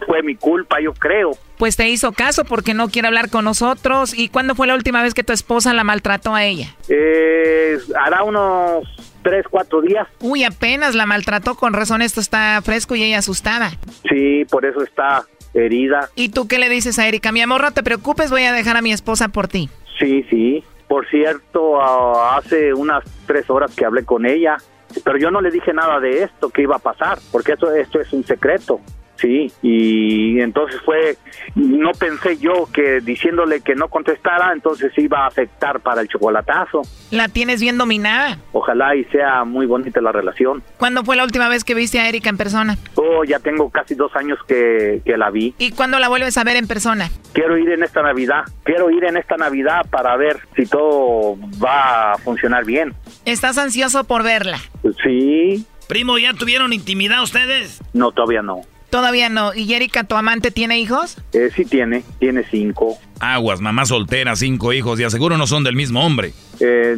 fue 0.05 0.23
mi 0.23 0.35
culpa, 0.35 0.79
yo 0.81 0.93
creo. 0.93 1.31
Pues 1.57 1.75
te 1.75 1.89
hizo 1.89 2.11
caso 2.13 2.45
porque 2.45 2.73
no 2.73 2.89
quiere 2.89 3.07
hablar 3.07 3.29
con 3.29 3.45
nosotros. 3.45 4.17
¿Y 4.17 4.29
cuándo 4.29 4.55
fue 4.55 4.67
la 4.67 4.75
última 4.75 5.03
vez 5.03 5.13
que 5.13 5.23
tu 5.23 5.33
esposa 5.33 5.73
la 5.73 5.83
maltrató 5.83 6.33
a 6.33 6.45
ella? 6.45 6.75
Eh, 6.87 7.77
hará 7.95 8.23
unos 8.23 8.87
tres, 9.23 9.45
cuatro 9.49 9.81
días. 9.81 10.07
Uy, 10.21 10.43
apenas 10.43 10.95
la 10.95 11.05
maltrató, 11.05 11.55
con 11.55 11.73
razón 11.73 12.01
esto 12.01 12.21
está 12.21 12.61
fresco 12.63 12.95
y 12.95 13.03
ella 13.03 13.19
asustada. 13.19 13.71
Sí, 14.09 14.45
por 14.49 14.65
eso 14.65 14.81
está 14.83 15.25
herida. 15.53 16.09
¿Y 16.15 16.29
tú 16.29 16.47
qué 16.47 16.59
le 16.59 16.69
dices 16.69 16.99
a 16.99 17.07
Erika? 17.07 17.31
Mi 17.31 17.41
amor, 17.41 17.61
no 17.61 17.71
te 17.71 17.83
preocupes, 17.83 18.29
voy 18.29 18.43
a 18.43 18.53
dejar 18.53 18.77
a 18.77 18.81
mi 18.81 18.91
esposa 18.91 19.29
por 19.29 19.47
ti. 19.47 19.69
Sí, 19.99 20.23
sí. 20.29 20.63
Por 20.87 21.07
cierto, 21.07 21.79
hace 21.81 22.73
unas 22.73 23.03
tres 23.27 23.49
horas 23.49 23.75
que 23.75 23.85
hablé 23.85 24.05
con 24.05 24.25
ella, 24.25 24.57
pero 25.03 25.19
yo 25.19 25.29
no 25.29 25.41
le 25.41 25.51
dije 25.51 25.71
nada 25.73 25.99
de 25.99 26.23
esto 26.23 26.49
que 26.49 26.63
iba 26.63 26.77
a 26.77 26.79
pasar, 26.79 27.19
porque 27.31 27.51
esto, 27.51 27.71
esto 27.71 27.99
es 28.01 28.11
un 28.11 28.23
secreto. 28.23 28.79
Sí, 29.19 29.51
y 29.61 30.39
entonces 30.39 30.79
fue, 30.85 31.17
no 31.55 31.91
pensé 31.91 32.37
yo 32.37 32.69
que 32.71 33.01
diciéndole 33.01 33.61
que 33.61 33.75
no 33.75 33.89
contestara, 33.89 34.53
entonces 34.53 34.91
iba 34.97 35.25
a 35.25 35.27
afectar 35.27 35.81
para 35.81 36.01
el 36.01 36.07
chocolatazo. 36.07 36.83
La 37.11 37.27
tienes 37.27 37.59
bien 37.59 37.77
dominada. 37.77 38.37
Ojalá 38.53 38.95
y 38.95 39.03
sea 39.05 39.43
muy 39.43 39.65
bonita 39.65 39.99
la 39.99 40.11
relación. 40.11 40.63
¿Cuándo 40.77 41.03
fue 41.03 41.17
la 41.17 41.25
última 41.25 41.49
vez 41.49 41.63
que 41.63 41.73
viste 41.73 41.99
a 41.99 42.07
Erika 42.07 42.29
en 42.29 42.37
persona? 42.37 42.77
Oh, 42.95 43.23
ya 43.25 43.39
tengo 43.39 43.69
casi 43.69 43.95
dos 43.95 44.15
años 44.15 44.39
que, 44.47 45.01
que 45.03 45.17
la 45.17 45.29
vi. 45.31 45.53
¿Y 45.57 45.71
cuándo 45.71 45.99
la 45.99 46.07
vuelves 46.07 46.37
a 46.37 46.43
ver 46.43 46.55
en 46.55 46.67
persona? 46.67 47.09
Quiero 47.33 47.57
ir 47.57 47.69
en 47.69 47.83
esta 47.83 48.01
Navidad, 48.01 48.43
quiero 48.63 48.89
ir 48.89 49.03
en 49.03 49.17
esta 49.17 49.35
Navidad 49.35 49.85
para 49.89 50.15
ver 50.15 50.39
si 50.55 50.65
todo 50.65 51.37
va 51.61 52.13
a 52.13 52.17
funcionar 52.17 52.63
bien. 52.63 52.93
¿Estás 53.25 53.57
ansioso 53.57 54.05
por 54.05 54.23
verla? 54.23 54.59
Sí. 55.03 55.65
Primo, 55.89 56.19
¿ya 56.19 56.33
tuvieron 56.33 56.71
intimidad 56.71 57.23
ustedes? 57.23 57.81
No, 57.93 58.11
todavía 58.11 58.43
no. 58.43 58.61
Todavía 58.89 59.29
no. 59.29 59.53
¿Y 59.53 59.73
Erika, 59.73 60.03
tu 60.03 60.15
amante, 60.15 60.51
tiene 60.51 60.79
hijos? 60.79 61.17
Eh, 61.33 61.49
sí 61.55 61.65
tiene, 61.65 62.03
tiene 62.19 62.43
cinco. 62.49 62.97
Aguas, 63.19 63.61
mamá 63.61 63.85
soltera, 63.85 64.35
cinco 64.35 64.73
hijos, 64.73 64.99
y 64.99 65.03
aseguro 65.03 65.37
no 65.37 65.45
son 65.45 65.63
del 65.63 65.75
mismo 65.75 66.05
hombre. 66.05 66.33
Eh, 66.59 66.95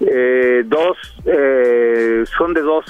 eh, 0.00 0.62
dos, 0.64 0.96
eh, 1.26 2.24
son 2.36 2.54
de 2.54 2.60
dos, 2.62 2.84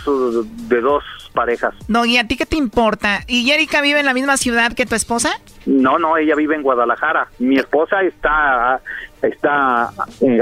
de 0.68 0.80
dos 0.80 1.04
parejas. 1.32 1.74
No, 1.88 2.04
¿y 2.04 2.16
a 2.16 2.26
ti 2.26 2.36
qué 2.36 2.46
te 2.46 2.56
importa? 2.56 3.20
¿Y 3.26 3.50
Erika 3.50 3.80
vive 3.80 4.00
en 4.00 4.06
la 4.06 4.14
misma 4.14 4.36
ciudad 4.36 4.72
que 4.72 4.86
tu 4.86 4.94
esposa? 4.94 5.30
No, 5.66 5.98
no, 5.98 6.16
ella 6.16 6.34
vive 6.34 6.54
en 6.54 6.62
Guadalajara. 6.62 7.28
Mi 7.38 7.56
esposa 7.56 8.02
está, 8.02 8.80
está 9.20 9.90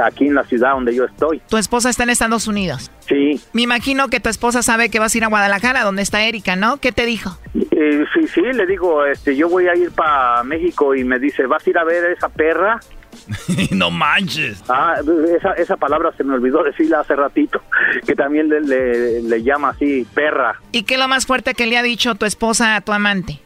aquí 0.05 0.27
en 0.27 0.35
la 0.35 0.45
ciudad 0.45 0.73
donde 0.73 0.95
yo 0.95 1.05
estoy. 1.05 1.41
¿Tu 1.49 1.57
esposa 1.57 1.91
está 1.91 2.05
en 2.05 2.11
Estados 2.11 2.47
Unidos? 2.47 2.91
Sí. 3.01 3.41
Me 3.53 3.63
imagino 3.63 4.09
que 4.09 4.21
tu 4.21 4.29
esposa 4.29 4.63
sabe 4.63 4.91
que 4.91 4.99
vas 4.99 5.15
a 5.15 5.19
ir 5.19 5.25
a 5.25 5.29
Guadalajara, 5.29 5.83
donde 5.83 6.03
está 6.03 6.25
Erika, 6.25 6.57
¿no? 6.57 6.77
¿Qué 6.79 6.93
te 6.93 7.07
dijo? 7.07 7.39
Eh, 7.55 8.05
sí, 8.15 8.27
sí, 8.29 8.41
le 8.41 8.67
digo, 8.67 9.05
este, 9.05 9.35
yo 9.37 9.49
voy 9.49 9.69
a 9.69 9.75
ir 9.75 9.91
para 9.93 10.45
México 10.45 10.95
y 10.95 11.05
me 11.05 11.19
dice, 11.19 11.47
¿vas 11.47 11.67
a 11.67 11.71
ir 11.71 11.79
a 11.79 11.85
ver 11.85 12.05
a 12.05 12.13
esa 12.13 12.29
perra? 12.29 12.81
no 13.71 13.91
manches. 13.91 14.63
Ah, 14.69 14.97
esa, 15.37 15.53
esa 15.55 15.77
palabra 15.77 16.13
se 16.17 16.25
me 16.25 16.35
olvidó 16.35 16.63
decirla 16.63 17.01
hace 17.01 17.17
ratito, 17.17 17.61
que 18.07 18.15
también 18.15 18.49
le, 18.49 18.61
le, 18.61 19.23
le 19.23 19.43
llama 19.43 19.71
así, 19.71 20.07
perra. 20.15 20.61
¿Y 20.73 20.85
qué 20.85 20.95
es 20.95 21.01
lo 21.01 21.09
más 21.09 21.27
fuerte 21.27 21.55
que 21.55 21.67
le 21.67 21.77
ha 21.77 21.83
dicho 21.83 22.15
tu 22.15 22.27
esposa 22.27 22.77
a 22.77 22.81
tu 22.81 22.93
amante? 22.93 23.41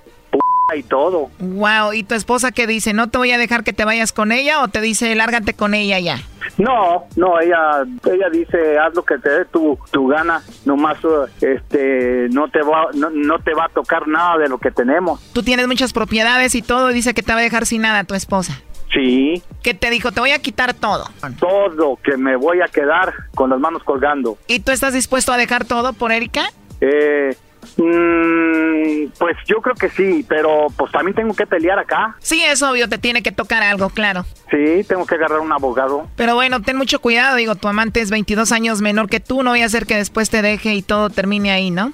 y 0.74 0.82
todo. 0.82 1.30
Wow, 1.38 1.92
¿y 1.92 2.02
tu 2.02 2.14
esposa 2.14 2.50
qué 2.50 2.66
dice? 2.66 2.92
¿No 2.92 3.08
te 3.08 3.18
voy 3.18 3.30
a 3.30 3.38
dejar 3.38 3.62
que 3.62 3.72
te 3.72 3.84
vayas 3.84 4.12
con 4.12 4.32
ella 4.32 4.62
o 4.62 4.68
te 4.68 4.80
dice 4.80 5.14
lárgate 5.14 5.54
con 5.54 5.74
ella 5.74 6.00
ya? 6.00 6.18
No, 6.58 7.04
no, 7.16 7.40
ella 7.40 7.84
ella 8.10 8.28
dice 8.30 8.78
haz 8.78 8.94
lo 8.94 9.04
que 9.04 9.18
te 9.18 9.30
dé 9.30 9.44
tu, 9.46 9.78
tu 9.90 10.08
gana, 10.08 10.42
nomás 10.64 10.98
este 11.40 12.28
no 12.30 12.48
te 12.48 12.62
va 12.62 12.86
no, 12.94 13.10
no, 13.10 13.38
te 13.40 13.54
va 13.54 13.66
a 13.66 13.68
tocar 13.68 14.08
nada 14.08 14.38
de 14.38 14.48
lo 14.48 14.58
que 14.58 14.70
tenemos. 14.70 15.20
Tú 15.32 15.42
tienes 15.42 15.68
muchas 15.68 15.92
propiedades 15.92 16.54
y 16.54 16.62
todo, 16.62 16.90
y 16.90 16.94
dice 16.94 17.14
que 17.14 17.22
te 17.22 17.32
va 17.32 17.38
a 17.38 17.42
dejar 17.42 17.66
sin 17.66 17.82
nada 17.82 18.04
tu 18.04 18.14
esposa. 18.14 18.60
Sí. 18.92 19.42
¿Qué 19.62 19.74
te 19.74 19.90
dijo? 19.90 20.12
Te 20.12 20.20
voy 20.20 20.30
a 20.30 20.38
quitar 20.38 20.74
todo. 20.74 21.08
Todo, 21.38 21.98
que 22.02 22.16
me 22.16 22.36
voy 22.36 22.60
a 22.60 22.68
quedar 22.68 23.12
con 23.34 23.50
las 23.50 23.58
manos 23.60 23.82
colgando. 23.84 24.38
¿Y 24.46 24.60
tú 24.60 24.72
estás 24.72 24.94
dispuesto 24.94 25.32
a 25.32 25.36
dejar 25.36 25.64
todo 25.64 25.92
por 25.92 26.12
Erika? 26.12 26.50
Eh, 26.80 27.36
Mm, 27.76 29.08
pues 29.18 29.36
yo 29.46 29.60
creo 29.60 29.74
que 29.74 29.90
sí, 29.90 30.24
pero 30.28 30.68
pues 30.76 30.92
también 30.92 31.14
tengo 31.14 31.34
que 31.34 31.46
pelear 31.46 31.78
acá. 31.78 32.16
Sí, 32.20 32.42
es 32.42 32.62
obvio, 32.62 32.88
te 32.88 32.98
tiene 32.98 33.22
que 33.22 33.32
tocar 33.32 33.62
algo, 33.62 33.90
claro. 33.90 34.24
Sí, 34.50 34.84
tengo 34.88 35.04
que 35.06 35.16
agarrar 35.16 35.40
un 35.40 35.52
abogado. 35.52 36.08
Pero 36.16 36.34
bueno, 36.34 36.62
ten 36.62 36.76
mucho 36.76 37.00
cuidado, 37.00 37.36
digo, 37.36 37.54
tu 37.54 37.68
amante 37.68 38.00
es 38.00 38.10
22 38.10 38.52
años 38.52 38.80
menor 38.80 39.08
que 39.08 39.20
tú, 39.20 39.42
no 39.42 39.50
voy 39.50 39.62
a 39.62 39.66
hacer 39.66 39.86
que 39.86 39.96
después 39.96 40.30
te 40.30 40.42
deje 40.42 40.74
y 40.74 40.82
todo 40.82 41.10
termine 41.10 41.50
ahí, 41.50 41.70
¿no? 41.70 41.92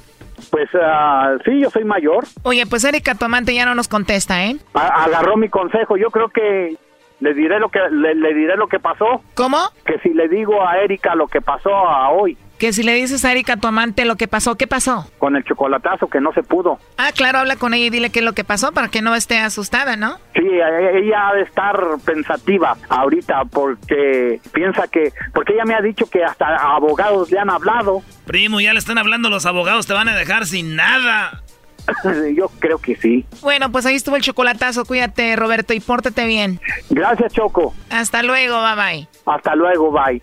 Pues 0.51 0.69
uh, 0.75 1.39
sí, 1.45 1.61
yo 1.61 1.71
soy 1.71 1.85
mayor. 1.85 2.25
Oye, 2.43 2.67
pues 2.67 2.85
Erika, 2.85 3.15
tu 3.15 3.25
amante 3.25 3.55
ya 3.55 3.65
no 3.67 3.75
nos 3.75 3.89
contesta, 3.89 4.45
¿eh? 4.45 4.57
agarró 4.75 5.37
mi 5.37 5.49
consejo, 5.49 5.97
yo 5.97 6.11
creo 6.11 6.29
que 6.29 6.77
le 7.21 7.35
diré 7.35 7.61
lo 7.61 7.69
que 7.69 7.79
le, 7.91 8.15
le 8.15 8.35
diré 8.35 8.57
lo 8.57 8.67
que 8.67 8.81
pasó. 8.81 9.23
¿Cómo? 9.35 9.59
Que 9.87 9.99
si 10.01 10.11
le 10.11 10.29
digo 10.29 10.67
a 10.67 10.79
Erika 10.79 11.15
lo 11.15 11.29
que 11.29 11.41
pasó 11.41 11.75
a 11.75 12.11
hoy. 12.11 12.37
Que 12.63 12.73
si 12.73 12.85
le 12.85 12.95
dices 12.95 13.25
a 13.25 13.33
Erika, 13.33 13.57
tu 13.57 13.67
amante, 13.67 14.05
lo 14.05 14.15
que 14.15 14.29
pasó, 14.29 14.55
¿qué 14.55 14.69
pasó? 14.69 15.11
Con 15.19 15.35
el 15.35 15.43
chocolatazo, 15.43 16.07
que 16.07 16.21
no 16.21 16.33
se 16.33 16.45
pudo. 16.45 16.79
Ah, 16.97 17.11
claro, 17.13 17.41
habla 17.41 17.57
con 17.57 17.75
ella 17.75 17.87
y 17.87 17.91
dile 17.91 18.11
qué 18.11 18.21
es 18.21 18.25
lo 18.25 18.35
que 18.35 18.45
pasó 18.45 18.71
para 18.71 18.87
que 18.87 19.03
no 19.03 19.17
esté 19.17 19.41
asustada, 19.41 19.97
¿no? 19.97 20.19
Sí, 20.33 20.47
ella 20.47 21.29
ha 21.29 21.35
de 21.35 21.43
estar 21.43 21.77
pensativa 22.05 22.77
ahorita 22.89 23.47
porque 23.47 24.41
piensa 24.53 24.87
que, 24.87 25.13
porque 25.35 25.55
ella 25.55 25.65
me 25.65 25.75
ha 25.75 25.81
dicho 25.81 26.07
que 26.09 26.23
hasta 26.23 26.55
abogados 26.55 27.33
le 27.33 27.41
han 27.41 27.51
hablado. 27.51 28.01
Primo, 28.29 28.61
ya 28.61 28.73
le 28.73 28.79
están 28.79 28.97
hablando 28.97 29.29
los 29.29 29.45
abogados, 29.45 29.89
te 29.89 29.95
van 29.95 30.09
a 30.09 30.15
dejar 30.15 30.47
sin 30.47 30.77
nada. 30.77 31.43
Yo 32.37 32.49
creo 32.61 32.79
que 32.79 32.95
sí. 32.95 33.27
Bueno, 33.41 33.73
pues 33.73 33.87
ahí 33.87 33.97
estuvo 33.97 34.15
el 34.15 34.23
chocolatazo. 34.23 34.85
Cuídate, 34.85 35.35
Roberto, 35.35 35.75
y 35.75 35.81
pórtate 35.81 36.27
bien. 36.29 36.61
Gracias, 36.91 37.33
Choco. 37.33 37.75
Hasta 37.91 38.23
luego, 38.23 38.63
bye 38.63 38.77
bye. 38.77 39.09
Hasta 39.27 39.57
luego, 39.57 39.91
bye. 39.91 40.23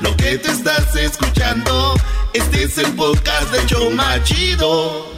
lo 0.00 0.16
que 0.16 0.38
te 0.38 0.50
estás 0.50 0.94
escuchando, 0.96 1.94
este 2.32 2.64
es 2.64 2.78
el 2.78 2.92
podcast 2.92 3.52
de 3.52 3.66
Choma 3.66 4.22
Chido. 4.22 5.12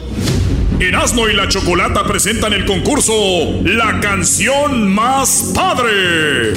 Erasmo 0.79 1.27
y 1.27 1.33
la 1.33 1.47
Chocolata 1.47 2.03
presentan 2.03 2.53
el 2.53 2.65
concurso 2.65 3.13
La 3.63 3.99
canción 3.99 4.93
más 4.93 5.51
padre. 5.55 6.53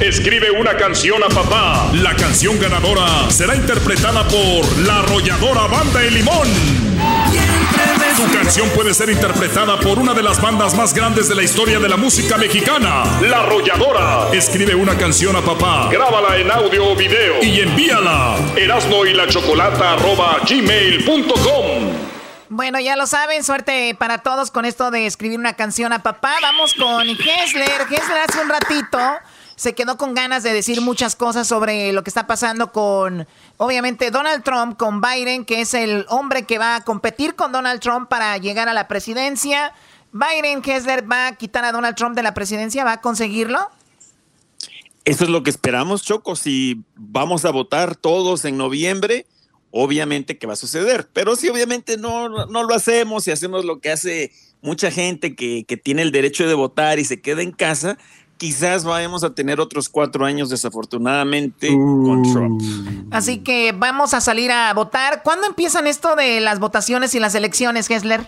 Escribe 0.00 0.50
una 0.50 0.76
canción 0.76 1.22
a 1.22 1.28
papá. 1.28 1.90
La 1.94 2.14
canción 2.14 2.58
ganadora 2.60 3.30
será 3.30 3.54
interpretada 3.54 4.26
por 4.28 4.78
la 4.86 4.98
arrolladora 5.00 5.66
Banda 5.66 6.04
El 6.04 6.14
Limón. 6.14 6.48
Tu 8.16 8.32
canción 8.32 8.68
puede 8.70 8.94
ser 8.94 9.10
interpretada 9.10 9.78
por 9.78 9.98
una 9.98 10.12
de 10.12 10.22
las 10.22 10.40
bandas 10.42 10.74
más 10.74 10.92
grandes 10.92 11.28
de 11.28 11.34
la 11.36 11.42
historia 11.44 11.78
de 11.78 11.88
la 11.88 11.96
música 11.96 12.36
mexicana, 12.36 13.04
La 13.22 13.42
Arrolladora. 13.42 14.28
Escribe 14.32 14.74
una 14.74 14.98
canción 14.98 15.36
a 15.36 15.40
papá, 15.40 15.88
grábala 15.88 16.36
en 16.36 16.50
audio 16.50 16.90
o 16.90 16.96
video 16.96 17.42
y 17.42 17.60
envíala. 17.60 18.36
Erasno 18.56 19.04
la. 19.04 19.26
Bueno, 22.48 22.80
ya 22.80 22.96
lo 22.96 23.06
saben, 23.06 23.44
suerte 23.44 23.94
para 23.96 24.18
todos 24.18 24.50
con 24.50 24.64
esto 24.64 24.90
de 24.90 25.06
escribir 25.06 25.38
una 25.38 25.52
canción 25.52 25.92
a 25.92 26.02
papá. 26.02 26.34
Vamos 26.42 26.74
con 26.74 27.08
Hessler. 27.08 27.82
Hessler 27.90 28.18
hace 28.26 28.40
un 28.40 28.48
ratito 28.48 28.98
se 29.58 29.74
quedó 29.74 29.98
con 29.98 30.14
ganas 30.14 30.44
de 30.44 30.52
decir 30.52 30.80
muchas 30.80 31.16
cosas 31.16 31.48
sobre 31.48 31.92
lo 31.92 32.04
que 32.04 32.10
está 32.10 32.28
pasando 32.28 32.70
con, 32.70 33.26
obviamente, 33.56 34.12
Donald 34.12 34.44
Trump, 34.44 34.76
con 34.76 35.00
Biden, 35.00 35.44
que 35.44 35.60
es 35.60 35.74
el 35.74 36.06
hombre 36.08 36.44
que 36.44 36.58
va 36.58 36.76
a 36.76 36.84
competir 36.84 37.34
con 37.34 37.50
Donald 37.50 37.80
Trump 37.80 38.08
para 38.08 38.38
llegar 38.38 38.68
a 38.68 38.72
la 38.72 38.86
presidencia. 38.86 39.72
Biden 40.12 40.62
Kessler 40.62 41.10
va 41.10 41.26
a 41.26 41.34
quitar 41.34 41.64
a 41.64 41.72
Donald 41.72 41.96
Trump 41.96 42.14
de 42.14 42.22
la 42.22 42.34
presidencia, 42.34 42.84
¿va 42.84 42.92
a 42.92 43.00
conseguirlo? 43.00 43.58
Eso 45.04 45.24
es 45.24 45.30
lo 45.30 45.42
que 45.42 45.50
esperamos, 45.50 46.04
Choco. 46.04 46.36
Si 46.36 46.84
vamos 46.94 47.44
a 47.44 47.50
votar 47.50 47.96
todos 47.96 48.44
en 48.44 48.58
noviembre, 48.58 49.26
obviamente 49.72 50.38
que 50.38 50.46
va 50.46 50.52
a 50.52 50.56
suceder. 50.56 51.08
Pero 51.12 51.34
si 51.34 51.48
obviamente 51.48 51.96
no, 51.96 52.46
no 52.46 52.62
lo 52.62 52.74
hacemos 52.76 53.26
y 53.26 53.32
hacemos 53.32 53.64
lo 53.64 53.80
que 53.80 53.90
hace 53.90 54.30
mucha 54.62 54.92
gente 54.92 55.34
que, 55.34 55.64
que 55.66 55.76
tiene 55.76 56.02
el 56.02 56.12
derecho 56.12 56.46
de 56.46 56.54
votar 56.54 57.00
y 57.00 57.04
se 57.04 57.20
queda 57.20 57.42
en 57.42 57.50
casa, 57.50 57.98
quizás 58.38 58.84
vayamos 58.84 59.24
a 59.24 59.34
tener 59.34 59.60
otros 59.60 59.88
cuatro 59.88 60.24
años 60.24 60.48
desafortunadamente 60.48 61.68
con 61.68 62.20
Uh. 62.26 62.32
Trump. 62.32 62.62
Así 63.10 63.38
que 63.38 63.72
vamos 63.76 64.14
a 64.14 64.20
salir 64.20 64.50
a 64.50 64.72
votar. 64.72 65.22
¿Cuándo 65.22 65.46
empiezan 65.46 65.86
esto 65.86 66.16
de 66.16 66.40
las 66.40 66.58
votaciones 66.60 67.14
y 67.14 67.20
las 67.20 67.34
elecciones, 67.34 67.90
Hessler? 67.90 68.26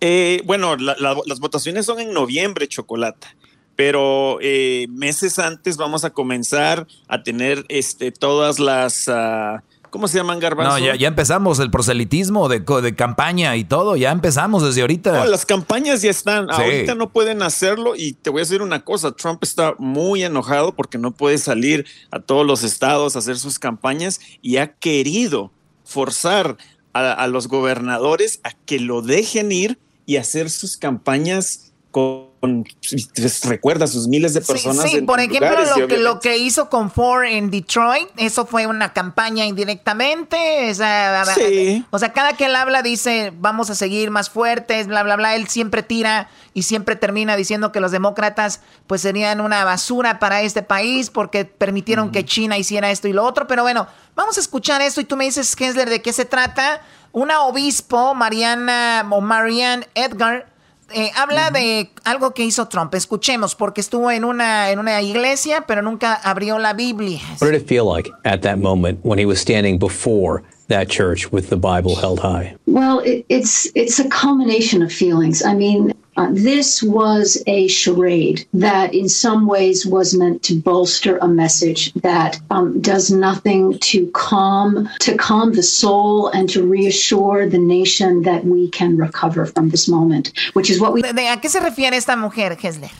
Eh, 0.00 0.42
bueno, 0.44 0.76
la- 0.76 0.96
la- 0.98 1.16
las 1.26 1.38
votaciones 1.40 1.86
son 1.86 2.00
en 2.00 2.12
noviembre, 2.12 2.66
Chocolata. 2.66 3.34
Pero 3.76 4.38
eh, 4.40 4.86
meses 4.90 5.38
antes 5.38 5.76
vamos 5.76 6.04
a 6.04 6.10
comenzar 6.10 6.86
a 7.08 7.22
tener 7.22 7.64
este, 7.68 8.12
todas 8.12 8.58
las... 8.58 9.08
ah, 9.08 9.62
¿Cómo 9.94 10.08
se 10.08 10.18
llaman, 10.18 10.40
Garbanzo? 10.40 10.72
No, 10.72 10.84
ya, 10.84 10.96
ya 10.96 11.06
empezamos 11.06 11.60
el 11.60 11.70
proselitismo 11.70 12.48
de, 12.48 12.58
de 12.58 12.96
campaña 12.96 13.54
y 13.54 13.62
todo, 13.62 13.94
ya 13.94 14.10
empezamos 14.10 14.64
desde 14.64 14.80
ahorita. 14.80 15.12
No, 15.12 15.26
las 15.26 15.46
campañas 15.46 16.02
ya 16.02 16.10
están. 16.10 16.48
Sí. 16.48 16.62
Ahorita 16.62 16.96
no 16.96 17.10
pueden 17.10 17.42
hacerlo 17.42 17.94
y 17.94 18.14
te 18.14 18.30
voy 18.30 18.40
a 18.40 18.42
decir 18.42 18.60
una 18.60 18.84
cosa, 18.84 19.12
Trump 19.12 19.44
está 19.44 19.76
muy 19.78 20.24
enojado 20.24 20.74
porque 20.74 20.98
no 20.98 21.12
puede 21.12 21.38
salir 21.38 21.86
a 22.10 22.18
todos 22.18 22.44
los 22.44 22.64
estados 22.64 23.14
a 23.14 23.20
hacer 23.20 23.38
sus 23.38 23.60
campañas 23.60 24.18
y 24.42 24.56
ha 24.56 24.72
querido 24.72 25.52
forzar 25.84 26.56
a, 26.92 27.12
a 27.12 27.28
los 27.28 27.46
gobernadores 27.46 28.40
a 28.42 28.50
que 28.50 28.80
lo 28.80 29.00
dejen 29.00 29.52
ir 29.52 29.78
y 30.06 30.16
hacer 30.16 30.50
sus 30.50 30.76
campañas 30.76 31.63
con, 31.94 32.64
pues, 32.90 33.44
recuerda, 33.44 33.86
sus 33.86 34.08
miles 34.08 34.34
de 34.34 34.40
personas. 34.40 34.90
Sí, 34.90 34.96
en 34.96 35.06
por 35.06 35.20
ejemplo, 35.20 35.48
lugares 35.48 35.76
lo 35.76 35.86
que, 35.86 35.98
lo 35.98 36.18
que 36.18 36.38
hizo 36.38 36.68
con 36.68 36.90
Ford 36.90 37.22
en 37.26 37.52
Detroit, 37.52 38.08
eso 38.16 38.46
fue 38.46 38.66
una 38.66 38.92
campaña 38.92 39.46
indirectamente. 39.46 40.72
O 40.72 40.74
sea, 40.74 41.24
Sí. 41.24 41.86
o 41.90 41.98
sea, 42.00 42.12
cada 42.12 42.32
que 42.32 42.46
él 42.46 42.56
habla 42.56 42.82
dice, 42.82 43.32
vamos 43.38 43.70
a 43.70 43.76
seguir 43.76 44.10
más 44.10 44.28
fuertes, 44.28 44.88
bla, 44.88 45.04
bla, 45.04 45.14
bla. 45.14 45.36
Él 45.36 45.46
siempre 45.46 45.84
tira 45.84 46.28
y 46.52 46.62
siempre 46.62 46.96
termina 46.96 47.36
diciendo 47.36 47.70
que 47.70 47.78
los 47.78 47.92
demócratas 47.92 48.60
pues 48.88 49.00
serían 49.00 49.40
una 49.40 49.62
basura 49.64 50.18
para 50.18 50.42
este 50.42 50.64
país 50.64 51.10
porque 51.10 51.44
permitieron 51.44 52.10
que 52.10 52.24
China 52.24 52.58
hiciera 52.58 52.90
esto 52.90 53.06
y 53.06 53.12
lo 53.12 53.22
otro. 53.22 53.46
Pero 53.46 53.62
bueno, 53.62 53.86
vamos 54.16 54.36
a 54.36 54.40
escuchar 54.40 54.82
esto 54.82 55.00
y 55.00 55.04
tú 55.04 55.16
me 55.16 55.26
dices, 55.26 55.54
Kessler, 55.54 55.88
de 55.88 56.02
qué 56.02 56.12
se 56.12 56.24
trata. 56.24 56.80
Una 57.12 57.42
obispo, 57.42 58.16
Mariana 58.16 59.06
o 59.08 59.20
Marianne 59.20 59.86
Edgar, 59.94 60.52
eh, 60.94 61.10
habla 61.16 61.50
de 61.50 61.90
algo 62.04 62.32
que 62.32 62.44
hizo 62.44 62.68
Trump. 62.68 62.94
Escuchemos, 62.94 63.54
porque 63.54 63.80
estuvo 63.80 64.10
en 64.10 64.24
una, 64.24 64.70
en 64.70 64.78
una 64.78 65.02
iglesia, 65.02 65.64
pero 65.66 65.82
nunca 65.82 66.14
abrió 66.14 66.58
la 66.58 66.72
Biblia. 66.72 67.20
What 67.40 67.50
did 67.50 67.60
it 67.60 67.68
feel 67.68 67.84
like 67.84 68.10
at 68.24 68.40
that 68.42 68.58
moment 68.58 69.00
when 69.02 69.18
he 69.18 69.26
was 69.26 69.38
standing 69.38 69.78
before 69.78 70.42
that 70.68 70.88
church 70.88 71.30
with 71.32 71.48
the 71.50 71.56
Bible 71.56 71.96
held 71.96 72.20
high? 72.20 72.56
Well, 72.66 73.00
it, 73.00 73.24
it's 73.28 73.68
it's 73.74 73.98
a 73.98 74.08
combination 74.08 74.82
of 74.82 74.92
feelings. 74.92 75.42
I 75.44 75.54
mean, 75.54 75.92
uh, 76.16 76.28
this 76.30 76.80
was 76.82 77.42
a 77.48 77.66
charade 77.68 78.46
that, 78.54 78.94
in 78.94 79.08
some 79.08 79.46
ways, 79.46 79.84
was 79.84 80.14
meant 80.14 80.42
to 80.44 80.54
bolster 80.54 81.18
a 81.18 81.26
message 81.26 81.92
that 82.02 82.38
um, 82.50 82.80
does 82.80 83.10
nothing 83.10 83.78
to 83.80 84.06
calm 84.12 84.88
to 85.00 85.16
calm 85.16 85.52
the 85.54 85.62
soul 85.62 86.28
and 86.28 86.48
to 86.50 86.62
reassure 86.62 87.48
the 87.48 87.58
nation 87.58 88.22
that 88.22 88.44
we 88.44 88.68
can 88.70 88.96
recover 88.96 89.44
from 89.46 89.70
this 89.70 89.88
moment, 89.88 90.32
which 90.54 90.70
is 90.70 90.80
what 90.80 90.92
we. 90.92 91.02
¿De, 91.02 91.12
de- 91.12 91.28
a 91.28 91.36
qué 91.40 91.48
se 91.48 91.60
refiere 91.60 91.96
esta 91.96 92.16
mujer, 92.16 92.56
Hesler? 92.62 92.90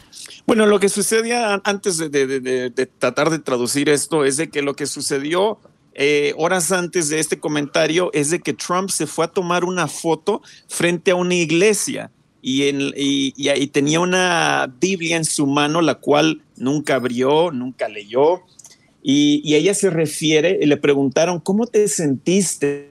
Bueno, 0.46 0.66
lo 0.66 0.78
que 0.78 0.88
sucedía 0.90 1.62
antes 1.64 1.96
de, 1.96 2.08
de- 2.10 2.26
de- 2.40 2.68
de 2.70 2.86
tratar 2.86 3.30
de 3.30 3.38
traducir 3.38 3.88
esto 3.88 4.24
es 4.24 4.36
de 4.36 4.50
que 4.50 4.60
lo 4.60 4.74
que 4.74 4.86
sucedió 4.86 5.58
eh, 5.94 6.34
horas 6.36 6.72
antes 6.72 7.08
de 7.08 7.20
este 7.20 7.38
comentario 7.38 8.10
es 8.12 8.30
de 8.30 8.40
que 8.40 8.52
Trump 8.52 8.90
se 8.90 9.06
fue 9.06 9.24
a 9.24 9.28
tomar 9.28 9.64
una 9.64 9.86
foto 9.88 10.42
frente 10.68 11.10
a 11.12 11.14
una 11.14 11.34
iglesia 11.34 12.10
y, 12.42 12.68
en- 12.68 12.92
y- 12.96 13.32
y 13.36 13.48
ahí 13.48 13.66
tenía 13.68 14.00
una 14.00 14.72
Biblia 14.80 15.16
en 15.16 15.24
su 15.24 15.46
mano, 15.46 15.80
la 15.80 15.94
cual 15.94 16.42
nunca 16.56 16.96
abrió, 16.96 17.50
nunca 17.50 17.88
leyó. 17.88 18.42
Y, 19.02 19.40
y 19.44 19.54
ella 19.54 19.74
se 19.74 19.90
refiere, 19.90 20.58
y 20.62 20.66
le 20.66 20.76
preguntaron, 20.78 21.38
¿cómo 21.38 21.66
te 21.66 21.86
sentiste 21.88 22.90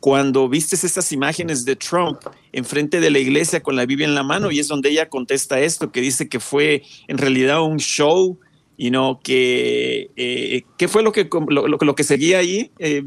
cuando 0.00 0.48
viste 0.48 0.74
estas 0.74 1.12
imágenes 1.12 1.64
de 1.64 1.76
Trump 1.76 2.18
enfrente 2.52 3.00
de 3.00 3.10
la 3.10 3.18
iglesia 3.20 3.60
con 3.62 3.76
la 3.76 3.86
Biblia 3.86 4.06
en 4.06 4.14
la 4.16 4.24
mano 4.24 4.50
y 4.50 4.58
es 4.58 4.66
donde 4.68 4.90
ella 4.90 5.08
contesta 5.08 5.60
esto, 5.60 5.92
que 5.92 6.00
dice 6.00 6.28
que 6.28 6.40
fue 6.40 6.82
en 7.06 7.18
realidad 7.18 7.62
un 7.62 7.78
show, 7.78 8.38
y 8.76 8.90
no 8.90 9.20
que 9.22 10.10
eh, 10.16 10.64
qué 10.76 10.88
fue 10.88 11.02
lo 11.02 11.12
que 11.12 11.28
lo, 11.48 11.68
lo- 11.68 11.78
lo 11.80 11.94
que 11.94 12.04
seguía 12.04 12.38
ahí, 12.38 12.70
eh, 12.78 13.02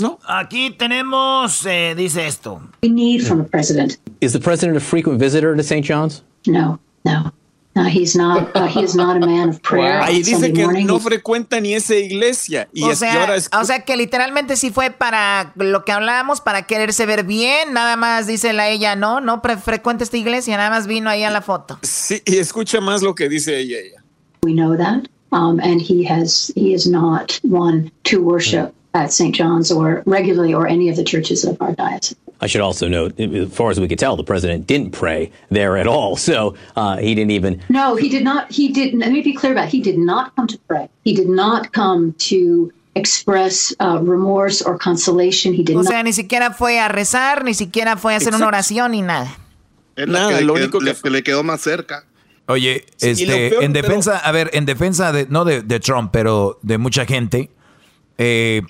¿no? 0.00 0.18
Aquí 0.26 0.70
tenemos, 0.70 1.64
eh, 1.66 1.94
dice 1.96 2.26
esto. 2.26 2.60
We 2.82 2.88
need 2.90 3.22
from 3.22 3.40
a 3.40 3.44
president. 3.44 3.98
Is 4.20 4.32
the 4.32 4.40
president 4.40 4.76
a 4.76 4.80
frequent 4.80 5.20
visitor 5.20 5.54
to 5.56 5.62
St. 5.62 5.86
John's? 5.86 6.22
No, 6.46 6.80
no, 7.04 7.32
no. 7.74 7.84
He's 7.88 8.14
not. 8.16 8.50
Uh, 8.54 8.66
he 8.66 8.82
is 8.84 8.94
not 8.94 9.16
a 9.16 9.26
man 9.26 9.48
of 9.50 9.60
prayer. 9.60 10.00
Ahí 10.00 10.16
on 10.18 10.22
dice 10.22 10.30
Sunday 10.32 10.52
que 10.52 10.64
morning. 10.64 10.86
no 10.86 11.00
frecuenta 11.00 11.60
ni 11.60 11.74
esa 11.74 11.96
iglesia 11.96 12.68
y, 12.72 12.84
o, 12.84 12.90
es, 12.92 12.98
y 12.98 13.00
sea, 13.00 13.20
ahora 13.20 13.34
es 13.36 13.50
o 13.52 13.64
sea 13.64 13.80
que 13.84 13.96
literalmente 13.96 14.56
sí 14.56 14.70
fue 14.70 14.90
para 14.90 15.52
lo 15.56 15.84
que 15.84 15.90
hablábamos, 15.92 16.40
para 16.40 16.66
quererse 16.66 17.04
ver 17.06 17.24
bien. 17.24 17.72
Nada 17.72 17.96
más 17.96 18.26
dice 18.28 18.52
la 18.52 18.68
ella, 18.68 18.94
no, 18.96 19.20
no 19.20 19.42
pre- 19.42 19.56
frecuenta 19.58 20.04
esta 20.04 20.16
iglesia, 20.16 20.56
nada 20.56 20.70
más 20.70 20.86
vino 20.86 21.10
ahí 21.10 21.24
a 21.24 21.30
la 21.30 21.42
foto. 21.42 21.78
sí, 21.82 22.22
y 22.24 22.38
escucha 22.38 22.80
más 22.80 23.02
lo 23.02 23.14
que 23.14 23.28
dice 23.28 23.58
ella. 23.58 23.78
ella. 23.78 24.03
We 24.44 24.52
know 24.52 24.76
that, 24.76 25.08
um, 25.32 25.58
and 25.60 25.80
he 25.80 26.04
has. 26.04 26.52
He 26.54 26.74
is 26.74 26.86
not 26.86 27.40
one 27.42 27.90
to 28.04 28.22
worship 28.22 28.74
at 28.92 29.10
St. 29.12 29.34
John's 29.34 29.72
or 29.72 30.02
regularly 30.06 30.52
or 30.52 30.66
any 30.68 30.88
of 30.90 30.96
the 30.96 31.02
churches 31.02 31.44
of 31.44 31.56
our 31.62 31.72
diocese. 31.72 32.16
I 32.42 32.46
should 32.46 32.60
also 32.60 32.86
note, 32.88 33.18
as 33.18 33.50
far 33.54 33.70
as 33.70 33.80
we 33.80 33.88
could 33.88 33.98
tell, 33.98 34.16
the 34.16 34.22
president 34.24 34.66
didn't 34.66 34.90
pray 34.90 35.32
there 35.50 35.78
at 35.78 35.86
all. 35.86 36.16
So 36.30 36.54
uh, 36.76 36.98
he 36.98 37.14
didn't 37.14 37.30
even. 37.30 37.60
No, 37.70 37.96
he 37.96 38.08
did 38.10 38.22
not. 38.22 38.52
He 38.52 38.68
didn't. 38.68 39.00
Let 39.00 39.12
me 39.12 39.22
be 39.22 39.32
clear 39.32 39.52
about. 39.52 39.68
It. 39.68 39.70
He 39.70 39.80
did 39.80 39.96
not 39.98 40.36
come 40.36 40.46
to 40.48 40.58
pray. 40.68 40.88
He 41.04 41.14
did 41.14 41.28
not 41.28 41.72
come 41.72 42.12
to 42.30 42.70
express 42.96 43.74
uh, 43.80 43.98
remorse 44.02 44.60
or 44.62 44.76
consolation. 44.78 45.54
He 45.54 45.62
did 45.62 45.74
O 45.76 45.82
not. 45.82 45.86
sea, 45.90 46.02
ni 46.02 46.12
siquiera 46.12 46.52
fue 46.52 46.78
a 46.78 46.88
rezar, 46.88 47.44
ni 47.44 47.54
siquiera 47.54 47.96
fue 47.96 48.12
a 48.14 48.18
hacer 48.18 48.34
una 48.34 48.46
oración 48.46 48.90
ni 48.92 49.00
nada. 49.02 49.36
Es 49.96 50.06
la 50.08 50.20
Nada, 50.20 50.38
que, 50.38 50.44
lo 50.44 50.54
que 50.54 50.60
único 50.64 50.80
le, 50.80 50.92
que- 50.92 51.00
que 51.02 51.10
le 51.10 51.22
quedó 51.22 51.42
más 51.42 51.60
cerca. 51.62 52.04
Oye, 52.46 52.84
este, 53.00 53.50
peor, 53.50 53.64
en 53.64 53.72
pero- 53.72 53.86
defensa, 53.88 54.18
a 54.18 54.32
ver, 54.32 54.50
en 54.52 54.66
defensa 54.66 55.12
de, 55.12 55.26
no 55.28 55.44
de, 55.44 55.62
de 55.62 55.80
Trump, 55.80 56.10
pero 56.12 56.58
de 56.62 56.76
mucha 56.78 57.06
gente, 57.06 57.50
eh, 58.18 58.62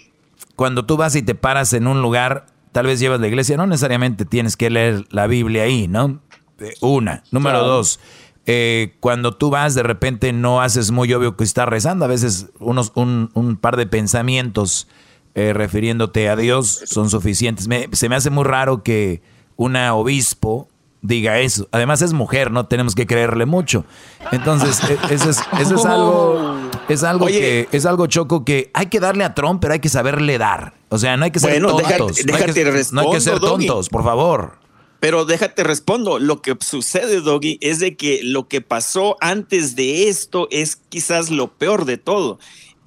cuando 0.56 0.84
tú 0.84 0.96
vas 0.96 1.16
y 1.16 1.22
te 1.22 1.34
paras 1.34 1.72
en 1.72 1.86
un 1.88 2.00
lugar, 2.00 2.46
tal 2.72 2.86
vez 2.86 3.00
llevas 3.00 3.20
la 3.20 3.26
iglesia, 3.28 3.56
no 3.56 3.66
necesariamente 3.66 4.24
tienes 4.24 4.56
que 4.56 4.70
leer 4.70 5.04
la 5.10 5.26
Biblia 5.26 5.64
ahí, 5.64 5.88
¿no? 5.88 6.20
Eh, 6.60 6.74
Una. 6.80 7.24
Número 7.32 7.58
Claro. 7.58 7.66
dos, 7.74 7.98
eh, 8.46 8.94
cuando 9.00 9.32
tú 9.36 9.50
vas, 9.50 9.74
de 9.74 9.82
repente 9.82 10.32
no 10.32 10.60
haces 10.60 10.90
muy 10.92 11.12
obvio 11.12 11.36
que 11.36 11.42
estás 11.42 11.66
rezando, 11.68 12.04
a 12.04 12.08
veces 12.08 12.46
unos, 12.60 12.92
un, 12.94 13.30
un 13.34 13.56
par 13.56 13.76
de 13.76 13.86
pensamientos 13.86 14.86
refiriéndote 15.36 16.28
a 16.28 16.36
Dios 16.36 16.82
son 16.86 17.10
suficientes. 17.10 17.66
Me- 17.66 17.88
se 17.92 18.08
me 18.08 18.14
hace 18.14 18.30
muy 18.30 18.44
raro 18.44 18.84
que 18.84 19.20
una 19.56 19.92
obispo 19.94 20.68
diga 21.04 21.38
eso. 21.38 21.68
Además 21.70 22.02
es 22.02 22.12
mujer, 22.12 22.50
no 22.50 22.66
tenemos 22.66 22.94
que 22.94 23.06
creerle 23.06 23.44
mucho. 23.46 23.84
Entonces, 24.32 24.80
e- 24.88 25.14
eso 25.14 25.30
es, 25.30 25.38
eso 25.60 25.74
es 25.76 25.84
algo, 25.84 26.56
es 26.88 27.04
algo 27.04 27.26
Oye. 27.26 27.38
que, 27.38 27.68
es 27.76 27.86
algo 27.86 28.06
choco 28.06 28.44
que 28.44 28.70
hay 28.74 28.86
que 28.86 28.98
darle 29.00 29.22
a 29.22 29.34
Trump, 29.34 29.60
pero 29.60 29.74
hay 29.74 29.80
que 29.80 29.88
saberle 29.90 30.38
dar. 30.38 30.74
O 30.88 30.98
sea, 30.98 31.16
no 31.16 31.24
hay 31.24 31.30
que 31.30 31.38
ser 31.40 31.50
Bueno, 31.50 31.68
tontos. 31.68 31.86
déjate- 31.88 31.98
no, 32.00 32.06
hay 32.06 32.14
que, 32.14 32.22
déjate 32.24 32.36
no 32.36 32.40
hay 32.40 32.54
que 32.54 32.70
respondo, 32.72 33.20
ser 33.20 33.38
Doggy. 33.40 33.66
tontos, 33.66 33.88
por 33.90 34.02
favor. 34.02 34.58
Pero 35.00 35.26
déjate 35.26 35.64
respondo, 35.64 36.18
lo 36.18 36.40
que 36.40 36.56
sucede, 36.60 37.20
Doggy, 37.20 37.58
es 37.60 37.78
de 37.78 37.94
que 37.96 38.20
lo 38.22 38.48
que 38.48 38.62
pasó 38.62 39.18
antes 39.20 39.76
de 39.76 40.08
esto 40.08 40.48
es 40.50 40.76
quizás 40.88 41.28
lo 41.30 41.48
peor 41.52 41.84
de 41.84 41.98
todo. 41.98 42.38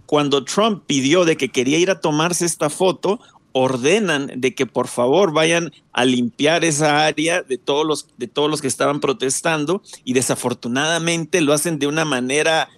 Cuando 0.07 0.44
Trump 0.44 0.84
pidió 0.88 1.26
de 1.26 1.38
que 1.38 1.49
quería 1.49 1.77
ir 1.77 1.91
a 1.91 1.99
tomarse 1.99 2.45
esta 2.45 2.69
foto, 2.72 3.19
ordenan 3.58 4.32
de 4.36 4.54
que 4.54 4.66
por 4.66 4.88
favor 4.88 5.34
vayan 5.34 5.72
a 5.92 6.06
limpiar 6.06 6.64
esa 6.64 7.06
área 7.06 7.42
de 7.42 7.58
todos 7.58 7.86
los 7.86 8.08
de 8.18 8.28
todos 8.28 8.50
los 8.50 8.62
que 8.62 8.68
estaban 8.68 9.00
protestando 9.00 9.82
y 10.04 10.14
desafortunadamente 10.14 11.42
lo 11.42 11.54
hacen 11.54 11.80
de 11.80 11.88
una 11.88 12.06
manera 12.06 12.70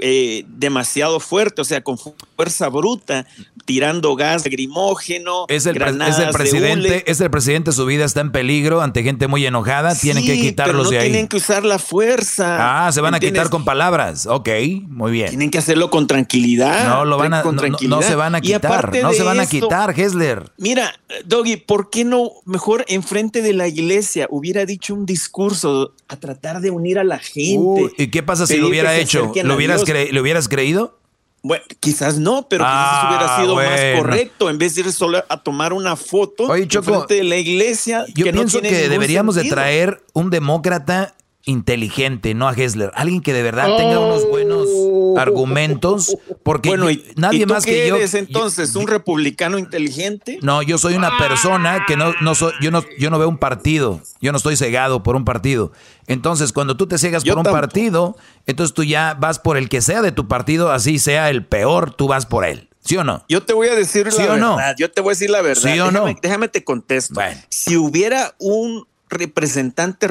eh, 0.00 0.44
demasiado 0.48 1.20
fuerte, 1.20 1.60
o 1.60 1.64
sea, 1.64 1.82
con 1.82 1.98
fu- 1.98 2.14
fuerza 2.36 2.68
bruta, 2.68 3.26
tirando 3.66 4.16
gas 4.16 4.44
lacrimógeno, 4.44 5.44
Es 5.48 5.66
el, 5.66 5.74
pre- 5.74 5.84
granadas 5.86 6.14
es 6.14 6.20
el 6.20 6.26
de 6.28 6.32
presidente, 6.32 7.04
es 7.10 7.20
el 7.20 7.30
presidente, 7.30 7.72
su 7.72 7.84
vida 7.86 8.04
está 8.04 8.20
en 8.20 8.32
peligro 8.32 8.80
ante 8.80 9.02
gente 9.02 9.28
muy 9.28 9.44
enojada, 9.44 9.94
tienen 9.94 10.24
que 10.24 10.40
quitarlos 10.40 10.74
pero 10.74 10.84
no 10.84 10.90
de 10.90 10.98
ahí. 10.98 11.10
Tienen 11.10 11.28
que 11.28 11.36
usar 11.36 11.64
la 11.64 11.78
fuerza. 11.78 12.86
Ah, 12.86 12.92
se 12.92 13.00
van 13.00 13.14
a 13.14 13.18
¿entiendes? 13.18 13.40
quitar 13.42 13.50
con 13.50 13.64
palabras. 13.64 14.26
Ok, 14.26 14.48
muy 14.88 15.12
bien. 15.12 15.28
Tienen 15.28 15.50
que 15.50 15.58
hacerlo 15.58 15.90
con 15.90 16.06
tranquilidad. 16.06 16.88
No 16.88 17.04
lo 17.04 17.18
van 17.18 17.34
a, 17.34 17.42
con 17.42 17.54
no- 17.56 17.62
no, 17.62 17.68
tranquilidad. 17.68 17.96
no 17.96 18.02
se 18.02 18.14
van 18.14 18.34
a 18.34 18.40
quitar, 18.40 18.92
no 19.02 19.12
se 19.12 19.22
van 19.22 19.38
a 19.40 19.42
esto, 19.44 19.50
quitar, 19.60 19.98
Hessler. 19.98 20.50
Mira, 20.58 20.92
Doggy, 21.26 21.56
¿por 21.56 21.90
qué 21.90 22.04
no 22.04 22.30
mejor 22.44 22.84
enfrente 22.88 23.42
de 23.42 23.52
la 23.52 23.68
iglesia 23.68 24.26
hubiera 24.30 24.64
dicho 24.64 24.94
un 24.94 25.06
discurso 25.06 25.94
a 26.08 26.16
tratar 26.16 26.60
de 26.60 26.70
unir 26.70 26.98
a 26.98 27.04
la 27.04 27.18
gente? 27.18 27.58
Uy, 27.58 27.92
¿Y 27.98 28.08
qué 28.08 28.22
pasa 28.22 28.46
si 28.46 28.56
lo 28.56 28.68
hubiera 28.68 28.96
hecho? 28.96 29.32
¿Lo 29.44 29.54
a 29.54 29.81
hubieras, 29.84 30.06
cre- 30.08 30.12
¿Le 30.12 30.20
hubieras 30.20 30.48
creído? 30.48 30.98
Bueno, 31.44 31.64
quizás 31.80 32.18
no, 32.18 32.46
pero 32.48 32.62
Ah, 32.66 33.00
quizás 33.00 33.08
hubiera 33.18 33.36
sido 33.40 33.54
bueno. 33.54 33.70
más 33.70 34.00
correcto 34.00 34.48
en 34.48 34.58
vez 34.58 34.74
de 34.76 34.82
ir 34.82 34.92
solo 34.92 35.24
a 35.28 35.42
tomar 35.42 35.72
una 35.72 35.96
foto 35.96 36.44
Oye, 36.44 36.68
Choco, 36.68 36.90
enfrente 36.92 37.14
de 37.14 37.24
la 37.24 37.36
iglesia. 37.36 38.04
Yo 38.14 38.24
que 38.24 38.32
pienso 38.32 38.60
que 38.60 38.88
deberíamos 38.88 39.34
de 39.34 39.44
traer 39.48 40.02
un 40.12 40.30
demócrata 40.30 41.14
inteligente, 41.44 42.34
no 42.34 42.48
a 42.48 42.52
Hessler. 42.54 42.92
Alguien 42.94 43.20
que 43.20 43.32
de 43.32 43.42
verdad 43.42 43.76
tenga 43.76 43.98
unos 43.98 44.28
buenos. 44.28 44.68
argumentos. 45.18 46.16
Porque 46.42 46.70
bueno, 46.70 46.86
nadie 47.16 47.46
más 47.46 47.64
que 47.64 47.88
yo. 47.88 47.96
eres 47.96 48.14
entonces? 48.14 48.74
¿Un 48.74 48.86
republicano 48.86 49.58
inteligente? 49.58 50.38
No, 50.42 50.62
yo 50.62 50.78
soy 50.78 50.94
una 50.94 51.16
persona 51.18 51.84
que 51.86 51.96
no, 51.96 52.14
no 52.20 52.34
soy, 52.34 52.52
yo 52.60 52.70
no, 52.70 52.84
yo 52.98 53.10
no 53.10 53.18
veo 53.18 53.28
un 53.28 53.38
partido. 53.38 54.00
Yo 54.20 54.32
no 54.32 54.38
estoy 54.38 54.56
cegado 54.56 55.02
por 55.02 55.16
un 55.16 55.24
partido. 55.24 55.72
Entonces, 56.06 56.52
cuando 56.52 56.76
tú 56.76 56.86
te 56.86 56.98
cegas 56.98 57.24
por 57.24 57.38
un 57.38 57.44
partido, 57.44 58.16
entonces 58.46 58.74
tú 58.74 58.84
ya 58.84 59.14
vas 59.14 59.38
por 59.38 59.56
el 59.56 59.68
que 59.68 59.80
sea 59.80 60.02
de 60.02 60.12
tu 60.12 60.28
partido, 60.28 60.70
así 60.70 60.98
sea 60.98 61.30
el 61.30 61.44
peor, 61.44 61.94
tú 61.94 62.08
vas 62.08 62.26
por 62.26 62.44
él. 62.44 62.68
¿Sí 62.84 62.96
o 62.96 63.04
no? 63.04 63.24
Yo 63.28 63.42
te 63.42 63.52
voy 63.52 63.68
a 63.68 63.74
decir 63.74 64.12
la 64.12 64.16
verdad. 64.16 64.36
No? 64.38 64.58
Yo 64.76 64.90
te 64.90 65.00
voy 65.00 65.10
a 65.10 65.14
decir 65.14 65.30
la 65.30 65.40
verdad. 65.40 65.72
¿Sí 65.72 65.78
o 65.78 65.90
no? 65.90 66.06
Déjame 66.20 66.48
te 66.48 66.64
contesto. 66.64 67.20
Si 67.48 67.76
hubiera 67.76 68.34
un 68.38 68.86
representante 69.08 70.08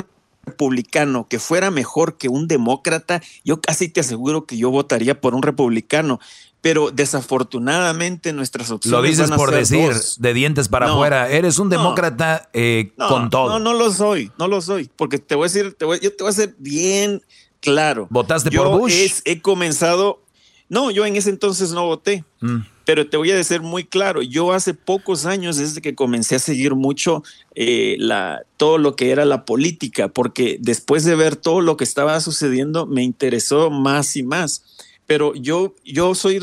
republicano 0.52 1.28
que 1.28 1.40
fuera 1.40 1.72
mejor 1.72 2.18
que 2.18 2.30
un 2.30 2.48
demócrata, 2.48 3.22
yo 3.44 3.61
casi 3.61 3.90
te 3.90 4.02
aseguro 4.02 4.45
que 4.45 4.57
yo 4.57 4.69
votaría 4.69 5.19
por 5.19 5.36
un 5.36 5.41
republicano. 5.41 6.19
Pero 6.61 6.91
desafortunadamente 6.91 8.34
nuestras 8.34 8.69
opciones. 8.69 8.95
Lo 8.95 9.02
dices 9.02 9.32
por 9.32 9.49
decir, 9.49 9.94
de 10.19 10.34
dientes 10.36 10.69
para 10.69 10.91
afuera. 10.91 11.28
Eres 11.28 11.57
un 11.57 11.69
demócrata 11.69 12.49
eh, 12.53 12.91
con 13.10 13.32
todo. 13.32 13.49
No, 13.49 13.60
no 13.60 13.73
lo 13.73 13.91
soy, 13.91 14.32
no 14.38 14.48
lo 14.48 14.61
soy. 14.61 14.88
Porque 14.95 15.18
te 15.18 15.34
voy 15.34 15.45
a 15.45 15.52
decir, 15.52 15.73
te 15.73 15.86
voy, 15.86 15.99
yo 15.99 16.15
te 16.15 16.23
voy 16.23 16.30
a 16.30 16.34
ser 16.34 16.53
bien 16.60 17.23
claro. 17.61 18.06
¿Votaste 18.11 18.52
por 18.52 18.78
Bush? 18.78 19.22
he 19.26 19.41
comenzado. 19.41 20.22
No, 20.69 20.91
yo 20.91 21.03
en 21.06 21.15
ese 21.15 21.32
entonces 21.32 21.72
no 21.72 21.86
voté. 21.88 22.23
Mm. 22.41 22.60
Pero 22.85 23.07
te 23.07 23.17
voy 23.17 23.31
a 23.31 23.35
decir 23.35 23.61
muy 23.61 23.83
claro, 23.83 24.21
yo 24.21 24.53
hace 24.53 24.73
pocos 24.73 25.25
años, 25.25 25.57
desde 25.57 25.81
que 25.81 25.95
comencé 25.95 26.35
a 26.35 26.39
seguir 26.39 26.75
mucho 26.75 27.23
eh, 27.55 27.95
la, 27.99 28.43
todo 28.57 28.77
lo 28.77 28.95
que 28.95 29.11
era 29.11 29.25
la 29.25 29.45
política, 29.45 30.07
porque 30.07 30.57
después 30.59 31.03
de 31.03 31.15
ver 31.15 31.35
todo 31.35 31.61
lo 31.61 31.77
que 31.77 31.83
estaba 31.83 32.19
sucediendo, 32.21 32.85
me 32.87 33.03
interesó 33.03 33.69
más 33.69 34.15
y 34.15 34.23
más. 34.23 34.63
Pero 35.05 35.33
yo, 35.35 35.75
yo 35.83 36.15
soy, 36.15 36.39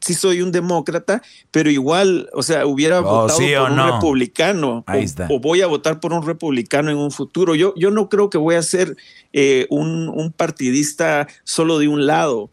sí 0.00 0.14
soy 0.14 0.40
un 0.40 0.52
demócrata, 0.52 1.22
pero 1.50 1.70
igual, 1.70 2.30
o 2.34 2.42
sea, 2.44 2.64
hubiera 2.64 3.00
oh, 3.00 3.02
votado 3.02 3.38
por 3.38 3.70
un 3.72 3.92
republicano 3.92 4.84
o, 5.28 5.40
voy 5.40 5.62
a 5.62 5.66
votar 5.66 5.98
por 5.98 6.12
un 6.12 6.24
republicano 6.24 6.90
en 6.90 6.98
un 6.98 7.10
futuro. 7.10 7.56
Yo, 7.56 7.74
yo 7.74 7.90
no 7.90 8.08
creo 8.08 8.30
que 8.30 8.38
voy 8.38 8.54
a 8.54 8.62
ser 8.62 8.96
eh, 9.32 9.66
un, 9.70 10.08
un 10.08 10.30
partidista 10.30 11.26
solo 11.42 11.80
de 11.80 11.88
un 11.88 12.06
lado 12.06 12.50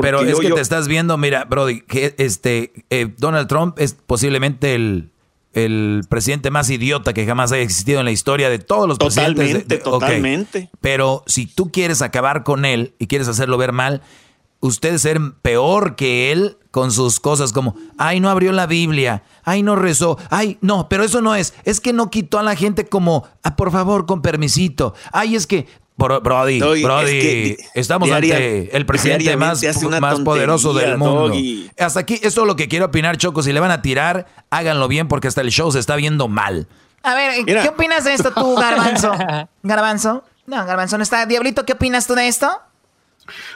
pero 0.00 0.20
es 0.20 0.38
que 0.38 0.50
te 0.50 0.60
estás 0.60 0.88
viendo, 0.88 1.16
mira, 1.18 1.44
Brody, 1.44 1.80
que 1.80 2.14
este 2.18 2.72
eh, 2.90 3.12
Donald 3.18 3.48
Trump 3.48 3.78
es 3.78 3.94
posiblemente 3.94 4.74
el, 4.74 5.10
el 5.52 6.02
presidente 6.08 6.50
más 6.50 6.68
idiota 6.70 7.12
que 7.12 7.26
jamás 7.26 7.52
haya 7.52 7.62
existido 7.62 8.00
en 8.00 8.04
la 8.04 8.12
historia 8.12 8.50
de 8.50 8.58
todos 8.58 8.88
los 8.88 8.98
presidentes. 8.98 9.82
totalmente. 9.82 10.70
Pero 10.80 11.22
si 11.26 11.46
tú 11.46 11.70
quieres 11.72 12.02
acabar 12.02 12.44
con 12.44 12.64
él 12.64 12.94
y 12.98 13.06
quieres 13.06 13.28
hacerlo 13.28 13.56
ver 13.56 13.72
mal, 13.72 14.02
usted 14.60 14.96
ser 14.98 15.20
peor 15.42 15.94
que 15.94 16.32
él 16.32 16.56
con 16.70 16.90
sus 16.90 17.20
cosas 17.20 17.52
como, 17.52 17.76
ay, 17.98 18.18
no 18.18 18.30
abrió 18.30 18.50
la 18.50 18.66
Biblia, 18.66 19.22
ay, 19.44 19.62
no 19.62 19.76
rezó, 19.76 20.18
ay, 20.30 20.58
no, 20.60 20.88
pero 20.88 21.04
eso 21.04 21.20
no 21.20 21.36
es, 21.36 21.54
es 21.64 21.80
que 21.80 21.92
no 21.92 22.10
quitó 22.10 22.38
a 22.38 22.42
la 22.42 22.56
gente 22.56 22.86
como, 22.86 23.28
ah, 23.44 23.54
por 23.54 23.70
favor, 23.70 24.06
con 24.06 24.22
permisito, 24.22 24.94
ay, 25.12 25.36
es 25.36 25.46
que 25.46 25.68
Brody, 25.96 26.58
Brody, 26.58 27.56
estamos 27.74 28.10
ante 28.10 28.76
el 28.76 28.84
presidente 28.84 29.36
más, 29.36 29.62
más 30.00 30.20
poderoso 30.20 30.74
del 30.74 30.98
mundo. 30.98 31.32
Hasta 31.78 32.00
aquí, 32.00 32.14
esto 32.22 32.42
es 32.42 32.46
lo 32.46 32.56
que 32.56 32.68
quiero 32.68 32.86
opinar, 32.86 33.16
Choco. 33.16 33.42
Si 33.42 33.52
le 33.52 33.60
van 33.60 33.70
a 33.70 33.80
tirar, 33.80 34.26
háganlo 34.50 34.88
bien 34.88 35.06
porque 35.06 35.28
hasta 35.28 35.40
el 35.40 35.50
show 35.50 35.70
se 35.70 35.78
está 35.78 35.96
viendo 35.96 36.26
mal. 36.28 36.66
A 37.02 37.14
ver, 37.14 37.44
¿qué 37.44 37.68
opinas 37.68 38.04
de 38.04 38.14
esto 38.14 38.32
tú, 38.32 38.56
Garbanzo? 38.56 39.12
¿Garbanzo? 39.62 40.24
No, 40.46 40.64
Garbanzo 40.66 40.96
no 40.96 41.02
está. 41.02 41.26
Diablito, 41.26 41.64
¿qué 41.64 41.74
opinas 41.74 42.06
tú 42.06 42.14
de 42.14 42.28
esto? 42.28 42.50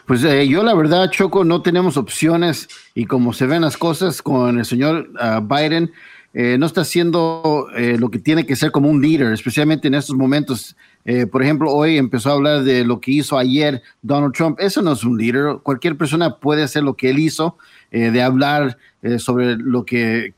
Pues 0.07 0.23
eh, 0.25 0.47
yo 0.49 0.63
la 0.63 0.75
verdad, 0.75 1.11
Choco, 1.11 1.45
no 1.45 1.61
tenemos 1.61 1.97
opciones 1.97 2.69
y 2.95 3.05
como 3.05 3.33
se 3.33 3.47
ven 3.47 3.63
las 3.63 3.77
cosas 3.77 4.23
con 4.23 4.59
el 4.59 4.65
señor 4.65 5.11
ah, 5.21 5.41
Biden, 5.43 5.93
eh, 6.33 6.57
no 6.59 6.67
está 6.67 6.83
haciendo 6.83 7.69
eh, 7.77 7.97
lo 7.99 8.11
que 8.11 8.19
tiene 8.19 8.47
que 8.47 8.57
ser 8.57 8.71
como 8.71 8.89
un 8.89 9.03
líder, 9.03 9.33
especialmente 9.33 9.89
en 9.89 9.95
estos 9.95 10.17
momentos. 10.17 10.77
Eh, 11.11 11.27
por 11.27 11.43
ejemplo, 11.43 11.73
hoy 11.73 11.97
empezó 11.97 12.31
a 12.31 12.35
hablar 12.35 12.65
de 12.65 12.85
lo 12.85 13.01
que 13.01 13.13
hizo 13.13 13.39
ayer 13.39 13.83
Donald 14.03 14.35
Trump. 14.35 14.61
Eso 14.61 14.83
no 14.83 14.93
es 14.93 15.03
un 15.05 15.17
líder. 15.17 15.59
Cualquier 15.63 15.97
persona 15.97 16.37
puede 16.37 16.63
hacer 16.63 16.83
lo 16.83 16.95
que 16.95 17.09
él 17.09 17.19
hizo, 17.19 17.57
de 17.91 18.23
hablar 18.23 18.77
sobre 19.19 19.57
lo 19.57 19.87
que 19.87 20.35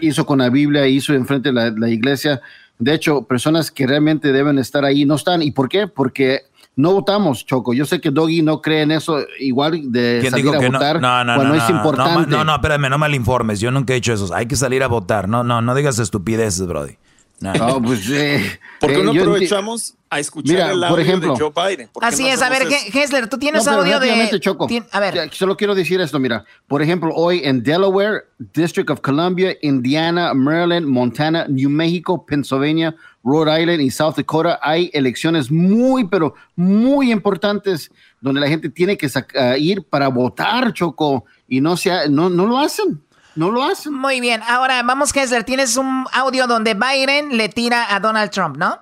hizo 0.00 0.26
con 0.26 0.38
la 0.38 0.50
Biblia, 0.50 0.86
hizo 0.86 1.14
enfrente 1.14 1.52
de 1.52 1.72
la, 1.72 1.88
iglesia. 1.88 2.40
De 2.78 2.94
hecho, 2.94 3.22
personas 3.22 3.70
que 3.70 3.86
realmente 3.86 4.32
deben 4.32 4.58
estar 4.58 4.84
ahí 4.84 5.04
no 5.04 5.14
están. 5.14 5.42
¿Y 5.42 5.50
por 5.50 5.68
qué? 5.68 5.86
Porque 5.86 6.42
no 6.74 6.92
votamos, 6.92 7.44
Choco. 7.44 7.74
Yo 7.74 7.84
sé 7.84 8.00
que 8.00 8.10
Doggy 8.10 8.42
no 8.42 8.60
cree 8.60 8.82
en 8.82 8.92
eso 8.92 9.18
igual 9.38 9.92
de 9.92 10.26
salir 10.30 10.48
a 10.48 10.58
votar 10.58 11.00
no, 11.00 11.24
no, 11.24 11.34
cuando 11.34 11.54
no, 11.54 11.62
es 11.62 11.70
importante. 11.70 12.30
No, 12.30 12.44
no, 12.44 12.54
espérame, 12.54 12.88
no 12.88 12.98
malinformes. 12.98 13.60
Yo 13.60 13.70
nunca 13.70 13.92
he 13.92 13.96
dicho 13.96 14.12
eso. 14.12 14.32
Hay 14.34 14.46
que 14.46 14.56
salir 14.56 14.82
a 14.82 14.88
votar. 14.88 15.28
No, 15.28 15.44
no, 15.44 15.60
no 15.60 15.74
digas 15.74 15.98
estupideces, 15.98 16.66
Brody. 16.66 16.96
No, 17.42 17.82
pues, 17.82 18.08
eh, 18.10 18.58
¿Por 18.78 18.90
qué 18.90 19.00
eh, 19.00 19.02
no 19.02 19.10
aprovechamos 19.10 19.94
a 20.08 20.20
escuchar 20.20 20.70
el 20.70 20.84
audio 20.84 20.88
por 20.88 21.00
ejemplo, 21.00 21.34
de 21.34 21.40
Joe 21.40 21.52
Biden? 21.54 21.90
Así 22.00 22.26
es, 22.26 22.40
a 22.40 22.48
ver, 22.48 22.68
Hessler, 22.92 23.28
tú 23.28 23.38
tienes 23.38 23.66
audio 23.66 23.98
de... 23.98 24.38
Choco, 24.40 24.68
a 24.90 25.00
ver. 25.00 25.30
Solo 25.32 25.56
quiero 25.56 25.74
decir 25.74 26.00
esto, 26.00 26.18
mira. 26.18 26.44
Por 26.68 26.82
ejemplo, 26.82 27.12
hoy 27.14 27.40
en 27.44 27.62
Delaware, 27.62 28.26
District 28.38 28.88
of 28.90 29.00
Columbia, 29.00 29.56
Indiana, 29.62 30.34
Maryland, 30.34 30.86
Montana, 30.86 31.46
New 31.48 31.68
Mexico, 31.68 32.24
Pennsylvania, 32.24 32.94
Rhode 33.24 33.60
Island 33.62 33.80
y 33.80 33.90
South 33.90 34.14
Dakota 34.16 34.58
hay 34.62 34.90
elecciones 34.92 35.50
muy, 35.50 36.06
pero 36.06 36.34
muy 36.56 37.10
importantes 37.10 37.90
donde 38.20 38.40
la 38.40 38.48
gente 38.48 38.68
tiene 38.68 38.96
que 38.96 39.08
ir 39.58 39.82
para 39.84 40.08
votar, 40.08 40.72
Choco, 40.72 41.24
y 41.48 41.60
no, 41.60 41.76
sea, 41.76 42.08
no, 42.08 42.28
no 42.30 42.46
lo 42.46 42.58
hacen. 42.58 43.00
No 43.34 43.50
lo 43.50 43.64
hacen. 43.64 43.94
Muy 43.94 44.20
bien. 44.20 44.42
Ahora 44.46 44.82
vamos, 44.82 45.12
Kessler. 45.12 45.44
Tienes 45.44 45.76
un 45.76 46.06
audio 46.12 46.46
donde 46.46 46.74
Biden 46.74 47.36
le 47.36 47.48
tira 47.48 47.94
a 47.94 48.00
Donald 48.00 48.30
Trump, 48.30 48.56
¿no? 48.56 48.78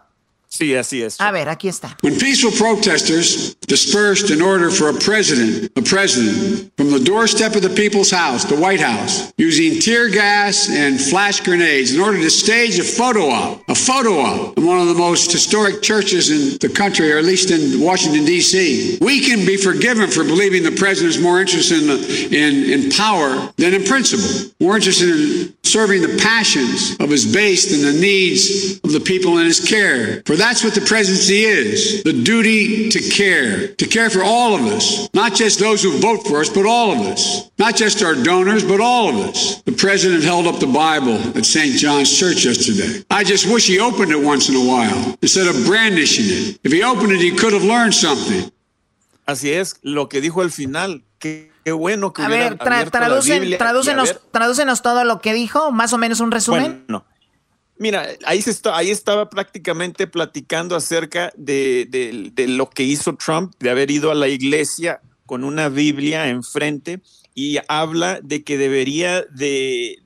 Sí, 0.52 0.74
así 0.74 1.00
es. 1.00 1.20
A 1.20 1.30
ver, 1.30 1.48
aquí 1.48 1.68
está. 1.68 1.96
When 2.02 2.18
peaceful 2.18 2.50
protesters 2.50 3.54
dispersed 3.68 4.30
in 4.30 4.42
order 4.42 4.68
for 4.70 4.88
a 4.88 4.94
president, 4.94 5.70
a 5.76 5.82
president, 5.82 6.72
from 6.76 6.90
the 6.90 6.98
doorstep 6.98 7.54
of 7.54 7.62
the 7.62 7.70
people's 7.70 8.10
house, 8.10 8.44
the 8.44 8.56
White 8.56 8.80
House, 8.80 9.32
using 9.38 9.80
tear 9.80 10.10
gas 10.10 10.68
and 10.68 11.00
flash 11.00 11.40
grenades 11.40 11.94
in 11.94 12.00
order 12.00 12.18
to 12.18 12.28
stage 12.30 12.80
a 12.80 12.82
photo 12.82 13.30
op, 13.30 13.62
a 13.68 13.76
photo 13.76 14.18
op 14.18 14.58
in 14.58 14.66
one 14.66 14.80
of 14.80 14.88
the 14.88 14.94
most 14.94 15.30
historic 15.30 15.82
churches 15.82 16.30
in 16.30 16.58
the 16.58 16.68
country, 16.68 17.12
or 17.12 17.18
at 17.18 17.24
least 17.24 17.52
in 17.52 17.80
Washington, 17.80 18.24
D.C. 18.24 18.98
We 19.00 19.20
can 19.20 19.46
be 19.46 19.56
forgiven 19.56 20.10
for 20.10 20.24
believing 20.24 20.64
the 20.64 20.72
president 20.72 21.14
is 21.14 21.22
more 21.22 21.40
interested 21.40 21.80
in, 21.80 22.34
in, 22.34 22.82
in 22.84 22.90
power 22.90 23.52
than 23.56 23.72
in 23.72 23.84
principle, 23.84 24.50
more 24.58 24.74
interested 24.74 25.10
in 25.10 25.54
serving 25.62 26.02
the 26.02 26.18
passions 26.20 26.96
of 26.98 27.08
his 27.08 27.32
base 27.32 27.70
than 27.70 27.94
the 27.94 28.00
needs 28.00 28.80
of 28.82 28.90
the 28.90 28.98
people 28.98 29.38
in 29.38 29.46
his 29.46 29.60
care. 29.60 30.22
For 30.26 30.39
that's 30.40 30.64
what 30.64 30.74
the 30.74 30.80
presidency 30.80 31.44
is 31.44 32.02
the 32.02 32.12
duty 32.12 32.88
to 32.88 33.00
care, 33.10 33.68
to 33.74 33.86
care 33.86 34.08
for 34.10 34.22
all 34.22 34.54
of 34.54 34.62
us, 34.62 35.08
not 35.12 35.34
just 35.34 35.58
those 35.58 35.82
who 35.82 35.98
vote 35.98 36.26
for 36.26 36.40
us, 36.40 36.48
but 36.48 36.66
all 36.66 36.92
of 36.92 37.00
us, 37.00 37.50
not 37.58 37.76
just 37.76 38.02
our 38.02 38.14
donors, 38.14 38.64
but 38.64 38.80
all 38.80 39.08
of 39.10 39.16
us. 39.28 39.60
The 39.62 39.72
president 39.72 40.24
held 40.24 40.46
up 40.46 40.58
the 40.58 40.66
Bible 40.66 41.16
at 41.36 41.44
St. 41.44 41.76
John's 41.76 42.16
Church 42.16 42.44
yesterday. 42.44 43.04
I 43.10 43.22
just 43.24 43.46
wish 43.52 43.66
he 43.66 43.78
opened 43.78 44.12
it 44.12 44.22
once 44.24 44.48
in 44.48 44.56
a 44.56 44.64
while 44.66 45.16
instead 45.20 45.46
of 45.46 45.54
brandishing 45.66 46.26
it. 46.28 46.58
If 46.64 46.72
he 46.72 46.82
opened 46.82 47.12
it, 47.12 47.20
he 47.20 47.32
could 47.32 47.52
have 47.52 47.64
learned 47.64 47.94
something. 47.94 48.50
Así 49.26 49.52
es, 49.52 49.76
lo 49.82 50.08
que 50.08 50.20
dijo 50.20 50.40
al 50.42 50.50
final, 50.50 51.02
que 51.18 51.50
Qué 51.62 51.72
bueno 51.72 52.12
que 52.12 52.22
A 52.22 52.28
ver, 52.28 52.56
traducen, 52.56 53.56
tradúcenos, 53.58 54.82
todo 54.82 55.04
lo 55.04 55.20
que 55.20 55.34
dijo, 55.34 55.70
más 55.72 55.92
o 55.92 55.98
menos 55.98 56.20
un 56.20 56.30
resumen. 56.30 56.84
Bueno, 56.88 57.04
Mira, 57.80 58.10
ahí, 58.26 58.42
se 58.42 58.50
está, 58.50 58.76
ahí 58.76 58.90
estaba 58.90 59.30
prácticamente 59.30 60.06
platicando 60.06 60.76
acerca 60.76 61.32
de, 61.34 62.30
lo 62.46 62.68
que 62.68 62.82
hizo 62.82 63.16
Trump, 63.16 63.54
de 63.58 63.70
haber 63.70 63.90
ido 63.90 64.10
a 64.10 64.14
la 64.14 64.28
iglesia 64.28 65.00
con 65.24 65.44
una 65.44 65.70
Biblia 65.70 66.28
enfrente 66.28 67.00
y 67.34 67.56
habla 67.68 68.20
de 68.22 68.44
que 68.44 68.58
debería 68.58 69.22
de, 69.22 69.96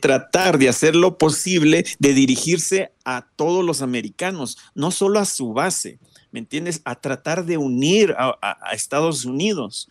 tratar 0.00 0.58
de 0.58 0.68
hacer 0.68 0.94
lo 0.94 1.18
posible 1.18 1.84
de 1.98 2.14
dirigirse 2.14 2.92
a 3.04 3.26
todos 3.34 3.64
los 3.64 3.82
americanos, 3.82 4.56
no 4.76 4.92
solo 4.92 5.18
a 5.18 5.24
su 5.24 5.54
base, 5.54 5.98
¿me 6.30 6.38
entiendes? 6.38 6.82
A 6.84 7.00
tratar 7.00 7.46
de 7.46 7.58
unir 7.58 8.14
a 8.16 8.70
Estados 8.72 9.24
Unidos 9.24 9.88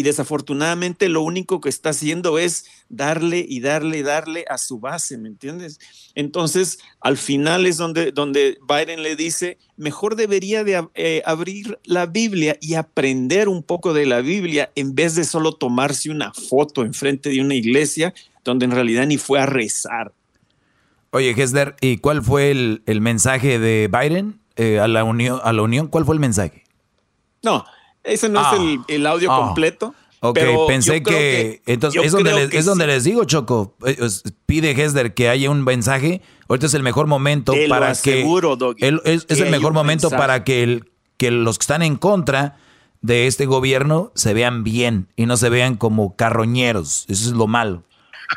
y 0.00 0.02
desafortunadamente 0.02 1.08
lo 1.08 1.20
único 1.22 1.60
que 1.60 1.68
está 1.68 1.90
haciendo 1.90 2.38
es 2.38 2.64
darle 2.88 3.44
y 3.46 3.60
darle 3.60 3.98
y 3.98 4.02
darle 4.02 4.44
a 4.48 4.56
su 4.56 4.80
base, 4.80 5.18
¿me 5.18 5.28
entiendes? 5.28 5.78
Entonces, 6.14 6.78
al 7.00 7.16
final 7.16 7.66
es 7.66 7.76
donde, 7.76 8.10
donde 8.10 8.58
Biden 8.66 9.02
le 9.02 9.14
dice, 9.14 9.58
mejor 9.76 10.16
debería 10.16 10.64
de 10.64 10.86
eh, 10.94 11.22
abrir 11.24 11.78
la 11.84 12.06
Biblia 12.06 12.56
y 12.60 12.74
aprender 12.74 13.48
un 13.48 13.62
poco 13.62 13.92
de 13.92 14.06
la 14.06 14.20
Biblia 14.20 14.72
en 14.74 14.94
vez 14.94 15.14
de 15.14 15.24
solo 15.24 15.52
tomarse 15.52 16.10
una 16.10 16.32
foto 16.32 16.82
enfrente 16.82 17.30
de 17.30 17.40
una 17.40 17.54
iglesia 17.54 18.14
donde 18.42 18.64
en 18.64 18.70
realidad 18.70 19.06
ni 19.06 19.18
fue 19.18 19.38
a 19.38 19.46
rezar. 19.46 20.12
Oye, 21.10 21.34
Hesler, 21.36 21.76
¿y 21.80 21.98
cuál 21.98 22.22
fue 22.22 22.50
el, 22.50 22.82
el 22.86 23.00
mensaje 23.00 23.58
de 23.58 23.88
Biden? 23.88 24.40
eh, 24.60 24.78
a, 24.78 24.88
la 24.88 25.04
unión, 25.04 25.40
a 25.42 25.52
la 25.52 25.62
unión, 25.62 25.88
¿cuál 25.88 26.04
fue 26.04 26.14
el 26.14 26.20
mensaje? 26.20 26.64
No, 27.42 27.64
ese 28.04 28.28
no 28.28 28.40
es 28.40 28.46
ah. 28.50 28.84
el, 28.88 29.06
audio 29.06 29.32
ah. 29.32 29.46
completo. 29.46 29.94
Ok, 30.22 30.38
pensé 30.68 31.02
que, 31.02 31.62
entonces 31.64 32.04
es 32.04 32.12
donde, 32.12 32.34
les, 32.34 32.52
es 32.52 32.66
donde 32.66 32.86
les 32.86 33.04
digo, 33.04 33.24
Choco, 33.24 33.74
eh, 33.86 33.96
pide 34.44 34.72
Hesder 34.72 35.14
que 35.14 35.30
haya 35.30 35.50
un 35.50 35.64
mensaje. 35.64 36.20
Ahorita 36.46 36.66
es 36.66 36.74
el 36.74 36.82
mejor 36.82 37.06
momento 37.06 37.54
para 37.70 37.94
que 37.94 38.20
es, 38.76 39.40
el 39.40 39.50
mejor 39.50 39.72
momento 39.72 40.10
para 40.10 40.44
que, 40.44 40.62
el, 40.62 40.90
que 41.16 41.30
los 41.30 41.58
que 41.58 41.62
están 41.62 41.80
en 41.82 41.96
contra 41.96 42.58
de 43.00 43.26
este 43.26 43.46
gobierno 43.46 44.12
se 44.14 44.34
vean 44.34 44.62
bien 44.62 45.08
y 45.16 45.24
no 45.24 45.38
se 45.38 45.48
vean 45.48 45.76
como 45.76 46.16
carroñeros. 46.16 47.06
Eso 47.08 47.28
es 47.28 47.32
lo 47.32 47.46
malo. 47.46 47.84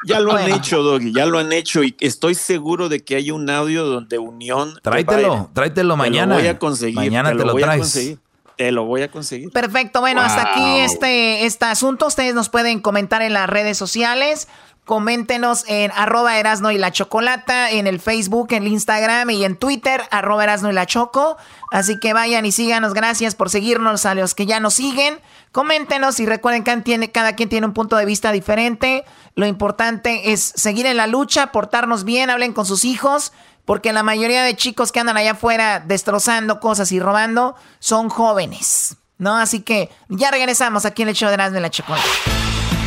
Ya 0.07 0.19
lo 0.19 0.35
han 0.35 0.51
hecho, 0.53 0.83
Doggy, 0.83 1.13
ya 1.13 1.25
lo 1.25 1.37
han 1.37 1.51
hecho 1.51 1.83
y 1.83 1.95
estoy 1.99 2.35
seguro 2.35 2.89
de 2.89 3.03
que 3.03 3.15
hay 3.15 3.31
un 3.31 3.49
audio 3.49 3.83
donde 3.83 4.17
Unión. 4.17 4.73
Tráetelo, 4.81 5.49
tráetelo 5.53 5.97
mañana. 5.97 6.35
Te 6.35 6.41
lo 6.41 6.47
voy 6.47 6.55
a 6.55 6.59
conseguir. 6.59 6.95
Mañana 6.95 7.35
te, 7.35 7.43
lo, 7.43 7.55
traes. 7.55 8.17
Te 8.57 8.71
lo 8.71 8.85
voy 8.85 9.01
a 9.01 9.11
conseguir. 9.11 9.51
Perfecto. 9.51 9.99
Bueno, 10.01 10.21
hasta 10.21 10.51
aquí 10.51 10.79
este, 10.79 11.45
este 11.45 11.65
asunto. 11.65 12.07
Ustedes 12.07 12.33
nos 12.35 12.49
pueden 12.49 12.79
comentar 12.79 13.21
en 13.21 13.33
las 13.33 13.49
redes 13.49 13.77
sociales. 13.77 14.47
Coméntenos 14.85 15.63
en 15.69 15.91
arroba 15.95 16.37
Erasno 16.37 16.69
y 16.69 16.77
la 16.77 16.91
Chocolata, 16.91 17.71
en 17.71 17.87
el 17.87 18.01
Facebook, 18.01 18.47
en 18.51 18.63
el 18.63 18.73
Instagram 18.73 19.29
y 19.29 19.45
en 19.45 19.55
Twitter, 19.55 20.01
arroba 20.11 20.43
Erasno 20.43 20.69
y 20.69 20.73
la 20.73 20.85
Choco. 20.85 21.37
Así 21.71 21.99
que 22.01 22.11
vayan 22.11 22.45
y 22.45 22.51
síganos. 22.51 22.93
Gracias 22.93 23.33
por 23.33 23.49
seguirnos 23.49 24.05
a 24.05 24.13
los 24.13 24.35
que 24.35 24.45
ya 24.45 24.59
nos 24.59 24.73
siguen. 24.73 25.21
Coméntenos 25.53 26.19
y 26.19 26.25
recuerden 26.25 26.65
que 26.65 26.75
tiene, 26.81 27.11
cada 27.11 27.33
quien 27.33 27.47
tiene 27.47 27.65
un 27.65 27.73
punto 27.73 27.95
de 27.95 28.05
vista 28.05 28.33
diferente. 28.33 29.05
Lo 29.35 29.45
importante 29.47 30.33
es 30.33 30.41
seguir 30.41 30.85
en 30.85 30.97
la 30.97 31.07
lucha, 31.07 31.53
portarnos 31.53 32.03
bien, 32.03 32.29
hablen 32.29 32.51
con 32.51 32.65
sus 32.65 32.83
hijos, 32.83 33.31
porque 33.65 33.93
la 33.93 34.03
mayoría 34.03 34.43
de 34.43 34.55
chicos 34.55 34.91
que 34.91 34.99
andan 34.99 35.17
allá 35.17 35.31
afuera 35.31 35.79
destrozando 35.85 36.59
cosas 36.59 36.91
y 36.91 36.99
robando 36.99 37.55
son 37.79 38.09
jóvenes. 38.09 38.97
¿No? 39.17 39.37
Así 39.37 39.61
que 39.61 39.89
ya 40.09 40.31
regresamos 40.31 40.85
aquí 40.85 41.03
en 41.03 41.09
el 41.09 41.15
show 41.15 41.29
de 41.29 41.35
Erasno 41.35 41.59
y 41.59 41.61
la 41.61 41.69
Chocolata. 41.69 42.07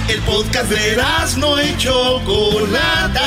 El 0.09 0.21
podcast 0.23 0.71
de 0.71 0.97
no 1.39 1.61
y 1.61 1.77
Chocolata. 1.79 3.23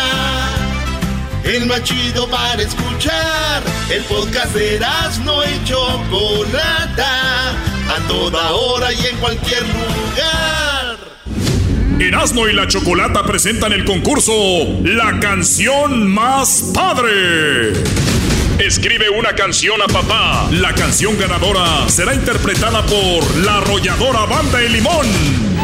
El 1.44 1.66
más 1.66 1.84
chido 1.84 2.26
para 2.30 2.62
escuchar. 2.62 3.64
El 3.90 4.04
podcast 4.04 4.54
de 4.54 4.80
no 5.26 5.44
y 5.44 5.64
Chocolata. 5.66 7.52
A 7.52 8.08
toda 8.08 8.52
hora 8.52 8.94
y 8.94 9.08
en 9.08 9.18
cualquier 9.18 9.64
lugar. 9.64 10.69
Erasmo 12.02 12.48
y 12.48 12.54
la 12.54 12.66
Chocolata 12.66 13.24
presentan 13.24 13.74
el 13.74 13.84
concurso 13.84 14.32
La 14.84 15.20
canción 15.20 16.08
más 16.08 16.72
padre. 16.74 17.74
Escribe 18.58 19.10
una 19.10 19.34
canción 19.34 19.82
a 19.82 19.86
papá. 19.88 20.48
La 20.52 20.74
canción 20.74 21.18
ganadora 21.18 21.90
será 21.90 22.14
interpretada 22.14 22.86
por 22.86 23.38
la 23.44 23.58
arrolladora 23.58 24.26
Banda 24.26 24.60
de 24.60 24.70
Limón. 24.70 25.59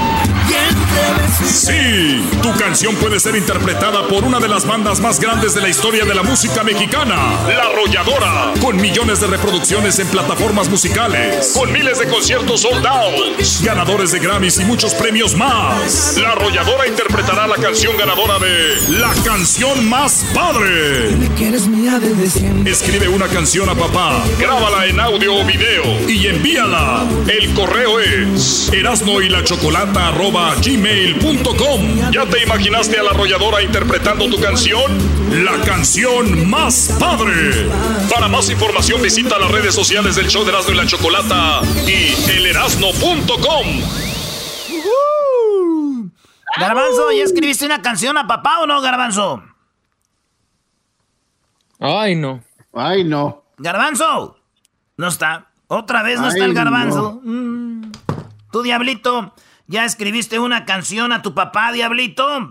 Sí, 1.43 2.23
tu 2.41 2.51
canción 2.57 2.95
puede 2.95 3.19
ser 3.19 3.35
interpretada 3.35 4.07
por 4.07 4.23
una 4.23 4.39
de 4.39 4.47
las 4.47 4.65
bandas 4.65 4.99
más 4.99 5.19
grandes 5.19 5.53
de 5.53 5.61
la 5.61 5.69
historia 5.69 6.05
de 6.05 6.15
la 6.15 6.23
música 6.23 6.63
mexicana, 6.63 7.15
La 7.47 7.63
Arrolladora, 7.63 8.53
con 8.61 8.77
millones 8.77 9.19
de 9.19 9.27
reproducciones 9.27 9.99
en 9.99 10.07
plataformas 10.07 10.69
musicales, 10.69 11.53
con 11.55 11.71
miles 11.71 11.99
de 11.99 12.07
conciertos 12.07 12.61
soldados, 12.61 13.61
ganadores 13.63 14.11
de 14.11 14.19
Grammys 14.19 14.59
y 14.59 14.65
muchos 14.65 14.93
premios 14.93 15.35
más. 15.35 16.17
La 16.17 16.31
Arrolladora 16.31 16.87
interpretará 16.87 17.47
la 17.47 17.55
canción 17.55 17.97
ganadora 17.97 18.39
de 18.39 18.99
La 18.99 19.13
canción 19.23 19.87
más 19.87 20.25
padre. 20.33 21.09
Escribe 22.65 23.07
una 23.07 23.27
canción 23.27 23.69
a 23.69 23.75
papá, 23.75 24.23
grábala 24.39 24.85
en 24.87 24.99
audio 24.99 25.35
o 25.35 25.45
video 25.45 25.83
y 26.07 26.27
envíala. 26.27 27.05
El 27.27 27.53
correo 27.53 27.99
es 27.99 28.69
erasno 28.73 29.21
y 29.21 29.29
la 29.29 29.43
chocolata 29.43 29.94
gmail.com. 30.61 32.11
¿Ya 32.11 32.25
te 32.25 32.43
imaginaste 32.43 32.99
a 32.99 33.03
la 33.03 33.11
arrolladora 33.11 33.61
interpretando 33.61 34.29
tu 34.29 34.39
canción? 34.39 34.91
La 35.43 35.61
canción 35.65 36.49
más 36.49 36.95
padre. 36.99 37.69
Para 38.13 38.27
más 38.27 38.49
información 38.49 39.01
visita 39.01 39.39
las 39.39 39.49
redes 39.51 39.73
sociales 39.73 40.15
del 40.15 40.27
show 40.27 40.43
de 40.43 40.49
Erasmo 40.51 40.73
y 40.73 40.77
la 40.77 40.85
Chocolata 40.85 41.61
y 41.87 42.13
elerasno.com. 42.29 43.67
Garbanzo, 46.57 47.11
¿ya 47.11 47.23
escribiste 47.23 47.65
una 47.65 47.81
canción 47.81 48.17
a 48.17 48.27
papá 48.27 48.59
o 48.59 48.67
no, 48.67 48.81
Garbanzo? 48.81 49.43
Ay, 51.79 52.15
no. 52.15 52.41
Ay, 52.73 53.03
no. 53.03 53.43
Garbanzo. 53.57 54.37
No 54.97 55.07
está. 55.07 55.47
Otra 55.67 56.03
vez 56.03 56.19
no 56.19 56.27
está 56.27 56.45
el 56.45 56.53
garbanzo. 56.53 57.21
Mm. 57.23 57.91
Tu 58.51 58.61
diablito. 58.61 59.33
¿Ya 59.67 59.85
escribiste 59.85 60.39
una 60.39 60.65
canción 60.65 61.11
a 61.11 61.21
tu 61.21 61.33
papá, 61.33 61.71
Diablito? 61.71 62.47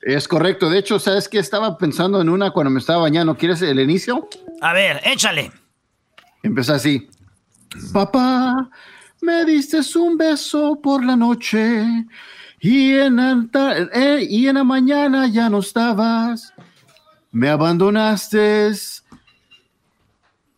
Es 0.00 0.26
correcto. 0.26 0.70
De 0.70 0.78
hecho, 0.78 0.98
¿sabes 0.98 1.28
qué? 1.28 1.38
Estaba 1.38 1.76
pensando 1.76 2.20
en 2.20 2.28
una 2.28 2.50
cuando 2.50 2.70
me 2.70 2.80
estaba 2.80 3.02
bañando. 3.02 3.36
¿Quieres 3.36 3.60
el 3.62 3.80
inicio? 3.80 4.28
A 4.60 4.72
ver, 4.72 5.00
échale. 5.04 5.52
Empieza 6.42 6.76
así. 6.76 7.08
Papá, 7.92 8.70
me 9.20 9.44
diste 9.44 9.80
un 9.98 10.16
beso 10.16 10.80
por 10.80 11.04
la 11.04 11.16
noche 11.16 11.84
y 12.60 12.94
en, 12.94 13.18
eh, 13.92 14.26
y 14.28 14.48
en 14.48 14.54
la 14.54 14.64
mañana 14.64 15.26
ya 15.26 15.50
no 15.50 15.58
estabas. 15.58 16.54
Me 17.30 17.50
abandonaste. 17.50 18.72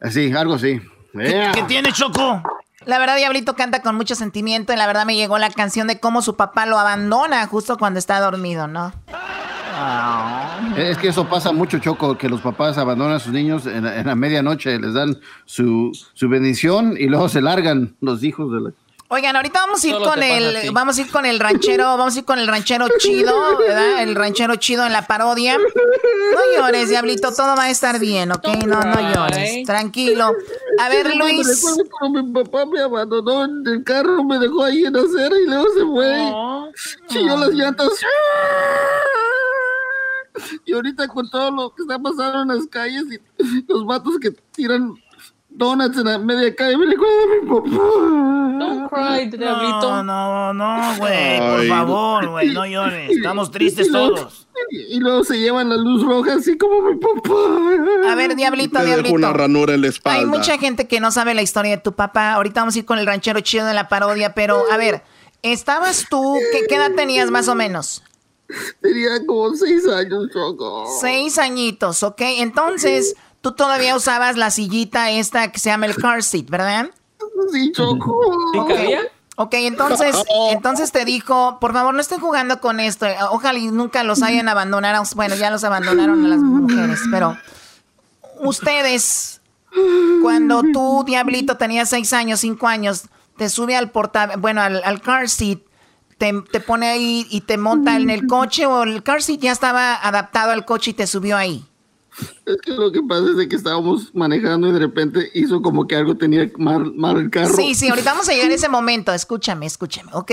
Así, 0.01 0.33
algo 0.33 0.55
así. 0.55 0.81
¿Qué 1.13 1.65
tiene, 1.67 1.93
Choco? 1.93 2.43
La 2.87 2.99
verdad, 2.99 3.17
Diablito 3.17 3.57
canta 3.57 3.83
con 3.83 3.95
mucho 3.95 4.15
sentimiento 4.15 4.73
y 4.73 4.77
la 4.77 4.87
verdad 4.87 5.05
me 5.05 5.15
llegó 5.15 5.37
la 5.39 5.51
canción 5.51 5.87
de 5.87 6.01
cómo 6.01 6.23
su 6.23 6.37
papá 6.37 6.65
lo 6.65 6.79
abandona 6.79 7.47
justo 7.47 7.77
cuando 7.77 7.99
está 7.99 8.21
dormido, 8.21 8.67
¿no? 8.69 8.93
Es 10.77 10.97
que 10.97 11.09
eso 11.09 11.29
pasa 11.29 11.53
mucho, 11.53 11.79
Choco, 11.79 12.17
que 12.17 12.29
los 12.29 12.41
papás 12.41 12.79
abandonan 12.79 13.17
a 13.17 13.19
sus 13.19 13.33
niños 13.33 13.67
en, 13.67 13.85
la 13.85 14.15
medianoche, 14.15 14.79
les 14.79 14.95
dan 14.95 15.19
su, 15.45 15.93
su 16.15 16.29
bendición 16.31 16.97
y 16.99 17.07
luego 17.07 17.29
se 17.29 17.43
largan 17.43 17.97
los 18.01 18.25
hijos 18.25 18.51
de 18.53 18.61
la... 18.61 18.71
Oigan, 19.13 19.35
ahorita 19.35 19.59
vamos 19.63 19.83
a 19.83 19.89
ir 19.89 19.97
con 19.97 20.23
el, 20.23 20.71
vamos 20.71 20.97
a 20.97 21.01
ir 21.01 21.11
con 21.11 21.27
el 21.27 21.41
ranchero, 21.41 21.85
vamos 21.99 22.15
a 22.15 22.19
ir 22.21 22.25
con 22.25 22.39
el 22.39 22.47
ranchero 22.47 22.87
chido, 22.97 23.59
¿verdad? 23.59 24.05
El 24.05 24.15
ranchero 24.15 24.55
chido 24.55 24.87
en 24.87 24.93
la 24.93 25.09
parodia. 25.09 25.59
No 25.59 26.41
llores, 26.57 26.91
diablito, 26.91 27.33
todo 27.35 27.57
va 27.57 27.65
a 27.65 27.71
estar 27.71 27.99
bien, 27.99 28.31
¿ok? 28.31 28.47
No, 28.69 28.81
no 28.81 29.13
llores, 29.13 29.67
tranquilo. 29.67 30.33
A 30.79 30.89
ver, 30.89 31.17
Luis. 31.17 31.45
recuerdo 31.45 31.91
cuando 31.91 32.23
mi 32.23 32.33
papá 32.33 32.67
me 32.67 32.81
abandonó 32.81 33.47
en 33.47 33.67
el 33.67 33.83
carro, 33.83 34.23
me 34.23 34.39
dejó 34.39 34.63
ahí 34.63 34.85
en 34.85 34.95
acera 34.95 35.37
y 35.37 35.47
luego 35.47 35.67
se 35.75 35.85
fue. 35.87 36.33
Chilló 37.09 37.37
las 37.37 37.51
llantas. 37.51 37.89
Y 40.65 40.73
ahorita 40.73 41.09
con 41.09 41.29
todo 41.29 41.51
lo 41.51 41.75
que 41.75 41.83
está 41.83 41.99
pasando 41.99 42.43
en 42.43 42.49
las 42.57 42.67
calles 42.69 43.05
y 43.11 43.65
los 43.67 43.85
vatos 43.85 44.19
que 44.21 44.31
tiran 44.53 44.95
donuts 45.61 45.99
en 45.99 46.05
la 46.05 46.19
media 46.19 46.55
calle. 46.57 46.77
Me 46.77 46.87
recuerdo 46.87 47.23
a 47.23 47.27
mi 47.27 47.49
papá. 47.49 47.85
Don't 48.59 48.91
cry, 48.91 49.39
No, 49.39 50.03
no, 50.03 50.53
no, 50.55 50.97
güey. 50.97 51.39
Por 51.39 51.69
favor, 51.69 52.29
güey, 52.31 52.49
no 52.49 52.67
llores. 52.67 53.11
Estamos 53.11 53.51
tristes 53.51 53.93
todos. 53.93 54.49
Y, 54.71 54.99
luego 55.01 55.25
se 55.25 55.39
llevan 55.39 55.69
la 55.69 55.77
luz 55.77 56.05
roja 56.05 56.35
así 56.35 56.59
como 56.59 56.83
mi 56.83 56.97
papá. 56.97 58.11
A 58.11 58.15
ver, 58.15 58.35
diablito, 58.35 58.83
diablito. 58.85 59.15
una 59.15 59.33
ranura 59.33 59.75
en 59.75 59.83
la 59.83 59.89
espalda. 59.89 60.19
Hay 60.19 60.27
mucha 60.27 60.59
gente 60.59 60.89
que 60.89 61.01
no 61.01 61.11
sabe 61.13 61.35
la 61.35 61.43
historia 61.43 61.77
de 61.77 61.83
tu 61.83 61.93
papá. 61.93 62.33
Ahorita 62.33 62.61
vamos 62.61 62.75
a 62.75 62.79
ir 62.79 62.85
con 62.85 62.99
el 62.99 63.07
ranchero 63.07 63.41
chido 63.41 63.67
de 63.67 63.75
la 63.75 63.89
parodia, 63.89 64.35
pero 64.35 64.65
a 64.71 64.77
ver, 64.77 65.03
¿estabas 65.43 66.07
tú? 66.11 66.39
¿Qué, 66.53 66.67
qué 66.69 66.77
edad 66.77 66.93
tenías 66.95 67.31
más 67.31 67.49
o 67.49 67.55
menos? 67.55 68.03
Tenía 68.81 69.25
como 69.27 69.55
seis 69.55 69.87
años, 69.87 70.29
Choco. 70.33 70.87
Seis 71.01 71.39
añitos, 71.39 72.03
ok. 72.03 72.21
Entonces, 72.39 73.15
tú 73.41 73.53
todavía 73.53 73.97
usabas 73.97 74.37
la 74.37 74.51
sillita 74.51 75.11
esta 75.11 75.51
que 75.53 75.59
se 75.59 75.71
llama 75.71 75.87
el 75.87 75.97
car 75.97 76.23
seat, 76.23 76.49
¿verdad? 76.49 76.91
Sí, 77.53 77.73
Choco. 77.73 78.21
Ok, 79.37 79.55
entonces, 79.55 80.15
entonces 80.51 80.93
te 80.93 81.07
dijo, 81.07 81.59
por 81.61 81.73
favor, 81.73 81.95
no 81.95 82.01
estén 82.03 82.21
jugando 82.21 82.61
con 82.61 82.79
esto. 82.79 83.07
Ojalá 83.31 83.59
y 83.59 83.69
nunca 83.69 84.05
los 84.05 84.23
hayan 84.23 84.49
abandonado. 84.51 85.03
Bueno, 85.15 85.35
ya 85.35 85.51
los 85.51 85.65
abandonaron 85.65 86.25
a 86.27 86.29
las 86.29 86.41
mujeres, 86.41 87.01
pero 87.11 87.39
ustedes, 88.41 89.41
cuando 90.21 90.63
tú, 90.75 91.05
Diablito, 91.07 91.57
tenías 91.57 91.89
seis 91.89 92.13
años, 92.13 92.41
cinco 92.41 92.69
años, 92.69 93.05
te 93.39 93.49
sube 93.49 93.77
al 93.77 93.91
porta, 93.91 94.37
bueno, 94.37 94.61
al, 94.61 94.83
al 94.85 95.01
car 95.01 95.31
seat, 95.31 95.61
te, 96.19 96.35
te, 96.53 96.61
pone 96.61 96.89
ahí 96.89 97.27
y 97.31 97.41
te 97.41 97.57
monta 97.57 97.97
en 97.97 98.11
el 98.11 98.27
coche 98.27 98.67
o 98.67 98.83
el 98.83 99.03
car 99.03 99.23
seat 99.23 99.41
ya 99.41 99.53
estaba 99.53 99.95
adaptado 99.95 100.51
al 100.51 100.67
coche 100.67 100.91
y 100.91 100.95
te 100.95 101.07
subió 101.07 101.39
ahí. 101.39 101.67
Es 102.47 102.57
que 102.63 102.73
lo 102.73 102.91
que 102.93 103.03
pasa 103.03 103.25
es 103.39 103.49
que 103.49 103.57
estábamos 103.57 104.15
manejando 104.15 104.69
y 104.69 104.73
de 104.73 104.79
repente 104.79 105.31
hizo 105.35 105.63
como 105.63 105.87
que 105.87 105.97
algo 105.97 106.17
tenía 106.17 106.51
mal, 106.59 106.93
mal 106.95 107.17
el 107.19 107.31
carro. 107.31 107.55
Sí, 107.55 107.75
sí, 107.75 107.89
ahorita 107.89 108.13
vamos 108.13 108.29
a 108.29 108.33
llegar 108.33 108.51
a 108.51 108.55
ese 108.55 108.69
momento. 108.69 109.13
Escúchame, 109.13 109.67
escúchame. 109.67 110.11
Ok. 110.15 110.33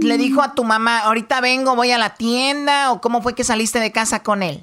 Le 0.00 0.18
dijo 0.18 0.42
a 0.42 0.54
tu 0.54 0.64
mamá, 0.64 0.98
ahorita 1.00 1.40
vengo, 1.40 1.74
voy 1.74 1.90
a 1.90 1.98
la 1.98 2.14
tienda, 2.14 2.92
o 2.92 3.00
cómo 3.00 3.22
fue 3.22 3.34
que 3.34 3.44
saliste 3.44 3.80
de 3.80 3.92
casa 3.92 4.22
con 4.22 4.42
él. 4.42 4.62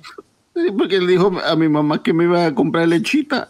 Sí, 0.56 0.68
porque 0.78 1.00
le 1.00 1.08
dijo 1.08 1.32
a 1.44 1.56
mi 1.56 1.68
mamá 1.68 2.04
que 2.04 2.14
me 2.14 2.26
iba 2.26 2.46
a 2.46 2.54
comprar 2.54 2.88
lechita. 2.88 3.50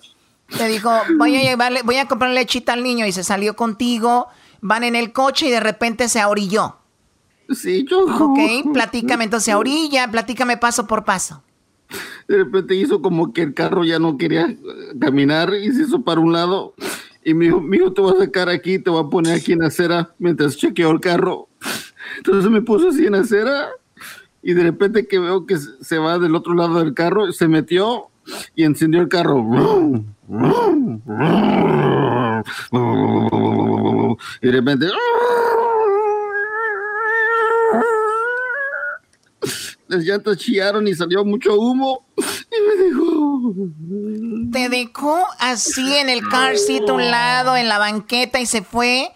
Te 0.57 0.67
dijo, 0.67 0.91
voy 1.17 1.35
a 1.35 1.41
llevarle, 1.41 1.81
voy 1.81 1.97
a 1.97 2.07
comprar 2.07 2.31
lechita 2.31 2.73
al 2.73 2.83
niño 2.83 3.05
y 3.05 3.11
se 3.11 3.23
salió 3.23 3.55
contigo. 3.55 4.27
Van 4.61 4.83
en 4.83 4.95
el 4.95 5.11
coche 5.11 5.47
y 5.47 5.51
de 5.51 5.59
repente 5.59 6.07
se 6.07 6.21
ahorilló. 6.21 6.77
Sí, 7.49 7.85
yo. 7.89 8.05
Ok, 8.05 8.71
platícame 8.71 9.25
entonces 9.25 9.53
a 9.53 9.57
orilla, 9.57 10.09
platícame 10.09 10.55
paso 10.55 10.87
por 10.87 11.03
paso. 11.03 11.43
De 12.27 12.37
repente 12.37 12.75
hizo 12.75 13.01
como 13.01 13.33
que 13.33 13.41
el 13.41 13.53
carro 13.53 13.83
ya 13.83 13.99
no 13.99 14.17
quería 14.17 14.47
eh, 14.47 14.57
caminar 14.99 15.53
y 15.53 15.71
se 15.71 15.83
hizo 15.83 16.03
para 16.03 16.19
un 16.19 16.33
lado. 16.33 16.73
Y 17.23 17.33
me 17.33 17.45
dijo, 17.45 17.61
mijo, 17.61 17.93
te 17.93 18.01
voy 18.01 18.15
a 18.15 18.19
sacar 18.19 18.49
aquí, 18.49 18.79
te 18.79 18.89
voy 18.89 19.03
a 19.03 19.09
poner 19.09 19.35
aquí 19.35 19.53
en 19.53 19.59
la 19.59 19.67
acera 19.67 20.13
mientras 20.19 20.57
chequeo 20.57 20.91
el 20.91 20.99
carro. 20.99 21.47
Entonces 22.17 22.49
me 22.51 22.61
puso 22.61 22.89
así 22.89 23.05
en 23.05 23.13
la 23.13 23.19
acera 23.19 23.69
y 24.41 24.53
de 24.53 24.63
repente 24.63 25.07
que 25.07 25.19
veo 25.19 25.45
que 25.45 25.57
se 25.57 25.97
va 25.97 26.19
del 26.19 26.35
otro 26.35 26.53
lado 26.53 26.79
del 26.79 26.93
carro, 26.93 27.31
se 27.31 27.47
metió 27.47 28.09
y 28.55 28.63
encendió 28.63 29.01
el 29.01 29.07
carro. 29.07 29.41
Y 34.41 34.47
de 34.47 34.51
repente 34.51 34.87
las 39.93 40.03
llantas 40.03 40.37
chillaron 40.37 40.87
y 40.87 40.93
salió 40.93 41.23
mucho 41.23 41.57
humo 41.57 42.05
y 42.17 42.77
me 42.79 42.83
dijo... 42.83 43.11
Te 44.51 44.69
dejó 44.69 45.19
así 45.39 45.95
en 45.95 46.09
el 46.09 46.27
car 46.27 46.57
seat 46.57 46.89
a 46.89 46.93
un 46.93 47.09
lado, 47.09 47.55
en 47.55 47.67
la 47.67 47.77
banqueta 47.77 48.39
y 48.39 48.45
se 48.45 48.61
fue. 48.61 49.11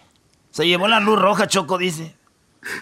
Se 0.50 0.66
llevó 0.66 0.88
la 0.88 1.00
luz 1.00 1.18
roja, 1.18 1.46
Choco, 1.46 1.78
dice. 1.78 2.16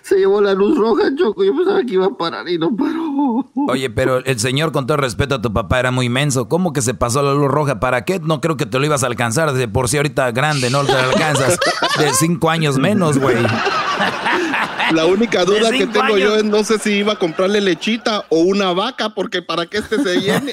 Se 0.03 0.17
llevó 0.17 0.41
la 0.41 0.55
luz 0.55 0.77
roja, 0.77 1.15
Choco. 1.17 1.45
Yo 1.45 1.55
pensaba 1.55 1.83
que 1.83 1.95
iba 1.95 2.07
a 2.07 2.11
parar 2.11 2.49
y 2.49 2.59
no 2.59 2.75
paró. 2.75 3.47
Oye, 3.69 3.91
pero 3.91 4.25
el 4.25 4.41
señor, 4.41 4.73
con 4.73 4.87
todo 4.87 4.97
respeto 4.97 5.37
a 5.37 5.43
tu 5.43 5.53
papá, 5.53 5.79
era 5.79 5.91
muy 5.91 6.07
inmenso. 6.07 6.49
¿Cómo 6.49 6.73
que 6.73 6.83
se 6.83 6.95
pasó 6.95 7.23
la 7.23 7.35
luz 7.35 7.49
roja? 7.49 7.79
¿Para 7.79 8.05
qué? 8.05 8.19
No 8.19 8.41
creo 8.41 8.57
que 8.57 8.67
te 8.67 8.79
lo 8.79 8.87
ibas 8.87 9.03
a 9.03 9.07
alcanzar. 9.07 9.53
De 9.53 9.69
por 9.69 9.89
sí 9.89 9.99
ahorita 9.99 10.33
grande, 10.33 10.71
no 10.71 10.85
te 10.85 10.93
lo 10.93 10.99
alcanzas. 10.99 11.59
De 11.99 12.13
cinco 12.15 12.51
años 12.51 12.79
menos, 12.79 13.19
güey. 13.19 13.37
La 14.93 15.07
única 15.07 15.45
duda 15.45 15.71
que 15.71 15.87
tengo 15.87 16.17
yo 16.19 16.37
es 16.37 16.45
no 16.45 16.65
sé 16.65 16.79
si 16.79 16.93
iba 16.95 17.15
a 17.15 17.19
comprarle 17.19 17.61
lechita 17.61 18.25
o 18.29 18.41
una 18.41 18.73
vaca, 18.73 19.11
porque 19.11 19.43
para 19.43 19.67
que 19.67 19.79
este 19.79 20.03
se 20.03 20.21
llene. 20.21 20.53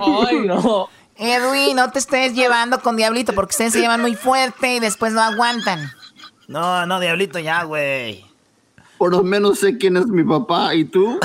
Ay, 0.00 0.40
no. 0.44 0.88
Edwin, 1.16 1.76
no 1.76 1.90
te 1.90 1.98
estés 1.98 2.34
llevando 2.34 2.80
con 2.80 2.96
Diablito 2.96 3.32
porque 3.34 3.52
ustedes 3.52 3.72
se 3.74 3.80
llevan 3.80 4.00
muy 4.00 4.14
fuerte 4.14 4.76
y 4.76 4.80
después 4.80 5.12
no 5.12 5.22
aguantan. 5.22 5.90
No, 6.48 6.86
no, 6.86 7.00
Diablito 7.00 7.38
ya, 7.38 7.62
güey. 7.64 8.24
Por 9.02 9.10
lo 9.10 9.24
menos 9.24 9.58
sé 9.58 9.78
quién 9.78 9.96
es 9.96 10.06
mi 10.06 10.22
papá 10.22 10.76
y 10.76 10.84
tú. 10.84 11.18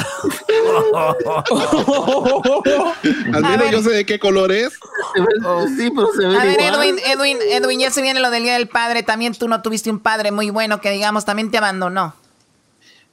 Al 3.32 3.44
menos 3.44 3.70
yo 3.72 3.84
sé 3.84 3.92
de 3.92 4.04
qué 4.04 4.18
color 4.18 4.52
es. 4.52 4.74
Sí, 5.78 5.92
pero 5.96 6.12
se 6.12 6.26
ve 6.26 6.36
A 6.36 6.44
ver, 6.44 6.60
Edwin, 6.60 6.96
Edwin, 7.06 7.38
Edwin, 7.52 7.80
ya 7.80 7.92
se 7.92 8.02
viene 8.02 8.20
lo 8.20 8.32
del 8.32 8.42
Día 8.42 8.56
del 8.56 8.68
Padre. 8.68 9.04
También 9.04 9.36
tú 9.36 9.48
no 9.48 9.62
tuviste 9.62 9.92
un 9.92 10.00
padre 10.00 10.32
muy 10.32 10.50
bueno 10.50 10.82
que 10.82 10.90
digamos, 10.90 11.24
también 11.24 11.52
te 11.52 11.60
abandonó. 11.60 12.16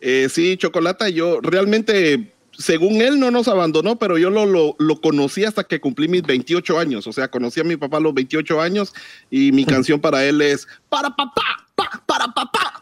Eh, 0.00 0.30
sí, 0.30 0.56
Chocolata, 0.56 1.10
yo 1.10 1.42
realmente 1.42 2.32
según 2.58 3.02
él 3.02 3.20
no 3.20 3.30
nos 3.30 3.48
abandonó, 3.48 3.96
pero 3.96 4.16
yo 4.16 4.30
lo, 4.30 4.46
lo, 4.46 4.76
lo, 4.78 5.00
conocí 5.00 5.44
hasta 5.44 5.64
que 5.64 5.80
cumplí 5.80 6.08
mis 6.08 6.22
28 6.22 6.78
años. 6.78 7.06
O 7.06 7.12
sea, 7.12 7.28
conocí 7.28 7.60
a 7.60 7.64
mi 7.64 7.76
papá 7.76 7.98
a 7.98 8.00
los 8.00 8.14
28 8.14 8.62
años 8.62 8.94
y 9.30 9.52
mi 9.52 9.64
canción 9.66 10.00
para 10.00 10.24
él 10.24 10.40
es 10.40 10.66
Para 10.88 11.10
papá, 11.10 11.42
pa, 11.74 12.02
para 12.06 12.28
papá, 12.28 12.50
pa, 12.50 12.73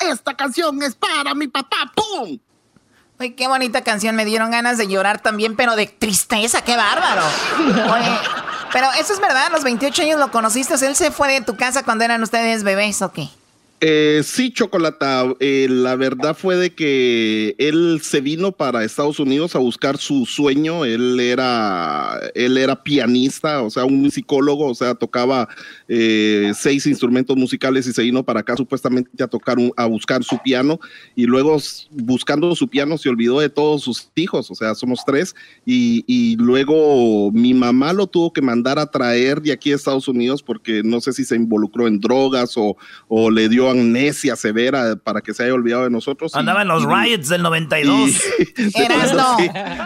Esta 0.00 0.34
canción 0.34 0.82
es 0.82 0.94
para 0.94 1.34
mi 1.34 1.48
papá, 1.48 1.92
¡pum! 1.94 2.38
Uy, 3.20 3.30
qué 3.32 3.46
bonita 3.46 3.82
canción. 3.82 4.16
Me 4.16 4.24
dieron 4.24 4.50
ganas 4.50 4.78
de 4.78 4.88
llorar 4.88 5.20
también, 5.20 5.56
pero 5.56 5.76
de 5.76 5.86
tristeza, 5.86 6.62
qué 6.62 6.76
bárbaro. 6.76 7.22
Oye, 7.92 8.18
pero 8.72 8.88
eso 8.98 9.12
es 9.12 9.20
verdad, 9.20 9.46
a 9.46 9.50
los 9.50 9.64
28 9.64 10.02
años 10.02 10.18
lo 10.18 10.30
conociste. 10.30 10.74
Él 10.86 10.96
se 10.96 11.10
fue 11.10 11.32
de 11.32 11.40
tu 11.42 11.56
casa 11.56 11.84
cuando 11.84 12.04
eran 12.04 12.22
ustedes 12.22 12.64
bebés 12.64 13.02
o 13.02 13.12
qué? 13.12 13.28
Eh, 13.84 14.20
sí, 14.22 14.52
Chocolata. 14.52 15.24
Eh, 15.40 15.66
la 15.68 15.96
verdad 15.96 16.36
fue 16.36 16.54
de 16.54 16.72
que 16.72 17.56
él 17.58 17.98
se 18.00 18.20
vino 18.20 18.52
para 18.52 18.84
Estados 18.84 19.18
Unidos 19.18 19.56
a 19.56 19.58
buscar 19.58 19.98
su 19.98 20.24
sueño. 20.24 20.84
Él 20.84 21.18
era, 21.18 22.20
él 22.36 22.58
era 22.58 22.84
pianista, 22.84 23.60
o 23.60 23.70
sea, 23.70 23.84
un 23.84 24.00
musicólogo, 24.00 24.68
o 24.68 24.74
sea, 24.76 24.94
tocaba 24.94 25.48
eh, 25.88 26.52
seis 26.54 26.86
instrumentos 26.86 27.36
musicales 27.36 27.84
y 27.88 27.92
se 27.92 28.02
vino 28.02 28.22
para 28.22 28.40
acá 28.40 28.56
supuestamente 28.56 29.20
a 29.20 29.26
tocar, 29.26 29.58
a 29.76 29.86
buscar 29.86 30.22
su 30.22 30.38
piano. 30.38 30.78
Y 31.16 31.24
luego, 31.24 31.56
buscando 31.90 32.54
su 32.54 32.68
piano, 32.68 32.96
se 32.98 33.08
olvidó 33.08 33.40
de 33.40 33.48
todos 33.48 33.82
sus 33.82 34.08
hijos, 34.14 34.48
o 34.52 34.54
sea, 34.54 34.76
somos 34.76 35.00
tres. 35.04 35.34
Y, 35.66 36.04
y 36.06 36.36
luego 36.36 37.32
mi 37.32 37.52
mamá 37.52 37.92
lo 37.92 38.06
tuvo 38.06 38.32
que 38.32 38.42
mandar 38.42 38.78
a 38.78 38.86
traer 38.86 39.42
de 39.42 39.50
aquí 39.50 39.72
a 39.72 39.74
Estados 39.74 40.06
Unidos 40.06 40.40
porque 40.40 40.82
no 40.84 41.00
sé 41.00 41.12
si 41.12 41.24
se 41.24 41.34
involucró 41.34 41.88
en 41.88 41.98
drogas 41.98 42.56
o, 42.56 42.76
o 43.08 43.28
le 43.28 43.48
dio 43.48 43.71
amnesia 43.72 44.36
severa 44.36 44.96
para 44.96 45.20
que 45.20 45.34
se 45.34 45.42
haya 45.42 45.52
olvidado 45.54 45.84
de 45.84 45.90
nosotros. 45.90 46.34
Andaba 46.34 46.62
en 46.62 46.68
los 46.68 46.84
riots 46.84 47.28
del 47.28 47.42
92. 47.42 48.10
Eras 48.74 49.12
no. 49.14 49.36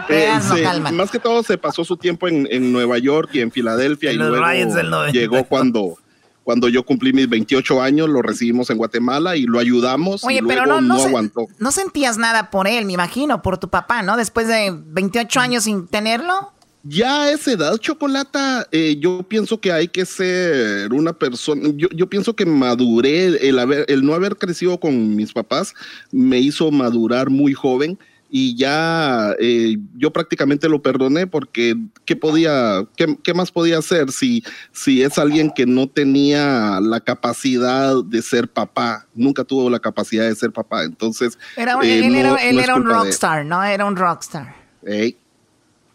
Eras 0.09 0.49
no, 0.49 0.55
calma. 0.61 0.91
Más 0.91 1.09
que 1.11 1.19
todo 1.19 1.41
se 1.43 1.57
pasó 1.57 1.83
su 1.83 1.97
tiempo 1.97 2.27
en, 2.27 2.47
en 2.51 2.71
Nueva 2.71 2.97
York 2.97 3.29
y 3.33 3.41
en 3.41 3.51
Filadelfia 3.51 4.09
En 4.11 4.15
y 4.15 4.19
los 4.19 4.29
luego 4.29 4.45
riots 4.45 4.73
del 4.75 4.89
92. 4.89 5.13
llegó 5.13 5.43
cuando 5.47 5.97
cuando 6.43 6.69
yo 6.69 6.83
cumplí 6.85 7.11
mis 7.11 7.27
28 7.27 7.81
años, 7.81 8.07
lo 8.07 8.21
recibimos 8.21 8.69
en 8.69 8.77
Guatemala 8.77 9.35
y 9.35 9.43
lo 9.43 9.59
ayudamos 9.59 10.23
Oye, 10.23 10.39
y 10.41 10.47
pero 10.47 10.65
no, 10.65 10.79
no, 10.79 10.93
no, 10.95 10.99
se- 11.01 11.07
aguantó. 11.09 11.45
no 11.59 11.71
sentías 11.73 12.17
nada 12.17 12.49
por 12.51 12.69
él, 12.69 12.85
me 12.85 12.93
imagino, 12.93 13.41
por 13.41 13.57
tu 13.57 13.67
papá, 13.67 14.01
¿no? 14.01 14.15
Después 14.15 14.47
de 14.47 14.71
28 14.73 15.39
años 15.41 15.65
sin 15.65 15.87
tenerlo. 15.87 16.53
Ya 16.83 17.23
a 17.23 17.31
esa 17.31 17.51
edad, 17.51 17.77
Chocolata, 17.79 18.67
eh, 18.71 18.95
yo 18.99 19.23
pienso 19.23 19.59
que 19.59 19.71
hay 19.73 19.87
que 19.89 20.05
ser 20.05 20.93
una 20.93 21.11
persona, 21.11 21.69
yo, 21.75 21.89
yo 21.93 22.07
pienso 22.07 22.33
que 22.35 22.45
maduré, 22.45 23.25
el, 23.49 23.59
haber, 23.59 23.85
el 23.89 24.05
no 24.05 24.13
haber 24.13 24.37
crecido 24.37 24.79
con 24.79 25.15
mis 25.15 25.33
papás 25.33 25.73
me 26.11 26.39
hizo 26.39 26.71
madurar 26.71 27.29
muy 27.29 27.53
joven 27.53 27.99
y 28.29 28.55
ya 28.55 29.33
eh, 29.39 29.77
yo 29.97 30.11
prácticamente 30.13 30.69
lo 30.69 30.81
perdoné 30.81 31.27
porque 31.27 31.75
¿qué 32.05 32.15
podía, 32.15 32.85
qué, 32.95 33.17
qué 33.23 33.33
más 33.33 33.51
podía 33.51 33.79
hacer 33.79 34.11
si, 34.11 34.43
si 34.71 35.01
es 35.01 35.17
alguien 35.17 35.51
que 35.53 35.65
no 35.65 35.87
tenía 35.87 36.79
la 36.81 37.01
capacidad 37.01 37.95
de 38.05 38.21
ser 38.21 38.47
papá, 38.47 39.07
nunca 39.13 39.43
tuvo 39.43 39.69
la 39.69 39.79
capacidad 39.79 40.25
de 40.27 40.35
ser 40.35 40.51
papá, 40.51 40.83
entonces... 40.85 41.37
Eh, 41.81 41.99
él 42.05 42.13
no- 42.13 42.19
era, 42.19 42.35
él 42.35 42.59
era 42.59 42.75
un 42.75 42.83
él. 42.83 42.87
rockstar, 42.89 43.45
¿no? 43.45 43.61
Era 43.63 43.83
un 43.85 43.95
rockstar. 43.97 44.55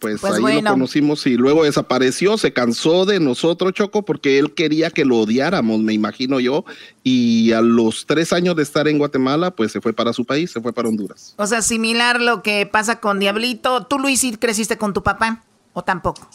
Pues, 0.03 0.21
Pues 0.21 0.35
ahí 0.35 0.41
bueno. 0.41 0.63
lo 0.63 0.71
conocimos 0.73 1.25
y 1.29 1.37
luego 1.37 1.63
desapareció, 1.63 2.37
se 2.37 2.53
cansó 2.53 3.07
de 3.07 3.21
nosotros, 3.21 3.73
Choco, 3.73 4.05
porque 4.05 4.41
él 4.41 4.53
quería 4.53 4.91
que 4.91 5.05
lo 5.05 5.19
odiáramos, 5.19 5.79
me 5.79 5.93
imagino 5.93 6.41
yo, 6.41 6.65
y 7.05 7.53
a 7.53 7.61
los 7.61 8.05
tres 8.07 8.33
años 8.33 8.57
de 8.57 8.65
estar 8.65 8.89
en 8.89 8.99
Guatemala, 8.99 9.53
pues 9.53 9.71
se 9.71 9.81
fue 9.81 9.93
para 9.93 10.13
su 10.13 10.25
país, 10.25 10.51
se 10.51 10.61
fue 10.61 10.73
para 10.73 10.89
Honduras. 10.89 11.35
O 11.39 11.47
sea, 11.47 11.63
similar 11.63 12.21
lo 12.21 12.43
que 12.43 12.67
pasa 12.67 12.99
con 12.99 13.21
Diablito. 13.21 13.87
¿Tú, 13.87 14.01
Luis, 14.01 14.21
sí 14.21 14.37
creciste 14.37 14.77
con 14.77 14.93
tu 14.93 15.05
papá? 15.05 15.45
¿O 15.73 15.85
tampoco? 15.85 16.29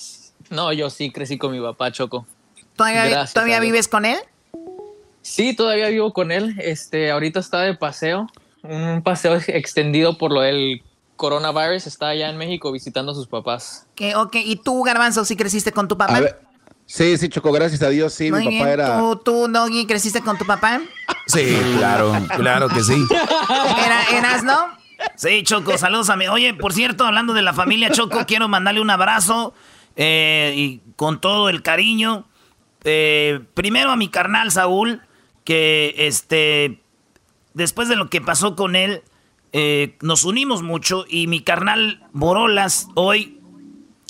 No, 0.49 0.71
yo 0.71 0.89
sí 0.89 1.11
crecí 1.11 1.37
con 1.37 1.51
mi 1.51 1.59
papá, 1.59 1.91
Choco. 1.91 2.25
¿Todavía, 2.77 3.05
Gracias 3.05 3.33
¿todavía 3.33 3.59
vives 3.59 3.89
con 3.89 4.05
él? 4.05 4.17
Sí, 5.21 5.53
todavía 5.53 5.89
vivo 5.89 6.13
con 6.13 6.31
él. 6.31 6.55
Este, 6.59 7.11
ahorita 7.11 7.41
está 7.41 7.61
de 7.61 7.75
paseo, 7.75 8.27
un 8.63 9.01
paseo 9.03 9.35
extendido 9.47 10.17
por 10.17 10.31
lo 10.31 10.39
del 10.39 10.83
coronavirus. 11.17 11.87
Está 11.87 12.09
allá 12.09 12.29
en 12.29 12.37
México 12.37 12.71
visitando 12.71 13.11
a 13.11 13.15
sus 13.15 13.27
papás. 13.27 13.87
Que, 13.95 14.15
ok, 14.15 14.35
¿y 14.35 14.55
tú, 14.55 14.81
Garbanzo, 14.83 15.25
sí 15.25 15.35
creciste 15.35 15.73
con 15.73 15.89
tu 15.89 15.97
papá? 15.97 16.15
A 16.15 16.21
ver, 16.21 16.39
sí, 16.85 17.17
sí, 17.17 17.27
Choco, 17.27 17.51
gracias 17.51 17.81
a 17.81 17.89
Dios, 17.89 18.13
sí, 18.13 18.31
Muy 18.31 18.43
mi 18.43 18.47
bien. 18.49 18.61
papá 18.61 18.71
era... 18.71 18.97
¿Tú, 18.99 19.15
tú, 19.17 19.47
Doggy, 19.49 19.85
creciste 19.85 20.21
con 20.21 20.37
tu 20.37 20.45
papá? 20.45 20.79
Sí, 21.25 21.57
claro, 21.77 22.13
claro 22.37 22.69
que 22.69 22.81
sí. 22.81 22.95
¿Era, 23.85 24.03
¿Eras, 24.17 24.43
no? 24.43 24.77
Sí, 25.15 25.43
Choco, 25.43 25.77
saludos 25.77 26.09
a 26.09 26.15
mí. 26.15 26.27
Oye, 26.27 26.53
por 26.53 26.73
cierto, 26.73 27.05
hablando 27.05 27.33
de 27.33 27.41
la 27.41 27.53
familia 27.53 27.91
Choco, 27.91 28.25
quiero 28.25 28.47
mandarle 28.47 28.79
un 28.81 28.89
abrazo 28.89 29.53
eh, 29.95 30.53
y 30.55 30.81
con 30.95 31.19
todo 31.19 31.49
el 31.49 31.61
cariño. 31.61 32.25
Eh, 32.83 33.41
primero 33.53 33.91
a 33.91 33.95
mi 33.95 34.07
carnal 34.07 34.51
Saúl, 34.51 35.01
que 35.43 35.93
este, 35.97 36.81
después 37.53 37.89
de 37.89 37.95
lo 37.95 38.09
que 38.09 38.21
pasó 38.21 38.55
con 38.55 38.75
él, 38.75 39.03
eh, 39.53 39.97
nos 40.01 40.23
unimos 40.23 40.61
mucho 40.61 41.05
y 41.07 41.27
mi 41.27 41.41
carnal 41.41 42.05
Borolas 42.11 42.87
hoy 42.95 43.39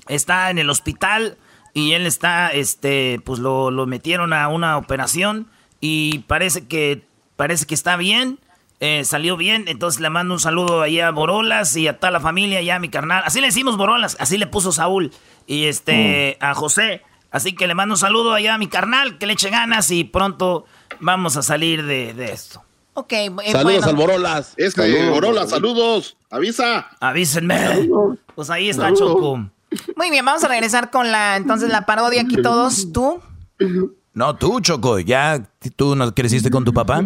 está 0.08 0.50
en 0.50 0.58
el 0.58 0.70
hospital 0.70 1.38
y 1.74 1.94
él 1.94 2.08
está, 2.08 2.50
este, 2.50 3.22
pues 3.24 3.40
lo, 3.40 3.70
lo 3.70 3.86
metieron 3.86 4.34
a 4.34 4.48
una 4.48 4.78
operación 4.78 5.48
y 5.80 6.20
parece 6.20 6.68
que, 6.68 7.04
parece 7.36 7.68
que 7.68 7.76
está 7.76 7.98
bien, 7.98 8.40
eh, 8.80 9.04
salió 9.06 9.38
bien, 9.38 9.66
entonces 9.68 10.02
le 10.02 10.10
mando 10.10 10.34
un 10.34 10.40
saludo 10.40 10.82
ahí 10.82 11.00
a 11.00 11.12
Borolas 11.12 11.76
y 11.76 11.88
a 11.88 12.00
toda 12.00 12.12
la 12.12 12.20
familia, 12.20 12.62
ya 12.62 12.78
a 12.78 12.80
mi 12.80 12.90
carnal, 12.90 13.24
así 13.26 13.42
le 13.42 13.48
decimos 13.48 13.78
Borolas, 13.78 14.18
así 14.20 14.38
le 14.38 14.48
puso 14.48 14.72
Saúl 14.72 15.12
y 15.46 15.66
este, 15.66 16.38
a 16.40 16.56
José, 16.56 17.04
así 17.32 17.54
que 17.54 17.68
le 17.68 17.76
mando 17.76 17.94
un 17.94 18.00
saludo 18.00 18.34
allá 18.34 18.56
a 18.56 18.58
mi 18.58 18.68
carnal, 18.68 19.18
que 19.20 19.28
le 19.28 19.34
eche 19.34 19.52
ganas 19.52 19.92
y 19.92 20.04
pronto 20.04 20.66
vamos 21.00 21.38
a 21.38 21.44
salir 21.44 21.86
de, 21.86 22.14
de 22.14 22.32
esto. 22.32 22.64
Ok, 23.00 23.14
eh, 23.14 23.32
Saludos 23.52 23.64
bueno. 23.64 23.88
al 23.88 23.96
Borolas. 23.96 24.54
Este, 24.58 24.82
Saludos. 24.82 25.10
Borolas, 25.12 25.50
saludos, 25.52 26.18
avisa. 26.32 26.88
Avísenme. 27.00 27.88
Pues 28.34 28.50
ahí 28.50 28.70
está 28.70 28.86
Saludos. 28.86 29.14
Choco. 29.14 29.50
Muy 29.96 30.10
bien, 30.10 30.26
vamos 30.26 30.44
a 30.44 30.48
regresar 30.48 30.90
con 30.90 31.12
la, 31.12 31.36
entonces, 31.36 31.70
la 31.70 31.86
parodia 31.86 32.24
aquí 32.24 32.42
todos. 32.42 32.92
¿Tú? 32.92 33.22
No, 34.16 34.36
tú, 34.36 34.62
Choco. 34.62 34.98
¿Ya 34.98 35.48
tú 35.76 35.96
no 35.96 36.12
creciste 36.16 36.50
con 36.50 36.66
tu 36.66 36.74
papá? 36.74 37.06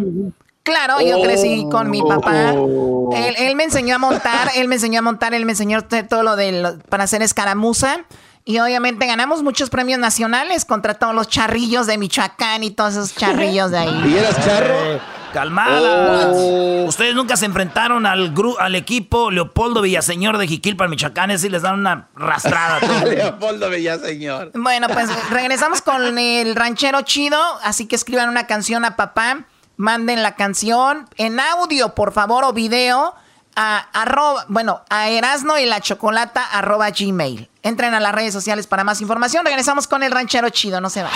Claro, 0.63 1.01
yo 1.01 1.22
crecí 1.22 1.68
con 1.69 1.89
mi 1.89 2.01
papá. 2.01 2.53
Él, 2.53 3.55
me 3.57 3.65
enseñó 3.65 3.95
a 3.95 3.97
montar, 3.97 4.49
él 4.55 4.69
me 4.69 4.76
enseñó 4.76 4.99
a 4.99 5.01
montar, 5.01 5.34
él 5.34 5.43
me 5.43 5.51
enseñó 5.51 5.84
todo 6.07 6.23
lo 6.23 6.38
de 6.38 6.77
para 6.88 7.03
hacer 7.03 7.22
escaramuza. 7.22 8.05
Y 8.45 8.59
obviamente 8.59 9.05
ganamos 9.07 9.43
muchos 9.43 9.69
premios 9.69 9.99
nacionales 9.99 10.63
contra 10.63 10.93
todos 10.93 11.13
los 11.13 11.27
charrillos 11.27 11.85
de 11.85 11.97
Michoacán 11.97 12.63
y 12.63 12.72
todos 12.72 12.93
esos 12.93 13.13
charrillos 13.13 13.72
de 13.72 13.80
ahí. 13.80 14.09
¿Y 14.09 14.18
eras 14.18 14.45
charro? 14.45 15.01
Calmadas. 15.31 16.33
Oh. 16.33 16.85
Ustedes 16.87 17.15
nunca 17.15 17.37
se 17.37 17.45
enfrentaron 17.45 18.05
al, 18.05 18.33
al 18.59 18.75
equipo 18.75 19.31
Leopoldo 19.31 19.81
Villaseñor 19.81 20.37
de 20.37 20.47
Jiquilpa, 20.47 20.87
Michoacán, 20.87 21.31
y 21.31 21.49
les 21.49 21.61
dan 21.61 21.79
una 21.79 22.09
rastrada. 22.15 22.79
Leopoldo 23.05 23.69
Villaseñor. 23.69 24.51
Bueno, 24.53 24.87
pues 24.89 25.09
regresamos 25.29 25.81
con 25.81 26.17
el 26.17 26.55
ranchero 26.55 27.01
chido, 27.01 27.39
así 27.63 27.85
que 27.85 27.95
escriban 27.95 28.29
una 28.29 28.47
canción 28.47 28.85
a 28.85 28.95
papá, 28.95 29.45
manden 29.77 30.23
la 30.23 30.35
canción 30.35 31.07
en 31.17 31.39
audio, 31.39 31.95
por 31.95 32.11
favor, 32.11 32.43
o 32.43 32.53
video 32.53 33.15
a 33.55 33.77
arroba, 33.93 34.45
bueno, 34.47 34.81
a 34.89 35.09
Erasno 35.09 35.57
y 35.57 35.65
la 35.65 35.81
chocolata 35.81 36.43
arroba 36.45 36.89
gmail. 36.91 37.49
Entren 37.63 37.93
a 37.93 37.99
las 37.99 38.13
redes 38.13 38.33
sociales 38.33 38.67
para 38.67 38.83
más 38.83 39.01
información. 39.01 39.45
Regresamos 39.45 39.87
con 39.87 40.03
el 40.03 40.11
ranchero 40.11 40.49
chido, 40.49 40.81
no 40.81 40.89
se 40.89 41.03
va. 41.03 41.11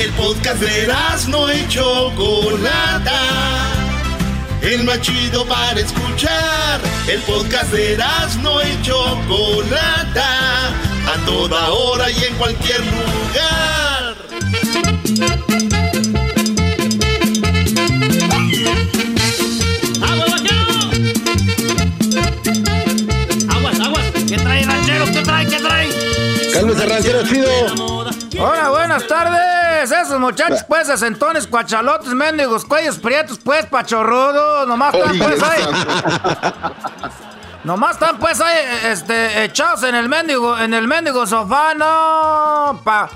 El 0.00 0.10
podcast 0.12 0.60
de 0.60 0.84
Erasno 0.84 1.52
y 1.52 1.66
chocolata. 1.68 3.20
El 4.62 4.84
más 4.84 5.00
chido 5.00 5.44
para 5.46 5.80
escuchar. 5.80 6.80
El 7.08 7.20
podcast 7.22 7.72
de 7.72 7.94
Erasno 7.94 8.62
y 8.62 8.82
chocolata. 8.82 10.68
A 10.68 11.26
toda 11.26 11.70
hora 11.70 12.10
y 12.10 12.24
en 12.24 12.34
cualquier 12.34 12.80
lugar. 12.80 14.16
¿Qué 24.28 24.36
trae, 24.36 24.62
ranchero? 24.62 25.04
¿Qué 25.06 25.22
trae? 25.22 25.46
¿Qué 25.46 25.58
trae? 25.58 25.88
Cálmese, 26.52 26.86
ranchero 26.86 27.22
chido. 27.26 27.48
Hola, 28.38 28.70
buenas 28.70 29.06
tardes. 29.06 29.57
Esos 29.82 30.18
muchachos, 30.18 30.64
pues, 30.66 30.88
sesentones, 30.88 31.46
cuachalotes, 31.46 32.08
mendigos, 32.08 32.64
cuellos 32.64 32.98
prietos, 32.98 33.38
pues, 33.38 33.64
pachorrudos. 33.66 34.66
Nomás 34.66 34.92
están, 34.94 35.18
pues, 35.18 35.42
ahí. 35.42 35.62
Nomás 37.64 37.92
están, 37.92 38.18
pues, 38.18 38.40
ahí, 38.40 38.56
este, 38.84 39.44
echados 39.44 39.84
en 39.84 39.94
el 39.94 40.08
mendigo, 40.08 40.58
en 40.58 40.74
el 40.74 40.88
mendigo 40.88 41.26
sofá, 41.26 41.74
no. 41.74 42.80
Pa. 42.82 43.08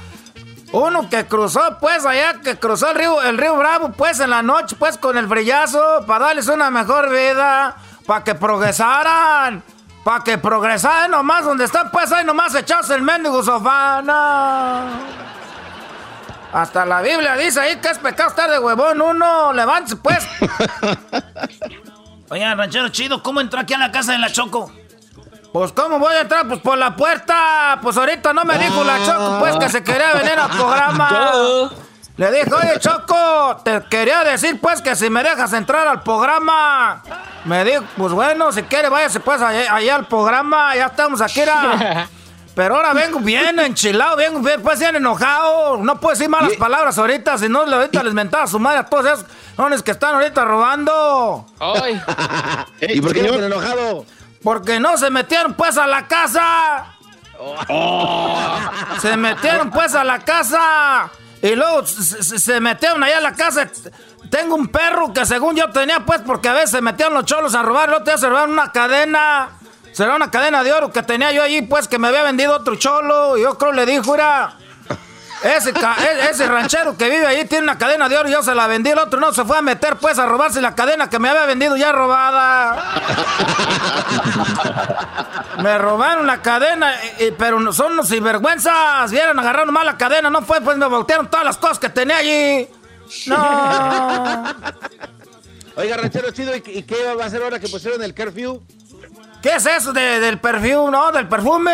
Uno 0.73 1.11
que 1.11 1.27
cruzó, 1.27 1.79
pues, 1.81 2.07
allá, 2.07 2.41
que 2.41 2.57
cruzó 2.59 2.91
el 2.91 2.95
río, 2.97 3.21
el 3.23 3.37
río 3.39 3.57
Bravo, 3.57 3.93
pues, 3.93 4.21
en 4.21 4.31
la 4.31 4.43
noche, 4.43 4.77
pues, 4.79 4.97
con 4.99 5.19
el 5.19 5.27
brillazo, 5.27 6.05
para 6.07 6.27
darles 6.27 6.49
una 6.49 6.71
mejor 6.71 7.11
vida, 7.11 7.77
para 8.07 8.25
que 8.25 8.35
progresaran. 8.35 9.63
Para 10.05 10.25
que 10.25 10.39
progresaran 10.39 11.11
nomás 11.11 11.45
donde 11.45 11.65
están, 11.65 11.91
pues 11.93 12.11
ahí 12.11 12.25
nomás 12.25 12.55
echados 12.57 12.91
el 12.91 13.03
mendigo 13.03 13.41
sofá. 13.43 14.03
Hasta 16.53 16.85
la 16.85 17.01
Biblia 17.01 17.35
dice 17.37 17.61
ahí 17.61 17.77
que 17.77 17.89
es 17.89 17.99
pecado 17.99 18.29
estar 18.31 18.51
de 18.51 18.59
huevón. 18.59 19.01
Uno, 19.01 19.53
levántese 19.53 19.97
pues. 19.97 20.27
Oiga, 22.31 22.55
ranchero 22.55 22.89
chido, 22.89 23.23
¿cómo 23.23 23.41
entró 23.41 23.61
aquí 23.61 23.75
a 23.75 23.79
la 23.79 23.91
casa 23.91 24.13
de 24.13 24.19
la 24.19 24.31
Choco? 24.31 24.73
Pues, 25.53 25.71
¿cómo 25.73 25.99
voy 25.99 26.15
a 26.15 26.23
entrar? 26.23 26.49
Pues 26.49 26.61
por 26.61 26.79
la 26.79 26.97
puerta. 26.97 27.79
Pues 27.83 27.97
ahorita 27.97 28.33
no 28.33 28.45
me 28.45 28.59
dijo 28.59 28.83
la 28.85 29.05
Choco, 29.05 29.39
pues 29.39 29.57
que 29.57 29.69
se 29.69 29.85
quería 29.85 30.15
venir 30.15 30.39
al 30.39 30.51
programa. 30.51 31.71
Le 32.17 32.31
dije, 32.31 32.53
oye, 32.53 32.79
Choco, 32.79 33.57
te 33.65 33.83
quería 33.89 34.23
decir, 34.23 34.61
pues, 34.61 34.83
que 34.83 34.95
si 34.95 35.09
me 35.09 35.23
dejas 35.23 35.53
entrar 35.55 35.89
al 35.89 36.03
programa. 36.03 37.03
Me 37.45 37.65
dijo, 37.65 37.85
pues 37.97 38.13
bueno, 38.13 38.53
si 38.53 38.63
quiere, 38.65 38.91
váyase 38.91 39.19
pues 39.21 39.41
allá, 39.41 39.95
al 39.95 40.07
programa, 40.07 40.77
ya 40.77 40.87
estamos 40.87 41.21
aquí. 41.23 41.41
Pero 42.55 42.77
ahora 42.77 42.93
vengo 42.93 43.19
bien 43.21 43.59
enchilado, 43.61 44.17
vengo 44.17 44.41
bien, 44.41 44.61
pues 44.63 44.79
bien 44.79 44.95
enojado. 44.97 45.79
No 45.79 45.99
puedo 45.99 46.15
decir 46.15 46.29
malas 46.29 46.53
palabras 46.57 46.99
ahorita, 46.99 47.39
si 47.39 47.49
no 47.49 47.63
ahorita 47.63 48.03
les 48.03 48.13
mentaba 48.13 48.45
a 48.45 48.47
su 48.47 48.59
madre 48.59 48.81
a 48.81 48.85
todos 48.85 49.07
esos 49.07 49.25
hombres 49.57 49.83
que 49.83 49.93
están 49.93 50.15
ahorita 50.15 50.45
robando. 50.45 51.47
Ay. 51.59 52.01
¿Y 52.81 53.01
por 53.01 53.15
qué 53.15 53.23
no 53.23 53.35
enojado? 53.35 54.05
Porque 54.43 54.79
no 54.81 54.99
se 54.99 55.09
metieron 55.09 55.55
pues 55.55 55.79
a 55.79 55.87
la 55.87 56.07
casa. 56.07 56.97
Oh. 57.69 58.59
Se 59.01 59.17
metieron 59.17 59.71
pues 59.71 59.95
a 59.95 60.05
la 60.05 60.19
casa. 60.19 61.11
Y 61.41 61.57
luego 61.57 61.85
se, 61.87 62.61
metieron 62.61 63.03
allá 63.03 63.19
a 63.19 63.21
la 63.21 63.33
casa. 63.33 63.69
Tengo 64.31 64.55
un 64.55 64.69
perro 64.69 65.13
que 65.13 65.27
según 65.27 65.57
yo 65.57 65.69
tenía, 65.71 66.01
pues, 66.01 66.21
porque 66.21 66.49
a 66.49 66.53
veces 66.55 66.71
se 66.71 66.81
metían 66.81 67.13
los 67.13 67.25
cholos 67.25 67.55
a 67.55 67.63
robar. 67.63 67.93
El 67.93 68.05
te 68.05 68.17
se 68.17 68.29
robaron 68.29 68.53
una 68.53 68.71
cadena. 68.71 69.51
Será 69.93 70.17
una 70.17 70.31
cadena 70.31 70.65
de 70.65 70.73
oro 70.73 70.91
que 70.91 71.03
tenía 71.03 71.33
yo 71.33 71.43
allí, 71.43 71.63
pues, 71.63 71.87
que 71.87 71.99
me 71.99 72.09
había 72.09 72.23
vendido 72.23 72.55
otro 72.55 72.77
cholo. 72.77 73.37
Y 73.37 73.43
yo 73.43 73.59
creo 73.59 73.73
le 73.73 73.85
dijo, 73.85 74.13
mira, 74.13 74.55
ese, 75.43 75.71
e, 75.71 76.31
ese 76.31 76.47
ranchero 76.47 76.97
que 76.97 77.11
vive 77.11 77.27
ahí 77.27 77.45
tiene 77.45 77.65
una 77.65 77.77
cadena 77.77 78.09
de 78.09 78.17
oro 78.17 78.29
y 78.29 78.33
yo 78.33 78.43
se 78.43 78.55
la 78.55 78.67
vendí. 78.67 78.91
El 78.91 78.99
otro 78.99 79.21
no 79.21 79.33
se 79.33 79.45
fue 79.45 79.59
a 79.59 79.63
meter, 79.63 79.97
pues, 79.97 80.19
a 80.19 80.27
robarse 80.27 80.61
la 80.61 80.75
cadena 80.75 81.11
que 81.11 81.19
me 81.19 81.29
había 81.29 81.45
vendido 81.45 81.77
ya 81.77 81.93
robada. 81.93 83.01
me 85.63 85.77
robaron 85.79 86.27
la 86.27 86.41
cadena, 86.41 86.95
pero 87.37 87.73
son 87.73 87.93
unos 87.93 88.09
sinvergüenzas. 88.09 89.11
Vieron, 89.11 89.39
agarraron 89.39 89.75
mal 89.75 89.85
la 89.85 89.99
cadena. 89.99 90.31
No 90.31 90.43
fue, 90.43 90.61
pues 90.61 90.79
me 90.79 90.87
voltearon 90.87 91.29
todas 91.29 91.45
las 91.45 91.59
cosas 91.59 91.79
que 91.79 91.89
tenía 91.89 92.17
allí. 92.17 92.69
No. 93.27 94.45
Oiga, 95.77 95.97
ranchero 95.97 96.31
chido, 96.31 96.55
¿y, 96.55 96.61
qué 96.61 97.15
va 97.19 97.25
a 97.25 97.27
hacer 97.27 97.43
ahora 97.43 97.59
que 97.59 97.69
pusieron 97.69 98.03
el 98.03 98.15
curfew? 98.15 98.63
¿Qué 99.43 99.57
es 99.57 99.67
eso 99.67 99.93
del 99.93 100.39
perfume, 100.39 100.91
no? 100.93 101.11
¿Del 101.11 101.29
perfume? 101.29 101.73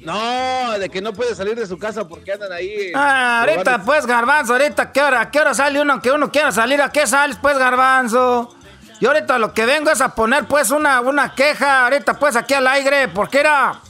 No, 0.00 0.78
de 0.78 0.88
que 0.88 1.00
no 1.00 1.12
puede 1.12 1.34
salir 1.34 1.54
de 1.56 1.66
su 1.66 1.78
casa 1.78 2.06
porque 2.06 2.32
andan 2.32 2.52
ahí. 2.52 2.92
Ah, 2.94 3.40
ahorita 3.40 3.82
pues, 3.82 4.06
garbanzo, 4.06 4.52
ahorita, 4.52 4.92
¿qué 4.92 5.02
hora, 5.02 5.30
¿qué 5.30 5.40
hora 5.40 5.54
sale 5.54 5.80
uno 5.80 6.00
que 6.00 6.10
uno 6.10 6.30
quiera 6.30 6.52
salir? 6.52 6.80
¿A 6.82 6.90
qué 6.90 7.06
sales 7.06 7.36
pues, 7.40 7.58
garbanzo? 7.58 8.54
Y 9.00 9.06
ahorita 9.06 9.38
lo 9.38 9.54
que 9.54 9.64
vengo 9.64 9.90
es 9.90 10.00
a 10.00 10.14
poner 10.14 10.46
pues 10.46 10.70
una, 10.70 11.00
una 11.00 11.34
queja, 11.34 11.84
ahorita 11.84 12.14
pues 12.14 12.36
aquí 12.36 12.54
al 12.54 12.66
aire, 12.66 13.08
porque 13.08 13.40
era... 13.40 13.80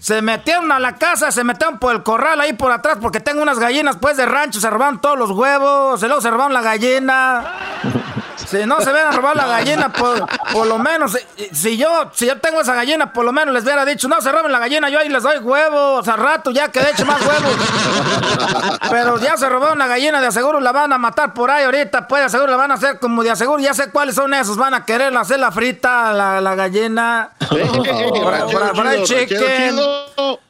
Se 0.00 0.22
metieron 0.22 0.70
a 0.70 0.78
la 0.78 0.94
casa, 0.94 1.32
se 1.32 1.42
metieron 1.42 1.80
por 1.80 1.92
el 1.92 2.04
corral 2.04 2.40
ahí 2.40 2.52
por 2.52 2.70
atrás 2.70 2.98
porque 3.02 3.18
tengo 3.18 3.42
unas 3.42 3.58
gallinas 3.58 3.96
pues 3.96 4.16
de 4.16 4.26
rancho, 4.26 4.60
se 4.60 4.70
robaron 4.70 5.00
todos 5.00 5.18
los 5.18 5.32
huevos, 5.32 5.98
se 5.98 6.06
luego 6.06 6.22
se 6.22 6.30
robaron 6.30 6.54
la 6.54 6.62
gallina. 6.62 7.52
Si 8.50 8.64
no 8.64 8.80
se 8.80 8.90
hubieran 8.90 9.12
robado 9.12 9.34
la 9.34 9.46
gallina, 9.46 9.92
por, 9.92 10.26
por 10.52 10.66
lo 10.66 10.78
menos, 10.78 11.16
si, 11.52 11.76
yo 11.76 12.10
si 12.14 12.26
yo 12.26 12.38
tengo 12.38 12.60
esa 12.60 12.74
gallina, 12.74 13.12
por 13.12 13.24
lo 13.24 13.32
menos 13.32 13.52
les 13.52 13.62
hubiera 13.64 13.84
dicho, 13.84 14.08
no 14.08 14.20
se 14.22 14.32
roben 14.32 14.50
la 14.50 14.58
gallina, 14.58 14.88
yo 14.88 14.98
ahí 14.98 15.08
les 15.10 15.22
doy 15.22 15.38
huevos, 15.38 16.08
al 16.08 16.18
rato 16.18 16.50
ya 16.50 16.68
que 16.68 16.80
de 16.80 16.90
hecho 16.90 17.04
más 17.04 17.20
huevos. 17.20 17.56
Pero 18.90 19.18
ya 19.18 19.36
se 19.36 19.48
robaron 19.48 19.78
la 19.78 19.86
gallina, 19.86 20.20
de 20.20 20.28
aseguro 20.28 20.60
la 20.60 20.72
van 20.72 20.92
a 20.92 20.98
matar 20.98 21.34
por 21.34 21.50
ahí 21.50 21.64
ahorita, 21.64 22.08
pues 22.08 22.22
de 22.22 22.26
aseguro 22.26 22.50
la 22.50 22.56
van 22.56 22.70
a 22.70 22.74
hacer 22.74 22.98
como 22.98 23.22
de 23.22 23.30
aseguro, 23.30 23.62
ya 23.62 23.74
sé 23.74 23.90
cuáles 23.90 24.14
son 24.14 24.32
esos, 24.32 24.56
van 24.56 24.72
a 24.72 24.84
querer 24.84 25.14
hacer 25.16 25.38
la 25.38 25.52
frita, 25.52 26.12
la, 26.12 26.40
la 26.40 26.54
gallina. 26.54 27.30
fried 28.74 29.04
chicken. 29.04 29.78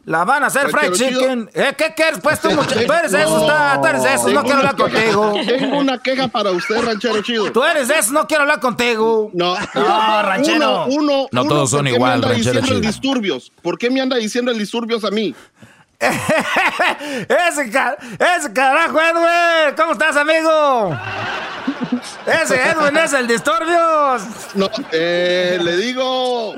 La 0.08 0.24
van 0.24 0.42
a 0.42 0.46
hacer 0.46 0.70
fried 0.70 0.92
chicken. 0.92 1.50
¿Eh, 1.52 1.74
¿Qué 1.76 1.92
quieres? 1.94 2.20
Pues 2.22 2.40
tú, 2.40 2.48
tú 2.48 2.92
eres 2.94 3.12
eso, 3.12 3.40
está, 3.42 3.78
tú 3.78 3.88
eres 3.88 4.04
eso, 4.06 4.30
no 4.30 4.42
quiero 4.42 4.60
hablar 4.60 4.74
contigo. 4.74 5.34
Tengo 5.46 5.78
una 5.78 5.98
queja 5.98 6.28
para 6.28 6.50
usted, 6.50 6.82
ranchero 6.82 7.20
chido. 7.20 7.52
Tú 7.52 7.62
eres 7.62 7.90
eso, 7.90 8.12
no 8.14 8.26
quiero 8.26 8.44
hablar 8.44 8.58
contigo. 8.58 9.30
No, 9.34 9.54
no 9.74 10.22
ranchero. 10.22 10.86
Uno, 10.86 11.26
no 11.30 11.44
todos 11.44 11.68
son 11.68 11.88
igual, 11.88 12.22
ranchero 12.22 12.62
chido. 12.62 12.80
disturbios? 12.80 13.52
¿Por 13.60 13.76
qué 13.76 13.90
me 13.90 14.00
anda 14.00 14.16
diciendo 14.16 14.50
el 14.50 14.58
disturbios 14.58 15.04
a 15.04 15.10
mí? 15.10 15.34
ese, 16.00 17.64
ese 17.68 18.52
carajo, 18.54 18.98
Edwin. 18.98 19.76
¿Cómo 19.76 19.92
estás, 19.92 20.16
amigo? 20.16 20.98
Ese 22.24 22.70
Edwin 22.70 22.96
es 22.96 23.12
el 23.12 23.26
disturbios. 23.26 24.22
No, 24.54 24.70
eh, 24.90 25.58
le 25.62 25.76
digo. 25.76 26.54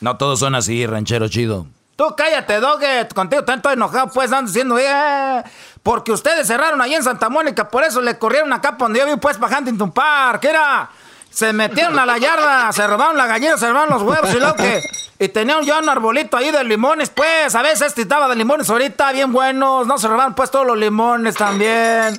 No 0.00 0.16
todos 0.16 0.38
son 0.38 0.54
así, 0.54 0.86
ranchero 0.86 1.28
chido. 1.28 1.66
Tú 2.00 2.14
cállate, 2.16 2.60
Doget. 2.60 3.12
Contigo 3.12 3.44
tanto 3.44 3.70
enojado, 3.70 4.08
pues, 4.08 4.32
ando 4.32 4.50
diciendo, 4.50 4.78
eh, 4.78 5.44
porque 5.82 6.12
ustedes 6.12 6.46
cerraron 6.46 6.80
ahí 6.80 6.94
en 6.94 7.02
Santa 7.02 7.28
Mónica, 7.28 7.68
por 7.68 7.84
eso 7.84 8.00
le 8.00 8.18
corrieron 8.18 8.50
acá 8.54 8.74
donde 8.78 9.00
yo 9.00 9.04
vi, 9.04 9.16
pues, 9.16 9.36
para 9.36 9.58
Huntington 9.58 9.92
Park. 9.92 10.42
Era, 10.44 10.88
se 11.28 11.52
metieron 11.52 11.98
a 11.98 12.06
la 12.06 12.16
yarda, 12.16 12.72
se 12.72 12.86
robaron 12.86 13.18
la 13.18 13.26
gallina, 13.26 13.58
se 13.58 13.68
robaron 13.68 13.90
los 13.90 14.02
huevos 14.02 14.34
y 14.34 14.40
lo 14.40 14.56
que. 14.56 14.80
Y 15.18 15.28
tenían 15.28 15.62
ya 15.62 15.78
un 15.78 15.90
arbolito 15.90 16.38
ahí 16.38 16.50
de 16.50 16.64
limones, 16.64 17.10
pues, 17.10 17.54
a 17.54 17.60
veces 17.60 17.88
este 17.88 18.00
estaba 18.00 18.28
de 18.28 18.36
limones 18.36 18.70
ahorita, 18.70 19.12
bien 19.12 19.30
buenos. 19.30 19.86
No 19.86 19.98
se 19.98 20.08
robaron, 20.08 20.34
pues, 20.34 20.50
todos 20.50 20.66
los 20.66 20.78
limones 20.78 21.34
también. 21.34 22.16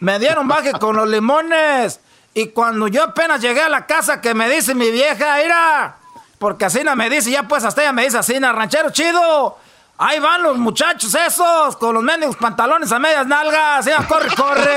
Me 0.00 0.18
dieron 0.18 0.46
baje 0.46 0.72
con 0.72 0.94
los 0.94 1.08
limones. 1.08 2.00
Y 2.34 2.48
cuando 2.48 2.86
yo 2.86 3.04
apenas 3.04 3.40
llegué 3.40 3.62
a 3.62 3.70
la 3.70 3.86
casa, 3.86 4.20
que 4.20 4.34
me 4.34 4.50
dice 4.50 4.74
mi 4.74 4.90
vieja, 4.90 5.38
mira 5.42 6.01
Porque 6.42 6.64
así 6.64 6.80
me 6.96 7.08
dice, 7.08 7.30
ya 7.30 7.44
pues 7.44 7.62
hasta 7.62 7.82
ella 7.82 7.92
me 7.92 8.02
dice 8.02 8.18
así, 8.18 8.36
ranchero 8.36 8.90
chido. 8.90 9.56
Ahí 9.96 10.18
van 10.18 10.42
los 10.42 10.58
muchachos 10.58 11.14
esos, 11.14 11.76
con 11.76 11.94
los 11.94 12.02
mendigos 12.02 12.34
pantalones 12.34 12.90
a 12.90 12.98
medias 12.98 13.28
nalgas. 13.28 13.84
Ya, 13.84 14.04
corre, 14.08 14.28
corre. 14.34 14.74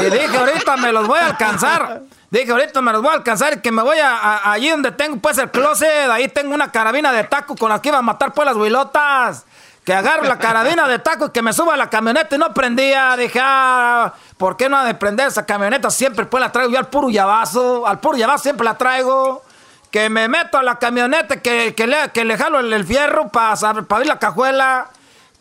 y 0.00 0.10
dije, 0.10 0.36
ahorita 0.36 0.76
me 0.78 0.90
los 0.90 1.06
voy 1.06 1.20
a 1.20 1.26
alcanzar. 1.26 2.02
Dije, 2.30 2.50
ahorita 2.50 2.82
me 2.82 2.90
los 2.90 3.00
voy 3.00 3.12
a 3.12 3.14
alcanzar 3.14 3.52
y 3.52 3.60
que 3.60 3.70
me 3.70 3.80
voy 3.80 3.98
a, 4.00 4.50
allí 4.50 4.70
donde 4.70 4.90
tengo 4.90 5.18
pues 5.18 5.38
el 5.38 5.52
closet. 5.52 6.10
Ahí 6.10 6.26
tengo 6.26 6.52
una 6.52 6.72
carabina 6.72 7.12
de 7.12 7.22
taco 7.22 7.54
con 7.54 7.68
la 7.68 7.80
que 7.80 7.90
iba 7.90 7.98
a 7.98 8.02
matar 8.02 8.34
pues 8.34 8.44
las 8.44 8.56
huilotas. 8.56 9.46
Que 9.84 9.94
agarro 9.94 10.24
la 10.24 10.40
carabina 10.40 10.88
de 10.88 10.98
taco 10.98 11.26
y 11.26 11.30
que 11.30 11.42
me 11.42 11.52
suba 11.52 11.74
a 11.74 11.76
la 11.76 11.88
camioneta 11.88 12.34
y 12.34 12.38
no 12.40 12.52
prendía. 12.52 13.16
Dije, 13.16 13.38
ah, 13.40 14.12
¿por 14.36 14.56
qué 14.56 14.68
no 14.68 14.78
ha 14.78 14.84
de 14.84 14.94
prender 14.94 15.28
esa 15.28 15.46
camioneta? 15.46 15.90
Siempre 15.90 16.26
pues 16.26 16.40
la 16.40 16.50
traigo 16.50 16.72
yo 16.72 16.78
al 16.78 16.88
puro 16.88 17.08
llavazo. 17.08 17.86
Al 17.86 18.00
puro 18.00 18.18
llavazo 18.18 18.42
siempre 18.42 18.64
la 18.64 18.76
traigo 18.76 19.44
que 19.90 20.08
me 20.08 20.28
meto 20.28 20.58
a 20.58 20.62
la 20.62 20.78
camioneta, 20.78 21.40
que, 21.40 21.74
que, 21.74 21.86
le, 21.86 21.96
que 22.12 22.24
le 22.24 22.36
jalo 22.36 22.60
el, 22.60 22.84
fierro 22.84 23.28
para 23.28 23.52
abrir 23.52 24.06
la 24.06 24.18
cajuela, 24.18 24.90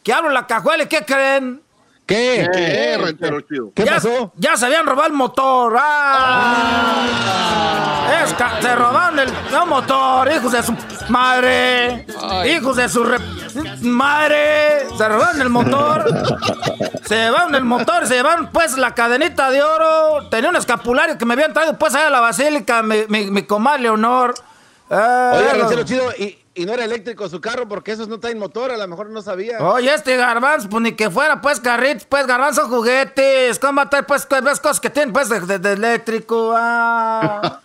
que 0.03 0.13
abro 0.13 0.29
la 0.29 0.47
cajuela 0.47 0.83
y 0.83 0.87
¿qué 0.87 1.05
creen? 1.05 1.61
¿Qué? 2.09 2.49
¿Qué, 2.51 3.71
¿Qué 3.75 3.85
pasó? 3.85 4.33
Ya 4.35 4.57
se 4.57 4.65
habían 4.65 4.87
robado 4.87 5.07
el 5.07 5.13
motor. 5.13 5.77
¡Ah! 5.79 7.05
se 8.61 8.75
robaron 8.75 9.19
el, 9.19 9.31
motor, 9.67 10.31
hijos 10.31 10.51
de 10.51 10.63
su 10.63 10.75
madre. 11.09 12.07
Hijos 12.47 12.77
de 12.77 12.89
su 12.89 13.05
madre. 13.81 14.87
Se 14.97 15.07
robaron 15.07 15.41
el 15.41 15.49
motor. 15.49 16.05
se 17.05 17.15
llevaron 17.15 17.53
el 17.53 17.63
motor, 17.63 18.07
se 18.07 18.15
llevaron 18.15 18.49
pues 18.51 18.75
la 18.77 18.95
cadenita 18.95 19.51
de 19.51 19.61
oro. 19.61 20.29
Tenía 20.29 20.49
un 20.49 20.55
escapulario 20.55 21.15
que 21.17 21.25
me 21.25 21.33
habían 21.35 21.53
traído 21.53 21.77
pues 21.77 21.93
allá 21.93 22.07
a 22.07 22.09
la 22.09 22.21
basílica, 22.21 22.81
mi, 22.81 23.03
mi, 23.07 23.29
mi 23.29 23.43
comadre 23.43 23.83
Leonor. 23.83 24.33
Oye, 24.89 25.85
chido, 25.85 26.11
y, 26.17 26.38
y 26.55 26.65
no 26.65 26.73
era 26.73 26.85
eléctrico 26.85 27.29
su 27.29 27.39
carro 27.39 27.67
porque 27.67 27.91
esos 27.91 28.07
no 28.07 28.19
traen 28.19 28.39
motor, 28.39 28.71
a 28.71 28.77
lo 28.77 28.87
mejor 28.87 29.09
no 29.09 29.21
sabía. 29.21 29.59
Oye, 29.59 29.93
este 29.93 30.17
garbanzo, 30.17 30.69
pues 30.69 30.81
ni 30.81 30.91
que 30.93 31.09
fuera 31.09 31.41
pues 31.41 31.59
carritos, 31.59 32.05
pues 32.05 32.27
garbanzo 32.27 32.67
juguetes. 32.67 33.59
¿Cómo 33.59 33.87
traer 33.87 34.05
pues 34.05 34.27
ves 34.29 34.59
cosas 34.59 34.79
que 34.79 34.89
tienen 34.89 35.13
pues 35.13 35.29
de, 35.29 35.73
eléctrico? 35.73 36.55
Ah. 36.61 37.61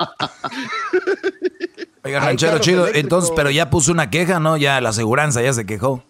Oiga, 2.04 2.20
ranchero 2.20 2.58
chido, 2.58 2.86
entonces, 2.86 3.32
pero 3.34 3.50
ya 3.50 3.70
puso 3.70 3.90
una 3.90 4.10
queja, 4.10 4.38
¿no? 4.38 4.56
Ya 4.58 4.80
la 4.80 4.90
aseguranza 4.90 5.40
ya 5.40 5.52
se 5.54 5.64
quejó. 5.64 6.04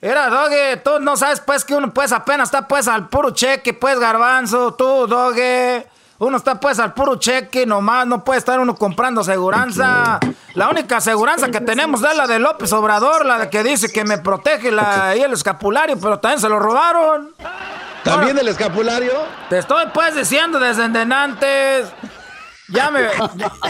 Mira, 0.00 0.30
Doge, 0.30 0.78
tú 0.78 0.98
no 0.98 1.16
sabes 1.16 1.40
pues 1.40 1.64
que 1.64 1.74
uno 1.74 1.92
pues 1.92 2.10
apenas 2.12 2.48
está 2.48 2.66
pues 2.66 2.88
al 2.88 3.10
puro 3.10 3.30
cheque, 3.32 3.74
pues 3.74 3.98
garbanzo, 3.98 4.74
tú, 4.74 5.06
Doge. 5.06 5.86
Uno 6.20 6.36
está 6.36 6.60
pues 6.60 6.78
al 6.78 6.92
puro 6.92 7.16
cheque, 7.16 7.64
nomás 7.64 8.06
no 8.06 8.22
puede 8.22 8.38
estar 8.38 8.60
uno 8.60 8.74
comprando 8.74 9.22
aseguranza. 9.22 10.20
La 10.54 10.68
única 10.68 10.98
aseguranza 10.98 11.50
que 11.50 11.62
tenemos 11.62 12.02
es 12.02 12.14
la 12.14 12.26
de 12.26 12.38
López 12.38 12.70
Obrador, 12.74 13.24
la 13.24 13.48
que 13.48 13.62
dice 13.62 13.90
que 13.90 14.04
me 14.04 14.18
protege 14.18 14.70
la, 14.70 15.16
y 15.16 15.22
el 15.22 15.32
escapulario, 15.32 15.98
pero 15.98 16.18
también 16.18 16.38
se 16.38 16.50
lo 16.50 16.58
robaron. 16.58 17.34
¿También 18.04 18.36
el 18.38 18.48
escapulario? 18.48 19.12
Te 19.48 19.58
estoy 19.60 19.86
pues 19.94 20.14
diciendo 20.14 20.58
desde 20.58 20.82
antes. 20.82 21.86
Ya 22.70 22.90
me, 22.90 23.08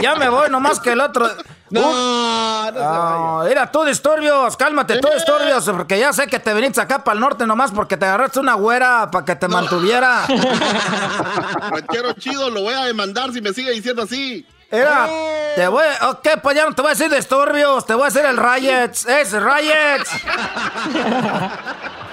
ya 0.01 0.15
me 0.15 0.29
voy, 0.29 0.51
nomás 0.51 0.81
que 0.81 0.93
el 0.93 1.01
otro. 1.01 1.29
No, 1.71 2.71
no, 2.73 3.45
Mira, 3.47 3.71
tú 3.71 3.85
disturbios, 3.85 4.57
cálmate, 4.57 4.99
tú 4.99 5.09
disturbios, 5.15 5.65
porque 5.67 5.99
ya 5.99 6.13
sé 6.13 6.27
que 6.27 6.41
te 6.41 6.53
viniste 6.53 6.81
acá 6.81 7.05
para 7.05 7.15
el 7.15 7.21
norte 7.21 7.47
nomás 7.47 7.71
porque 7.71 7.97
te 7.97 8.07
agarraste 8.07 8.41
una 8.41 8.55
güera 8.55 9.09
para 9.11 9.25
que 9.25 9.37
te 9.37 9.47
mantuviera. 9.47 10.27
Ranchero 11.71 12.13
chido, 12.15 12.51
lo 12.51 12.63
voy 12.63 12.75
a 12.75 12.85
demandar 12.85 13.33
si 13.33 13.41
me 13.41 13.53
sigue 13.53 13.71
diciendo 13.71 14.03
así. 14.03 14.45
Era, 14.69 15.09
te 15.57 15.67
voy, 15.69 15.85
ok, 16.09 16.29
pues 16.43 16.57
ya 16.57 16.65
no 16.65 16.75
te 16.75 16.83
voy 16.83 16.91
a 16.91 16.95
decir 16.95 17.11
disturbios, 17.11 17.87
te 17.87 17.95
voy 17.95 18.05
a 18.05 18.07
decir 18.07 18.25
el 18.25 18.37
Riots, 18.37 19.07
es 19.07 19.33
Riots. 19.33 20.11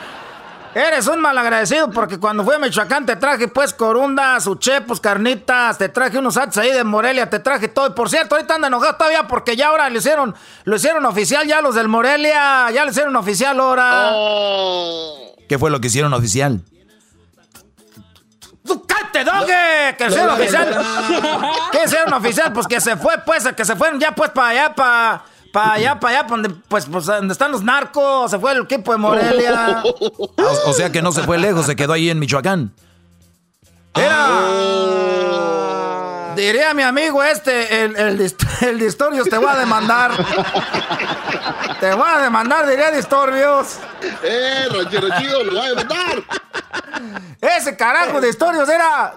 Eres 0.78 1.08
un 1.08 1.20
malagradecido 1.20 1.90
porque 1.90 2.20
cuando 2.20 2.44
fui 2.44 2.54
a 2.54 2.60
Michoacán 2.60 3.04
te 3.04 3.16
traje 3.16 3.48
pues 3.48 3.74
corundas, 3.74 4.46
uchepos, 4.46 5.00
carnitas, 5.00 5.76
te 5.80 5.90
traje 5.90 6.20
unos 6.20 6.38
atos 6.38 6.60
ahí 6.60 6.72
de 6.72 6.84
Morelia, 6.84 7.28
te 7.28 7.40
traje 7.40 7.68
todo. 7.68 7.88
Y 7.88 7.90
por 7.94 8.12
cierto, 8.12 8.36
ahorita 8.36 8.54
anda 8.54 8.68
enojado 8.68 8.94
todavía 8.96 9.28
porque 9.28 9.56
ya 9.56 9.70
ahora 9.70 9.90
lo 9.90 9.98
hicieron, 9.98 10.36
lo 10.66 10.76
hicieron 10.76 11.04
oficial 11.08 11.48
ya 11.48 11.62
los 11.62 11.74
del 11.74 11.88
Morelia, 11.88 12.70
ya 12.70 12.86
lo 12.86 12.92
hicieron 12.92 13.16
oficial 13.16 13.60
ahora. 13.60 14.12
Oh. 14.14 15.36
¿Qué 15.50 15.58
fue 15.58 15.72
lo 15.72 15.82
que 15.82 15.88
hicieron 15.88 16.14
oficial? 16.14 16.62
¡Cállate, 18.86 19.24
doge! 19.24 19.96
¡Que 19.98 20.08
hicieron 20.10 20.30
oficial! 20.30 20.86
¿Qué 21.72 21.80
hicieron 21.86 22.14
oficial? 22.14 22.54
Pues 22.54 22.68
que 22.68 22.80
se 22.80 22.98
fue, 22.98 23.18
pues, 23.26 23.48
que 23.56 23.66
se 23.66 23.76
fueron 23.76 24.00
ya 24.00 24.14
pues 24.14 24.30
para 24.30 24.50
allá, 24.50 24.76
para 24.76 25.24
para 25.58 25.74
allá, 25.74 26.00
para 26.00 26.20
allá, 26.20 26.28
donde, 26.28 26.50
pues, 26.50 26.86
pues, 26.86 27.08
donde 27.08 27.32
están 27.32 27.52
los 27.52 27.64
narcos, 27.64 28.30
se 28.30 28.38
fue 28.38 28.52
el 28.52 28.62
equipo 28.62 28.92
de 28.92 29.00
Morelia. 29.00 29.82
O, 30.68 30.74
sea 30.74 30.92
que 30.92 31.02
no 31.02 31.12
se 31.12 31.24
fue 31.24 31.40
lejos, 31.40 31.66
se 31.66 31.76
quedó 31.76 31.94
ahí 31.94 32.12
en 32.12 32.20
Michoacán. 32.20 32.72
Era. 33.96 34.28
Ah. 34.28 35.24
Diría 36.36 36.76
mi 36.76 36.84
amigo 36.84 37.24
este, 37.24 37.86
el, 37.86 37.96
el, 37.96 38.36
el 38.62 38.80
Distorbios, 38.80 39.28
te 39.28 39.40
voy 39.40 39.50
a 39.50 39.58
demandar. 39.58 40.12
te 41.80 41.92
voy 41.92 42.08
a 42.08 42.20
demandar, 42.20 42.68
diría 42.68 42.92
Distorbios. 42.92 43.80
Eh, 44.22 44.68
ranchero 44.72 45.08
chido, 45.18 45.44
lo 45.44 45.54
voy 45.54 45.66
a 45.66 45.70
demandar. 45.70 46.24
Ese 47.42 47.76
carajo 47.76 48.22
de 48.22 48.28
Distorbios 48.28 48.70
era 48.70 49.16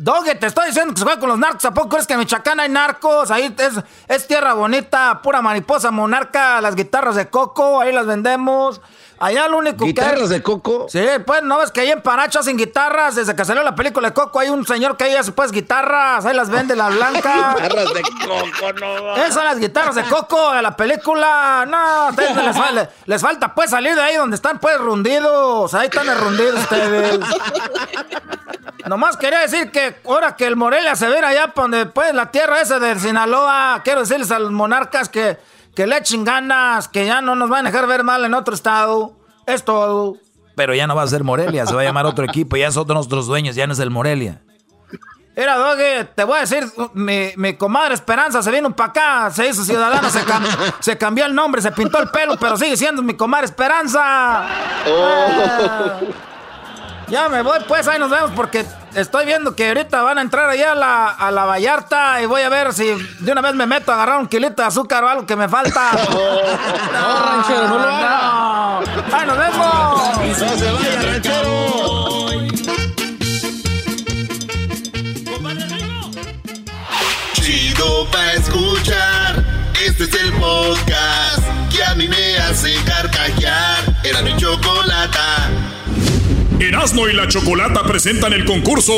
Doge, 0.00 0.36
te 0.36 0.46
estoy 0.46 0.66
diciendo 0.68 0.94
que 0.94 1.00
se 1.00 1.04
fue 1.04 1.18
con 1.18 1.28
los 1.28 1.38
narcos. 1.38 1.64
¿A 1.64 1.74
poco 1.74 1.88
crees 1.88 2.06
que 2.06 2.12
en 2.12 2.20
Michoacán 2.20 2.60
hay 2.60 2.68
narcos? 2.68 3.32
Ahí 3.32 3.52
es, 3.58 3.72
es 4.06 4.26
tierra 4.28 4.52
bonita, 4.52 5.20
pura 5.22 5.42
mariposa 5.42 5.90
monarca, 5.90 6.60
las 6.60 6.76
guitarras 6.76 7.16
de 7.16 7.28
coco, 7.28 7.80
ahí 7.80 7.92
las 7.92 8.06
vendemos. 8.06 8.80
Allá 9.20 9.48
lo 9.48 9.58
único 9.58 9.78
que. 9.78 9.86
¿Guitarras 9.86 10.28
de 10.28 10.42
coco? 10.42 10.86
Sí, 10.88 11.04
pues 11.26 11.42
no 11.42 11.58
ves 11.58 11.70
que 11.72 11.80
ahí 11.80 11.90
en 11.90 12.02
Paracho 12.02 12.38
hacen 12.40 12.56
guitarras. 12.56 13.16
Desde 13.16 13.34
que 13.34 13.44
salió 13.44 13.62
la 13.62 13.74
película 13.74 14.08
de 14.08 14.14
Coco, 14.14 14.38
hay 14.38 14.48
un 14.48 14.66
señor 14.66 14.96
que 14.96 15.04
ahí 15.04 15.16
hace 15.16 15.32
pues 15.32 15.50
guitarras. 15.50 16.24
Ahí 16.24 16.34
las 16.34 16.50
vende 16.50 16.76
la 16.76 16.88
blanca. 16.90 17.54
guitarras 17.54 17.94
de 17.94 18.02
coco, 18.02 18.72
no. 18.80 19.16
Esas 19.16 19.34
son 19.34 19.44
las 19.44 19.58
guitarras 19.58 19.94
de 19.94 20.04
Coco 20.04 20.52
de 20.52 20.62
la 20.62 20.76
película. 20.76 21.66
No, 21.68 22.10
les, 22.16 22.88
les, 23.06 23.22
falta 23.22 23.54
pues 23.54 23.70
salir 23.70 23.94
de 23.94 24.02
ahí 24.02 24.16
donde 24.16 24.36
están 24.36 24.58
pues 24.58 24.78
rundidos. 24.78 25.74
Ahí 25.74 25.86
están 25.86 26.06
rundidos 26.18 26.60
ustedes. 26.60 27.18
Nomás 28.86 29.16
quería 29.16 29.40
decir 29.40 29.70
que 29.70 30.00
ahora 30.06 30.36
que 30.36 30.46
el 30.46 30.56
Morelia 30.56 30.96
se 30.96 31.08
ve 31.08 31.18
allá 31.18 31.52
donde 31.54 31.86
pues 31.86 32.14
la 32.14 32.30
tierra 32.30 32.60
esa 32.60 32.78
de 32.78 32.98
Sinaloa, 32.98 33.82
quiero 33.84 34.00
decirles 34.00 34.30
a 34.30 34.38
los 34.38 34.50
monarcas 34.50 35.08
que 35.08 35.36
que 35.78 35.86
le 35.86 35.96
echen 35.96 36.24
ganas, 36.24 36.88
que 36.88 37.06
ya 37.06 37.20
no 37.20 37.36
nos 37.36 37.48
van 37.48 37.64
a 37.64 37.70
dejar 37.70 37.86
ver 37.86 38.02
mal 38.02 38.24
en 38.24 38.34
otro 38.34 38.52
estado. 38.52 39.12
Es 39.46 39.64
todo. 39.64 40.16
Pero 40.56 40.74
ya 40.74 40.88
no 40.88 40.96
va 40.96 41.04
a 41.04 41.06
ser 41.06 41.22
Morelia, 41.22 41.66
se 41.66 41.72
va 41.72 41.82
a 41.82 41.84
llamar 41.84 42.04
otro 42.04 42.24
equipo, 42.24 42.56
ya 42.56 42.72
son 42.72 42.88
nuestros 42.88 43.28
dueños, 43.28 43.54
ya 43.54 43.64
no 43.64 43.74
es 43.74 43.78
el 43.78 43.88
Morelia. 43.88 44.42
Era, 45.36 45.56
Doge, 45.56 46.04
te 46.16 46.24
voy 46.24 46.38
a 46.38 46.40
decir, 46.40 46.64
mi, 46.94 47.54
comadre 47.54 47.94
Esperanza 47.94 48.42
se 48.42 48.50
vino 48.50 48.74
para 48.74 48.90
acá, 48.90 49.30
se 49.30 49.48
hizo 49.48 49.62
ciudadana, 49.62 50.10
se, 50.80 50.98
cambió 50.98 51.26
el 51.26 51.34
nombre, 51.36 51.62
se 51.62 51.70
pintó 51.70 52.02
el 52.02 52.08
pelo, 52.08 52.36
pero 52.40 52.56
sigue 52.56 52.76
siendo 52.76 53.00
mi 53.00 53.14
comadre 53.14 53.44
Esperanza. 53.44 54.48
Oh. 54.84 56.00
Ya 57.06 57.28
me 57.28 57.40
voy, 57.42 57.60
pues 57.68 57.86
ahí 57.86 58.00
nos 58.00 58.10
vemos 58.10 58.32
porque 58.34 58.66
estoy 58.94 59.26
viendo 59.26 59.54
que 59.54 59.68
ahorita 59.68 60.02
van 60.02 60.18
a 60.18 60.22
entrar 60.22 60.48
allá 60.48 60.72
a 60.72 60.74
la, 60.74 61.08
a 61.08 61.30
la 61.30 61.44
Vallarta 61.44 62.20
y 62.22 62.26
voy 62.26 62.42
a 62.42 62.48
ver 62.48 62.72
si 62.72 62.84
de 63.20 63.32
una 63.32 63.40
vez 63.40 63.54
me 63.54 63.66
meto 63.66 63.92
a 63.92 63.94
agarrar 63.94 64.18
un 64.20 64.26
kilito 64.26 64.62
de 64.62 64.68
azúcar 64.68 65.04
o 65.04 65.08
algo 65.08 65.26
que 65.26 65.36
me 65.36 65.48
falta. 65.48 65.92
no, 66.92 67.24
ranchero, 67.24 67.68
no 67.68 67.78
lo 67.78 67.88
haga. 67.88 68.78
¡Ahí 69.12 69.26
nos 69.26 69.38
vemos! 69.38 70.40
¡No 70.40 70.58
se 70.58 70.72
vaya, 70.72 71.02
ranchero! 71.02 72.28
Chido 77.34 78.06
pa' 78.10 78.32
escuchar. 78.32 79.44
Este 79.84 80.04
es 80.04 80.14
el 80.22 80.32
podcast 80.34 81.42
que 81.70 81.84
a 81.84 81.94
mí 81.94 82.08
me 82.08 82.38
hace 82.38 82.74
carcajear. 82.84 83.84
Era 84.04 84.22
mi 84.22 84.36
chocolata. 84.36 85.48
Erasmo 86.60 87.08
y 87.08 87.12
la 87.12 87.28
Chocolata 87.28 87.84
presentan 87.84 88.32
el 88.32 88.44
concurso 88.44 88.92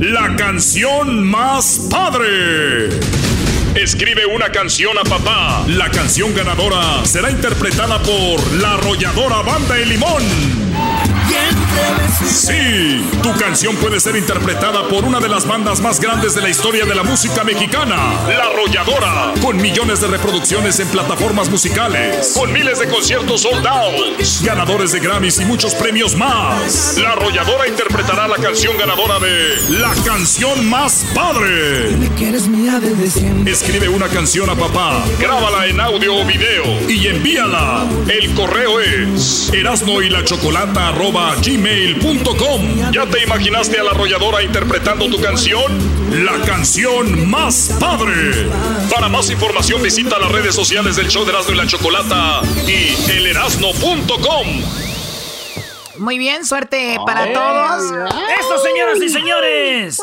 La 0.00 0.34
canción 0.36 1.24
más 1.24 1.86
padre. 1.88 2.88
Escribe 3.74 4.24
una 4.24 4.50
canción 4.50 4.96
a 4.96 5.02
papá. 5.02 5.64
La 5.66 5.90
canción 5.90 6.32
ganadora 6.32 7.04
será 7.04 7.28
interpretada 7.28 8.00
por 8.00 8.52
la 8.52 8.74
arrolladora 8.74 9.42
Banda 9.42 9.74
de 9.74 9.86
Limón. 9.86 10.22
¿Quién 11.28 11.64
Sí, 12.24 13.04
tu 13.22 13.32
canción 13.36 13.76
puede 13.76 14.00
ser 14.00 14.16
interpretada 14.16 14.88
por 14.88 15.04
una 15.04 15.20
de 15.20 15.28
las 15.28 15.46
bandas 15.46 15.80
más 15.80 16.00
grandes 16.00 16.34
de 16.34 16.42
la 16.42 16.48
historia 16.48 16.84
de 16.84 16.94
la 16.94 17.02
música 17.02 17.44
mexicana, 17.44 17.96
La 18.28 18.44
Arrolladora, 18.44 19.34
con 19.42 19.56
millones 19.56 20.00
de 20.00 20.06
reproducciones 20.06 20.78
en 20.80 20.88
plataformas 20.88 21.48
musicales, 21.48 22.32
con 22.34 22.52
miles 22.52 22.78
de 22.78 22.88
conciertos 22.88 23.42
sold 23.42 23.66
out, 23.66 24.20
ganadores 24.42 24.92
de 24.92 25.00
Grammys 25.00 25.40
y 25.40 25.44
muchos 25.44 25.74
premios 25.74 26.16
más. 26.16 26.96
La 26.98 27.12
Arrolladora 27.12 27.68
interpretará 27.68 28.28
la 28.28 28.36
canción 28.36 28.76
ganadora 28.78 29.18
de 29.18 29.78
La 29.80 29.94
canción 30.04 30.68
más 30.68 31.04
padre. 31.14 31.90
Escribe 33.46 33.88
una 33.88 34.08
canción 34.08 34.50
a 34.50 34.56
papá, 34.56 35.04
grábala 35.20 35.68
en 35.68 35.78
audio 35.80 36.16
o 36.16 36.24
video 36.24 36.64
y 36.88 37.06
envíala. 37.06 37.86
El 38.08 38.34
correo 38.34 38.80
es 38.80 39.48
erasno 39.52 40.02
y 40.02 40.10
la 40.10 40.24
chocolata 40.24 40.90
gmail.com. 41.40 42.90
¿Ya 42.90 43.06
te 43.06 43.22
imaginaste 43.22 43.78
a 43.78 43.84
la 43.84 43.92
arrolladora 43.92 44.42
interpretando 44.42 45.08
tu 45.08 45.20
canción? 45.20 45.62
La 46.24 46.44
canción 46.44 47.30
más 47.30 47.76
padre. 47.78 48.48
Para 48.92 49.08
más 49.08 49.30
información 49.30 49.80
visita 49.80 50.18
las 50.18 50.32
redes 50.32 50.56
sociales 50.56 50.96
del 50.96 51.06
show 51.06 51.24
de 51.24 51.30
Erasmo 51.30 51.54
y 51.54 51.56
la 51.56 51.68
Chocolata 51.68 52.42
y 52.66 53.10
elerasno.com. 53.12 54.48
Muy 55.98 56.18
bien, 56.18 56.44
suerte 56.44 56.98
para 57.06 57.32
todos. 57.32 57.84
¡Eso, 58.40 58.58
señoras 58.64 59.00
y 59.00 59.08
señores! 59.08 60.00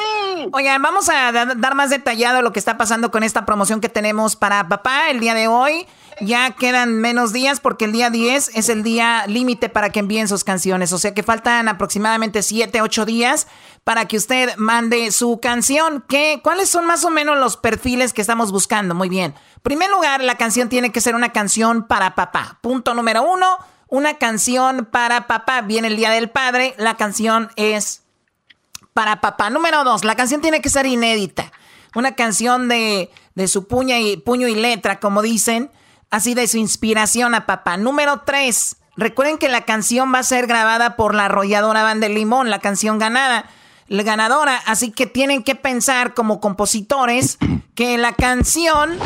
Oigan, 0.52 0.82
vamos 0.82 1.10
a 1.10 1.32
dar 1.32 1.76
más 1.76 1.90
detallado 1.90 2.42
lo 2.42 2.52
que 2.52 2.60
está 2.60 2.78
pasando 2.78 3.12
con 3.12 3.24
esta 3.24 3.46
promoción 3.46 3.82
que 3.82 3.90
tenemos 3.90 4.36
para 4.36 4.68
papá 4.68 5.10
el 5.10 5.20
día 5.20 5.34
de 5.34 5.48
hoy. 5.48 5.88
Ya 6.20 6.52
quedan 6.52 6.94
menos 6.94 7.34
días 7.34 7.60
porque 7.60 7.86
el 7.86 7.92
día 7.92 8.10
10 8.10 8.52
es 8.56 8.70
el 8.70 8.84
día 8.84 9.26
límite 9.28 9.70
para 9.70 9.90
que 9.90 10.00
envíen 10.00 10.28
sus 10.28 10.44
canciones. 10.44 10.94
O 10.94 11.00
sea 11.00 11.14
que 11.14 11.24
faltan 11.24 11.68
aproximadamente 11.68 12.44
7, 12.44 12.82
8 12.82 13.06
días 13.06 13.48
para 13.84 14.06
que 14.06 14.18
usted 14.18 14.56
mande 14.58 15.12
su 15.12 15.40
canción. 15.42 16.04
¿Qué, 16.08 16.40
¿Cuáles 16.44 16.70
son 16.70 16.86
más 16.86 17.04
o 17.06 17.10
menos 17.10 17.38
los 17.38 17.58
perfiles 17.58 18.14
que 18.14 18.22
estamos 18.22 18.52
buscando? 18.52 18.94
Muy 18.94 19.10
bien. 19.10 19.34
En 19.56 19.62
primer 19.62 19.90
lugar, 19.90 20.24
la 20.24 20.36
canción 20.36 20.70
tiene 20.70 20.92
que 20.92 21.02
ser 21.02 21.16
una 21.16 21.32
canción 21.32 21.88
para 21.88 22.16
papá. 22.16 22.60
Punto 22.62 22.94
número 22.94 23.24
uno, 23.24 23.58
una 23.88 24.16
canción 24.16 24.86
para 24.86 25.28
papá. 25.28 25.62
Viene 25.62 25.88
el 25.88 25.98
Día 25.98 26.12
del 26.12 26.30
Padre, 26.30 26.76
la 26.78 26.98
canción 26.98 27.50
es 27.56 28.04
para 28.94 29.22
papá. 29.22 29.50
Número 29.50 29.84
dos, 29.84 30.04
la 30.04 30.16
canción 30.16 30.42
tiene 30.42 30.62
que 30.62 30.70
ser 30.70 30.86
inédita. 30.86 31.52
Una 31.96 32.16
canción 32.16 32.68
de, 32.70 33.10
de 33.36 33.48
su 33.48 33.68
puño 33.68 33.98
y, 33.98 34.18
puño 34.18 34.48
y 34.48 34.56
letra, 34.56 35.00
como 35.00 35.22
dicen 35.22 35.72
así 36.10 36.34
de 36.34 36.48
su 36.48 36.58
inspiración 36.58 37.34
a 37.36 37.46
papá. 37.46 37.78
Número 37.78 38.22
tres, 38.26 38.78
recuerden 38.96 39.38
que 39.38 39.50
la 39.50 39.62
canción 39.62 40.14
va 40.14 40.20
a 40.20 40.24
ser 40.24 40.46
grabada 40.46 40.96
por 40.96 41.16
la 41.16 41.26
arrolladora 41.26 41.84
Banda 41.84 42.08
de 42.08 42.14
Limón, 42.14 42.50
la 42.50 42.60
canción 42.60 43.00
ganada, 43.00 43.46
la 43.88 44.04
ganadora, 44.04 44.62
así 44.66 44.92
que 44.92 45.06
tienen 45.06 45.44
que 45.44 45.56
pensar 45.56 46.14
como 46.14 46.40
compositores 46.40 47.38
que 47.76 47.98
la 47.98 48.14
canción 48.14 48.98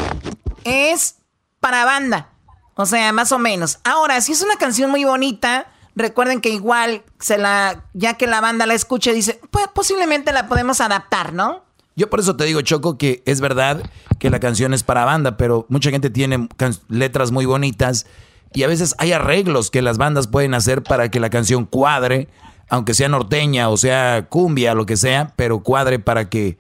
es 0.64 1.18
para 1.60 1.86
banda, 1.86 2.30
o 2.76 2.86
sea, 2.86 3.12
más 3.12 3.32
o 3.32 3.40
menos. 3.40 3.80
Ahora, 3.84 4.22
si 4.22 4.32
es 4.32 4.41
una 4.41 4.57
canción 4.57 4.91
muy 4.91 5.03
bonita, 5.03 5.68
recuerden 5.95 6.41
que 6.41 6.49
igual 6.49 7.03
se 7.19 7.38
la, 7.38 7.85
ya 7.93 8.15
que 8.15 8.27
la 8.27 8.41
banda 8.41 8.65
la 8.65 8.73
escuche, 8.73 9.13
dice, 9.13 9.39
pues 9.51 9.67
posiblemente 9.73 10.31
la 10.34 10.47
podemos 10.47 10.81
adaptar, 10.81 11.34
¿no? 11.34 11.63
Yo 11.95 12.09
por 12.09 12.19
eso 12.19 12.35
te 12.35 12.43
digo, 12.43 12.61
Choco, 12.61 12.97
que 12.97 13.23
es 13.26 13.39
verdad 13.39 13.81
que 14.19 14.30
la 14.30 14.39
canción 14.39 14.73
es 14.73 14.84
para 14.84 15.05
banda, 15.05 15.38
pero 15.38 15.65
mucha 15.69 15.91
gente 15.91 16.09
tiene 16.09 16.49
letras 16.89 17.31
muy 17.31 17.45
bonitas 17.45 18.05
y 18.53 18.63
a 18.63 18.67
veces 18.67 18.95
hay 18.97 19.13
arreglos 19.13 19.72
que 19.72 19.81
las 19.81 19.97
bandas 19.97 20.27
pueden 20.27 20.53
hacer 20.53 20.84
para 20.84 21.09
que 21.09 21.22
la 21.22 21.30
canción 21.30 21.65
cuadre, 21.65 22.27
aunque 22.69 22.93
sea 22.93 23.07
norteña 23.07 23.69
o 23.69 23.77
sea 23.77 24.27
cumbia, 24.30 24.73
lo 24.73 24.85
que 24.85 24.97
sea, 24.97 25.34
pero 25.38 25.59
cuadre 25.59 25.99
para 25.99 26.30
que 26.30 26.57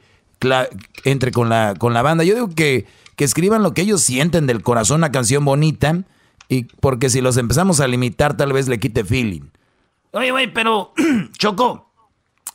entre 1.03 1.31
con 1.31 1.49
la, 1.49 1.73
con 1.77 1.93
la 1.93 2.01
banda. 2.01 2.23
Yo 2.23 2.35
digo 2.35 2.49
que, 2.49 2.85
que 3.15 3.25
escriban 3.25 3.63
lo 3.63 3.73
que 3.73 3.81
ellos 3.81 4.01
sienten 4.01 4.47
del 4.47 4.61
corazón, 4.61 4.97
una 4.97 5.11
canción 5.11 5.43
bonita, 5.43 6.03
y 6.47 6.63
porque 6.63 7.09
si 7.09 7.21
los 7.21 7.37
empezamos 7.37 7.79
a 7.79 7.87
limitar 7.87 8.37
tal 8.37 8.53
vez 8.53 8.67
le 8.67 8.79
quite 8.79 9.03
feeling. 9.03 9.49
Oye, 10.11 10.31
güey, 10.31 10.53
pero 10.53 10.93
Choco, 11.37 11.91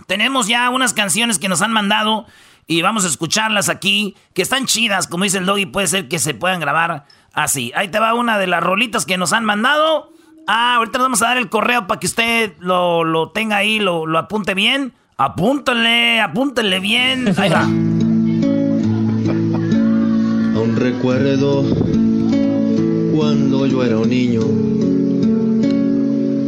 tenemos 0.07 0.47
ya 0.49 0.71
unas 0.71 0.95
canciones 0.95 1.39
que 1.39 1.49
nos 1.49 1.63
han 1.63 1.73
mandado 1.73 2.27
y 2.67 2.83
vamos 2.83 3.05
a 3.05 3.09
escucharlas 3.09 3.69
aquí, 3.69 4.15
que 4.33 4.43
están 4.43 4.67
chidas, 4.67 5.09
como 5.09 5.25
dice 5.25 5.39
el 5.39 5.47
doggy, 5.47 5.67
puede 5.67 5.89
ser 5.89 6.09
que 6.09 6.19
se 6.19 6.35
puedan 6.35 6.61
grabar 6.61 7.05
así. 7.33 7.73
Ahí 7.75 7.89
te 7.89 7.99
va 7.99 8.15
una 8.15 8.39
de 8.39 8.47
las 8.47 8.63
rolitas 8.63 9.07
que 9.07 9.19
nos 9.19 9.33
han 9.33 9.45
mandado. 9.45 10.13
Ah, 10.47 10.77
ahorita 10.77 10.99
nos 10.99 11.07
vamos 11.07 11.23
a 11.23 11.27
dar 11.27 11.37
el 11.37 11.49
correo 11.49 11.87
para 11.87 11.99
que 12.01 12.07
usted 12.07 12.55
lo, 12.61 13.31
tenga 13.33 13.57
ahí, 13.57 13.79
lo, 13.79 14.07
lo 14.07 14.19
apunte 14.19 14.55
bien. 14.55 14.93
Apúntale, 15.17 16.21
apúntale 16.21 16.81
bien. 16.81 17.35
Ahí 17.39 17.51
va. 17.51 17.63
Aún 20.55 20.77
recuerdo 20.77 21.65
cuando 23.21 23.67
yo 23.67 23.85
era 23.85 23.99
un 23.99 24.09
niño. 24.09 24.41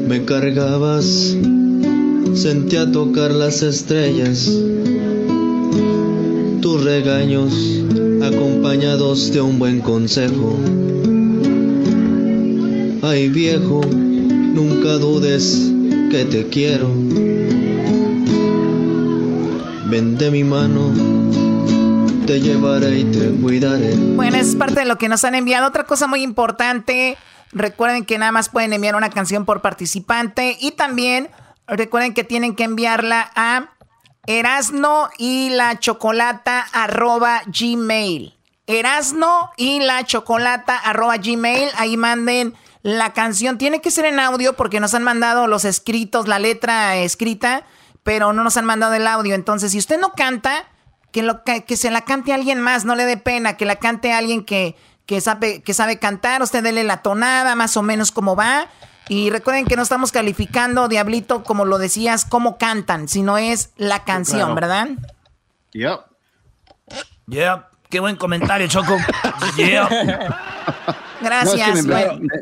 Me 0.08 0.24
cargabas, 0.24 1.36
sentía 2.32 2.90
tocar 2.90 3.30
las 3.30 3.62
estrellas 3.62 4.50
tus 6.62 6.82
regaños 6.82 7.52
acompañados 8.22 9.34
de 9.34 9.42
un 9.42 9.58
buen 9.58 9.80
consejo. 9.80 10.56
Ay 13.02 13.28
viejo, 13.28 13.82
nunca 14.54 14.94
dudes 14.94 15.70
que 16.10 16.24
te 16.24 16.46
quiero. 16.46 16.88
Ven 19.90 20.16
de 20.16 20.30
mi 20.30 20.42
mano, 20.42 20.90
te 22.32 22.40
llevaré 22.40 23.00
y 23.00 23.04
te 23.04 23.30
cuidaré. 23.42 23.94
Bueno, 23.94 24.38
es 24.38 24.56
parte 24.56 24.80
de 24.80 24.86
lo 24.86 24.96
que 24.96 25.10
nos 25.10 25.22
han 25.24 25.34
enviado. 25.34 25.68
Otra 25.68 25.84
cosa 25.84 26.06
muy 26.06 26.22
importante, 26.22 27.18
recuerden 27.52 28.06
que 28.06 28.16
nada 28.16 28.32
más 28.32 28.48
pueden 28.48 28.72
enviar 28.72 28.96
una 28.96 29.10
canción 29.10 29.44
por 29.44 29.60
participante 29.60 30.56
y 30.58 30.70
también 30.70 31.28
recuerden 31.66 32.14
que 32.14 32.24
tienen 32.24 32.56
que 32.56 32.64
enviarla 32.64 33.30
a 33.36 33.74
Erasno 34.26 35.10
y 35.18 35.50
la 35.50 35.78
chocolata 35.78 36.66
arroba 36.72 37.42
gmail. 37.48 38.32
Erasno 38.66 39.50
y 39.58 39.80
la 39.80 40.02
chocolata 40.06 40.78
arroba 40.78 41.18
gmail. 41.18 41.68
Ahí 41.76 41.98
manden 41.98 42.54
la 42.80 43.12
canción. 43.12 43.58
Tiene 43.58 43.82
que 43.82 43.90
ser 43.90 44.06
en 44.06 44.18
audio 44.18 44.54
porque 44.54 44.80
nos 44.80 44.94
han 44.94 45.02
mandado 45.02 45.48
los 45.48 45.66
escritos, 45.66 46.28
la 46.28 46.38
letra 46.38 46.96
escrita, 46.96 47.64
pero 48.02 48.32
no 48.32 48.42
nos 48.42 48.56
han 48.56 48.64
mandado 48.64 48.94
el 48.94 49.06
audio. 49.06 49.34
Entonces, 49.34 49.72
si 49.72 49.78
usted 49.78 50.00
no 50.00 50.12
canta, 50.16 50.64
que, 51.12 51.22
lo, 51.22 51.44
que, 51.44 51.76
se 51.76 51.90
la 51.90 52.04
cante 52.04 52.32
a 52.32 52.34
alguien 52.34 52.60
más, 52.60 52.84
no 52.84 52.96
le 52.96 53.04
dé 53.04 53.16
pena, 53.16 53.56
que 53.56 53.66
la 53.66 53.76
cante 53.76 54.12
a 54.12 54.18
alguien 54.18 54.44
que, 54.44 54.74
que, 55.06 55.20
sabe, 55.20 55.62
que 55.62 55.74
sabe 55.74 55.98
cantar. 55.98 56.42
Usted 56.42 56.62
dele 56.62 56.82
la 56.84 57.02
tonada, 57.02 57.54
más 57.54 57.76
o 57.76 57.82
menos 57.82 58.10
como 58.10 58.34
va. 58.34 58.66
Y 59.08 59.30
recuerden 59.30 59.66
que 59.66 59.76
no 59.76 59.82
estamos 59.82 60.10
calificando, 60.10 60.88
Diablito, 60.88 61.44
como 61.44 61.66
lo 61.66 61.78
decías, 61.78 62.24
cómo 62.24 62.56
cantan, 62.56 63.08
sino 63.08 63.36
es 63.36 63.70
la 63.76 64.04
canción, 64.04 64.54
¿verdad? 64.54 64.88
Yep. 65.72 66.00
Yep. 67.26 67.64
Qué 67.90 68.00
buen 68.00 68.16
comentario, 68.16 68.66
Choco. 68.68 68.96
Yep. 69.56 69.88
Gracias. 71.20 71.84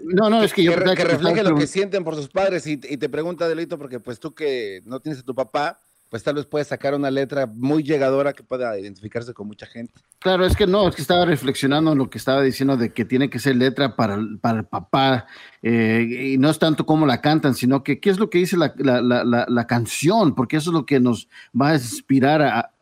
No, 0.05 0.30
no, 0.30 0.42
es 0.44 0.52
que 0.52 0.62
yo 0.62 0.76
que, 0.76 0.94
que, 0.94 1.05
refleje 1.05 1.42
lo 1.42 1.56
que 1.56 1.66
sienten 1.66 2.05
por 2.05 2.14
sus 2.14 2.28
padres 2.28 2.66
y, 2.66 2.72
y 2.72 2.97
te 2.98 3.09
pregunta, 3.09 3.48
Delito, 3.48 3.76
porque 3.76 3.98
pues 3.98 4.20
tú 4.20 4.32
que 4.32 4.80
no 4.84 5.01
tienes 5.01 5.20
a 5.20 5.24
tu 5.24 5.34
papá, 5.34 5.78
pues 6.10 6.24
tal 6.24 6.34
vez 6.34 6.44
puede 6.44 6.64
sacar 6.64 6.94
una 6.94 7.10
letra 7.10 7.46
muy 7.46 7.84
llegadora 7.84 8.32
que 8.32 8.42
pueda 8.42 8.76
identificarse 8.76 9.32
con 9.32 9.46
mucha 9.46 9.64
gente. 9.64 9.94
Claro, 10.18 10.44
es 10.44 10.56
que 10.56 10.66
no, 10.66 10.88
es 10.88 10.96
que 10.96 11.02
estaba 11.02 11.24
reflexionando 11.24 11.92
en 11.92 11.98
lo 11.98 12.10
que 12.10 12.18
estaba 12.18 12.42
diciendo 12.42 12.76
de 12.76 12.92
que 12.92 13.04
tiene 13.04 13.30
que 13.30 13.38
ser 13.38 13.54
letra 13.54 13.94
para, 13.94 14.18
para 14.40 14.58
el 14.58 14.64
papá, 14.64 15.26
eh, 15.62 16.32
y 16.32 16.38
no 16.38 16.50
es 16.50 16.58
tanto 16.58 16.84
cómo 16.84 17.06
la 17.06 17.20
cantan, 17.20 17.54
sino 17.54 17.84
que 17.84 18.00
qué 18.00 18.10
es 18.10 18.18
lo 18.18 18.28
que 18.28 18.38
dice 18.38 18.56
la, 18.56 18.74
la, 18.76 19.46
la, 19.48 19.66
canción, 19.68 20.34
porque 20.34 20.56
eso 20.56 20.70
es 20.70 20.74
lo 20.74 20.84
que 20.84 20.98
nos 20.98 21.28
va 21.58 21.70
a 21.70 21.74
inspirar 21.74 22.42
a... 22.42 22.72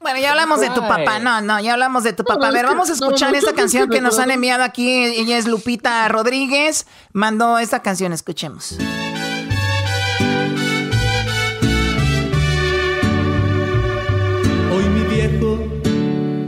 bueno, 0.00 0.20
ya 0.20 0.32
hablamos 0.32 0.60
de 0.60 0.68
tu 0.68 0.80
papá, 0.82 1.18
no, 1.18 1.40
no, 1.40 1.60
ya 1.60 1.72
hablamos 1.72 2.04
de 2.04 2.12
tu 2.12 2.24
papá. 2.24 2.48
a 2.48 2.50
ver, 2.50 2.66
vamos 2.66 2.90
a 2.90 2.92
escuchar 2.92 3.34
esta 3.34 3.54
canción 3.54 3.88
que 3.88 4.02
nos 4.02 4.18
han 4.18 4.30
enviado 4.30 4.64
aquí. 4.64 4.90
Ella 4.90 5.38
es 5.38 5.46
Lupita 5.46 6.06
Rodríguez, 6.08 6.86
mandó 7.14 7.58
esta 7.58 7.80
canción, 7.80 8.12
escuchemos. 8.12 8.76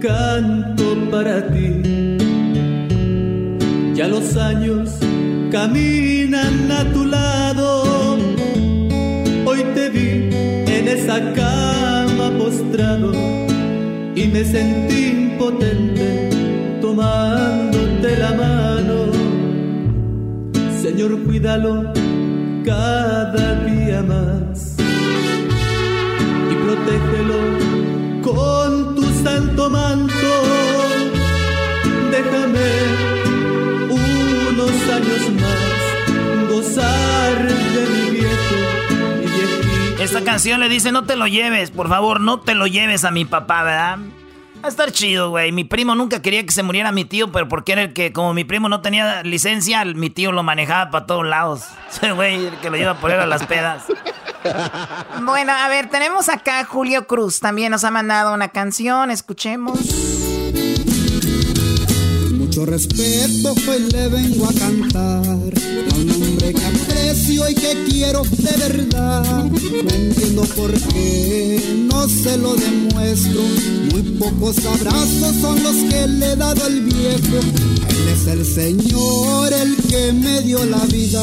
Canto 0.00 0.96
para 1.10 1.46
ti. 1.52 2.16
Ya 3.94 4.08
los 4.08 4.36
años 4.36 4.98
caminan 5.50 6.72
a 6.72 6.84
tu 6.92 7.04
lado. 7.04 8.16
Hoy 9.44 9.62
te 9.74 9.90
vi 9.90 10.30
en 10.76 10.88
esa 10.88 11.18
cama 11.34 12.30
postrado 12.38 13.12
y 14.14 14.26
me 14.28 14.42
sentí 14.44 15.32
impotente 15.32 16.30
tomándote 16.80 18.16
la 18.16 18.32
mano. 18.32 18.98
Señor, 20.82 21.22
cuídalo 21.24 21.92
cada 22.64 23.64
día 23.64 24.02
más. 24.02 24.76
Y 26.50 26.54
protégelo 26.64 27.40
con 28.22 28.59
manto. 29.70 30.42
Déjame 32.10 32.68
unos 33.88 34.88
años 34.88 35.30
más 35.40 36.48
gozar 36.50 37.46
de. 37.46 37.90
Esta 40.00 40.24
canción 40.24 40.60
le 40.60 40.70
dice, 40.70 40.92
no 40.92 41.04
te 41.04 41.14
lo 41.14 41.26
lleves, 41.26 41.70
por 41.70 41.88
favor, 41.88 42.20
no 42.20 42.40
te 42.40 42.54
lo 42.54 42.66
lleves 42.66 43.04
a 43.04 43.10
mi 43.10 43.26
papá, 43.26 43.62
¿verdad? 43.62 43.98
Va 44.62 44.66
a 44.66 44.68
estar 44.68 44.90
chido, 44.92 45.30
güey. 45.30 45.52
Mi 45.52 45.64
primo 45.64 45.94
nunca 45.94 46.20
quería 46.22 46.44
que 46.44 46.52
se 46.52 46.62
muriera 46.62 46.90
mi 46.90 47.04
tío, 47.04 47.30
pero 47.30 47.48
porque 47.48 47.72
era 47.72 47.82
el 47.82 47.92
que, 47.92 48.12
como 48.12 48.34
mi 48.34 48.44
primo 48.44 48.68
no 48.68 48.80
tenía 48.80 49.22
licencia, 49.22 49.84
mi 49.84 50.10
tío 50.10 50.32
lo 50.32 50.42
manejaba 50.42 50.90
para 50.90 51.06
todos 51.06 51.26
lados. 51.26 51.64
Ese 51.90 52.12
güey, 52.12 52.46
el 52.46 52.56
que 52.56 52.70
lo 52.70 52.76
iba 52.76 52.92
a 52.92 52.96
poner 52.98 53.20
a 53.20 53.26
las 53.26 53.46
pedas. 53.46 53.84
Bueno, 55.24 55.52
a 55.52 55.68
ver, 55.68 55.88
tenemos 55.90 56.28
acá 56.28 56.64
Julio 56.64 57.06
Cruz. 57.06 57.40
También 57.40 57.70
nos 57.70 57.84
ha 57.84 57.90
mandado 57.90 58.34
una 58.34 58.48
canción. 58.48 59.10
Escuchemos. 59.10 59.78
Mucho 62.32 62.66
respeto 62.66 63.54
hoy 63.68 63.80
le 63.92 64.08
vengo 64.08 64.46
a 64.46 64.52
cantar 64.52 65.22
a 65.22 65.96
un 65.96 66.10
hombre 66.10 66.52
que 66.52 66.66
aprecio 66.66 67.48
y 67.48 67.54
que 67.54 67.84
quiero 67.88 68.22
de 68.22 68.56
verdad. 68.56 69.44
No 69.44 69.90
entiendo 69.90 70.42
por 70.56 70.72
qué 70.72 71.86
no 71.92 72.08
se 72.08 72.36
lo 72.38 72.54
demuestro. 72.54 73.40
Muy 73.92 74.02
pocos 74.18 74.56
abrazos 74.66 75.36
son 75.40 75.62
los 75.62 75.76
que 75.76 76.06
le 76.08 76.32
he 76.32 76.36
dado 76.36 76.64
al 76.64 76.80
viejo. 76.80 77.36
Él 77.88 78.08
es 78.14 78.26
el 78.26 78.44
Señor, 78.44 79.52
el 79.52 79.76
que 79.76 80.12
me 80.12 80.40
dio 80.40 80.64
la 80.64 80.84
vida. 80.86 81.22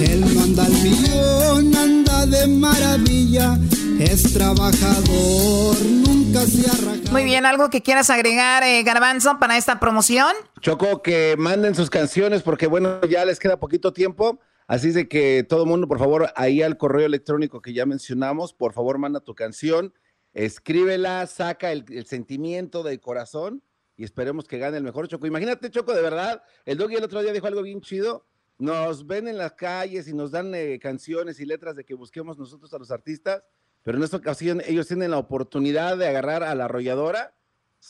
Él 0.00 0.20
no 0.20 0.42
anda 0.42 0.64
al 0.64 0.72
millón, 0.72 1.74
anda 1.76 2.26
de 2.26 2.46
maravilla. 2.46 3.58
Es 3.98 4.32
trabajador, 4.34 5.76
nunca 5.84 6.40
se 6.46 6.68
arraja. 6.70 7.10
Muy 7.10 7.24
bien, 7.24 7.46
¿algo 7.46 7.70
que 7.70 7.82
quieras 7.82 8.10
agregar, 8.10 8.62
eh, 8.62 8.82
Garbanzo, 8.82 9.38
para 9.38 9.56
esta 9.56 9.80
promoción? 9.80 10.34
Choco, 10.60 11.02
que 11.02 11.34
manden 11.38 11.74
sus 11.74 11.88
canciones 11.88 12.42
porque, 12.42 12.66
bueno, 12.66 13.00
ya 13.02 13.24
les 13.24 13.38
queda 13.38 13.58
poquito 13.58 13.92
tiempo. 13.92 14.38
Así 14.66 14.90
de 14.90 15.08
que 15.08 15.46
todo 15.48 15.62
el 15.62 15.68
mundo, 15.68 15.86
por 15.86 15.98
favor, 15.98 16.32
ahí 16.34 16.60
al 16.60 16.76
correo 16.76 17.06
electrónico 17.06 17.62
que 17.62 17.72
ya 17.72 17.86
mencionamos, 17.86 18.52
por 18.52 18.72
favor, 18.72 18.98
manda 18.98 19.20
tu 19.20 19.34
canción, 19.34 19.94
escríbela, 20.34 21.26
saca 21.26 21.70
el, 21.70 21.84
el 21.88 22.06
sentimiento 22.06 22.82
del 22.82 23.00
corazón 23.00 23.62
y 23.96 24.04
esperemos 24.04 24.46
que 24.46 24.58
gane 24.58 24.76
el 24.76 24.82
mejor 24.82 25.08
Choco. 25.08 25.26
Imagínate, 25.26 25.70
Choco, 25.70 25.94
de 25.94 26.02
verdad, 26.02 26.42
el 26.64 26.76
Doggy 26.78 26.96
el 26.96 27.04
otro 27.04 27.22
día 27.22 27.32
dijo 27.32 27.46
algo 27.46 27.62
bien 27.62 27.80
chido. 27.80 28.26
Nos 28.58 29.06
ven 29.06 29.28
en 29.28 29.36
las 29.36 29.52
calles 29.52 30.08
y 30.08 30.14
nos 30.14 30.30
dan 30.30 30.54
eh, 30.54 30.78
canciones 30.80 31.40
y 31.40 31.44
letras 31.44 31.76
de 31.76 31.84
que 31.84 31.94
busquemos 31.94 32.38
nosotros 32.38 32.72
a 32.72 32.78
los 32.78 32.90
artistas, 32.90 33.42
pero 33.82 33.98
en 33.98 34.04
esta 34.04 34.16
ocasión 34.16 34.62
ellos 34.66 34.86
tienen 34.88 35.10
la 35.10 35.18
oportunidad 35.18 35.96
de 35.98 36.06
agarrar 36.08 36.42
a 36.42 36.54
la 36.54 36.64
arrolladora. 36.64 37.34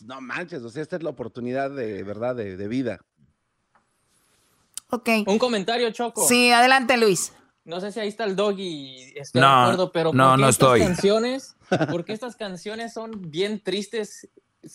No 0.04 0.20
manches, 0.20 0.62
o 0.62 0.68
sea, 0.68 0.82
esta 0.82 0.96
es 0.96 1.02
la 1.02 1.10
oportunidad 1.10 1.70
de 1.70 2.02
verdad 2.02 2.34
de, 2.34 2.56
de 2.56 2.68
vida. 2.68 3.00
Ok. 4.90 5.08
Un 5.26 5.38
comentario, 5.38 5.90
Choco. 5.90 6.26
Sí, 6.26 6.50
adelante, 6.50 6.96
Luis. 6.96 7.32
No 7.64 7.80
sé 7.80 7.90
si 7.90 7.98
ahí 7.98 8.08
está 8.08 8.24
el 8.24 8.36
dog 8.36 8.58
y 8.58 9.12
estoy 9.16 9.40
No, 9.40 9.48
de 9.48 9.62
acuerdo, 9.64 9.92
pero 9.92 10.12
no, 10.12 10.28
¿por 10.30 10.36
qué 10.36 10.42
no 10.42 10.48
estas 10.48 10.66
estoy. 10.68 10.80
canciones, 10.80 11.56
porque 11.90 12.12
estas 12.12 12.36
canciones 12.36 12.92
son 12.92 13.30
bien 13.30 13.60
tristes 13.60 14.28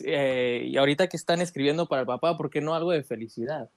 eh, 0.03 0.65
y 0.67 0.77
ahorita 0.77 1.07
que 1.07 1.15
están 1.17 1.39
escribiendo 1.41 1.87
para 1.87 2.01
el 2.01 2.07
papá, 2.07 2.35
¿por 2.35 2.49
qué 2.49 2.59
no 2.59 2.75
algo 2.75 2.91
de 2.91 3.03
felicidad? 3.03 3.69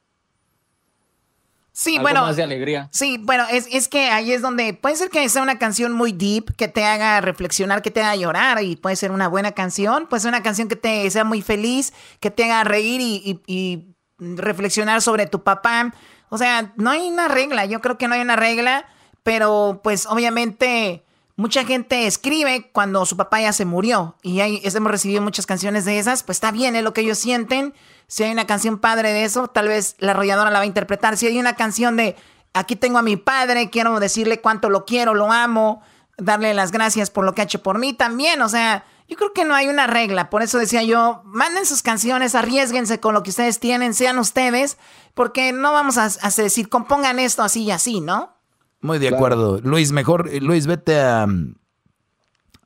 Sí, 1.77 1.97
Algo 1.97 2.03
bueno. 2.03 2.21
más 2.23 2.37
de 2.37 2.45
alegría. 2.45 2.89
Sí, 2.93 3.19
bueno, 3.21 3.45
es, 3.51 3.67
es 3.69 3.89
que 3.89 4.09
ahí 4.09 4.31
es 4.33 4.43
donde 4.43 4.75
puede 4.75 4.95
ser 4.95 5.11
que 5.11 5.29
sea 5.29 5.43
una 5.43 5.59
canción 5.59 5.91
muy 5.93 6.13
deep, 6.13 6.55
que 6.57 6.69
te 6.69 6.85
haga 6.85 7.21
reflexionar, 7.21 7.83
que 7.83 7.91
te 7.91 8.01
haga 8.01 8.15
llorar, 8.15 8.63
y 8.63 8.77
puede 8.77 8.95
ser 8.95 9.11
una 9.11 9.27
buena 9.27 9.53
canción, 9.53 10.07
puede 10.07 10.21
ser 10.21 10.29
una 10.29 10.43
canción 10.45 10.69
que 10.69 10.77
te 10.77 11.11
sea 11.11 11.25
muy 11.25 11.43
feliz, 11.43 11.93
que 12.21 12.31
te 12.31 12.45
haga 12.45 12.63
reír 12.63 13.01
y, 13.01 13.43
y- 13.49 13.53
y 13.53 13.95
reflexionar 14.37 15.03
sobre 15.03 15.27
tu 15.27 15.43
papá. 15.43 15.93
O 16.29 16.39
sea, 16.39 16.73
no 16.77 16.91
hay 16.91 17.09
una 17.09 17.27
regla, 17.27 17.65
yo 17.65 17.81
creo 17.81 17.99
que 17.99 18.07
no 18.07 18.15
hay 18.15 18.21
una 18.21 18.37
regla, 18.37 18.87
pero 19.25 19.81
pues 19.83 20.07
obviamente 20.07 21.03
mucha 21.37 21.65
gente 21.65 22.07
escribe 22.07 22.71
cuando 22.73 23.05
su 23.05 23.17
papá 23.17 23.41
ya 23.41 23.53
se 23.53 23.65
murió 23.65 24.17
y 24.23 24.39
hay, 24.39 24.61
hemos 24.63 24.93
recibido 24.93 25.21
muchas 25.23 25.47
canciones 25.47 25.85
de 25.85 25.99
esas, 25.99 26.23
pues 26.23 26.37
está 26.37 26.53
bien, 26.53 26.77
es 26.77 26.85
lo 26.85 26.93
que 26.95 27.01
ellos 27.01 27.19
sienten. 27.19 27.75
Si 28.07 28.23
hay 28.23 28.33
una 28.33 28.47
canción 28.47 28.79
padre 28.79 29.13
de 29.13 29.25
eso, 29.25 29.49
tal 29.49 29.69
vez 29.69 29.97
la 29.99 30.13
arrolladora 30.13 30.51
la 30.51 30.59
va 30.59 30.63
a 30.65 30.67
interpretar. 30.67 31.17
Si 31.17 31.27
hay 31.27 31.39
una 31.39 31.57
canción 31.57 31.97
de 31.97 32.17
aquí 32.53 32.77
tengo 32.77 32.99
a 32.99 33.03
mi 33.03 33.17
padre, 33.17 33.71
quiero 33.71 33.99
decirle 34.01 34.41
cuánto 34.41 34.71
lo 34.71 34.85
quiero, 34.85 35.15
lo 35.15 35.33
amo, 35.33 35.83
darle 36.17 36.55
las 36.55 36.71
gracias 36.71 37.11
por 37.11 37.25
lo 37.25 37.35
que 37.35 37.43
ha 37.43 37.45
hecho 37.45 37.63
por 37.63 37.79
mí 37.79 37.93
también. 37.93 38.41
O 38.43 38.49
sea, 38.49 38.85
yo 39.09 39.17
creo 39.17 39.33
que 39.33 39.45
no 39.45 39.55
hay 39.55 39.69
una 39.69 39.87
regla. 39.87 40.31
Por 40.31 40.43
eso 40.43 40.59
decía 40.59 40.83
yo, 40.83 41.23
manden 41.25 41.67
sus 41.67 41.83
canciones, 41.83 42.35
arriesguense 42.35 43.01
con 43.01 43.15
lo 43.15 43.23
que 43.23 43.31
ustedes 43.31 43.61
tienen, 43.61 43.95
sean 43.95 44.19
ustedes, 44.19 44.79
porque 45.15 45.53
no 45.53 45.73
vamos 45.73 45.99
a, 45.99 46.05
a 46.05 46.31
decir, 46.31 46.69
compongan 46.69 47.19
esto 47.19 47.43
así 47.43 47.65
y 47.65 47.71
así, 47.71 48.01
¿no? 48.01 48.35
Muy 48.81 48.99
de 48.99 49.09
acuerdo. 49.09 49.61
Luis, 49.63 49.93
mejor, 49.93 50.29
eh, 50.31 50.41
Luis, 50.41 50.67
vete 50.67 51.01
a... 51.01 51.27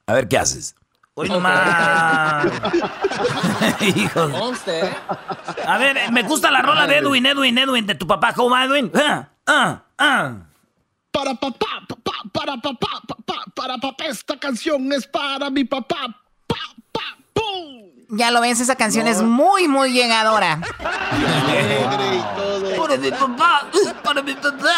A 0.06 0.14
ver 0.14 0.26
qué 0.26 0.38
haces. 0.38 0.74
Hoy 1.18 1.28
nomás. 1.28 2.46
Hijos. 3.80 4.32
A 5.66 5.76
ver, 5.76 6.12
me 6.12 6.22
gusta 6.22 6.48
la 6.48 6.62
rola 6.62 6.86
de 6.86 6.98
Edwin, 6.98 7.26
Edwin, 7.26 7.58
Edwin, 7.58 7.86
de 7.88 7.96
tu 7.96 8.06
papá, 8.06 8.32
¿cómo 8.32 8.50
va, 8.50 8.66
Edwin? 8.66 8.92
Ah, 8.94 9.28
ah, 9.48 9.82
ah. 9.98 10.34
Para 11.10 11.34
papá, 11.34 11.82
papá, 11.88 12.12
para 12.32 12.56
papá, 12.58 13.02
papá, 13.08 13.34
para 13.52 13.78
papá, 13.78 14.04
esta 14.04 14.38
canción 14.38 14.92
es 14.92 15.08
para 15.08 15.50
mi 15.50 15.64
papá. 15.64 15.96
Ya 18.10 18.30
lo 18.30 18.40
ves, 18.40 18.60
esa 18.60 18.76
canción 18.76 19.08
es 19.08 19.20
muy, 19.20 19.66
muy 19.66 19.92
llegadora. 19.92 20.60
Para 22.78 22.96
mi 22.96 23.10
papá, 23.10 23.68
para 24.04 24.22
mi 24.22 24.34
papá, 24.34 24.74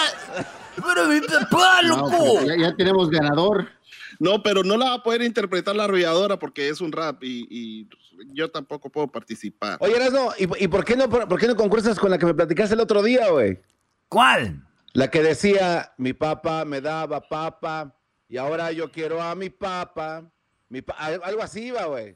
para 0.82 1.04
mi 1.04 1.20
papá, 1.20 1.82
loco. 1.82 2.10
pues 2.10 2.46
ya, 2.46 2.56
ya 2.56 2.74
tenemos 2.74 3.10
ganador. 3.10 3.79
No, 4.20 4.42
pero 4.42 4.62
no 4.62 4.76
la 4.76 4.90
va 4.90 4.94
a 4.96 5.02
poder 5.02 5.22
interpretar 5.22 5.74
la 5.74 5.84
arrolladora 5.84 6.38
porque 6.38 6.68
es 6.68 6.80
un 6.80 6.92
rap 6.92 7.24
y, 7.24 7.46
y 7.50 7.88
yo 8.34 8.48
tampoco 8.50 8.88
puedo 8.90 9.08
participar. 9.08 9.78
Oye, 9.80 9.96
Erasmo, 9.96 10.32
¿y, 10.38 10.64
y 10.64 10.68
por, 10.68 10.84
qué 10.84 10.94
no, 10.94 11.08
por, 11.08 11.26
por 11.26 11.40
qué 11.40 11.48
no 11.48 11.56
concursas 11.56 11.98
con 11.98 12.10
la 12.10 12.18
que 12.18 12.26
me 12.26 12.34
platicaste 12.34 12.74
el 12.74 12.80
otro 12.80 13.02
día, 13.02 13.30
güey? 13.30 13.58
¿Cuál? 14.08 14.62
La 14.92 15.08
que 15.10 15.22
decía, 15.22 15.92
mi 15.96 16.12
papá 16.12 16.64
me 16.64 16.80
daba 16.80 17.20
papa 17.20 17.94
y 18.28 18.36
ahora 18.36 18.70
yo 18.72 18.92
quiero 18.92 19.22
a 19.22 19.34
mi 19.34 19.48
papá. 19.50 20.22
Mi 20.68 20.82
pa- 20.82 20.94
algo 21.24 21.42
así 21.42 21.64
iba, 21.68 21.84
güey. 21.86 22.14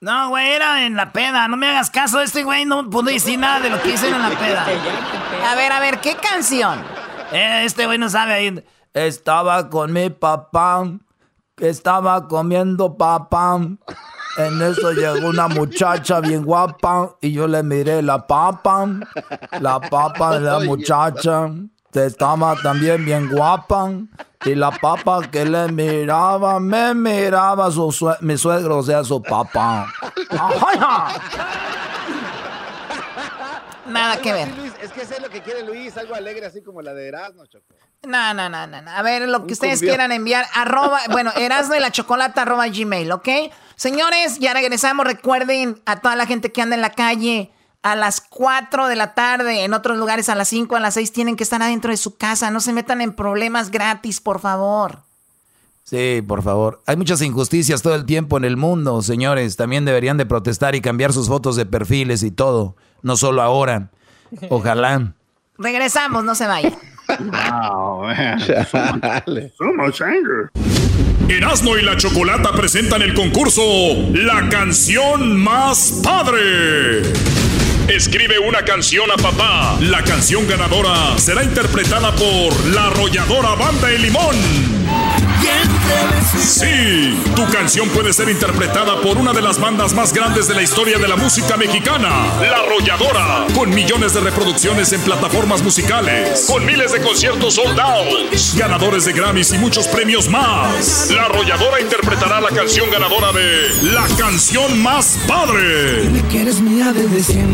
No, 0.00 0.28
güey, 0.30 0.50
era 0.52 0.86
en 0.86 0.94
la 0.96 1.12
peda. 1.12 1.48
No 1.48 1.56
me 1.56 1.66
hagas 1.68 1.90
caso, 1.90 2.20
este 2.22 2.44
güey 2.44 2.64
no 2.64 2.88
pudo 2.88 3.10
decir 3.10 3.38
nada 3.38 3.60
de 3.60 3.68
lo 3.70 3.82
que 3.82 3.90
hice 3.90 4.06
en 4.08 4.18
la 4.22 4.30
peda. 4.38 4.66
A 5.50 5.54
ver, 5.56 5.72
a 5.72 5.80
ver, 5.80 6.00
¿qué 6.00 6.14
canción? 6.16 6.80
Eh, 7.32 7.62
este 7.64 7.86
güey 7.86 7.98
no 7.98 8.08
sabe 8.08 8.32
ahí. 8.34 8.64
Estaba 8.94 9.68
con 9.68 9.92
mi 9.92 10.08
papá, 10.10 10.84
estaba 11.60 12.26
comiendo 12.28 12.96
papá. 12.96 13.58
En 14.36 14.62
eso 14.62 14.92
llegó 14.92 15.28
una 15.28 15.48
muchacha 15.48 16.20
bien 16.20 16.44
guapa 16.44 17.16
y 17.20 17.32
yo 17.32 17.46
le 17.48 17.62
miré 17.62 18.00
la 18.02 18.26
papa. 18.26 18.86
La 19.60 19.80
papa 19.80 20.38
de 20.38 20.40
la 20.40 20.60
muchacha 20.60 21.50
estaba 21.92 22.54
también 22.62 23.04
bien 23.04 23.28
guapa. 23.28 23.90
Y 24.44 24.54
la 24.54 24.70
papa 24.70 25.20
que 25.30 25.44
le 25.44 25.70
miraba, 25.70 26.58
me 26.60 26.94
miraba 26.94 27.70
su 27.70 27.92
sue- 27.92 28.16
mi 28.20 28.38
suegro, 28.38 28.78
o 28.78 28.82
sea, 28.82 29.04
su 29.04 29.20
papá. 29.22 29.86
Nada 33.86 34.16
que 34.18 34.32
ver. 34.32 34.48
Es 34.82 34.92
que 34.92 35.04
sé 35.04 35.20
lo 35.20 35.28
que 35.28 35.42
quiere 35.42 35.64
Luis, 35.64 35.96
algo 35.96 36.14
alegre 36.14 36.46
así 36.46 36.62
como 36.62 36.80
la 36.80 36.94
de 36.94 37.08
Erasmo, 37.08 37.44
Choco. 37.46 37.66
No, 38.06 38.32
no, 38.32 38.48
no, 38.48 38.66
no. 38.66 38.90
A 38.90 39.02
ver, 39.02 39.28
lo 39.28 39.40
que 39.40 39.44
Un 39.46 39.52
ustedes 39.52 39.80
quieran 39.80 40.10
enviar, 40.10 40.46
arroba, 40.54 41.00
bueno, 41.10 41.32
erasno 41.36 41.76
y 41.76 41.80
la 41.80 41.90
chocolata 41.90 42.42
arroba 42.42 42.68
gmail, 42.68 43.12
¿ok? 43.12 43.28
Señores, 43.76 44.38
ya 44.38 44.54
regresamos. 44.54 45.06
Recuerden 45.06 45.80
a 45.86 46.00
toda 46.00 46.16
la 46.16 46.26
gente 46.26 46.50
que 46.52 46.62
anda 46.62 46.76
en 46.76 46.82
la 46.82 46.90
calle 46.90 47.50
a 47.82 47.96
las 47.96 48.20
4 48.20 48.88
de 48.88 48.96
la 48.96 49.14
tarde, 49.14 49.64
en 49.64 49.72
otros 49.72 49.96
lugares 49.96 50.28
a 50.28 50.34
las 50.34 50.48
5, 50.48 50.76
a 50.76 50.80
las 50.80 50.94
6, 50.94 51.12
tienen 51.12 51.36
que 51.36 51.44
estar 51.44 51.62
adentro 51.62 51.90
de 51.90 51.96
su 51.96 52.16
casa. 52.16 52.50
No 52.50 52.60
se 52.60 52.72
metan 52.72 53.00
en 53.00 53.12
problemas 53.12 53.70
gratis, 53.70 54.20
por 54.20 54.40
favor. 54.40 55.02
Sí, 55.84 56.22
por 56.26 56.42
favor. 56.42 56.82
Hay 56.86 56.96
muchas 56.96 57.20
injusticias 57.22 57.82
todo 57.82 57.94
el 57.94 58.04
tiempo 58.04 58.36
en 58.36 58.44
el 58.44 58.56
mundo, 58.56 59.02
señores. 59.02 59.56
También 59.56 59.84
deberían 59.84 60.18
de 60.18 60.26
protestar 60.26 60.74
y 60.74 60.80
cambiar 60.80 61.12
sus 61.12 61.28
fotos 61.28 61.56
de 61.56 61.66
perfiles 61.66 62.22
y 62.22 62.30
todo. 62.30 62.76
No 63.02 63.16
solo 63.16 63.42
ahora. 63.42 63.90
Ojalá. 64.50 65.14
Regresamos, 65.58 66.22
no 66.22 66.34
se 66.34 66.46
vayan. 66.46 66.76
Wow, 67.18 68.02
man. 68.04 68.38
So 68.40 69.72
much 69.74 70.00
anger. 70.00 70.50
Erasmo 71.28 71.76
y 71.76 71.82
la 71.82 71.96
Chocolata 71.96 72.52
presentan 72.52 73.02
el 73.02 73.14
concurso 73.14 73.62
La 74.12 74.48
canción 74.48 75.36
más 75.36 76.00
padre. 76.02 77.02
Escribe 77.88 78.38
una 78.38 78.64
canción 78.64 79.10
a 79.10 79.16
papá. 79.16 79.76
La 79.80 80.02
canción 80.02 80.46
ganadora 80.48 81.18
será 81.18 81.42
interpretada 81.44 82.12
por 82.12 82.66
la 82.66 82.86
arrolladora 82.86 83.54
Banda 83.54 83.88
de 83.88 83.98
Limón. 83.98 84.79
Sí, 86.38 87.18
tu 87.34 87.44
canción 87.50 87.88
puede 87.90 88.12
ser 88.12 88.28
interpretada 88.28 89.00
por 89.00 89.18
una 89.18 89.32
de 89.32 89.42
las 89.42 89.58
bandas 89.58 89.92
más 89.92 90.12
grandes 90.12 90.48
de 90.48 90.54
la 90.54 90.62
historia 90.62 90.98
de 90.98 91.08
la 91.08 91.16
música 91.16 91.56
mexicana, 91.56 92.08
La 92.40 92.58
Arrolladora, 92.58 93.46
con 93.54 93.70
millones 93.70 94.14
de 94.14 94.20
reproducciones 94.20 94.92
en 94.92 95.00
plataformas 95.02 95.62
musicales, 95.62 96.46
con 96.48 96.64
miles 96.64 96.92
de 96.92 97.00
conciertos 97.00 97.54
soldados, 97.54 98.54
ganadores 98.56 99.04
de 99.04 99.12
Grammys 99.12 99.52
y 99.52 99.58
muchos 99.58 99.86
premios 99.88 100.28
más. 100.28 101.10
La 101.10 101.24
Arrolladora 101.24 101.80
interpretará 101.80 102.40
la 102.40 102.50
canción 102.50 102.90
ganadora 102.90 103.32
de 103.32 103.92
La 103.92 104.06
canción 104.16 104.80
más 104.82 105.18
padre. 105.26 106.08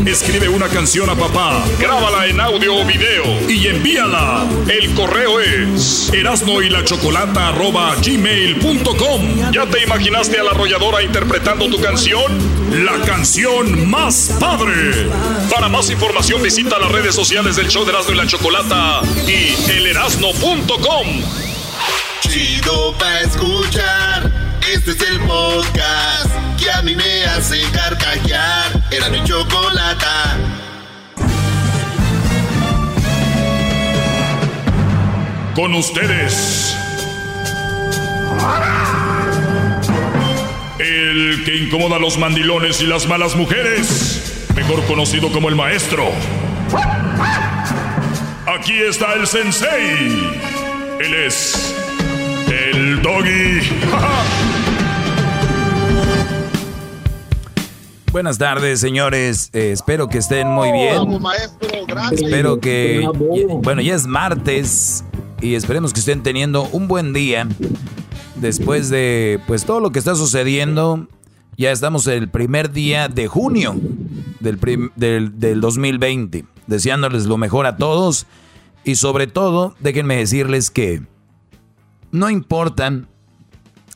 Escribe 0.07 0.49
una 0.49 0.67
canción 0.69 1.09
a 1.09 1.15
papá, 1.15 1.63
grábala 1.79 2.27
en 2.27 2.39
audio 2.39 2.75
o 2.75 2.85
video 2.85 3.49
y 3.49 3.67
envíala. 3.67 4.45
El 4.67 4.93
correo 4.93 5.39
es 5.39 6.11
erasno 6.13 6.61
y 6.61 6.69
la 6.69 6.83
chocolata 6.83 7.51
gmail.com. 8.01 9.51
¿Ya 9.51 9.65
te 9.65 9.83
imaginaste 9.83 10.39
a 10.39 10.43
la 10.43 10.51
arrolladora 10.51 11.03
interpretando 11.03 11.69
tu 11.69 11.79
canción? 11.79 12.23
La 12.85 12.99
canción 13.05 13.89
más 13.89 14.35
padre. 14.39 15.09
Para 15.49 15.69
más 15.69 15.89
información 15.89 16.41
visita 16.41 16.77
las 16.79 16.91
redes 16.91 17.15
sociales 17.15 17.55
del 17.55 17.67
show 17.67 17.85
de 17.85 17.91
Erasmo 17.91 18.13
y 18.13 18.17
la 18.17 18.27
Chocolata 18.27 19.01
y 19.27 19.71
elerasno.com. 19.71 21.07
Chido 22.21 22.93
pa' 22.97 23.21
escuchar. 23.21 24.31
Este 24.73 24.91
es 24.91 25.01
el 25.01 25.19
podcast 25.21 26.29
que 26.59 26.69
a 26.71 26.81
mí 26.81 26.95
me 26.95 27.25
hace 27.25 27.61
carcajear. 27.71 28.83
Era 28.91 29.09
mi 29.09 29.23
chocolata. 29.23 30.37
Con 35.55 35.73
ustedes. 35.73 36.75
El 40.79 41.43
que 41.43 41.55
incomoda 41.55 41.95
a 41.97 41.99
los 41.99 42.17
mandilones 42.17 42.81
y 42.81 42.85
las 42.85 43.07
malas 43.07 43.35
mujeres, 43.35 44.47
mejor 44.55 44.83
conocido 44.85 45.31
como 45.31 45.49
el 45.49 45.55
maestro. 45.55 46.05
Aquí 48.45 48.81
está 48.81 49.13
el 49.13 49.27
sensei. 49.27 50.37
Él 50.99 51.13
es 51.13 51.75
el 52.47 53.01
doggy. 53.01 53.59
Buenas 58.11 58.37
tardes, 58.39 58.79
señores. 58.79 59.51
Eh, 59.53 59.71
espero 59.71 60.07
que 60.07 60.17
estén 60.17 60.47
muy 60.47 60.71
bien. 60.71 60.95
Vamos, 60.95 61.21
maestro, 61.21 61.85
gracias. 61.85 62.21
Espero 62.21 62.59
que, 62.59 63.07
bueno, 63.61 63.81
ya 63.81 63.93
es 63.93 64.07
martes 64.07 65.03
y 65.39 65.53
esperemos 65.53 65.93
que 65.93 65.99
estén 65.99 66.23
teniendo 66.23 66.63
un 66.71 66.87
buen 66.87 67.13
día 67.13 67.47
después 68.35 68.89
de 68.89 69.39
pues 69.47 69.65
todo 69.65 69.79
lo 69.79 69.91
que 69.91 69.99
está 69.99 70.15
sucediendo. 70.15 71.07
Ya 71.57 71.71
estamos 71.71 72.05
el 72.07 72.29
primer 72.29 72.71
día 72.71 73.07
de 73.07 73.27
junio 73.27 73.75
del, 74.39 74.59
del, 74.95 75.39
del 75.39 75.61
2020. 75.61 76.45
Deseándoles 76.67 77.25
lo 77.25 77.37
mejor 77.37 77.65
a 77.65 77.77
todos. 77.77 78.27
Y 78.83 78.95
sobre 78.95 79.27
todo, 79.27 79.75
déjenme 79.79 80.17
decirles 80.17 80.69
que 80.69 81.01
no 82.11 82.29
importan 82.29 83.07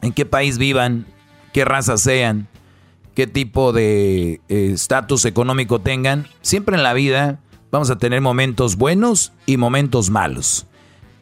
en 0.02 0.12
qué 0.12 0.26
país 0.26 0.58
vivan, 0.58 1.06
qué 1.54 1.66
raza 1.66 1.98
sean, 1.98 2.48
qué 3.16 3.28
tipo 3.28 3.74
de 3.74 4.42
estatus 4.48 5.26
económico 5.26 5.80
tengan, 5.80 6.28
siempre 6.42 6.76
en 6.76 6.84
la 6.84 6.94
vida 6.94 7.40
vamos 7.72 7.90
a 7.90 7.98
tener 7.98 8.22
momentos 8.22 8.76
buenos 8.76 9.32
y 9.46 9.58
momentos 9.58 10.10
malos. 10.10 10.68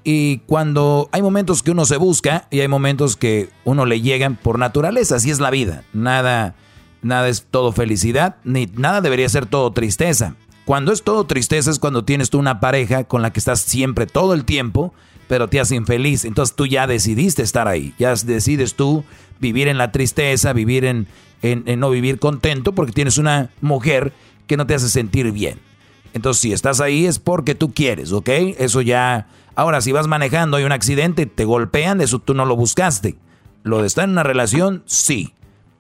Y 0.03 0.39
cuando 0.39 1.09
hay 1.11 1.21
momentos 1.21 1.61
que 1.61 1.71
uno 1.71 1.85
se 1.85 1.97
busca 1.97 2.47
y 2.49 2.61
hay 2.61 2.67
momentos 2.67 3.15
que 3.15 3.49
uno 3.65 3.85
le 3.85 4.01
llegan 4.01 4.35
por 4.35 4.57
naturaleza, 4.57 5.15
así 5.15 5.29
es 5.29 5.39
la 5.39 5.51
vida. 5.51 5.83
Nada, 5.93 6.55
nada 7.01 7.27
es 7.27 7.45
todo 7.49 7.71
felicidad, 7.71 8.37
ni 8.43 8.67
nada 8.67 9.01
debería 9.01 9.27
ser 9.29 9.45
todo 9.45 9.71
tristeza. 9.71 10.35
Cuando 10.65 10.91
es 10.91 11.03
todo 11.03 11.25
tristeza 11.25 11.71
es 11.71 11.79
cuando 11.79 12.05
tienes 12.05 12.29
tú 12.29 12.39
una 12.39 12.59
pareja 12.59 13.03
con 13.03 13.21
la 13.21 13.33
que 13.33 13.39
estás 13.39 13.61
siempre 13.61 14.05
todo 14.05 14.33
el 14.33 14.45
tiempo, 14.45 14.93
pero 15.27 15.47
te 15.47 15.59
hace 15.59 15.75
infeliz. 15.75 16.25
Entonces 16.25 16.55
tú 16.55 16.65
ya 16.65 16.87
decidiste 16.87 17.43
estar 17.43 17.67
ahí, 17.67 17.93
ya 17.97 18.13
decides 18.13 18.75
tú 18.75 19.03
vivir 19.39 19.67
en 19.67 19.77
la 19.77 19.91
tristeza, 19.91 20.53
vivir 20.53 20.85
en, 20.85 21.07
no 21.79 21.89
vivir 21.89 22.19
contento 22.19 22.73
porque 22.73 22.91
tienes 22.91 23.17
una 23.17 23.49
mujer 23.61 24.13
que 24.47 24.57
no 24.57 24.67
te 24.67 24.75
hace 24.75 24.89
sentir 24.89 25.31
bien. 25.31 25.59
Entonces 26.13 26.41
si 26.41 26.53
estás 26.53 26.81
ahí 26.81 27.05
es 27.05 27.19
porque 27.19 27.55
tú 27.55 27.73
quieres, 27.73 28.11
¿ok? 28.11 28.29
Eso 28.57 28.81
ya 28.81 29.27
Ahora, 29.59 29.81
si 29.81 29.91
vas 29.91 30.07
manejando, 30.07 30.55
hay 30.55 30.63
un 30.63 30.71
accidente, 30.71 31.25
te 31.25 31.43
golpean, 31.43 31.99
eso 31.99 32.19
tú 32.19 32.33
no 32.33 32.45
lo 32.45 32.55
buscaste. 32.55 33.17
Lo 33.63 33.81
de 33.81 33.87
estar 33.87 34.05
en 34.05 34.11
una 34.11 34.23
relación, 34.23 34.83
sí. 34.85 35.33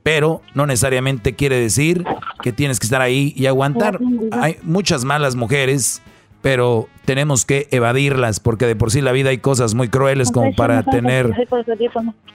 Pero 0.03 0.41
no 0.53 0.65
necesariamente 0.65 1.33
quiere 1.33 1.57
decir 1.57 2.03
que 2.43 2.51
tienes 2.51 2.77
que 2.81 2.87
estar 2.87 3.01
ahí 3.01 3.33
y 3.37 3.45
aguantar. 3.45 3.97
Hay 4.33 4.57
muchas 4.63 5.05
malas 5.05 5.37
mujeres, 5.37 6.01
pero 6.41 6.89
tenemos 7.05 7.45
que 7.45 7.69
evadirlas 7.71 8.41
porque 8.41 8.65
de 8.65 8.75
por 8.75 8.91
sí 8.91 8.99
la 8.99 9.13
vida 9.13 9.29
hay 9.29 9.37
cosas 9.37 9.75
muy 9.75 9.87
crueles 9.87 10.29
como 10.29 10.53
para 10.55 10.83
tener... 10.83 11.33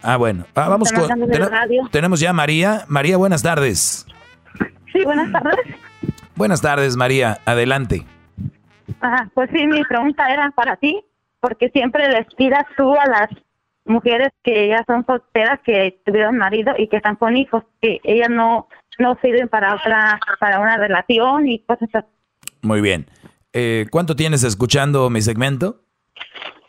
Ah, 0.01 0.17
bueno. 0.17 0.47
Ah, 0.55 0.71
vamos 0.71 0.91
con... 0.93 1.07
Tenemos 1.91 2.21
ya 2.21 2.33
María. 2.33 2.87
María, 2.89 3.19
buenas 3.19 3.43
tardes. 3.43 4.07
Sí, 4.95 5.05
buenas 5.05 5.31
tardes. 5.31 5.77
Buenas 6.37 6.61
tardes, 6.61 6.97
María. 6.97 7.39
Adelante. 7.45 8.07
Ah, 9.01 9.29
pues 9.35 9.51
sí, 9.53 9.67
mi 9.67 9.85
pregunta 9.85 10.33
era 10.33 10.51
para 10.51 10.77
ti 10.77 11.05
porque 11.41 11.69
siempre 11.71 12.09
les 12.09 12.27
pidas 12.35 12.65
tú 12.77 12.95
a 12.95 13.07
las 13.07 13.29
mujeres 13.85 14.31
que 14.43 14.69
ya 14.69 14.83
son 14.87 15.05
solteras, 15.05 15.61
que 15.65 16.01
tuvieron 16.05 16.39
marido 16.39 16.73
y 16.79 16.89
que 16.89 16.97
están 16.97 17.17
con 17.17 17.37
hijos, 17.37 17.65
que 17.83 18.01
ellas 18.03 18.31
no, 18.31 18.67
no 18.99 19.19
sirven 19.21 19.49
para 19.49 19.75
otra, 19.75 20.19
para 20.41 20.59
una 20.61 20.79
relación 20.79 21.47
y 21.47 21.59
cosas 21.61 21.91
así. 21.93 22.07
Muy 22.63 22.81
bien. 22.81 23.07
Eh, 23.53 23.87
¿Cuánto 23.91 24.17
tienes 24.17 24.43
escuchando 24.43 25.11
mi 25.11 25.21
segmento? 25.21 25.83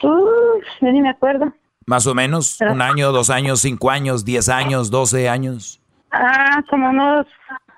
Uh, 0.04 0.60
ni 0.82 1.02
me 1.02 1.10
acuerdo. 1.10 1.54
Más 1.88 2.06
o 2.08 2.14
menos, 2.14 2.60
un 2.60 2.82
año, 2.82 3.12
dos 3.12 3.30
años, 3.30 3.62
cinco 3.62 3.92
años, 3.92 4.26
diez 4.26 4.50
años, 4.50 4.92
doce 4.92 5.30
años. 5.30 5.82
Ah, 6.12 6.62
como 6.70 6.90
unos 6.90 7.28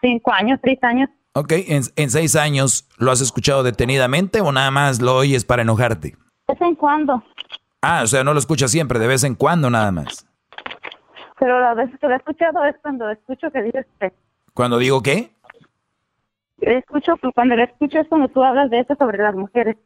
cinco 0.02 0.32
años, 0.34 0.60
seis 0.64 0.80
años. 0.82 1.10
Ok, 1.38 1.52
en, 1.52 1.84
en 1.96 2.10
seis 2.10 2.36
años, 2.36 2.90
¿lo 2.98 3.12
has 3.12 3.22
escuchado 3.22 3.62
detenidamente 3.62 4.42
o 4.42 4.52
nada 4.52 4.72
más 4.72 5.00
lo 5.04 5.16
oyes 5.18 5.46
para 5.46 5.62
enojarte? 5.62 6.16
De 6.48 6.54
vez 6.54 6.62
en 6.62 6.74
cuando. 6.74 7.24
Ah, 7.84 8.02
o 8.04 8.08
sea, 8.08 8.24
no 8.24 8.34
lo 8.34 8.40
escuchas 8.40 8.72
siempre, 8.72 8.98
de 8.98 9.06
vez 9.06 9.24
en 9.24 9.36
cuando 9.36 9.70
nada 9.70 9.92
más. 9.92 10.26
Pero 11.40 11.60
la 11.60 11.76
vez 11.76 11.92
que 12.02 12.08
lo 12.08 12.14
he 12.14 12.18
escuchado 12.18 12.66
es 12.66 12.76
cuando 12.82 13.08
escucho 13.12 13.52
que 13.52 13.62
dices. 13.62 13.86
¿Cuando 14.56 14.80
digo 14.80 15.04
qué? 15.04 15.32
Escucho, 16.60 17.14
cuando 17.36 17.56
lo 17.56 17.66
escucho 17.66 18.00
es 18.00 18.08
cuando 18.08 18.30
tú 18.30 18.44
hablas 18.44 18.72
de 18.72 18.80
eso 18.80 18.96
sobre 18.98 19.20
las 19.20 19.36
mujeres. 19.36 19.78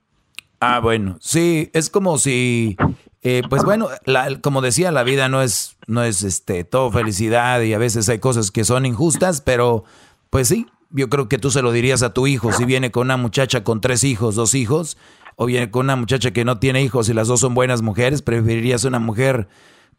Ah, 0.61 0.79
bueno, 0.79 1.17
sí, 1.19 1.69
es 1.73 1.89
como 1.89 2.17
si, 2.17 2.77
eh, 3.23 3.41
pues 3.49 3.65
bueno, 3.65 3.89
la, 4.05 4.39
como 4.39 4.61
decía, 4.61 4.93
la 4.93 5.03
vida 5.03 5.27
no 5.27 5.41
es, 5.41 5.77
no 5.87 6.01
es 6.01 6.23
este, 6.23 6.63
todo 6.63 6.91
felicidad 6.91 7.59
y 7.59 7.73
a 7.73 7.77
veces 7.77 8.07
hay 8.07 8.19
cosas 8.19 8.51
que 8.51 8.63
son 8.63 8.85
injustas, 8.85 9.41
pero 9.41 9.83
pues 10.29 10.47
sí, 10.47 10.65
yo 10.93 11.09
creo 11.09 11.29
que 11.29 11.37
tú 11.37 11.51
se 11.51 11.61
lo 11.61 11.71
dirías 11.71 12.03
a 12.03 12.13
tu 12.13 12.27
hijo 12.27 12.51
si 12.51 12.65
viene 12.65 12.91
con 12.91 13.07
una 13.07 13.17
muchacha 13.17 13.63
con 13.63 13.81
tres 13.81 14.03
hijos, 14.03 14.35
dos 14.35 14.53
hijos, 14.55 14.97
o 15.35 15.45
viene 15.45 15.71
con 15.71 15.85
una 15.85 15.95
muchacha 15.95 16.31
que 16.31 16.45
no 16.45 16.59
tiene 16.59 16.81
hijos 16.81 17.09
y 17.09 17.13
las 17.13 17.27
dos 17.27 17.39
son 17.39 17.53
buenas 17.53 17.81
mujeres, 17.81 18.21
preferirías 18.21 18.83
una 18.83 18.99
mujer 18.99 19.47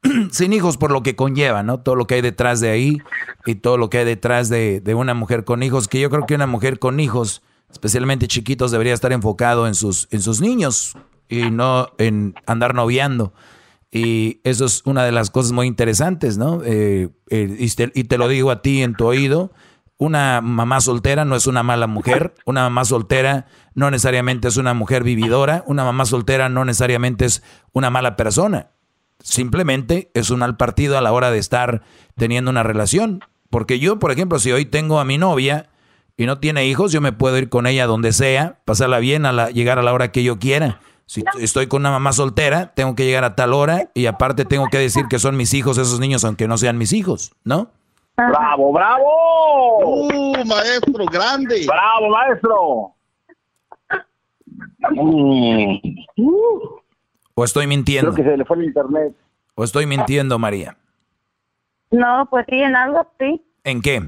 sin 0.31 0.53
hijos 0.53 0.77
por 0.77 0.91
lo 0.91 1.03
que 1.03 1.17
conlleva, 1.17 1.63
¿no? 1.63 1.81
Todo 1.81 1.95
lo 1.95 2.07
que 2.07 2.17
hay 2.17 2.21
detrás 2.21 2.61
de 2.61 2.71
ahí 2.71 2.99
y 3.47 3.57
todo 3.57 3.77
lo 3.77 3.91
que 3.91 3.99
hay 3.99 4.05
detrás 4.05 4.49
de, 4.49 4.81
de, 4.81 4.95
una 4.95 5.15
mujer 5.15 5.45
con 5.45 5.63
hijos, 5.63 5.89
que 5.89 6.01
yo 6.01 6.11
creo 6.11 6.27
que 6.27 6.35
una 6.35 6.47
mujer 6.47 6.79
con 6.79 7.01
hijos, 7.01 7.43
especialmente 7.71 8.29
chiquitos, 8.29 8.71
debería 8.71 8.95
estar 8.95 9.13
enfocado 9.13 9.67
en 9.67 9.75
sus, 9.75 10.09
en 10.11 10.21
sus 10.21 10.41
niños 10.41 10.97
y 11.29 11.51
no 11.51 11.89
en 11.99 12.35
andar 12.47 12.75
noviando. 12.75 13.33
Y 13.91 14.41
eso 14.45 14.65
es 14.65 14.83
una 14.87 15.05
de 15.05 15.13
las 15.13 15.31
cosas 15.31 15.53
muy 15.53 15.67
interesantes, 15.67 16.39
¿no? 16.39 16.63
Eh, 16.65 17.11
eh, 17.29 17.57
y, 17.59 17.69
te, 17.71 17.93
y 17.95 18.05
te 18.05 18.17
lo 18.17 18.27
digo 18.27 18.51
a 18.51 18.63
ti 18.63 18.83
en 18.83 18.95
tu 18.95 19.07
oído 19.07 19.53
una 20.03 20.41
mamá 20.41 20.81
soltera 20.81 21.25
no 21.25 21.37
es 21.37 21.47
una 21.47 21.63
mala 21.63 21.87
mujer, 21.87 22.35
una 22.45 22.63
mamá 22.63 22.85
soltera 22.85 23.47
no 23.75 23.89
necesariamente 23.89 24.49
es 24.49 24.57
una 24.57 24.75
mujer 24.75 25.05
vividora, 25.05 25.63
una 25.69 25.85
mamá 25.85 26.07
soltera 26.07 26.49
no 26.49 26.65
necesariamente 26.65 27.25
es 27.25 27.45
una 27.73 27.89
mala 27.89 28.17
persona. 28.17 28.71
Simplemente 29.23 30.11
es 30.15 30.31
un 30.31 30.41
mal 30.41 30.57
partido 30.57 30.99
a 30.99 31.03
la 31.03 31.13
hora 31.13 31.31
de 31.31 31.39
estar 31.39 31.83
teniendo 32.17 32.51
una 32.51 32.65
relación. 32.65 33.21
Porque 33.49 33.79
yo, 33.79 34.01
por 34.01 34.11
ejemplo, 34.11 34.41
si 34.41 34.51
hoy 34.51 34.65
tengo 34.65 34.99
a 34.99 35.05
mi 35.05 35.19
novia 35.19 35.71
y 36.17 36.27
no 36.27 36.39
tiene 36.39 36.67
hijos, 36.67 36.91
yo 36.91 37.01
me 37.01 37.13
puedo 37.13 37.39
ir 37.39 37.49
con 37.49 37.69
ella 37.69 37.87
donde 37.87 38.13
sea, 38.13 38.59
pasarla 38.65 38.99
bien, 38.99 39.25
a 39.25 39.31
la, 39.31 39.51
llegar 39.51 39.79
a 39.79 39.83
la 39.83 39.93
hora 39.93 40.11
que 40.11 40.25
yo 40.25 40.41
quiera. 40.41 40.81
Si 41.07 41.23
estoy 41.39 41.69
con 41.69 41.83
una 41.83 41.93
mamá 41.93 42.13
soltera, 42.13 42.75
tengo 42.75 42.97
que 42.97 43.05
llegar 43.05 43.23
a 43.23 43.37
tal 43.37 43.53
hora 43.53 43.93
y 43.95 44.07
aparte 44.07 44.45
tengo 44.47 44.67
que 44.69 44.79
decir 44.79 45.05
que 45.09 45.21
son 45.21 45.37
mis 45.37 45.55
hijos 45.55 45.79
esos 45.79 46.01
niños, 46.01 46.25
aunque 46.25 46.49
no 46.49 46.59
sean 46.59 46.77
mis 46.77 46.93
hijos, 46.93 47.37
¿no? 47.45 47.71
¡Bravo, 48.17 48.73
bravo! 48.73 49.79
¡Uh, 49.85 50.45
maestro, 50.45 51.07
grande! 51.07 51.67
¡Bravo, 51.67 52.09
maestro! 52.11 52.95
Mm. 54.91 55.79
¿O 57.35 57.45
estoy 57.45 57.67
mintiendo? 57.67 58.13
Creo 58.13 58.25
que 58.25 58.31
se 58.31 58.37
le 58.37 58.45
fue 58.45 58.57
el 58.59 58.65
internet. 58.65 59.15
¿O 59.55 59.65
estoy 59.65 59.87
mintiendo, 59.87 60.39
María? 60.39 60.77
No, 61.91 62.27
pues 62.31 62.47
sí, 62.49 62.61
en 62.61 62.77
algo 62.77 63.07
sí. 63.19 63.43
¿En 63.65 63.81
qué? 63.81 64.03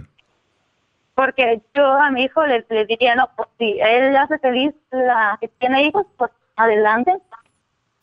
Porque 1.15 1.63
yo 1.75 1.85
a 1.85 2.11
mi 2.11 2.25
hijo 2.25 2.45
le, 2.45 2.67
le 2.69 2.87
diría, 2.87 3.15
no, 3.15 3.29
pues 3.37 3.49
si 3.59 3.79
él 3.81 4.17
hace 4.17 4.39
feliz 4.39 4.75
la 4.91 5.39
que 5.41 5.49
tiene 5.49 5.85
hijos, 5.85 6.07
pues 6.17 6.31
adelante. 6.57 7.13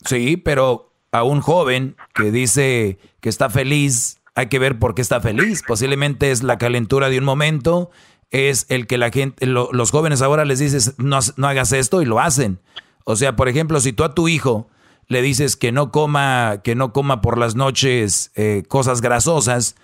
Sí, 0.06 0.38
pero 0.38 0.92
a 1.12 1.24
un 1.24 1.42
joven 1.42 1.96
que 2.14 2.32
dice 2.32 2.98
que 3.20 3.30
está 3.30 3.50
feliz, 3.50 4.21
hay 4.36 4.48
que 4.48 4.60
ver 4.60 4.80
por 4.80 4.96
qué 4.96 5.02
está 5.02 5.20
feliz. 5.22 5.64
Posiblemente 5.68 6.32
es 6.32 6.44
la 6.44 6.58
calentura 6.58 7.10
de 7.10 7.18
un 7.20 7.26
momento, 7.26 7.90
es 8.30 8.66
el 8.70 8.88
que 8.88 8.98
la 8.98 9.10
gente, 9.12 9.46
lo- 9.46 9.70
los 9.74 9.92
jóvenes 9.92 10.22
ahora 10.22 10.46
les 10.46 10.60
dices 10.60 10.94
no, 10.98 11.20
no 11.38 11.48
hagas 11.48 11.72
esto 11.74 12.02
y 12.02 12.06
lo 12.06 12.20
hacen. 12.20 12.60
O 13.04 13.16
sea, 13.16 13.36
por 13.36 13.50
ejemplo, 13.50 13.80
si 13.82 13.94
tú 13.94 14.04
a 14.04 14.14
tu 14.14 14.28
hijo 14.28 14.70
le 15.08 15.22
dices 15.22 15.58
que 15.58 15.72
no 15.72 15.92
coma, 15.92 16.62
que 16.64 16.76
no 16.76 16.94
coma 16.94 17.22
por 17.22 17.38
las 17.38 17.56
noches 17.56 18.32
eh, 18.36 18.64
cosas 18.70 19.02
grasosas, 19.02 19.76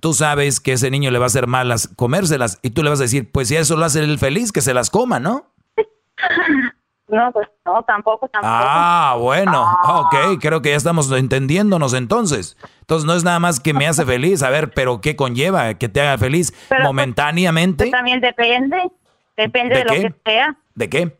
tú 0.00 0.12
sabes 0.14 0.58
que 0.58 0.72
ese 0.72 0.90
niño 0.90 1.10
le 1.12 1.18
va 1.18 1.26
a 1.26 1.28
hacer 1.28 1.46
malas 1.46 1.88
comérselas 1.94 2.58
y 2.62 2.70
tú 2.70 2.82
le 2.82 2.90
vas 2.90 2.98
a 3.00 3.04
decir, 3.04 3.30
pues 3.30 3.48
si 3.48 3.56
eso 3.56 3.76
lo 3.76 3.84
hace 3.84 4.00
él 4.00 4.18
feliz, 4.18 4.50
que 4.50 4.62
se 4.62 4.74
las 4.74 4.90
coma, 4.90 5.20
¿no? 5.20 5.52
No, 7.08 7.30
pues 7.32 7.48
no, 7.64 7.82
tampoco, 7.84 8.28
tampoco. 8.28 8.52
Ah, 8.56 9.16
bueno, 9.18 9.64
ok, 9.84 10.40
creo 10.40 10.60
que 10.60 10.70
ya 10.70 10.76
estamos 10.76 11.10
entendiéndonos 11.12 11.94
entonces. 11.94 12.56
Entonces 12.80 13.06
no 13.06 13.14
es 13.14 13.22
nada 13.22 13.38
más 13.38 13.60
que 13.60 13.72
me 13.74 13.86
hace 13.86 14.04
feliz, 14.04 14.42
a 14.42 14.50
ver, 14.50 14.72
pero 14.72 15.00
¿qué 15.00 15.14
conlleva 15.14 15.74
que 15.74 15.88
te 15.88 16.00
haga 16.00 16.18
feliz 16.18 16.50
Pero, 16.68 16.80
pues, 16.80 16.84
momentáneamente? 16.84 17.84
Pues 17.84 17.92
también 17.92 18.20
depende, 18.20 18.90
depende 19.36 19.74
¿De 19.76 19.84
de, 19.84 19.84
lo 19.84 19.92
que 19.92 20.14
sea. 20.24 20.56
¿De 20.74 20.88
qué? 20.90 21.16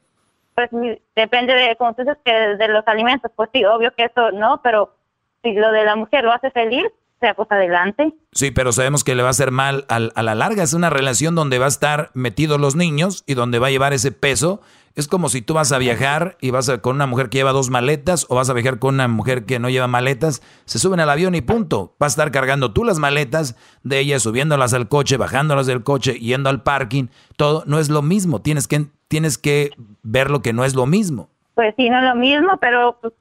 Pues 0.54 0.70
depende 1.14 1.54
de, 1.54 1.76
como 1.76 1.94
tú 1.94 2.02
dices, 2.02 2.18
que 2.24 2.32
de 2.32 2.68
los 2.68 2.86
alimentos, 2.88 3.30
pues 3.36 3.50
sí, 3.52 3.64
obvio 3.64 3.94
que 3.94 4.04
eso 4.06 4.32
no, 4.32 4.60
pero 4.62 4.96
si 5.42 5.52
lo 5.52 5.70
de 5.70 5.84
la 5.84 5.94
mujer 5.94 6.24
lo 6.24 6.32
hace 6.32 6.50
feliz, 6.50 6.86
sea, 7.20 7.34
pues 7.34 7.50
adelante. 7.50 8.14
Sí, 8.32 8.50
pero 8.50 8.72
sabemos 8.72 9.04
que 9.04 9.14
le 9.14 9.22
va 9.22 9.28
a 9.28 9.30
hacer 9.30 9.50
mal 9.50 9.84
al- 9.88 10.12
a, 10.14 10.22
la 10.22 10.34
larga. 10.34 10.62
Es 10.62 10.74
una 10.74 10.90
relación 10.90 11.34
donde 11.34 11.58
va 11.58 11.66
a 11.66 11.68
estar 11.68 12.10
metidos 12.14 12.60
los 12.60 12.76
niños 12.76 13.24
y 13.26 13.34
donde 13.34 13.58
va 13.58 13.68
a 13.68 13.70
llevar 13.70 13.92
ese 13.92 14.12
peso. 14.12 14.60
Es 14.96 15.08
como 15.08 15.28
si 15.28 15.42
tú 15.42 15.52
vas 15.54 15.72
a 15.72 15.78
viajar 15.78 16.38
y 16.40 16.50
vas 16.50 16.68
a- 16.70 16.78
con 16.78 16.96
una 16.96 17.06
mujer 17.06 17.28
que 17.28 17.36
lleva 17.38 17.52
dos 17.52 17.68
maletas 17.70 18.26
o 18.30 18.34
vas 18.34 18.48
a 18.50 18.54
viajar 18.54 18.78
con 18.78 18.94
una 18.94 19.06
mujer 19.08 19.44
que 19.44 19.58
no 19.58 19.68
lleva 19.68 19.86
maletas. 19.86 20.42
Se 20.64 20.78
suben 20.78 21.00
al 21.00 21.10
avión 21.10 21.34
y 21.34 21.42
punto. 21.42 21.94
Vas 21.98 22.12
a 22.12 22.14
estar 22.14 22.30
cargando 22.32 22.72
tú 22.72 22.82
las 22.82 22.98
maletas 22.98 23.56
de 23.82 23.98
ella, 24.00 24.18
subiéndolas 24.18 24.72
al 24.72 24.88
coche, 24.88 25.18
bajándolas 25.18 25.66
del 25.66 25.82
coche, 25.84 26.14
yendo 26.18 26.48
al 26.48 26.62
parking. 26.62 27.08
Todo 27.36 27.62
no 27.66 27.78
es 27.78 27.90
lo 27.90 28.00
mismo. 28.00 28.40
Tienes 28.40 28.66
que, 28.66 28.86
tienes 29.08 29.36
que 29.36 29.70
ver 30.02 30.30
lo 30.30 30.40
que 30.40 30.52
no 30.54 30.64
es 30.64 30.74
lo 30.74 30.86
mismo. 30.86 31.28
Pues 31.54 31.74
sí, 31.76 31.90
no 31.90 31.98
es 31.98 32.04
lo 32.04 32.14
mismo, 32.14 32.58
pero 32.58 32.98
pues, 33.02 33.12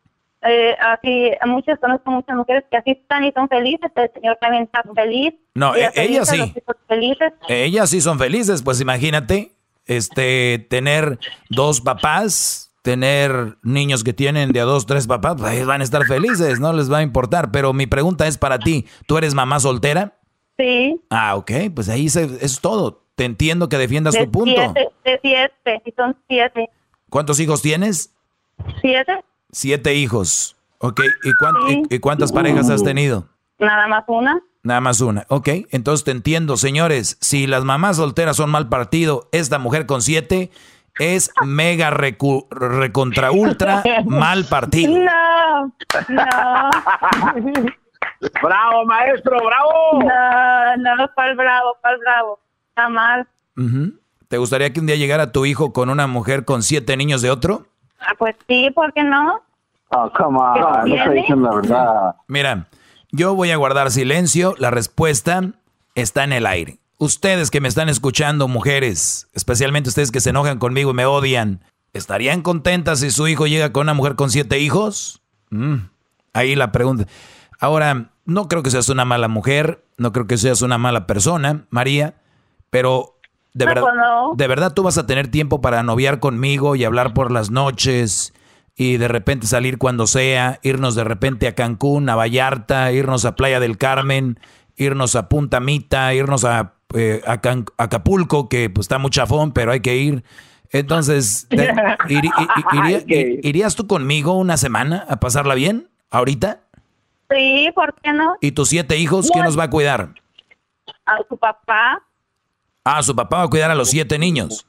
eh, 0.43 0.75
así, 0.79 1.31
muchas, 1.45 1.77
conozco 1.79 2.09
muchas 2.11 2.37
mujeres 2.37 2.63
que 2.71 2.77
así 2.77 2.91
están 2.91 3.25
y 3.25 3.31
son 3.33 3.49
felices, 3.49 3.91
el 3.95 4.11
señor 4.13 4.37
también 4.39 4.63
está 4.63 4.81
feliz. 4.95 5.33
No, 5.55 5.75
e- 5.75 5.91
ella 5.95 6.23
feliz, 6.23 6.29
sí. 6.29 6.53
Ellas 7.49 7.89
sí 7.89 7.99
son 7.99 8.17
felices, 8.19 8.61
pues 8.61 8.79
imagínate, 8.79 9.51
este, 9.87 10.65
tener 10.69 11.19
dos 11.49 11.81
papás, 11.81 12.71
tener 12.81 13.57
niños 13.63 14.03
que 14.03 14.13
tienen 14.13 14.51
de 14.51 14.59
a 14.59 14.63
dos, 14.65 14.85
tres 14.85 15.07
papás, 15.07 15.35
pues 15.39 15.65
van 15.65 15.81
a 15.81 15.83
estar 15.83 16.05
felices, 16.05 16.59
no 16.59 16.71
les 16.73 16.91
va 16.91 16.99
a 16.99 17.03
importar. 17.03 17.51
Pero 17.51 17.73
mi 17.73 17.87
pregunta 17.87 18.27
es 18.27 18.37
para 18.37 18.59
ti, 18.59 18.85
¿tú 19.07 19.17
eres 19.17 19.33
mamá 19.33 19.59
soltera? 19.59 20.17
Sí. 20.57 21.01
Ah, 21.09 21.35
ok, 21.35 21.51
pues 21.73 21.89
ahí 21.89 22.09
se, 22.09 22.23
es 22.45 22.59
todo. 22.61 23.01
Te 23.15 23.25
entiendo 23.25 23.69
que 23.69 23.77
defiendas 23.77 24.13
de 24.13 24.25
tu 24.25 24.31
punto. 24.31 24.61
Siete, 24.73 24.89
de 25.05 25.19
siete, 25.21 25.81
y 25.85 25.91
son 25.93 26.15
siete. 26.27 26.69
¿Cuántos 27.09 27.39
hijos 27.39 27.61
tienes? 27.61 28.13
Siete, 28.81 29.13
Siete 29.51 29.95
hijos. 29.95 30.55
Ok, 30.79 31.01
¿y, 31.23 31.33
cuán- 31.39 31.55
Sí. 31.67 31.83
y- 31.89 31.95
y 31.95 31.99
cuántas 31.99 32.31
parejas 32.33 32.69
has 32.69 32.83
tenido? 32.83 33.27
nada 33.57 33.87
más 33.87 34.03
una. 34.07 34.41
Nada 34.65 34.81
más 34.81 34.99
una. 34.99 35.25
Ok, 35.29 35.47
entonces 35.71 36.03
te 36.03 36.11
entiendo, 36.11 36.57
señores. 36.57 37.17
Si 37.21 37.47
las 37.47 37.63
mamás 37.63 37.97
solteras 37.97 38.35
son 38.35 38.49
mal 38.49 38.67
partido, 38.67 39.29
esta 39.31 39.59
mujer 39.59 39.85
con 39.85 40.01
siete 40.01 40.49
es 40.99 41.29
mega 41.45 41.91
recu- 41.91 42.47
recontra 42.49 43.31
ultra 43.31 43.83
mal 44.05 44.45
partido. 44.45 44.91
No, 44.97 45.65
no. 46.09 46.69
¡Bravo, 48.41 48.85
maestro, 48.85 49.37
bravo! 49.45 50.03
No, 50.03 50.95
no, 50.95 51.09
cuál 51.13 51.35
bravo, 51.35 51.75
cuál 51.81 51.97
bravo. 51.99 52.39
Está 52.69 52.89
mal. 52.89 53.27
Ujú. 53.57 53.93
¿Te 54.27 54.37
gustaría 54.37 54.73
que 54.73 54.79
un 54.79 54.87
día 54.87 54.95
llegara 54.95 55.31
tu 55.31 55.45
hijo 55.45 55.73
con 55.73 55.89
una 55.89 56.07
mujer 56.07 56.43
con 56.45 56.63
siete 56.63 56.97
niños 56.97 57.21
de 57.21 57.29
otro? 57.29 57.67
Ah, 57.99 58.13
pues 58.17 58.35
sí, 58.47 58.71
¿por 58.73 58.91
qué 58.93 59.03
no? 59.03 59.41
Oh, 59.89 60.11
come 60.17 60.39
¿Qué 60.55 60.63
on, 60.63 60.89
no 61.05 61.11
diciendo 61.11 61.49
la 61.49 61.55
verdad. 61.55 62.15
Mira, 62.27 62.67
yo 63.15 63.33
voy 63.35 63.51
a 63.51 63.57
guardar 63.57 63.91
silencio. 63.91 64.55
La 64.57 64.71
respuesta 64.71 65.51
está 65.95 66.23
en 66.23 66.33
el 66.33 66.45
aire. 66.45 66.79
Ustedes 66.97 67.51
que 67.51 67.61
me 67.61 67.67
están 67.67 67.89
escuchando, 67.89 68.47
mujeres, 68.47 69.27
especialmente 69.33 69.89
ustedes 69.89 70.11
que 70.11 70.21
se 70.21 70.29
enojan 70.29 70.59
conmigo 70.59 70.91
y 70.91 70.93
me 70.93 71.05
odian, 71.05 71.61
¿estarían 71.93 72.41
contentas 72.41 72.99
si 72.99 73.11
su 73.11 73.27
hijo 73.27 73.47
llega 73.47 73.73
con 73.73 73.83
una 73.83 73.93
mujer 73.93 74.15
con 74.15 74.29
siete 74.31 74.59
hijos? 74.59 75.21
Mm, 75.49 75.75
ahí 76.33 76.55
la 76.55 76.71
pregunta. 76.71 77.05
Ahora, 77.59 78.11
no 78.25 78.47
creo 78.47 78.63
que 78.63 78.71
seas 78.71 78.87
una 78.89 79.03
mala 79.05 79.27
mujer, 79.27 79.83
no 79.97 80.13
creo 80.13 80.25
que 80.27 80.37
seas 80.37 80.61
una 80.61 80.77
mala 80.77 81.05
persona, 81.05 81.65
María, 81.69 82.15
pero 82.69 83.17
de 83.53 83.65
No, 83.65 83.69
verdad, 83.71 83.83
pues 83.83 83.95
no. 83.95 84.33
de 84.35 84.47
verdad 84.47 84.73
tú 84.73 84.83
vas 84.83 84.97
a 84.97 85.05
tener 85.05 85.27
tiempo 85.29 85.61
para 85.61 85.83
noviar 85.83 86.19
conmigo 86.19 86.75
y 86.75 86.83
hablar 86.85 87.13
por 87.13 87.29
las 87.31 87.51
noches 87.51 88.33
y 88.75 88.97
de 88.97 89.07
repente 89.07 89.47
salir 89.47 89.77
cuando 89.77 90.05
sea, 90.07 90.59
irnos 90.63 90.95
de 90.95 91.03
repente 91.03 91.47
a 91.47 91.55
Cancún, 91.55 92.09
a 92.09 92.15
Vallarta, 92.15 92.91
irnos 92.91 93.23
a 93.25 93.35
Playa 93.35 93.59
del 93.59 93.77
Carmen, 93.77 94.39
irnos 94.75 95.15
a 95.15 95.29
Punta 95.29 95.59
Mita, 95.59 96.13
irnos 96.13 96.43
a, 96.43 96.73
eh, 96.93 97.21
a 97.25 97.39
Acapulco, 97.77 98.49
que 98.49 98.69
pues 98.69 98.85
está 98.85 98.97
muy 98.97 99.11
chafón, 99.11 99.51
pero 99.53 99.71
hay 99.71 99.79
que 99.79 99.95
ir. 99.95 100.23
Entonces, 100.71 101.47
te- 101.49 101.73
ir. 102.09 103.39
¿irías 103.43 103.75
tú 103.75 103.87
conmigo 103.87 104.33
una 104.37 104.57
semana 104.57 105.05
a 105.09 105.19
pasarla 105.21 105.55
bien? 105.55 105.87
¿Ahorita? 106.09 106.59
Sí, 107.29 107.69
¿por 107.73 107.93
qué 108.01 108.11
no? 108.11 108.35
¿Y 108.41 108.51
tus 108.51 108.69
siete 108.69 108.97
hijos 108.97 109.29
quién 109.31 109.45
los 109.45 109.57
va 109.57 109.63
a 109.63 109.69
cuidar? 109.69 110.09
A 111.05 111.17
su 111.29 111.37
papá. 111.37 112.03
Ah, 112.83 113.01
su 113.01 113.15
papá 113.15 113.37
va 113.37 113.43
a 113.43 113.47
cuidar 113.47 113.71
a 113.71 113.75
los 113.75 113.89
siete 113.89 114.19
niños. 114.19 114.67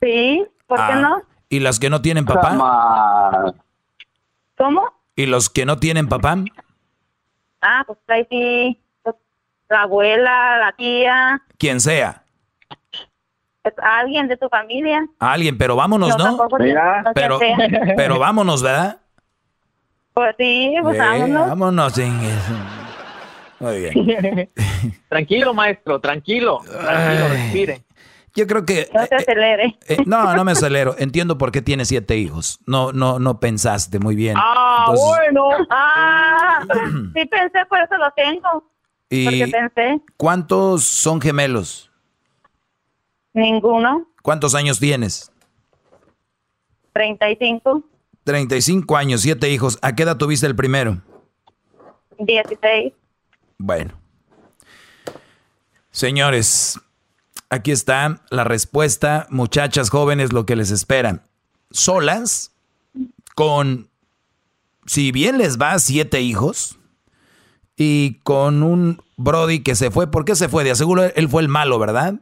Sí, 0.00 0.44
¿por 0.66 0.78
qué 0.78 0.92
Ah, 0.92 1.00
no? 1.00 1.22
¿Y 1.50 1.58
las 1.60 1.78
que 1.80 1.90
no 1.90 2.00
tienen 2.00 2.24
papá? 2.24 3.52
¿Cómo? 4.56 4.84
¿Y 5.16 5.26
los 5.26 5.50
que 5.50 5.66
no 5.66 5.76
tienen 5.78 6.08
papá? 6.08 6.36
Ah, 7.60 7.82
pues 7.86 7.98
ahí 8.08 8.26
sí. 8.30 8.80
la 9.68 9.82
abuela, 9.82 10.58
la 10.58 10.72
tía, 10.72 11.42
Quien 11.58 11.80
sea. 11.80 12.22
pues, 13.62 13.74
alguien 13.82 14.28
de 14.28 14.36
tu 14.36 14.48
familia. 14.48 15.04
A 15.18 15.32
alguien, 15.32 15.58
pero 15.58 15.76
vámonos, 15.76 16.16
¿no? 16.16 16.48
Pero, 17.14 17.38
pero 17.96 18.18
vámonos, 18.18 18.62
¿verdad? 18.62 18.98
Pues 20.14 20.34
sí, 20.38 20.74
pues 20.82 20.96
Eh, 20.96 20.98
vámonos. 21.00 21.48
vámonos, 21.48 21.92
chingue. 21.94 22.32
Muy 23.58 23.80
bien. 23.80 24.50
tranquilo, 25.08 25.52
maestro, 25.52 26.00
tranquilo. 26.00 26.60
Tranquilo, 26.64 27.28
respire. 27.28 27.82
Yo 28.34 28.46
creo 28.46 28.64
que... 28.64 28.88
No 28.94 29.04
se 29.06 29.14
acelere. 29.16 29.76
eh, 29.88 29.98
no, 30.06 30.34
no 30.34 30.44
me 30.44 30.52
acelero. 30.52 30.94
Entiendo 30.98 31.36
por 31.36 31.50
qué 31.50 31.62
tiene 31.62 31.84
siete 31.84 32.16
hijos. 32.16 32.60
No, 32.66 32.92
no, 32.92 33.18
no 33.18 33.40
pensaste 33.40 33.98
muy 33.98 34.14
bien. 34.14 34.36
Ah, 34.38 34.86
Entonces, 34.88 35.06
bueno. 35.06 35.48
Ah, 35.70 36.64
sí 37.14 37.24
pensé, 37.26 37.58
por 37.68 37.80
eso 37.80 37.96
lo 37.96 38.10
tengo. 38.12 38.64
¿Y 39.08 39.24
Porque 39.24 39.48
pensé, 39.48 40.00
cuántos 40.16 40.84
son 40.84 41.20
gemelos? 41.20 41.90
ninguno. 43.32 44.06
¿Cuántos 44.22 44.54
años 44.54 44.78
tienes? 44.78 45.32
35, 46.92 47.82
35 48.24 48.96
años, 48.96 49.20
siete 49.22 49.48
hijos. 49.50 49.78
¿A 49.82 49.94
qué 49.94 50.02
edad 50.02 50.16
tuviste 50.16 50.46
el 50.46 50.54
primero? 50.56 51.00
16. 52.18 52.92
Bueno. 53.58 53.92
Señores, 55.90 56.78
aquí 57.50 57.72
está 57.72 58.20
la 58.30 58.44
respuesta, 58.44 59.26
muchachas 59.28 59.90
jóvenes, 59.90 60.32
lo 60.32 60.46
que 60.46 60.56
les 60.56 60.70
espera. 60.70 61.24
Solas, 61.70 62.54
con, 63.34 63.88
si 64.86 65.12
bien 65.12 65.38
les 65.38 65.60
va, 65.60 65.78
siete 65.78 66.20
hijos, 66.20 66.80
y 67.76 68.20
con 68.24 68.62
un 68.62 69.02
Brody 69.16 69.62
que 69.62 69.74
se 69.74 69.90
fue. 69.90 70.10
¿Por 70.10 70.26
qué 70.26 70.34
se 70.34 70.48
fue? 70.48 70.64
De 70.64 70.70
aseguro 70.70 71.02
él 71.02 71.28
fue 71.28 71.40
el 71.40 71.48
malo, 71.48 71.78
¿verdad? 71.78 72.14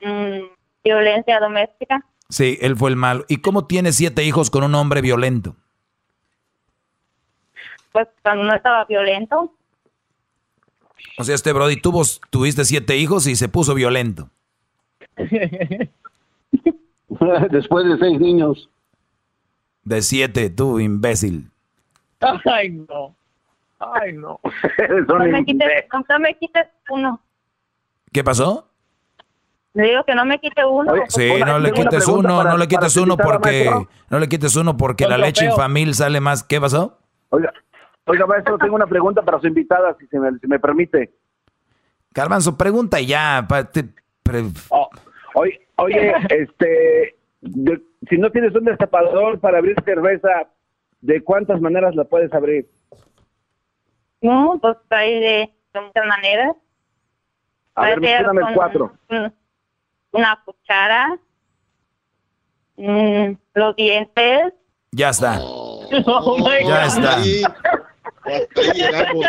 Mm, 0.00 0.46
violencia 0.82 1.38
doméstica. 1.38 2.04
Sí, 2.30 2.58
él 2.62 2.74
fue 2.74 2.88
el 2.88 2.96
malo. 2.96 3.26
¿Y 3.28 3.38
cómo 3.38 3.66
tiene 3.66 3.92
siete 3.92 4.24
hijos 4.24 4.50
con 4.50 4.64
un 4.64 4.74
hombre 4.74 5.02
violento? 5.02 5.56
Pues 7.92 8.08
cuando 8.22 8.44
no 8.44 8.54
estaba 8.54 8.86
violento. 8.86 9.52
O 11.18 11.24
sea, 11.24 11.34
este 11.34 11.52
Brody 11.52 11.76
tuvo, 11.76 12.02
tuviste 12.30 12.64
siete 12.64 12.96
hijos 12.96 13.26
y 13.26 13.36
se 13.36 13.48
puso 13.48 13.74
violento. 13.74 14.30
Después 17.50 17.86
de 17.86 17.98
seis 17.98 18.18
niños. 18.20 18.70
De 19.84 20.02
siete, 20.02 20.50
tú, 20.50 20.78
imbécil. 20.80 21.50
Ay, 22.20 22.70
no. 22.70 23.14
Ay, 23.78 24.12
no. 24.12 24.40
No 25.08 25.18
me 25.18 25.44
quites, 25.44 25.68
no 26.08 26.18
me 26.18 26.36
quites 26.38 26.66
uno. 26.90 27.20
¿Qué 28.12 28.24
pasó? 28.24 28.66
Le 29.72 29.84
digo 29.84 30.04
que 30.04 30.14
no 30.14 30.24
me 30.24 30.38
quite 30.40 30.64
uno. 30.64 30.92
Sí, 31.08 31.30
no 31.46 31.58
le 31.60 31.72
quites 31.72 32.08
uno, 32.08 32.42
no 32.42 32.56
le 32.56 32.66
quites 32.66 32.96
uno 32.96 33.16
porque 33.16 33.70
no 34.08 34.18
le 34.18 34.28
quites 34.28 34.56
uno 34.56 34.76
porque 34.76 35.06
la 35.06 35.16
leche 35.16 35.44
infamil 35.44 35.94
sale 35.94 36.20
más. 36.20 36.42
¿Qué 36.42 36.60
pasó? 36.60 36.98
Oiga, 37.28 37.52
oiga, 38.06 38.26
maestro, 38.26 38.58
tengo 38.58 38.74
una 38.74 38.86
pregunta 38.86 39.22
para 39.22 39.40
su 39.40 39.46
invitada, 39.46 39.96
si, 39.98 40.18
me, 40.18 40.38
si 40.38 40.46
me 40.46 40.58
permite. 40.58 41.12
Garbanzo, 42.12 42.56
pregunta 42.56 43.00
ya. 43.00 43.46
Oh, 44.68 44.88
oye, 45.34 45.66
oye, 45.76 46.12
este, 46.28 47.16
si 48.08 48.18
no 48.18 48.30
tienes 48.30 48.54
un 48.54 48.64
destapador 48.64 49.38
para 49.40 49.58
abrir 49.58 49.76
cerveza, 49.84 50.48
¿de 51.00 51.22
cuántas 51.22 51.60
maneras 51.60 51.94
la 51.94 52.04
puedes 52.04 52.32
abrir? 52.32 52.68
No, 54.20 54.58
pues 54.60 54.76
hay 54.90 55.20
de, 55.20 55.54
muchas 55.74 56.06
maneras. 56.06 56.56
A 57.74 57.86
ver, 57.86 58.00
mencióname 58.00 58.54
cuatro. 58.54 58.92
Una 60.12 60.42
cuchara, 60.44 61.16
mm, 62.76 63.32
los 63.54 63.76
dientes. 63.76 64.52
Ya 64.92 65.10
está. 65.10 65.38
Oh 65.40 65.80
ya 66.66 66.86
está. 66.86 67.18
Ahí, 68.24 68.34
hasta 68.42 68.60
ahí 68.60 68.70
llegamos. 68.78 69.26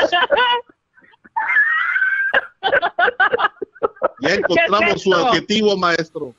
Ya 4.21 4.35
encontramos 4.35 5.01
su 5.01 5.13
adjetivo, 5.13 5.77
maestro. 5.77 6.33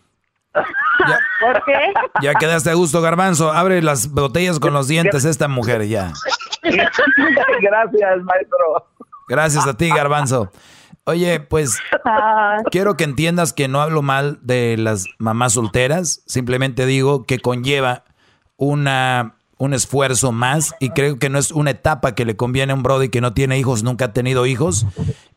¿Por 0.52 1.64
qué? 1.64 1.92
Ya 2.20 2.34
quedaste 2.34 2.70
a 2.70 2.74
gusto, 2.74 3.00
Garbanzo. 3.00 3.50
Abre 3.52 3.82
las 3.82 4.08
botellas 4.10 4.58
con 4.60 4.72
los 4.72 4.86
dientes 4.88 5.24
esta 5.24 5.48
mujer 5.48 5.86
ya. 5.88 6.12
Gracias, 6.62 8.22
maestro. 8.22 8.86
Gracias 9.28 9.66
a 9.66 9.76
ti, 9.76 9.88
Garbanzo. 9.88 10.52
Oye, 11.04 11.40
pues 11.40 11.80
Ah, 12.04 12.58
quiero 12.70 12.96
que 12.96 13.02
entiendas 13.04 13.52
que 13.52 13.66
no 13.66 13.80
hablo 13.82 14.02
mal 14.02 14.38
de 14.42 14.76
las 14.78 15.06
mamás 15.18 15.54
solteras, 15.54 16.22
simplemente 16.26 16.86
digo 16.86 17.24
que 17.24 17.40
conlleva 17.40 18.04
una, 18.56 19.34
un 19.62 19.74
esfuerzo 19.74 20.32
más 20.32 20.74
y 20.80 20.90
creo 20.90 21.20
que 21.20 21.28
no 21.28 21.38
es 21.38 21.52
una 21.52 21.70
etapa 21.70 22.16
que 22.16 22.24
le 22.24 22.34
conviene 22.34 22.72
a 22.72 22.74
un 22.74 22.82
Brody 22.82 23.10
que 23.10 23.20
no 23.20 23.32
tiene 23.32 23.60
hijos, 23.60 23.84
nunca 23.84 24.06
ha 24.06 24.12
tenido 24.12 24.44
hijos 24.44 24.86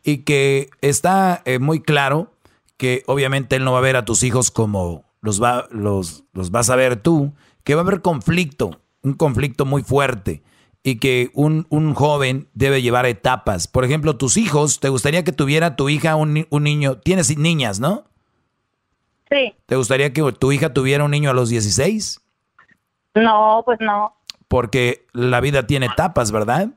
y 0.02 0.24
que 0.24 0.68
está 0.80 1.42
eh, 1.44 1.60
muy 1.60 1.80
claro 1.80 2.32
que 2.76 3.04
obviamente 3.06 3.54
él 3.54 3.62
no 3.62 3.70
va 3.70 3.78
a 3.78 3.82
ver 3.82 3.94
a 3.94 4.04
tus 4.04 4.24
hijos 4.24 4.50
como 4.50 5.04
los, 5.20 5.40
va, 5.40 5.68
los, 5.70 6.24
los 6.32 6.50
vas 6.50 6.70
a 6.70 6.76
ver 6.76 6.96
tú, 6.96 7.34
que 7.62 7.76
va 7.76 7.82
a 7.82 7.84
haber 7.84 8.02
conflicto, 8.02 8.80
un 9.04 9.12
conflicto 9.12 9.64
muy 9.64 9.84
fuerte 9.84 10.42
y 10.82 10.96
que 10.96 11.30
un, 11.32 11.68
un 11.68 11.94
joven 11.94 12.48
debe 12.52 12.82
llevar 12.82 13.06
etapas. 13.06 13.68
Por 13.68 13.84
ejemplo, 13.84 14.16
tus 14.16 14.36
hijos, 14.38 14.80
¿te 14.80 14.88
gustaría 14.88 15.22
que 15.22 15.30
tuviera 15.30 15.76
tu 15.76 15.88
hija 15.88 16.16
un, 16.16 16.48
un 16.50 16.62
niño? 16.64 16.98
Tienes 16.98 17.38
niñas, 17.38 17.78
¿no? 17.78 18.02
sí. 19.30 19.54
¿Te 19.66 19.76
gustaría 19.76 20.12
que 20.12 20.32
tu 20.32 20.50
hija 20.50 20.74
tuviera 20.74 21.04
un 21.04 21.12
niño 21.12 21.30
a 21.30 21.32
los 21.32 21.48
16? 21.48 22.25
No, 23.16 23.62
pues 23.64 23.78
no. 23.80 24.14
Porque 24.48 25.06
la 25.12 25.40
vida 25.40 25.66
tiene 25.66 25.86
etapas, 25.86 26.30
¿verdad? 26.30 26.68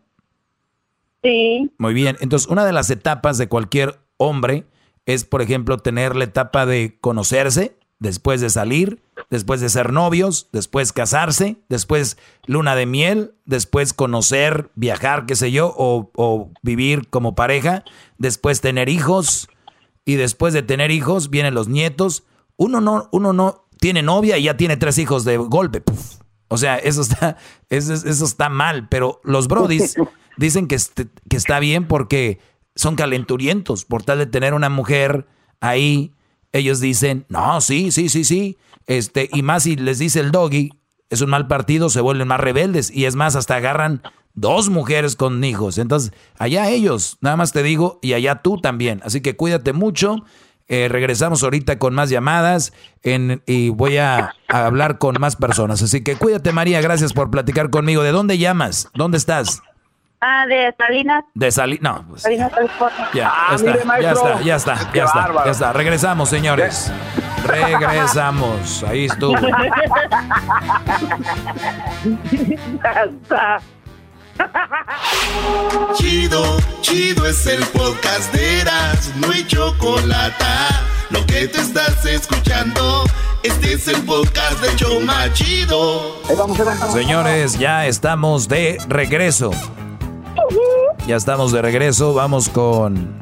Sí. 1.23 1.71
Muy 1.77 1.93
bien. 1.93 2.17
Entonces, 2.21 2.49
una 2.49 2.65
de 2.65 2.73
las 2.73 2.89
etapas 2.89 3.37
de 3.37 3.47
cualquier 3.47 3.99
hombre 4.17 4.65
es, 5.05 5.25
por 5.25 5.41
ejemplo, 5.41 5.77
tener 5.77 6.15
la 6.15 6.23
etapa 6.23 6.65
de 6.65 6.97
conocerse, 6.99 7.77
después 7.99 8.41
de 8.41 8.49
salir, 8.49 9.01
después 9.29 9.59
de 9.59 9.69
ser 9.69 9.91
novios, 9.91 10.47
después 10.53 10.93
casarse, 10.93 11.57
después 11.67 12.17
luna 12.45 12.75
de 12.75 12.85
miel, 12.85 13.33
después 13.45 13.93
conocer, 13.93 14.71
viajar, 14.75 15.25
qué 15.25 15.35
sé 15.35 15.51
yo, 15.51 15.73
o, 15.77 16.09
o 16.15 16.49
vivir 16.63 17.09
como 17.09 17.35
pareja, 17.35 17.83
después 18.17 18.61
tener 18.61 18.87
hijos, 18.87 19.49
y 20.09 20.15
después 20.15 20.55
de 20.55 20.63
tener 20.63 20.89
hijos 20.89 21.29
vienen 21.29 21.53
los 21.53 21.67
nietos. 21.67 22.23
Uno 22.57 22.81
no, 22.81 23.09
uno 23.11 23.31
no 23.31 23.65
tiene 23.79 24.01
novia 24.01 24.39
y 24.39 24.43
ya 24.45 24.57
tiene 24.57 24.75
tres 24.75 24.97
hijos 24.97 25.23
de 25.23 25.37
golpe. 25.37 25.81
puf. 25.81 26.15
O 26.49 26.57
sea, 26.57 26.77
eso 26.77 27.01
está, 27.01 27.37
eso, 27.69 27.93
eso 27.93 28.25
está 28.25 28.49
mal, 28.49 28.87
pero 28.89 29.21
los 29.23 29.47
brodis 29.47 29.95
dicen 30.37 30.67
que, 30.67 30.75
este- 30.75 31.07
que 31.29 31.37
está 31.37 31.59
bien 31.59 31.87
porque 31.87 32.39
son 32.75 32.95
calenturientos, 32.95 33.85
por 33.85 34.03
tal 34.03 34.19
de 34.19 34.25
tener 34.25 34.53
una 34.53 34.69
mujer 34.69 35.27
ahí, 35.61 36.13
ellos 36.51 36.79
dicen, 36.79 37.25
no, 37.29 37.61
sí, 37.61 37.91
sí, 37.91 38.09
sí, 38.09 38.23
sí, 38.23 38.57
este, 38.87 39.29
y 39.33 39.41
más 39.43 39.63
si 39.63 39.75
les 39.75 39.99
dice 39.99 40.19
el 40.19 40.31
doggy, 40.31 40.71
es 41.09 41.21
un 41.21 41.29
mal 41.29 41.47
partido, 41.47 41.89
se 41.89 42.01
vuelven 42.01 42.27
más 42.27 42.39
rebeldes, 42.39 42.89
y 42.91 43.05
es 43.05 43.15
más, 43.15 43.35
hasta 43.35 43.55
agarran 43.55 44.01
dos 44.33 44.69
mujeres 44.69 45.15
con 45.15 45.43
hijos, 45.43 45.77
entonces, 45.77 46.13
allá 46.37 46.69
ellos, 46.69 47.17
nada 47.21 47.35
más 47.35 47.51
te 47.51 47.63
digo, 47.63 47.99
y 48.01 48.13
allá 48.13 48.41
tú 48.41 48.61
también, 48.61 49.01
así 49.03 49.21
que 49.21 49.35
cuídate 49.35 49.73
mucho, 49.73 50.23
eh, 50.69 50.87
regresamos 50.89 51.43
ahorita 51.43 51.77
con 51.79 51.93
más 51.93 52.09
llamadas 52.09 52.71
en- 53.03 53.41
y 53.45 53.69
voy 53.69 53.97
a, 53.97 54.35
a 54.47 54.65
hablar 54.65 54.97
con 54.99 55.15
más 55.19 55.35
personas, 55.35 55.81
así 55.81 56.01
que 56.03 56.15
cuídate 56.15 56.53
María, 56.53 56.79
gracias 56.81 57.11
por 57.11 57.29
platicar 57.29 57.69
conmigo, 57.69 58.03
¿de 58.03 58.11
dónde 58.11 58.37
llamas? 58.37 58.87
¿Dónde 58.93 59.17
estás? 59.17 59.61
Ah, 60.21 60.45
de 60.47 60.73
Salinas. 60.77 61.23
De 61.33 61.51
salir, 61.51 61.81
no, 61.81 62.05
pues 62.09 62.23
Salinas, 62.23 62.51
California. 62.53 63.09
ya, 63.13 63.29
Ah, 63.33 63.47
ya 63.51 63.55
está, 63.55 63.71
mire, 63.71 64.01
ya 64.03 64.11
está, 64.11 64.41
ya 64.41 64.55
está, 64.55 64.91
Qué 64.91 64.97
ya 64.99 65.05
está, 65.05 65.19
bárbaro. 65.19 65.45
ya 65.45 65.51
está. 65.51 65.73
Regresamos, 65.73 66.29
señores. 66.29 66.91
Regresamos. 67.45 68.83
Ahí 68.83 69.05
estuvo. 69.05 69.33
Chido, 75.95 76.57
chido 76.81 77.25
es 77.25 77.45
el 77.45 77.63
podcast 77.65 78.33
de 78.33 78.61
Eras, 78.61 79.13
no 79.17 79.31
hay 79.31 79.45
chocolate. 79.45 80.45
Lo 81.09 81.25
que 81.25 81.47
te 81.47 81.59
estás 81.59 82.05
escuchando, 82.05 83.03
este 83.43 83.73
es 83.73 83.87
el 83.87 84.01
podcast 84.03 84.61
de 84.61 84.75
Choma 84.75 85.31
Chido. 85.33 86.15
Señores, 86.91 87.57
ya 87.57 87.87
estamos 87.87 88.47
de 88.47 88.77
regreso. 88.87 89.51
Ya 91.07 91.15
estamos 91.15 91.51
de 91.51 91.61
regreso. 91.61 92.13
Vamos 92.13 92.49
con 92.49 93.17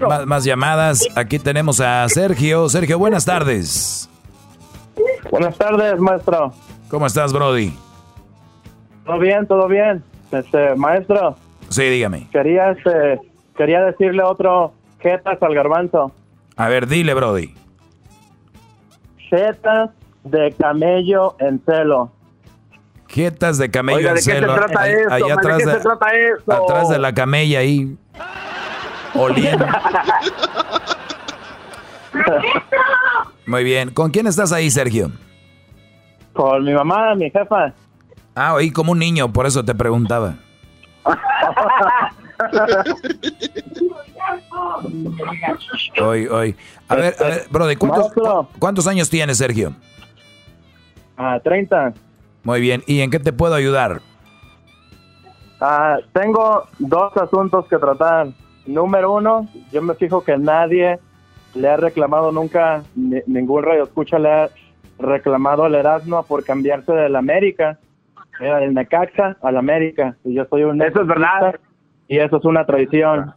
más, 0.00 0.26
más 0.26 0.44
llamadas. 0.44 1.06
Aquí 1.14 1.38
tenemos 1.38 1.80
a 1.80 2.08
Sergio. 2.08 2.68
Sergio, 2.68 2.98
buenas 2.98 3.24
tardes. 3.24 4.08
Buenas 5.30 5.56
tardes, 5.56 6.00
maestro. 6.00 6.52
¿Cómo 6.88 7.06
estás, 7.06 7.32
Brody? 7.32 7.74
¿Todo 9.08 9.18
bien? 9.20 9.46
¿Todo 9.46 9.68
bien? 9.68 10.04
Este, 10.30 10.74
maestro, 10.74 11.34
Sí, 11.70 11.82
dígame. 11.84 12.28
quería, 12.30 12.72
este, 12.72 13.18
quería 13.56 13.80
decirle 13.86 14.22
otro 14.22 14.74
jetas 15.00 15.42
al 15.42 15.54
garbanzo. 15.54 16.12
A 16.56 16.68
ver, 16.68 16.86
dile, 16.86 17.14
Brody. 17.14 17.54
Jetas 19.30 19.88
de 20.24 20.52
camello 20.52 21.36
en 21.38 21.58
celo. 21.64 22.12
Jetas 23.08 23.56
de 23.56 23.70
camello 23.70 23.96
Oiga, 23.98 24.10
en 24.10 24.14
¿de 24.16 24.20
qué 24.20 24.24
se 24.24 24.32
celo. 24.40 24.54
trata 24.54 24.80
Ahí- 24.82 24.92
esto, 24.92 25.14
ahí 25.14 25.22
man? 25.22 25.30
¿De 25.30 25.36
qué 25.48 25.54
de, 25.66 25.72
se 25.72 25.80
trata 25.80 26.06
esto? 26.14 26.52
atrás 26.52 26.88
de 26.90 26.98
la 26.98 27.14
camella 27.14 27.58
ahí. 27.60 27.96
Oliendo. 29.14 29.64
Muy 33.46 33.64
bien. 33.64 33.90
¿Con 33.94 34.10
quién 34.10 34.26
estás 34.26 34.52
ahí, 34.52 34.70
Sergio? 34.70 35.10
Con 36.34 36.62
mi 36.64 36.74
mamá, 36.74 37.14
mi 37.14 37.30
jefa. 37.30 37.72
Ah, 38.40 38.54
oí 38.54 38.70
como 38.70 38.92
un 38.92 39.00
niño, 39.00 39.32
por 39.32 39.46
eso 39.46 39.64
te 39.64 39.74
preguntaba. 39.74 40.36
Hoy, 46.02 46.26
hoy. 46.26 46.54
A 46.88 46.94
ver, 46.94 47.14
a 47.18 47.24
ver, 47.24 47.42
Brody, 47.50 47.76
¿cuántos, 47.76 48.12
cu- 48.12 48.46
¿cuántos 48.58 48.86
años 48.86 49.10
tienes, 49.10 49.38
Sergio? 49.38 49.72
Ah, 51.16 51.40
30. 51.42 51.94
Muy 52.44 52.60
bien. 52.60 52.82
¿Y 52.86 53.00
en 53.00 53.10
qué 53.10 53.18
te 53.18 53.32
puedo 53.32 53.54
ayudar? 53.54 54.00
Ah, 55.60 55.96
tengo 56.12 56.64
dos 56.78 57.16
asuntos 57.16 57.66
que 57.66 57.76
tratar. 57.78 58.28
Número 58.66 59.12
uno, 59.12 59.48
yo 59.72 59.82
me 59.82 59.94
fijo 59.94 60.22
que 60.22 60.36
nadie 60.38 60.98
le 61.54 61.68
ha 61.68 61.76
reclamado 61.76 62.30
nunca, 62.30 62.82
ni- 62.94 63.22
ningún 63.26 63.64
radio 63.64 63.84
escucha 63.84 64.18
le 64.18 64.30
ha 64.30 64.50
reclamado 64.98 65.64
al 65.64 65.74
Erasmo 65.74 66.22
por 66.22 66.44
cambiarse 66.44 66.92
del 66.92 67.16
América, 67.16 67.78
era 68.40 68.58
del 68.58 68.74
Necaxa 68.74 69.36
al 69.42 69.56
América. 69.56 70.16
Y 70.24 70.34
yo 70.34 70.44
soy 70.48 70.64
un 70.64 70.80
Eso 70.82 71.02
es 71.02 71.06
verdad. 71.06 71.58
Y 72.08 72.18
eso 72.18 72.38
es 72.38 72.44
una 72.44 72.64
traición. 72.64 73.34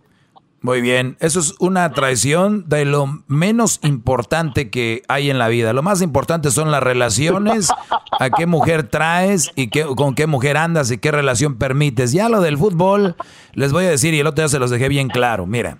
Muy 0.64 0.80
bien, 0.80 1.18
eso 1.20 1.40
es 1.40 1.56
una 1.60 1.92
traición 1.92 2.70
de 2.70 2.86
lo 2.86 3.08
menos 3.26 3.80
importante 3.82 4.70
que 4.70 5.02
hay 5.08 5.32
en 5.32 5.40
la 5.40 5.48
vida. 5.48 5.74
Lo 5.74 5.82
más 5.82 6.04
importante 6.04 6.52
son 6.52 6.70
las 6.70 6.84
relaciones, 6.84 7.72
a 8.20 8.30
qué 8.30 8.46
mujer 8.46 8.84
traes 8.84 9.52
y 9.56 9.70
qué, 9.70 9.86
con 9.96 10.14
qué 10.14 10.28
mujer 10.28 10.58
andas 10.58 10.92
y 10.92 11.00
qué 11.00 11.12
relación 11.12 11.58
permites. 11.58 12.12
Ya 12.12 12.30
lo 12.30 12.42
del 12.42 12.60
fútbol, 12.60 13.16
les 13.54 13.74
voy 13.74 13.86
a 13.86 13.90
decir, 13.90 14.14
y 14.14 14.20
el 14.20 14.28
otro 14.28 14.44
día 14.44 14.50
se 14.50 14.60
los 14.60 14.70
dejé 14.70 14.88
bien 14.88 15.08
claro. 15.08 15.48
Mira, 15.48 15.80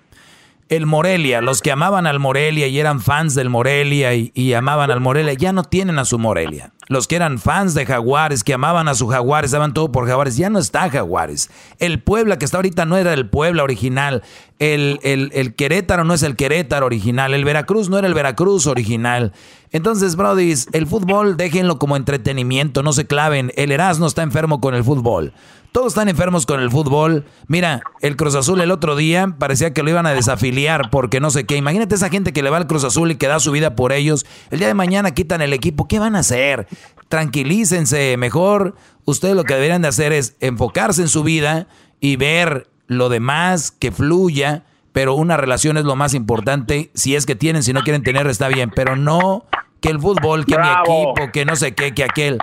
el 0.68 0.86
Morelia, 0.86 1.42
los 1.42 1.60
que 1.60 1.70
amaban 1.70 2.06
al 2.06 2.18
Morelia 2.18 2.66
y 2.66 2.78
eran 2.78 3.00
fans 3.00 3.34
del 3.34 3.50
Morelia 3.50 4.14
y, 4.14 4.54
amaban 4.54 4.90
al 4.90 5.00
Morelia, 5.00 5.34
ya 5.34 5.52
no 5.52 5.64
tienen 5.64 5.98
a 5.98 6.04
su 6.04 6.18
Morelia. 6.18 6.72
Los 6.88 7.06
que 7.06 7.16
eran 7.16 7.38
fans 7.38 7.74
de 7.74 7.86
Jaguares, 7.86 8.42
que 8.42 8.54
amaban 8.54 8.88
a 8.88 8.94
su 8.94 9.06
Jaguares, 9.08 9.50
daban 9.50 9.74
todo 9.74 9.92
por 9.92 10.06
Jaguares, 10.06 10.36
ya 10.36 10.50
no 10.50 10.58
está 10.58 10.88
Jaguares. 10.88 11.50
El 11.78 12.02
Puebla 12.02 12.38
que 12.38 12.44
está 12.44 12.58
ahorita 12.58 12.86
no 12.86 12.96
era 12.96 13.12
el 13.12 13.28
Puebla 13.28 13.62
original. 13.62 14.22
El, 14.58 14.98
el, 15.02 15.54
Querétaro 15.54 16.04
no 16.04 16.14
es 16.14 16.22
el 16.22 16.36
Querétaro 16.36 16.86
original. 16.86 17.34
El 17.34 17.44
Veracruz 17.44 17.88
no 17.88 17.98
era 17.98 18.06
el 18.06 18.14
Veracruz 18.14 18.66
original. 18.66 19.32
Entonces, 19.72 20.16
Brody, 20.16 20.54
el 20.72 20.86
fútbol 20.86 21.36
déjenlo 21.36 21.78
como 21.78 21.96
entretenimiento, 21.96 22.82
no 22.82 22.92
se 22.92 23.06
claven. 23.06 23.52
El 23.56 23.72
Erasmo 23.72 24.06
está 24.06 24.22
enfermo 24.22 24.60
con 24.60 24.74
el 24.74 24.84
fútbol. 24.84 25.32
Todos 25.72 25.88
están 25.88 26.10
enfermos 26.10 26.44
con 26.44 26.60
el 26.60 26.70
fútbol. 26.70 27.24
Mira, 27.46 27.80
el 28.02 28.16
Cruz 28.16 28.34
Azul 28.34 28.60
el 28.60 28.70
otro 28.70 28.94
día 28.94 29.34
parecía 29.38 29.72
que 29.72 29.82
lo 29.82 29.88
iban 29.88 30.04
a 30.04 30.12
desafiliar 30.12 30.90
porque 30.90 31.18
no 31.18 31.30
sé 31.30 31.46
qué. 31.46 31.56
Imagínate 31.56 31.94
esa 31.94 32.10
gente 32.10 32.34
que 32.34 32.42
le 32.42 32.50
va 32.50 32.58
al 32.58 32.66
Cruz 32.66 32.84
Azul 32.84 33.10
y 33.10 33.16
que 33.16 33.26
da 33.26 33.40
su 33.40 33.52
vida 33.52 33.74
por 33.74 33.92
ellos. 33.92 34.26
El 34.50 34.58
día 34.58 34.68
de 34.68 34.74
mañana 34.74 35.12
quitan 35.12 35.40
el 35.40 35.54
equipo. 35.54 35.88
¿Qué 35.88 35.98
van 35.98 36.14
a 36.14 36.18
hacer? 36.18 36.68
Tranquilícense. 37.08 38.18
Mejor 38.18 38.74
ustedes 39.06 39.34
lo 39.34 39.44
que 39.44 39.54
deberían 39.54 39.80
de 39.80 39.88
hacer 39.88 40.12
es 40.12 40.36
enfocarse 40.40 41.00
en 41.00 41.08
su 41.08 41.22
vida 41.22 41.68
y 42.00 42.16
ver 42.16 42.68
lo 42.86 43.08
demás 43.08 43.70
que 43.70 43.92
fluya. 43.92 44.66
Pero 44.92 45.14
una 45.14 45.38
relación 45.38 45.78
es 45.78 45.84
lo 45.84 45.96
más 45.96 46.12
importante. 46.12 46.90
Si 46.92 47.16
es 47.16 47.24
que 47.24 47.34
tienen, 47.34 47.62
si 47.62 47.72
no 47.72 47.80
quieren 47.80 48.02
tener, 48.02 48.26
está 48.26 48.48
bien. 48.48 48.70
Pero 48.76 48.94
no 48.94 49.46
que 49.80 49.88
el 49.88 49.98
fútbol, 49.98 50.44
que 50.44 50.58
mi 50.58 50.68
equipo, 50.68 51.32
que 51.32 51.46
no 51.46 51.56
sé 51.56 51.74
qué, 51.74 51.94
que 51.94 52.04
aquel. 52.04 52.38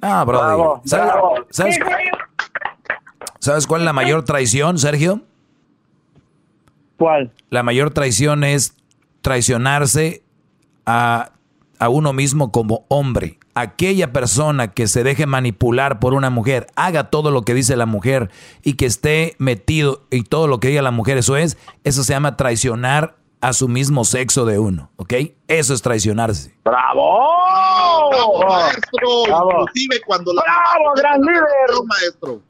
No, 0.00 0.24
bro. 0.24 0.80
¿Sabes? 0.86 1.12
¿Sabes 1.50 1.78
cuál 3.66 3.82
es 3.82 3.84
la 3.84 3.92
mayor 3.92 4.24
traición, 4.24 4.78
Sergio? 4.78 5.22
¿Cuál? 6.96 7.32
La 7.48 7.62
mayor 7.62 7.90
traición 7.90 8.44
es 8.44 8.74
traicionarse 9.22 10.22
a, 10.86 11.32
a, 11.78 11.88
uno 11.88 12.12
mismo 12.12 12.52
como 12.52 12.84
hombre. 12.88 13.38
Aquella 13.54 14.12
persona 14.12 14.72
que 14.72 14.86
se 14.86 15.02
deje 15.02 15.26
manipular 15.26 15.98
por 15.98 16.14
una 16.14 16.30
mujer, 16.30 16.66
haga 16.76 17.10
todo 17.10 17.30
lo 17.30 17.42
que 17.42 17.54
dice 17.54 17.76
la 17.76 17.86
mujer 17.86 18.30
y 18.62 18.74
que 18.74 18.86
esté 18.86 19.34
metido 19.38 20.02
y 20.10 20.22
todo 20.22 20.46
lo 20.46 20.60
que 20.60 20.68
diga 20.68 20.82
la 20.82 20.90
mujer, 20.90 21.18
eso 21.18 21.36
es, 21.36 21.58
eso 21.84 22.04
se 22.04 22.12
llama 22.12 22.36
traicionar 22.36 23.16
a 23.40 23.52
su 23.52 23.68
mismo 23.68 24.04
sexo 24.04 24.44
de 24.44 24.58
uno, 24.58 24.90
¿ok? 24.96 25.14
Eso 25.48 25.72
es 25.72 25.82
traicionarse. 25.82 26.54
¡Bravo! 26.64 28.10
maestro! 28.46 29.08
Inclusive 29.26 30.00
cuando 30.06 30.32
la... 30.34 30.42
¡Bravo, 30.42 30.94
gran 30.96 31.20
líder! 31.20 31.44
maestro! 31.86 32.40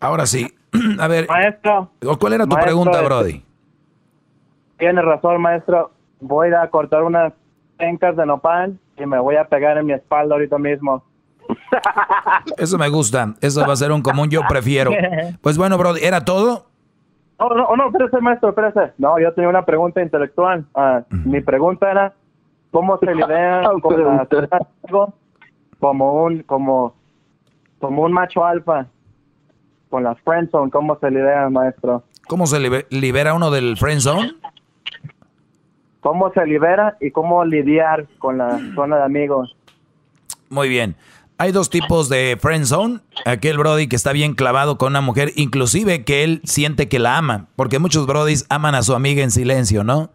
Ahora 0.00 0.26
sí. 0.26 0.52
A 0.98 1.06
ver. 1.08 1.28
Maestro. 1.28 1.90
¿Cuál 2.18 2.32
era 2.32 2.46
tu 2.46 2.56
pregunta, 2.56 2.92
este, 2.92 3.04
Brody? 3.04 3.44
Tiene 4.78 5.02
razón, 5.02 5.40
maestro. 5.42 5.90
Voy 6.20 6.52
a 6.52 6.68
cortar 6.68 7.02
unas 7.02 7.32
pencas 7.76 8.16
de 8.16 8.26
nopal 8.26 8.78
y 8.96 9.06
me 9.06 9.18
voy 9.18 9.36
a 9.36 9.44
pegar 9.44 9.78
en 9.78 9.86
mi 9.86 9.92
espalda 9.92 10.34
ahorita 10.34 10.58
mismo. 10.58 11.02
Eso 12.56 12.78
me 12.78 12.88
gusta. 12.88 13.34
Eso 13.40 13.66
va 13.66 13.72
a 13.72 13.76
ser 13.76 13.92
un 13.92 14.02
común 14.02 14.30
yo 14.30 14.42
prefiero. 14.48 14.90
Pues 15.40 15.56
bueno, 15.56 15.78
Brody, 15.78 16.00
¿era 16.02 16.24
todo? 16.24 16.66
No, 17.38 17.48
no, 17.48 17.74
no, 17.74 17.86
espérese, 17.86 18.20
maestro, 18.20 18.50
espérese. 18.50 18.92
No, 18.98 19.18
yo 19.18 19.32
tenía 19.32 19.48
una 19.48 19.64
pregunta 19.64 20.02
intelectual. 20.02 20.66
Ah, 20.74 21.02
mi 21.08 21.40
pregunta 21.40 21.90
era, 21.90 22.12
¿cómo 22.70 22.98
se 22.98 23.14
lidia 23.14 23.62
con 24.90 25.14
como 25.78 26.24
un, 26.24 26.42
como, 26.42 26.94
como 27.80 28.02
un 28.02 28.12
macho 28.12 28.44
alfa 28.44 28.86
con 29.90 30.04
la 30.04 30.14
friendzone, 30.14 30.70
¿cómo 30.70 30.96
se 30.98 31.10
libera, 31.10 31.50
maestro? 31.50 32.04
¿Cómo 32.28 32.46
se 32.46 32.60
libera 32.90 33.34
uno 33.34 33.50
del 33.50 33.76
friendzone? 33.76 34.34
¿Cómo 36.00 36.32
se 36.32 36.46
libera 36.46 36.96
y 37.00 37.10
cómo 37.10 37.44
lidiar 37.44 38.06
con 38.18 38.38
la 38.38 38.58
zona 38.74 38.96
de 38.98 39.04
amigos? 39.04 39.54
Muy 40.48 40.68
bien. 40.68 40.96
Hay 41.36 41.52
dos 41.52 41.70
tipos 41.70 42.08
de 42.08 42.38
friendzone. 42.40 43.00
Aquel 43.26 43.58
brody 43.58 43.88
que 43.88 43.96
está 43.96 44.12
bien 44.12 44.34
clavado 44.34 44.78
con 44.78 44.92
una 44.92 45.00
mujer, 45.00 45.32
inclusive 45.36 46.04
que 46.04 46.22
él 46.22 46.40
siente 46.44 46.88
que 46.88 46.98
la 46.98 47.18
ama, 47.18 47.48
porque 47.56 47.78
muchos 47.78 48.06
brodis 48.06 48.46
aman 48.48 48.74
a 48.74 48.82
su 48.82 48.94
amiga 48.94 49.22
en 49.22 49.30
silencio, 49.30 49.84
¿no? 49.84 50.10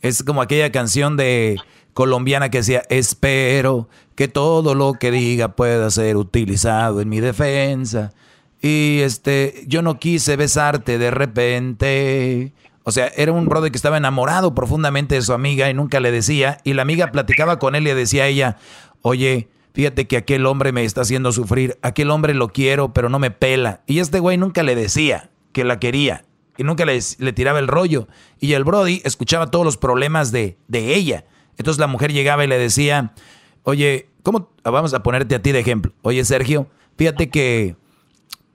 Es 0.00 0.22
como 0.22 0.40
aquella 0.42 0.72
canción 0.72 1.16
de 1.16 1.56
colombiana 1.92 2.50
que 2.50 2.58
decía, 2.58 2.82
espero 2.88 3.88
que 4.14 4.28
todo 4.28 4.74
lo 4.74 4.94
que 4.94 5.10
diga 5.10 5.48
pueda 5.48 5.90
ser 5.90 6.16
utilizado 6.16 7.00
en 7.00 7.08
mi 7.08 7.20
defensa. 7.20 8.12
Y 8.60 9.00
este, 9.00 9.64
yo 9.66 9.82
no 9.82 9.98
quise 9.98 10.36
besarte 10.36 10.98
de 10.98 11.10
repente. 11.10 12.52
O 12.84 12.92
sea, 12.92 13.08
era 13.16 13.32
un 13.32 13.46
brother 13.46 13.70
que 13.70 13.76
estaba 13.76 13.96
enamorado 13.96 14.54
profundamente 14.54 15.14
de 15.14 15.22
su 15.22 15.32
amiga 15.32 15.70
y 15.70 15.74
nunca 15.74 16.00
le 16.00 16.10
decía. 16.12 16.58
Y 16.64 16.74
la 16.74 16.82
amiga 16.82 17.10
platicaba 17.12 17.58
con 17.58 17.74
él 17.74 17.86
y 17.86 17.92
decía 17.92 18.24
a 18.24 18.26
ella, 18.26 18.56
oye, 19.02 19.48
fíjate 19.72 20.06
que 20.06 20.16
aquel 20.16 20.46
hombre 20.46 20.72
me 20.72 20.84
está 20.84 21.02
haciendo 21.02 21.32
sufrir. 21.32 21.78
Aquel 21.82 22.10
hombre 22.10 22.34
lo 22.34 22.48
quiero, 22.48 22.92
pero 22.92 23.08
no 23.08 23.18
me 23.18 23.30
pela. 23.30 23.82
Y 23.86 24.00
este 24.00 24.18
güey 24.18 24.36
nunca 24.36 24.62
le 24.62 24.74
decía 24.74 25.30
que 25.52 25.64
la 25.64 25.78
quería. 25.78 26.24
Y 26.58 26.64
nunca 26.64 26.84
le, 26.84 26.98
le 27.18 27.32
tiraba 27.32 27.58
el 27.58 27.68
rollo. 27.68 28.08
Y 28.38 28.52
el 28.52 28.64
Brody 28.64 29.00
escuchaba 29.04 29.50
todos 29.50 29.64
los 29.64 29.78
problemas 29.78 30.32
de, 30.32 30.58
de 30.68 30.94
ella. 30.94 31.24
Entonces 31.56 31.80
la 31.80 31.86
mujer 31.86 32.12
llegaba 32.12 32.44
y 32.44 32.48
le 32.48 32.58
decía, 32.58 33.14
oye, 33.62 34.08
¿cómo? 34.22 34.50
Vamos 34.64 34.92
a 34.92 35.02
ponerte 35.02 35.34
a 35.34 35.42
ti 35.42 35.52
de 35.52 35.60
ejemplo. 35.60 35.92
Oye, 36.02 36.24
Sergio, 36.24 36.68
fíjate 36.96 37.30
que 37.30 37.76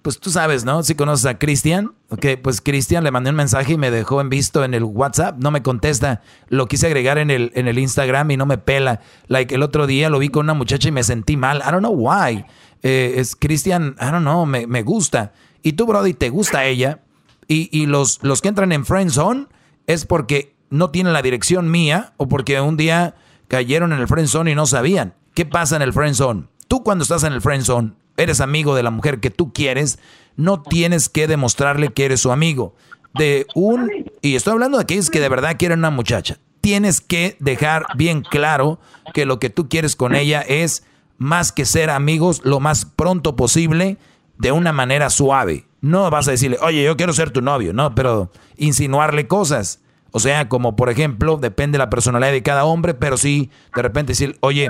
pues 0.06 0.20
tú 0.20 0.30
sabes, 0.30 0.66
¿no? 0.66 0.84
Si 0.84 0.94
conoces 0.94 1.26
a 1.26 1.40
Cristian, 1.40 1.94
ok, 2.10 2.38
pues 2.44 2.62
Cristian 2.62 3.04
le 3.04 3.10
mandé 3.10 3.32
un 3.32 3.36
mensaje 3.36 3.74
y 3.74 3.78
me 3.80 3.90
dejó 3.90 4.22
en 4.22 4.30
visto 4.30 4.64
en 4.64 4.76
el 4.76 4.84
WhatsApp, 4.84 5.40
no 5.40 5.50
me 5.50 5.64
contesta, 5.64 6.22
lo 6.48 6.68
quise 6.68 6.86
agregar 6.86 7.18
en 7.18 7.32
el, 7.32 7.52
en 7.56 7.68
el 7.68 7.80
Instagram 7.80 8.30
y 8.30 8.38
no 8.38 8.46
me 8.46 8.60
pela. 8.60 9.02
Like 9.30 9.56
el 9.56 9.64
otro 9.64 9.88
día 9.88 10.12
lo 10.12 10.20
vi 10.20 10.30
con 10.30 10.46
una 10.46 10.54
muchacha 10.54 10.90
y 10.90 10.92
me 10.92 11.02
sentí 11.02 11.38
mal, 11.38 11.64
I 11.68 11.72
don't 11.72 11.80
know 11.80 11.92
why. 11.92 12.46
Eh, 12.84 13.16
es 13.18 13.36
Cristian, 13.36 13.96
I 14.00 14.12
don't 14.12 14.22
know, 14.22 14.46
me, 14.46 14.68
me, 14.68 14.84
gusta. 14.84 15.34
Y 15.64 15.74
tú, 15.74 15.88
Brody, 15.88 16.14
te 16.14 16.30
gusta 16.30 16.66
ella. 16.66 17.00
Y, 17.48 17.76
y 17.76 17.88
los, 17.88 18.20
los 18.22 18.44
que 18.44 18.50
entran 18.50 18.74
en 18.74 18.86
Friend 18.86 19.10
Zone 19.10 19.48
es 19.88 20.06
porque 20.06 20.56
no 20.70 20.92
tienen 20.92 21.14
la 21.14 21.24
dirección 21.24 21.72
mía 21.72 22.14
o 22.18 22.28
porque 22.28 22.62
un 22.62 22.78
día 22.78 23.16
cayeron 23.48 23.92
en 23.92 24.02
el 24.02 24.08
Friend 24.08 24.28
Zone 24.28 24.52
y 24.52 24.56
no 24.56 24.68
sabían. 24.68 25.16
¿Qué 25.34 25.48
pasa 25.48 25.76
en 25.76 25.82
el 25.82 25.94
Friend 25.94 26.14
Zone? 26.14 26.44
Tú 26.68 26.84
cuando 26.84 27.02
estás 27.02 27.24
en 27.24 27.34
el 27.34 27.42
Friend 27.42 27.64
Zone, 27.64 27.94
eres 28.18 28.42
amigo 28.42 28.76
de 28.76 28.84
la 28.84 28.92
mujer 28.92 29.20
que 29.20 29.30
tú 29.30 29.54
quieres, 29.54 30.00
no 30.36 30.62
tienes 30.62 31.10
que 31.10 31.28
demostrarle 31.28 31.90
que 31.90 32.06
eres 32.06 32.22
su 32.22 32.32
amigo. 32.32 32.76
De 33.14 33.48
un, 33.56 33.90
y 34.22 34.36
estoy 34.36 34.54
hablando 34.54 34.78
de 34.78 34.84
aquellos 34.84 35.10
que 35.10 35.22
de 35.22 35.30
verdad 35.30 35.56
quieren 35.58 35.80
una 35.80 35.90
muchacha, 35.90 36.38
tienes 36.62 37.00
que 37.00 37.38
dejar 37.40 37.86
bien 37.96 38.22
claro 38.22 38.80
que 39.14 39.26
lo 39.26 39.40
que 39.40 39.50
tú 39.50 39.70
quieres 39.70 39.96
con 39.96 40.16
ella 40.16 40.42
es 40.42 40.84
más 41.18 41.52
que 41.52 41.66
ser 41.66 41.90
amigos 41.90 42.42
lo 42.44 42.60
más 42.60 42.86
pronto 42.86 43.36
posible 43.36 43.98
de 44.38 44.52
una 44.52 44.74
manera 44.74 45.10
suave. 45.10 45.66
No 45.82 46.10
vas 46.10 46.28
a 46.28 46.32
decirle, 46.32 46.58
oye, 46.62 46.84
yo 46.84 46.98
quiero 46.98 47.14
ser 47.14 47.32
tu 47.32 47.42
novio, 47.42 47.72
no, 47.72 47.96
pero 47.96 48.32
insinuarle 48.58 49.28
cosas. 49.28 49.80
O 50.12 50.20
sea, 50.20 50.50
como 50.50 50.76
por 50.76 50.90
ejemplo, 50.90 51.38
depende 51.38 51.78
de 51.78 51.84
la 51.84 51.90
personalidad 51.90 52.32
de 52.32 52.44
cada 52.44 52.66
hombre, 52.66 52.94
pero 52.94 53.18
sí, 53.18 53.52
de 53.76 53.82
repente 53.82 54.12
decir, 54.12 54.38
oye, 54.40 54.70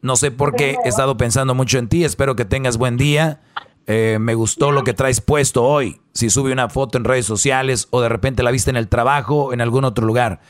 no 0.00 0.16
sé 0.16 0.30
por 0.30 0.54
qué 0.54 0.76
he 0.84 0.88
estado 0.88 1.16
pensando 1.16 1.54
mucho 1.54 1.78
en 1.78 1.88
ti. 1.88 2.04
Espero 2.04 2.36
que 2.36 2.44
tengas 2.44 2.76
buen 2.76 2.96
día. 2.96 3.40
Eh, 3.86 4.18
me 4.20 4.34
gustó 4.34 4.70
lo 4.70 4.84
que 4.84 4.92
traes 4.92 5.20
puesto 5.20 5.64
hoy. 5.64 6.00
Si 6.12 6.30
sube 6.30 6.52
una 6.52 6.68
foto 6.68 6.98
en 6.98 7.04
redes 7.04 7.26
sociales 7.26 7.88
o 7.90 8.00
de 8.00 8.08
repente 8.08 8.42
la 8.42 8.50
viste 8.50 8.70
en 8.70 8.76
el 8.76 8.88
trabajo 8.88 9.46
o 9.46 9.52
en 9.52 9.60
algún 9.60 9.84
otro 9.84 10.06
lugar. 10.06 10.40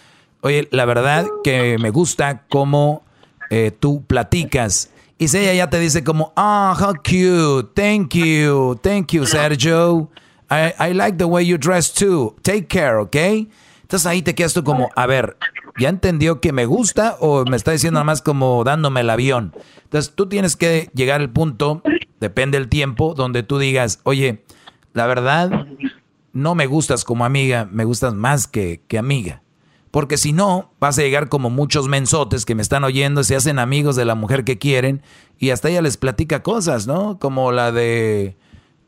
Oye, 0.41 0.69
la 0.71 0.85
verdad 0.85 1.27
que 1.45 1.79
me 1.79 1.91
gusta 1.91 2.45
cómo 2.49 3.05
eh, 3.51 3.71
tú 3.71 4.05
platicas. 4.05 4.91
Y 5.19 5.29
si 5.29 5.39
ella 5.39 5.55
ya 5.55 5.71
te 5.71 5.81
dice 5.81 6.05
como, 6.05 6.33
ah, 6.37 6.77
how 6.79 6.95
cute, 6.95 7.71
thank 7.75 8.15
you, 8.15 8.79
thank 8.83 9.13
you, 9.13 9.27
Sergio. 9.27 10.11
I, 10.51 10.73
I 10.79 10.95
like 10.95 11.19
the 11.19 11.25
way 11.25 11.45
you 11.45 11.59
dress 11.59 11.93
too. 11.93 12.37
Take 12.43 12.67
care, 12.67 12.97
¿ok? 12.97 13.17
Entonces 13.83 14.07
ahí 14.07 14.23
te 14.23 14.35
quedas 14.35 14.53
tú 14.53 14.63
como, 14.63 14.91
a 14.95 15.07
ver, 15.07 15.37
¿ya 15.79 15.89
entendió 15.89 16.41
que 16.41 16.53
me 16.53 16.67
gusta 16.67 17.17
o 17.21 17.45
me 17.45 17.57
está 17.57 17.73
diciendo 17.73 17.97
nada 17.97 18.05
más 18.05 18.23
como 18.23 18.65
dándome 18.65 19.01
el 19.01 19.11
avión? 19.11 19.55
Entonces 19.85 20.13
tú 20.15 20.29
tienes 20.29 20.57
que 20.57 20.91
llegar 20.95 21.21
al 21.21 21.31
punto, 21.31 21.83
depende 22.21 22.59
del 22.59 22.69
tiempo, 22.69 23.15
donde 23.15 23.43
tú 23.43 23.59
digas, 23.59 24.01
oye, 24.03 24.45
la 24.93 25.07
verdad, 25.07 25.67
no 26.33 26.55
me 26.55 26.67
gustas 26.67 27.05
como 27.05 27.25
amiga, 27.25 27.69
me 27.71 27.85
gustas 27.85 28.15
más 28.15 28.47
que, 28.47 28.83
que 28.89 28.99
amiga. 28.99 29.43
Porque 29.91 30.19
si 30.19 30.33
no, 30.33 30.71
vas 30.81 30.99
a 30.99 31.03
llegar 31.03 31.31
como 31.31 31.49
muchos 31.49 31.89
mensotes 31.89 32.45
que 32.45 32.55
me 32.55 32.63
están 32.63 32.85
oyendo, 32.85 33.25
se 33.25 33.37
hacen 33.37 33.59
amigos 33.59 33.97
de 33.97 34.05
la 34.05 34.15
mujer 34.15 34.45
que 34.45 34.59
quieren 34.59 35.03
y 35.39 35.51
hasta 35.51 35.71
ella 35.71 35.81
les 35.81 35.97
platica 35.97 36.43
cosas, 36.43 36.87
¿no? 36.87 37.19
Como 37.19 37.53
la 37.53 37.73
de 37.73 38.37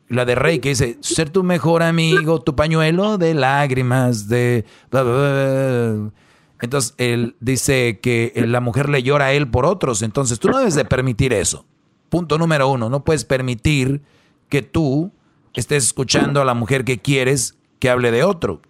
La 0.09 0.25
de 0.25 0.35
Rey 0.35 0.59
que 0.59 0.69
dice, 0.69 0.97
ser 1.01 1.31
tu 1.31 1.41
mejor 1.43 1.81
amigo, 1.81 2.41
tu 2.41 2.55
pañuelo 2.55 3.17
de 3.17 3.33
lágrimas, 3.33 4.27
de... 4.27 4.65
Entonces 6.61 6.93
él 6.97 7.35
dice 7.39 7.99
que 8.01 8.31
la 8.47 8.61
mujer 8.61 8.87
le 8.87 9.03
llora 9.03 9.25
a 9.25 9.33
él 9.33 9.49
por 9.49 9.65
otros. 9.65 10.03
Entonces 10.03 10.39
tú 10.39 10.49
no 10.49 10.59
debes 10.59 10.75
de 10.75 10.85
permitir 10.85 11.33
eso. 11.33 11.65
Punto 12.09 12.37
número 12.37 12.69
uno, 12.69 12.89
no 12.89 13.03
puedes 13.03 13.25
permitir 13.25 14.01
que 14.47 14.61
tú 14.61 15.11
estés 15.53 15.85
escuchando 15.85 16.41
a 16.41 16.45
la 16.45 16.53
mujer 16.53 16.85
que 16.85 16.99
quieres 16.99 17.57
que 17.79 17.89
hable 17.89 18.11
de 18.11 18.23
otro. 18.23 18.61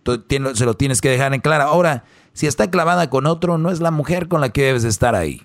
se 0.54 0.66
lo 0.66 0.76
tienes 0.76 1.02
que 1.02 1.10
dejar 1.10 1.34
en 1.34 1.42
clara. 1.42 1.66
Ahora, 1.66 2.06
si 2.34 2.48
está 2.48 2.72
clavada 2.72 3.10
con 3.10 3.26
otro, 3.26 3.58
no 3.58 3.70
es 3.70 3.82
la 3.82 3.92
mujer 3.92 4.30
con 4.30 4.40
la 4.40 4.50
que 4.50 4.64
debes 4.64 4.84
de 4.84 4.90
estar 4.90 5.16
ahí. 5.16 5.42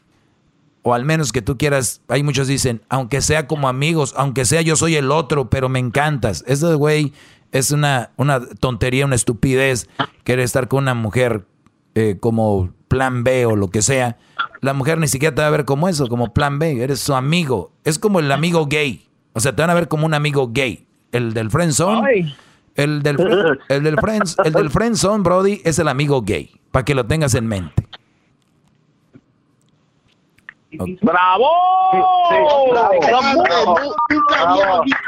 O 0.83 0.95
al 0.95 1.05
menos 1.05 1.33
que 1.33 1.43
tú 1.43 1.59
quieras, 1.59 2.01
hay 2.07 2.23
muchos 2.23 2.47
dicen, 2.47 2.81
aunque 2.89 3.21
sea 3.21 3.49
como 3.49 3.69
amigos, 3.69 4.15
aunque 4.17 4.45
sea 4.45 4.61
yo 4.63 4.77
soy 4.77 4.95
el 4.95 5.11
otro, 5.11 5.51
pero 5.51 5.69
me 5.69 5.81
encantas. 5.81 6.45
Eso, 6.47 6.79
güey, 6.79 7.13
es 7.51 7.73
una, 7.73 8.13
una 8.17 8.41
tontería, 8.41 9.05
una 9.05 9.17
estupidez 9.17 9.89
querer 10.23 10.45
estar 10.45 10.69
con 10.69 10.85
una 10.85 10.95
mujer 10.95 11.45
eh, 11.97 12.19
como 12.21 12.75
plan 12.89 13.25
B 13.25 13.47
o 13.47 13.57
lo 13.57 13.71
que 13.71 13.81
sea. 13.81 14.19
La 14.61 14.75
mujer 14.75 14.99
ni 14.99 15.09
siquiera 15.09 15.35
te 15.35 15.41
va 15.41 15.49
a 15.49 15.51
ver 15.51 15.65
como 15.65 15.89
eso, 15.89 16.09
como 16.09 16.35
plan 16.35 16.59
B, 16.59 16.83
eres 16.83 17.01
su 17.01 17.15
amigo. 17.15 17.73
Es 17.85 17.99
como 17.99 18.21
el 18.21 18.31
amigo 18.31 18.67
gay. 18.67 19.09
O 19.33 19.41
sea, 19.41 19.57
te 19.57 19.63
van 19.63 19.71
a 19.71 19.75
ver 19.75 19.89
como 19.89 20.05
un 20.05 20.13
amigo 20.13 20.51
gay. 20.53 20.87
El 21.11 21.33
del 21.33 21.51
friendzone. 21.51 22.37
El 22.75 23.03
del, 23.03 23.17
el 23.71 23.83
del, 23.83 23.99
friends, 23.99 24.37
el 24.45 24.53
del 24.53 24.69
friendzone, 24.69 25.23
Brody, 25.23 25.63
es 25.65 25.79
el 25.79 25.89
amigo 25.89 26.21
gay. 26.21 26.51
Para 26.71 26.85
que 26.85 26.95
lo 26.95 27.07
tengas 27.07 27.35
en 27.35 27.47
mente. 27.47 27.86
¡Bravo! 31.03 31.49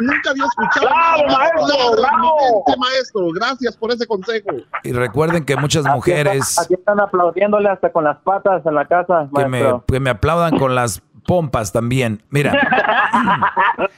Nunca, 0.00 0.30
había, 0.30 0.44
escuchado. 0.44 0.86
¡Bravo, 0.86 1.24
maestro! 1.26 2.02
¡Bravo! 2.02 2.64
maestro! 2.78 3.28
Gracias 3.34 3.76
por 3.76 3.92
ese 3.92 4.06
consejo. 4.06 4.50
Y 4.82 4.92
recuerden 4.92 5.44
que 5.44 5.56
muchas 5.56 5.84
mujeres. 5.84 6.58
Aquí 6.58 6.74
están, 6.74 7.00
aplaudiéndole 7.00 7.68
hasta 7.68 7.90
con 7.92 8.04
las 8.04 8.18
patas 8.18 8.64
en 8.66 8.74
la 8.74 8.86
casa, 8.86 9.28
que 9.34 9.46
me, 9.46 9.62
que 9.86 10.00
me 10.00 10.10
aplaudan 10.10 10.58
con 10.58 10.74
las 10.74 11.02
pompas 11.26 11.72
también. 11.72 12.22
Mira. 12.30 12.52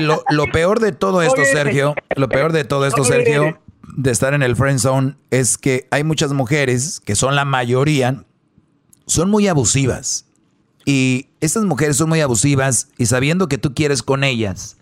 lo, 0.00 0.22
lo, 0.30 0.46
peor 0.46 0.80
de 0.80 0.92
todo 0.92 1.22
esto, 1.22 1.44
Sergio, 1.44 1.94
lo 2.16 2.28
peor 2.28 2.52
de 2.52 2.64
todo 2.64 2.86
esto, 2.86 3.04
Sergio, 3.04 3.58
de 3.96 4.10
estar 4.10 4.34
en 4.34 4.42
el 4.42 4.56
friend 4.56 4.78
zone, 4.78 5.16
es 5.30 5.58
que 5.58 5.86
hay 5.90 6.04
muchas 6.04 6.32
mujeres, 6.32 7.00
que 7.00 7.14
son 7.14 7.36
la 7.36 7.44
mayoría, 7.44 8.24
son 9.08 9.30
muy 9.30 9.48
abusivas. 9.48 10.26
Y 10.84 11.26
estas 11.40 11.64
mujeres 11.64 11.96
son 11.96 12.08
muy 12.08 12.20
abusivas 12.20 12.88
y 12.96 13.06
sabiendo 13.06 13.48
que 13.48 13.58
tú 13.58 13.74
quieres 13.74 14.02
con 14.02 14.22
ellas, 14.22 14.76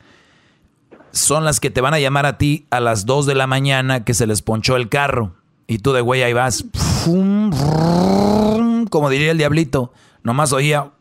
son 1.10 1.44
las 1.44 1.58
que 1.58 1.70
te 1.70 1.80
van 1.80 1.94
a 1.94 1.98
llamar 1.98 2.26
a 2.26 2.36
ti 2.36 2.66
a 2.70 2.80
las 2.80 3.06
2 3.06 3.26
de 3.26 3.34
la 3.34 3.46
mañana 3.46 4.04
que 4.04 4.12
se 4.12 4.26
les 4.26 4.42
ponchó 4.42 4.76
el 4.76 4.90
carro. 4.90 5.32
Y 5.66 5.78
tú 5.78 5.92
de 5.92 6.02
güey 6.02 6.22
ahí 6.22 6.32
vas, 6.32 6.64
como 7.04 7.50
diría 9.10 9.32
el 9.32 9.38
diablito, 9.38 9.92
nomás 10.22 10.52
oía, 10.52 10.92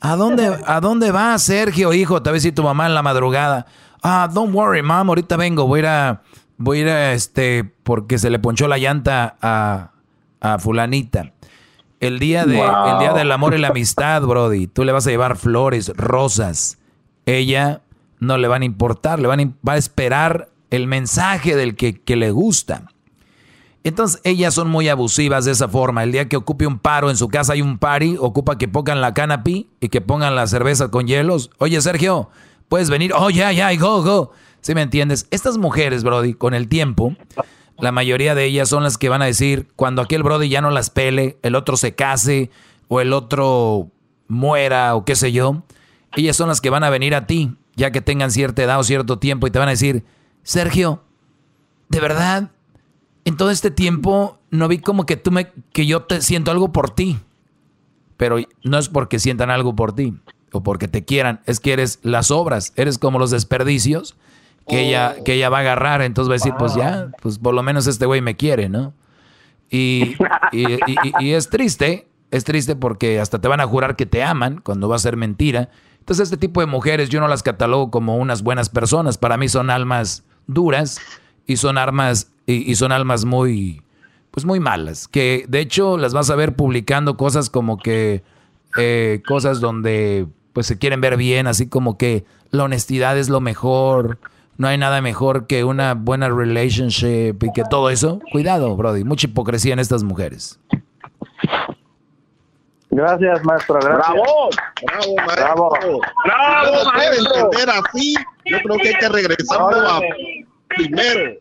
¿A 0.00 0.16
dónde, 0.16 0.58
¿A 0.66 0.80
dónde 0.80 1.10
vas, 1.10 1.42
Sergio, 1.42 1.94
hijo? 1.94 2.22
Te 2.22 2.30
va 2.30 2.36
a 2.36 2.54
tu 2.54 2.62
mamá 2.62 2.86
en 2.86 2.94
la 2.94 3.02
madrugada. 3.02 3.66
Ah, 4.02 4.28
don't 4.32 4.54
worry, 4.54 4.82
mom, 4.82 5.08
ahorita 5.08 5.36
vengo, 5.36 5.66
voy 5.66 5.78
a 5.78 5.80
ir 5.80 5.86
a, 5.86 6.22
voy 6.58 6.78
a, 6.78 6.80
ir 6.82 6.88
a 6.90 7.12
este, 7.14 7.64
porque 7.82 8.18
se 8.18 8.28
le 8.28 8.38
ponchó 8.38 8.68
la 8.68 8.76
llanta 8.76 9.36
a, 9.40 9.93
a 10.44 10.58
fulanita. 10.58 11.32
El 12.00 12.18
día, 12.18 12.44
de, 12.44 12.60
el 12.60 12.98
día 12.98 13.14
del 13.14 13.32
amor 13.32 13.54
y 13.54 13.58
la 13.58 13.68
amistad, 13.68 14.20
Brody, 14.22 14.66
tú 14.66 14.84
le 14.84 14.92
vas 14.92 15.06
a 15.06 15.10
llevar 15.10 15.38
flores, 15.38 15.90
rosas. 15.96 16.78
Ella 17.24 17.80
no 18.20 18.36
le 18.36 18.46
van 18.46 18.60
a 18.60 18.66
importar, 18.66 19.20
le 19.20 19.26
van 19.26 19.40
a, 19.40 19.50
va 19.66 19.72
a 19.72 19.78
esperar 19.78 20.50
el 20.70 20.86
mensaje 20.86 21.56
del 21.56 21.76
que, 21.76 22.02
que 22.02 22.16
le 22.16 22.30
gusta. 22.30 22.88
Entonces 23.84 24.20
ellas 24.24 24.52
son 24.52 24.68
muy 24.68 24.88
abusivas 24.88 25.46
de 25.46 25.52
esa 25.52 25.68
forma. 25.68 26.02
El 26.02 26.12
día 26.12 26.28
que 26.28 26.36
ocupe 26.36 26.66
un 26.66 26.78
paro 26.78 27.08
en 27.08 27.16
su 27.16 27.28
casa 27.28 27.54
hay 27.54 27.62
un 27.62 27.78
party, 27.78 28.16
ocupa 28.18 28.58
que 28.58 28.68
pongan 28.68 29.00
la 29.00 29.14
canopy 29.14 29.70
y 29.80 29.88
que 29.88 30.02
pongan 30.02 30.34
la 30.34 30.46
cerveza 30.46 30.90
con 30.90 31.06
hielos. 31.06 31.50
Oye, 31.56 31.80
Sergio, 31.80 32.28
puedes 32.68 32.90
venir. 32.90 33.12
Oh, 33.16 33.30
ya, 33.30 33.50
ya, 33.52 33.74
go, 33.76 34.02
go. 34.02 34.32
¿Sí 34.60 34.74
me 34.74 34.82
entiendes? 34.82 35.26
Estas 35.30 35.56
mujeres, 35.56 36.04
Brody, 36.04 36.34
con 36.34 36.52
el 36.52 36.68
tiempo, 36.68 37.16
la 37.78 37.92
mayoría 37.92 38.34
de 38.34 38.44
ellas 38.44 38.68
son 38.68 38.82
las 38.82 38.98
que 38.98 39.08
van 39.08 39.22
a 39.22 39.26
decir, 39.26 39.68
cuando 39.76 40.02
aquel 40.02 40.22
Brody 40.22 40.48
ya 40.48 40.60
no 40.60 40.70
las 40.70 40.90
pele, 40.90 41.38
el 41.42 41.54
otro 41.54 41.76
se 41.76 41.94
case 41.94 42.50
o 42.88 43.00
el 43.00 43.12
otro 43.12 43.90
muera 44.28 44.94
o 44.94 45.04
qué 45.04 45.16
sé 45.16 45.32
yo, 45.32 45.62
ellas 46.16 46.36
son 46.36 46.48
las 46.48 46.60
que 46.60 46.70
van 46.70 46.84
a 46.84 46.90
venir 46.90 47.14
a 47.14 47.26
ti, 47.26 47.56
ya 47.74 47.90
que 47.90 48.00
tengan 48.00 48.30
cierta 48.30 48.62
edad 48.62 48.78
o 48.78 48.84
cierto 48.84 49.18
tiempo 49.18 49.46
y 49.46 49.50
te 49.50 49.58
van 49.58 49.68
a 49.68 49.72
decir, 49.72 50.04
Sergio, 50.42 51.02
de 51.88 52.00
verdad, 52.00 52.50
en 53.24 53.36
todo 53.36 53.50
este 53.50 53.70
tiempo 53.70 54.38
no 54.50 54.68
vi 54.68 54.78
como 54.78 55.06
que 55.06 55.16
tú 55.16 55.30
me, 55.30 55.50
que 55.72 55.86
yo 55.86 56.02
te 56.02 56.20
siento 56.20 56.50
algo 56.50 56.72
por 56.72 56.90
ti. 56.90 57.18
Pero 58.16 58.36
no 58.62 58.78
es 58.78 58.88
porque 58.88 59.18
sientan 59.18 59.50
algo 59.50 59.74
por 59.74 59.94
ti 59.94 60.14
o 60.52 60.62
porque 60.62 60.86
te 60.86 61.04
quieran, 61.04 61.40
es 61.46 61.58
que 61.58 61.72
eres 61.72 61.98
las 62.02 62.30
obras, 62.30 62.72
eres 62.76 62.98
como 62.98 63.18
los 63.18 63.32
desperdicios 63.32 64.16
que, 64.66 64.88
ella, 64.88 65.16
que 65.24 65.34
ella 65.34 65.48
va 65.48 65.58
a 65.58 65.60
agarrar, 65.60 66.02
entonces 66.02 66.30
va 66.30 66.34
a 66.34 66.40
decir, 66.40 66.54
pues 66.58 66.74
ya, 66.74 67.08
pues 67.20 67.38
por 67.38 67.54
lo 67.54 67.62
menos 67.62 67.86
este 67.86 68.06
güey 68.06 68.20
me 68.20 68.36
quiere, 68.36 68.68
¿no? 68.68 68.94
Y, 69.70 70.16
y, 70.52 71.32
es 71.32 71.50
triste, 71.50 72.06
es 72.30 72.44
triste 72.44 72.76
porque 72.76 73.20
hasta 73.20 73.40
te 73.40 73.48
van 73.48 73.60
a 73.60 73.66
jurar 73.66 73.96
que 73.96 74.06
te 74.06 74.22
aman 74.22 74.60
cuando 74.62 74.88
va 74.88 74.96
a 74.96 75.00
ser 75.00 75.16
mentira. 75.16 75.70
Entonces 75.98 76.24
este 76.24 76.36
tipo 76.36 76.60
de 76.60 76.66
mujeres 76.66 77.08
yo 77.08 77.20
no 77.20 77.28
las 77.28 77.42
catalogo 77.42 77.90
como 77.90 78.16
unas 78.16 78.42
buenas 78.42 78.68
personas, 78.68 79.18
para 79.18 79.36
mí 79.36 79.48
son 79.48 79.70
almas 79.70 80.22
duras 80.46 81.00
y 81.46 81.56
son 81.56 81.78
armas 81.78 82.30
y, 82.46 82.74
son 82.74 82.92
almas 82.92 83.24
muy 83.24 83.82
pues 84.30 84.44
muy 84.44 84.60
malas, 84.60 85.06
que 85.08 85.44
de 85.48 85.60
hecho 85.60 85.96
las 85.96 86.12
vas 86.12 86.28
a 86.28 86.34
ver 86.34 86.56
publicando 86.56 87.16
cosas 87.16 87.50
como 87.50 87.78
que 87.78 88.22
eh, 88.76 89.22
cosas 89.26 89.60
donde 89.60 90.26
pues 90.52 90.66
se 90.66 90.76
quieren 90.76 91.00
ver 91.00 91.16
bien, 91.16 91.46
así 91.46 91.68
como 91.68 91.96
que 91.96 92.24
la 92.50 92.64
honestidad 92.64 93.16
es 93.16 93.28
lo 93.28 93.40
mejor, 93.40 94.18
no 94.56 94.68
hay 94.68 94.78
nada 94.78 95.00
mejor 95.00 95.46
que 95.46 95.64
una 95.64 95.94
buena 95.94 96.28
relationship 96.28 97.36
y 97.42 97.52
que 97.52 97.64
todo 97.68 97.90
eso. 97.90 98.20
Cuidado, 98.32 98.76
Brody, 98.76 99.04
mucha 99.04 99.26
hipocresía 99.26 99.72
en 99.72 99.80
estas 99.80 100.02
mujeres. 100.02 100.60
Gracias, 102.90 103.44
maestro. 103.44 103.80
Gracias. 103.80 104.14
¡Bravo! 104.14 104.50
¡Bravo, 104.86 105.14
maestro! 105.16 105.44
¡Bravo, 105.44 105.70
¡Bravo 106.24 106.90
maestro! 106.94 107.34
entender 107.34 107.70
así, 107.70 108.14
yo 108.44 108.58
creo 108.58 108.76
que 108.76 108.88
hay 108.88 108.94
que 108.94 109.08
regresar 109.08 109.60
a 109.60 110.00
primero. 110.68 111.34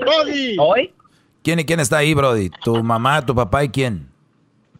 Brody. 0.00 0.56
¿Hoy? 0.58 0.94
¿Quién 1.42 1.58
y 1.58 1.64
quién 1.64 1.80
está 1.80 1.98
ahí, 1.98 2.14
Brody? 2.14 2.50
¿Tu 2.64 2.82
mamá, 2.82 3.24
tu 3.26 3.34
papá 3.34 3.64
y 3.64 3.68
quién? 3.68 4.08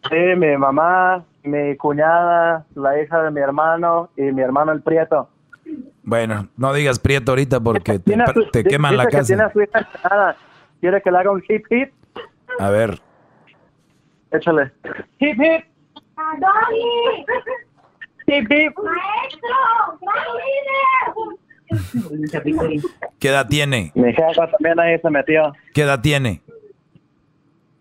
Sí, 0.09 0.15
mi 0.37 0.57
mamá, 0.57 1.23
mi 1.43 1.77
cuñada, 1.77 2.65
la 2.75 3.01
hija 3.01 3.21
de 3.23 3.31
mi 3.31 3.41
hermano 3.41 4.09
y 4.17 4.23
mi 4.23 4.41
hermano 4.41 4.71
el 4.71 4.81
Prieto. 4.81 5.29
Bueno, 6.03 6.49
no 6.57 6.73
digas 6.73 6.99
prieto 6.99 7.31
ahorita 7.31 7.61
porque 7.61 7.99
te, 7.99 8.63
queman 8.63 8.97
la 8.97 9.05
casa. 9.07 9.51
¿Quiere 10.81 11.01
que 11.01 11.11
le 11.11 11.17
haga 11.17 11.31
un 11.31 11.43
hip 11.47 11.65
hip? 11.69 11.93
A 12.59 12.69
ver. 12.69 12.99
Échale. 14.31 14.71
Hip 15.19 15.39
hip. 15.41 15.65
Hip 18.27 18.51
hip. 18.51 18.73
¿Qué 23.19 23.29
edad 23.29 23.47
tiene? 23.47 23.91
Mi 23.95 24.13
jefa 24.13 24.47
también 24.47 24.79
ahí 24.79 24.99
se 24.99 25.09
metió. 25.09 25.53
¿Qué 25.73 25.83
edad 25.83 26.01
tiene? 26.01 26.41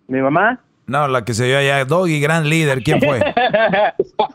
¿Mi 0.06 0.20
mamá? 0.20 0.60
No, 0.86 1.08
la 1.08 1.24
que 1.24 1.34
se 1.34 1.44
dio 1.44 1.58
allá, 1.58 1.84
Doggy, 1.84 2.20
gran 2.20 2.48
líder, 2.48 2.82
¿quién 2.82 3.00
fue? 3.00 3.20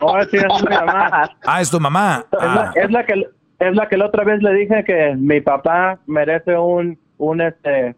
oh, 0.02 0.24
sí, 0.24 0.38
es 0.38 0.64
mi 0.64 0.76
mamá. 0.76 1.30
Ah, 1.46 1.62
es 1.62 1.70
tu 1.70 1.80
mamá. 1.80 2.26
Ah. 2.40 2.72
es 2.76 2.90
la 2.90 3.06
que 3.06 3.28
es 3.60 3.76
la 3.76 3.88
que 3.88 3.98
la 3.98 4.06
otra 4.08 4.24
vez 4.24 4.42
le 4.42 4.54
dije 4.54 4.84
que 4.84 5.16
mi 5.18 5.42
papá 5.42 6.00
merece 6.06 6.58
un, 6.58 6.98
un, 7.18 7.42
este, 7.42 7.96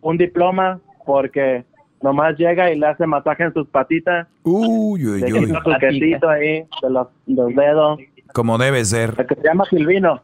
un 0.00 0.16
diploma 0.16 0.80
porque 1.04 1.64
nomás 2.02 2.36
llega 2.36 2.70
y 2.70 2.78
le 2.78 2.86
hace 2.86 3.06
masaje 3.06 3.44
en 3.44 3.52
sus 3.52 3.66
patitas. 3.68 4.28
Uy, 4.44 5.04
uy, 5.04 5.24
uy. 5.24 5.32
Un 5.32 6.28
ahí 6.28 6.64
de 6.82 6.90
los, 6.90 7.08
dedos. 7.26 7.98
Como 8.32 8.58
debe 8.58 8.84
ser. 8.84 9.14
que 9.26 9.34
se 9.34 9.42
llama 9.42 9.64
Silvino. 9.68 10.22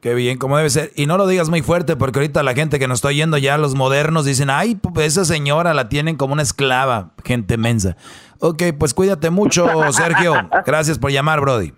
Qué 0.00 0.14
bien, 0.14 0.36
como 0.36 0.56
debe 0.56 0.68
ser. 0.68 0.90
Y 0.96 1.06
no 1.06 1.16
lo 1.16 1.28
digas 1.28 1.48
muy 1.48 1.62
fuerte 1.62 1.94
porque 1.94 2.18
ahorita 2.18 2.42
la 2.42 2.54
gente 2.54 2.80
que 2.80 2.88
nos 2.88 2.98
está 2.98 3.08
oyendo 3.08 3.38
ya, 3.38 3.56
los 3.56 3.76
modernos, 3.76 4.24
dicen, 4.24 4.50
ay, 4.50 4.76
esa 5.00 5.24
señora 5.24 5.74
la 5.74 5.88
tienen 5.88 6.16
como 6.16 6.32
una 6.32 6.42
esclava, 6.42 7.12
gente 7.24 7.56
mensa. 7.56 7.96
Ok, 8.40 8.64
pues 8.76 8.94
cuídate 8.94 9.30
mucho, 9.30 9.68
Sergio. 9.92 10.34
Gracias 10.66 10.98
por 10.98 11.12
llamar, 11.12 11.40
Brody. 11.40 11.72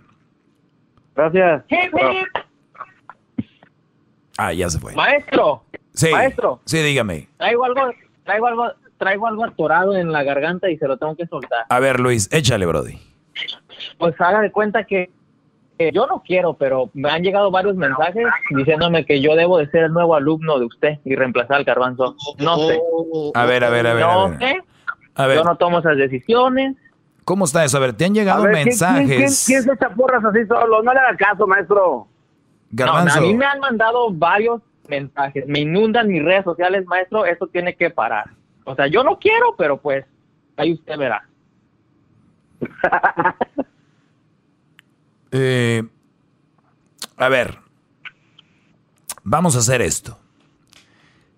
Gracias. 1.15 1.63
Ah, 4.37 4.51
ya 4.53 4.69
se 4.69 4.79
fue. 4.79 4.93
Maestro. 4.93 5.63
Sí. 5.93 6.11
Maestro. 6.11 6.59
Sí, 6.65 6.79
dígame. 6.79 7.29
Traigo 7.37 7.63
algo, 7.65 7.81
traigo 8.23 8.47
algo, 8.47 8.71
traigo 8.97 9.27
algo 9.27 9.45
atorado 9.45 9.95
en 9.95 10.11
la 10.11 10.23
garganta 10.23 10.69
y 10.69 10.77
se 10.77 10.87
lo 10.87 10.97
tengo 10.97 11.15
que 11.15 11.25
soltar. 11.27 11.65
A 11.69 11.79
ver, 11.79 11.99
Luis, 11.99 12.27
échale, 12.33 12.65
Brody. 12.65 12.99
Pues 13.97 14.19
haga 14.19 14.41
de 14.41 14.51
cuenta 14.51 14.83
que 14.83 15.09
Eh, 15.77 15.91
yo 15.93 16.07
no 16.07 16.23
quiero, 16.25 16.53
pero 16.53 16.89
me 16.93 17.09
han 17.09 17.21
llegado 17.21 17.51
varios 17.51 17.75
mensajes 17.75 18.25
diciéndome 18.51 19.05
que 19.05 19.19
yo 19.19 19.35
debo 19.35 19.57
de 19.57 19.67
ser 19.71 19.83
el 19.83 19.91
nuevo 19.91 20.15
alumno 20.15 20.57
de 20.57 20.63
usted 20.67 20.99
y 21.03 21.15
reemplazar 21.15 21.57
al 21.57 21.65
garbanzo. 21.65 22.15
No 22.37 22.55
sé. 22.59 22.79
A 23.33 23.43
ver, 23.45 23.61
a 23.65 23.69
ver, 23.69 23.85
a 23.87 23.93
ver. 23.93 24.05
No 24.05 24.39
sé. 24.39 24.61
A 25.15 25.27
ver. 25.27 25.37
Yo 25.39 25.43
no 25.43 25.57
tomo 25.57 25.79
esas 25.79 25.97
decisiones. 25.97 26.77
¿Cómo 27.25 27.45
está 27.45 27.65
eso? 27.65 27.77
A 27.77 27.79
ver, 27.79 27.93
te 27.93 28.05
han 28.05 28.13
llegado 28.13 28.43
mensajes. 28.43 29.07
¿quién, 29.07 29.63
quién, 29.63 29.63
se 29.63 29.73
echa 29.73 29.89
porras 29.89 30.23
así 30.23 30.45
solo? 30.47 30.83
No 30.83 30.93
le 30.93 30.99
haga 30.99 31.17
caso, 31.17 31.47
maestro. 31.47 32.07
Garbanzo. 32.69 33.17
a 33.17 33.21
mí 33.21 33.33
me 33.33 33.45
han 33.45 33.59
mandado 33.59 34.11
varios 34.11 34.61
mensajes. 34.87 35.43
Me 35.47 35.61
inundan 35.61 36.07
mis 36.07 36.23
redes 36.23 36.43
sociales, 36.43 36.85
maestro. 36.85 37.25
Eso 37.25 37.47
tiene 37.47 37.75
que 37.75 37.89
parar. 37.89 38.29
O 38.63 38.75
sea, 38.75 38.85
yo 38.87 39.03
no 39.03 39.17
quiero, 39.17 39.55
pero 39.57 39.77
pues 39.77 40.05
ahí 40.55 40.73
usted 40.73 40.97
verá. 40.97 41.27
Eh, 45.37 45.83
a 47.17 47.27
ver, 47.27 47.57
vamos 49.23 49.57
a 49.57 49.59
hacer 49.59 49.81
esto. 49.81 50.17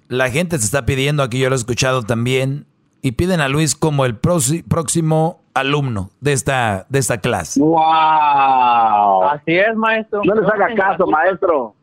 La 0.07 0.29
gente 0.29 0.59
se 0.59 0.65
está 0.65 0.85
pidiendo, 0.85 1.23
aquí 1.23 1.39
yo 1.39 1.49
lo 1.49 1.55
he 1.55 1.57
escuchado 1.57 2.03
también, 2.03 2.67
y 3.01 3.13
piden 3.13 3.41
a 3.41 3.47
Luis 3.47 3.73
como 3.73 4.05
el 4.05 4.15
próximo 4.15 5.41
alumno 5.59 6.09
de 6.21 6.33
esta, 6.33 6.85
de 6.89 6.99
esta 6.99 7.19
clase. 7.19 7.59
¡Wow! 7.59 9.23
Así 9.23 9.57
es, 9.57 9.75
maestro. 9.75 10.21
No 10.23 10.35
les 10.35 10.49
haga 10.49 10.73
caso, 10.75 11.07
maestro. 11.07 11.73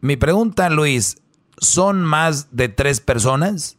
Mi 0.00 0.16
pregunta, 0.16 0.70
Luis, 0.70 1.22
¿son 1.58 2.02
más 2.02 2.54
de 2.56 2.68
tres 2.68 3.00
personas? 3.00 3.76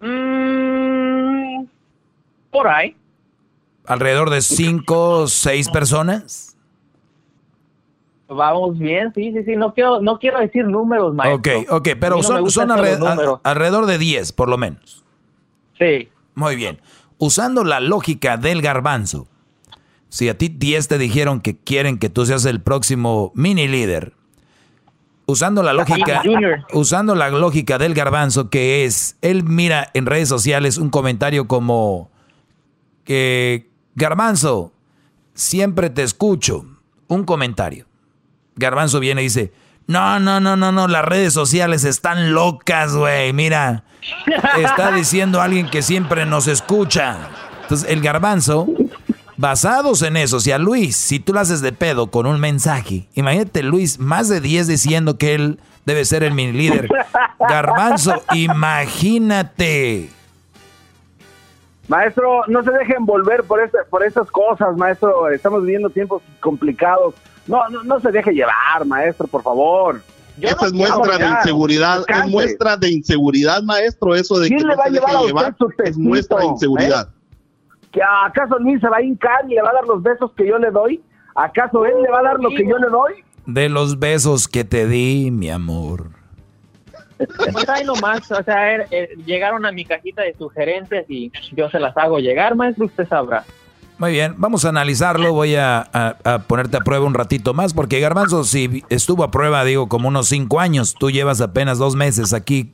Mm, 0.00 1.64
por 2.50 2.68
ahí 2.68 2.96
alrededor 3.88 4.30
de 4.30 4.42
cinco, 4.42 5.26
seis 5.26 5.68
personas. 5.68 6.56
Vamos 8.28 8.78
bien, 8.78 9.10
sí, 9.14 9.32
sí, 9.32 9.42
sí. 9.42 9.56
No 9.56 9.72
quiero, 9.72 10.00
no 10.02 10.18
quiero 10.18 10.38
decir 10.38 10.66
números, 10.66 11.14
maestro. 11.14 11.60
Ok, 11.60 11.70
ok, 11.70 11.88
pero 11.98 12.22
son, 12.22 12.70
alrededor 12.70 13.86
de 13.86 13.98
diez, 13.98 14.32
por 14.32 14.50
lo 14.50 14.58
menos. 14.58 15.02
Sí. 15.78 16.10
Muy 16.34 16.54
bien. 16.54 16.78
Usando 17.18 17.64
la 17.64 17.80
lógica 17.80 18.36
del 18.36 18.62
garbanzo, 18.62 19.28
si 20.08 20.28
a 20.28 20.38
ti 20.38 20.48
diez 20.48 20.88
te 20.88 20.98
dijeron 20.98 21.40
que 21.40 21.58
quieren 21.58 21.98
que 21.98 22.08
tú 22.08 22.24
seas 22.24 22.44
el 22.44 22.62
próximo 22.62 23.32
mini 23.34 23.68
líder, 23.68 24.14
usando 25.26 25.62
la 25.62 25.72
lógica, 25.72 26.22
usando 26.72 27.14
la 27.14 27.28
lógica 27.30 27.76
del 27.78 27.94
garbanzo, 27.94 28.48
que 28.48 28.84
es, 28.84 29.16
él 29.20 29.44
mira 29.44 29.90
en 29.94 30.06
redes 30.06 30.28
sociales 30.28 30.78
un 30.78 30.90
comentario 30.90 31.48
como 31.48 32.10
que 33.04 33.68
Garbanzo, 33.98 34.72
siempre 35.34 35.90
te 35.90 36.04
escucho. 36.04 36.64
Un 37.08 37.24
comentario. 37.24 37.86
Garbanzo 38.54 39.00
viene 39.00 39.22
y 39.22 39.24
dice, 39.24 39.52
no, 39.88 40.20
no, 40.20 40.38
no, 40.38 40.54
no, 40.54 40.70
no, 40.70 40.86
las 40.86 41.04
redes 41.04 41.32
sociales 41.32 41.84
están 41.84 42.34
locas, 42.34 42.94
güey. 42.94 43.32
Mira, 43.32 43.84
está 44.58 44.92
diciendo 44.94 45.40
alguien 45.40 45.68
que 45.70 45.80
siempre 45.80 46.26
nos 46.26 46.46
escucha. 46.46 47.16
Entonces, 47.62 47.90
el 47.90 48.02
garbanzo, 48.02 48.68
basados 49.38 50.02
en 50.02 50.18
eso, 50.18 50.36
o 50.36 50.40
sea, 50.40 50.58
Luis, 50.58 50.94
si 50.94 51.20
tú 51.20 51.32
lo 51.32 51.40
haces 51.40 51.62
de 51.62 51.72
pedo 51.72 52.10
con 52.10 52.26
un 52.26 52.38
mensaje, 52.38 53.08
imagínate 53.14 53.62
Luis, 53.62 53.98
más 53.98 54.28
de 54.28 54.42
10 54.42 54.66
diciendo 54.66 55.16
que 55.16 55.34
él 55.34 55.58
debe 55.86 56.04
ser 56.04 56.22
el 56.22 56.34
mini 56.34 56.52
líder. 56.52 56.88
Garbanzo, 57.40 58.22
imagínate. 58.34 60.10
Maestro, 61.88 62.42
no 62.46 62.62
se 62.62 62.70
dejen 62.72 63.06
volver 63.06 63.44
por, 63.44 63.62
este, 63.62 63.78
por 63.88 64.04
estas 64.04 64.30
cosas, 64.30 64.76
maestro. 64.76 65.30
Estamos 65.30 65.62
viviendo 65.62 65.88
tiempos 65.88 66.22
complicados. 66.40 67.14
No, 67.48 67.68
no, 67.70 67.82
no 67.82 68.00
se 68.00 68.12
deje 68.12 68.32
llevar, 68.32 68.84
maestro, 68.86 69.26
por 69.26 69.42
favor. 69.42 70.00
Esa 70.40 70.66
es 70.66 70.72
muestra 70.72 71.18
de 71.18 71.26
inseguridad, 71.26 72.04
es 72.06 72.26
muestra 72.26 72.76
de 72.76 72.90
inseguridad, 72.90 73.62
maestro, 73.62 74.14
eso 74.14 74.38
de 74.38 74.48
que 74.48 74.56
le 74.56 74.76
va 74.76 74.84
a 74.84 74.88
llevar 74.88 75.16
a 75.16 75.22
llevar, 75.22 75.56
es 75.84 75.98
muestra 75.98 76.38
de 76.38 76.46
inseguridad. 76.46 77.08
¿Eh? 77.08 77.88
¿Que 77.90 78.00
¿Acaso 78.02 78.58
Luis 78.58 78.80
se 78.80 78.88
va 78.88 78.98
a 78.98 79.02
hincar 79.02 79.44
y 79.48 79.54
le 79.54 79.62
va 79.62 79.70
a 79.70 79.74
dar 79.74 79.84
los 79.86 80.02
besos 80.02 80.30
que 80.36 80.46
yo 80.46 80.58
le 80.58 80.70
doy? 80.70 81.02
¿Acaso 81.34 81.84
él 81.86 82.02
le 82.02 82.10
va 82.10 82.20
a 82.20 82.22
dar 82.22 82.38
lo 82.38 82.50
que 82.50 82.66
yo 82.68 82.78
le 82.78 82.88
doy? 82.88 83.24
De 83.46 83.68
los 83.68 83.98
besos 83.98 84.46
que 84.46 84.64
te 84.64 84.86
di, 84.86 85.30
mi 85.30 85.50
amor. 85.50 86.10
Pues 87.16 87.68
ahí 87.68 87.84
nomás, 87.84 88.30
o 88.30 88.42
sea, 88.44 88.74
er, 88.74 88.86
er, 88.90 89.08
llegaron 89.24 89.66
a 89.66 89.72
mi 89.72 89.84
cajita 89.84 90.22
de 90.22 90.34
sugerencias 90.34 91.04
y 91.08 91.32
yo 91.52 91.68
se 91.70 91.80
las 91.80 91.96
hago 91.96 92.18
llegar, 92.20 92.54
maestro, 92.54 92.86
usted 92.86 93.08
sabrá. 93.08 93.44
Muy 93.98 94.12
bien, 94.12 94.34
vamos 94.36 94.64
a 94.64 94.68
analizarlo, 94.68 95.32
voy 95.32 95.56
a, 95.56 96.16
ponerte 96.46 96.76
a 96.76 96.80
prueba 96.80 97.04
un 97.04 97.14
ratito 97.14 97.52
más, 97.52 97.74
porque 97.74 97.98
Garbanzo, 97.98 98.44
si 98.44 98.84
estuvo 98.90 99.24
a 99.24 99.30
prueba, 99.32 99.64
digo, 99.64 99.88
como 99.88 100.06
unos 100.06 100.28
cinco 100.28 100.60
años, 100.60 100.94
tú 100.94 101.10
llevas 101.10 101.40
apenas 101.40 101.78
dos 101.78 101.96
meses 101.96 102.32
aquí 102.32 102.72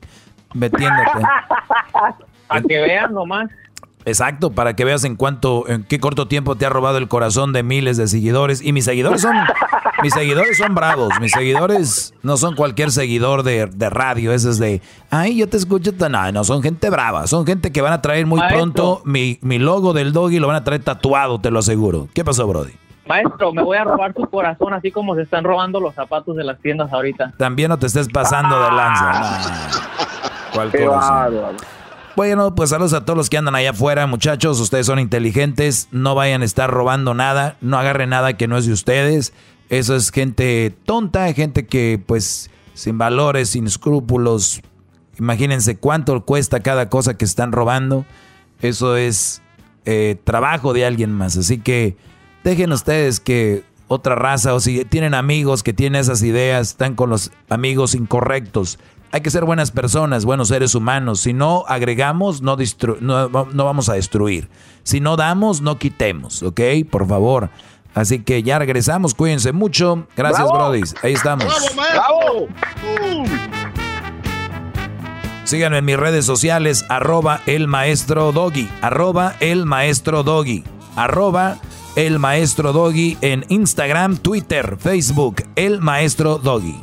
metiéndote. 0.52 1.10
Para 2.46 2.60
que 2.60 2.78
vean 2.78 3.14
nomás. 3.14 3.48
Exacto, 4.06 4.50
para 4.50 4.76
que 4.76 4.84
veas 4.84 5.04
en 5.04 5.16
cuánto, 5.16 5.66
en 5.66 5.82
qué 5.84 5.98
corto 5.98 6.28
tiempo 6.28 6.56
te 6.56 6.66
ha 6.66 6.68
robado 6.68 6.98
el 6.98 7.08
corazón 7.08 7.52
de 7.52 7.62
miles 7.62 7.96
de 7.96 8.06
seguidores. 8.06 8.60
Y 8.62 8.72
mis 8.72 8.84
seguidores 8.84 9.22
son, 9.22 9.34
mis 10.02 10.12
seguidores 10.12 10.58
son 10.58 10.74
bravos. 10.74 11.08
Mis 11.20 11.32
seguidores 11.32 12.14
no 12.22 12.36
son 12.36 12.54
cualquier 12.54 12.90
seguidor 12.90 13.42
de, 13.42 13.66
radio. 13.90 14.32
Ese 14.32 14.50
es 14.50 14.58
de, 14.58 14.82
ay, 15.10 15.36
yo 15.36 15.48
te 15.48 15.56
escucho. 15.56 15.92
No, 16.10 16.32
no, 16.32 16.44
son 16.44 16.62
gente 16.62 16.90
brava. 16.90 17.26
Son 17.26 17.46
gente 17.46 17.72
que 17.72 17.80
van 17.80 17.94
a 17.94 18.02
traer 18.02 18.26
muy 18.26 18.40
pronto 18.48 19.00
mi, 19.04 19.38
mi 19.40 19.58
logo 19.58 19.94
del 19.94 20.12
doggy, 20.12 20.38
lo 20.38 20.48
van 20.48 20.56
a 20.56 20.64
traer 20.64 20.82
tatuado, 20.82 21.40
te 21.40 21.50
lo 21.50 21.60
aseguro. 21.60 22.08
¿Qué 22.12 22.24
pasó, 22.24 22.46
Brody? 22.46 22.72
Maestro, 23.06 23.52
me 23.52 23.62
voy 23.62 23.76
a 23.76 23.84
robar 23.84 24.14
tu 24.14 24.28
corazón 24.28 24.72
así 24.72 24.90
como 24.90 25.14
se 25.14 25.22
están 25.22 25.44
robando 25.44 25.78
los 25.78 25.94
zapatos 25.94 26.36
de 26.36 26.44
las 26.44 26.58
tiendas 26.60 26.92
ahorita. 26.92 27.32
También 27.36 27.68
no 27.68 27.78
te 27.78 27.86
estés 27.86 28.08
pasando 28.08 28.58
de 28.62 28.70
lanza. 28.70 29.70
¿Cuál 30.54 30.70
corazón? 30.70 31.56
Bueno, 32.16 32.54
pues 32.54 32.70
saludos 32.70 32.92
a 32.92 33.04
todos 33.04 33.16
los 33.16 33.28
que 33.28 33.38
andan 33.38 33.56
allá 33.56 33.70
afuera, 33.70 34.06
muchachos. 34.06 34.60
Ustedes 34.60 34.86
son 34.86 35.00
inteligentes, 35.00 35.88
no 35.90 36.14
vayan 36.14 36.42
a 36.42 36.44
estar 36.44 36.70
robando 36.70 37.12
nada, 37.12 37.56
no 37.60 37.76
agarren 37.76 38.10
nada 38.10 38.36
que 38.36 38.46
no 38.46 38.56
es 38.56 38.66
de 38.66 38.72
ustedes. 38.72 39.32
Eso 39.68 39.96
es 39.96 40.12
gente 40.12 40.72
tonta, 40.84 41.32
gente 41.32 41.66
que 41.66 42.00
pues 42.04 42.50
sin 42.74 42.98
valores, 42.98 43.50
sin 43.50 43.66
escrúpulos. 43.66 44.62
Imagínense 45.18 45.76
cuánto 45.76 46.24
cuesta 46.24 46.60
cada 46.60 46.88
cosa 46.88 47.16
que 47.16 47.24
están 47.24 47.50
robando. 47.50 48.06
Eso 48.60 48.96
es 48.96 49.42
eh, 49.84 50.16
trabajo 50.22 50.72
de 50.72 50.86
alguien 50.86 51.10
más. 51.10 51.36
Así 51.36 51.58
que 51.58 51.96
dejen 52.44 52.70
ustedes 52.70 53.18
que 53.18 53.64
otra 53.88 54.14
raza 54.14 54.54
o 54.54 54.60
si 54.60 54.84
tienen 54.84 55.14
amigos 55.14 55.64
que 55.64 55.72
tienen 55.72 56.00
esas 56.00 56.22
ideas, 56.22 56.70
están 56.70 56.94
con 56.94 57.10
los 57.10 57.32
amigos 57.48 57.96
incorrectos. 57.96 58.78
Hay 59.14 59.20
que 59.20 59.30
ser 59.30 59.44
buenas 59.44 59.70
personas, 59.70 60.24
buenos 60.24 60.48
seres 60.48 60.74
humanos. 60.74 61.20
Si 61.20 61.32
no 61.32 61.62
agregamos, 61.68 62.42
no, 62.42 62.56
no, 63.00 63.64
vamos 63.64 63.88
a 63.88 63.92
destruir. 63.92 64.48
Si 64.82 64.98
no 64.98 65.14
damos, 65.14 65.60
no 65.60 65.78
quitemos, 65.78 66.42
¿ok? 66.42 66.60
Por 66.90 67.06
favor. 67.06 67.48
Así 67.94 68.24
que 68.24 68.42
ya 68.42 68.58
regresamos, 68.58 69.14
cuídense 69.14 69.52
mucho. 69.52 70.08
Gracias, 70.16 70.48
Brody. 70.50 70.82
Ahí 71.04 71.12
estamos. 71.12 71.46
¡Bravo! 71.76 72.48
Síganme 75.44 75.78
en 75.78 75.84
mis 75.84 75.96
redes 75.96 76.26
sociales, 76.26 76.84
arroba 76.88 77.40
el 77.46 77.68
maestro 77.68 78.32
doggy, 78.32 78.68
arroba 78.82 79.36
el 79.38 79.64
maestro 79.64 80.24
doggy, 80.24 80.64
arroba 80.96 81.58
el 81.94 82.18
maestro 82.18 82.72
doggy 82.72 83.16
en 83.20 83.46
Instagram, 83.48 84.16
Twitter, 84.16 84.76
Facebook, 84.76 85.44
el 85.54 85.80
maestro 85.80 86.38
doggy. 86.38 86.82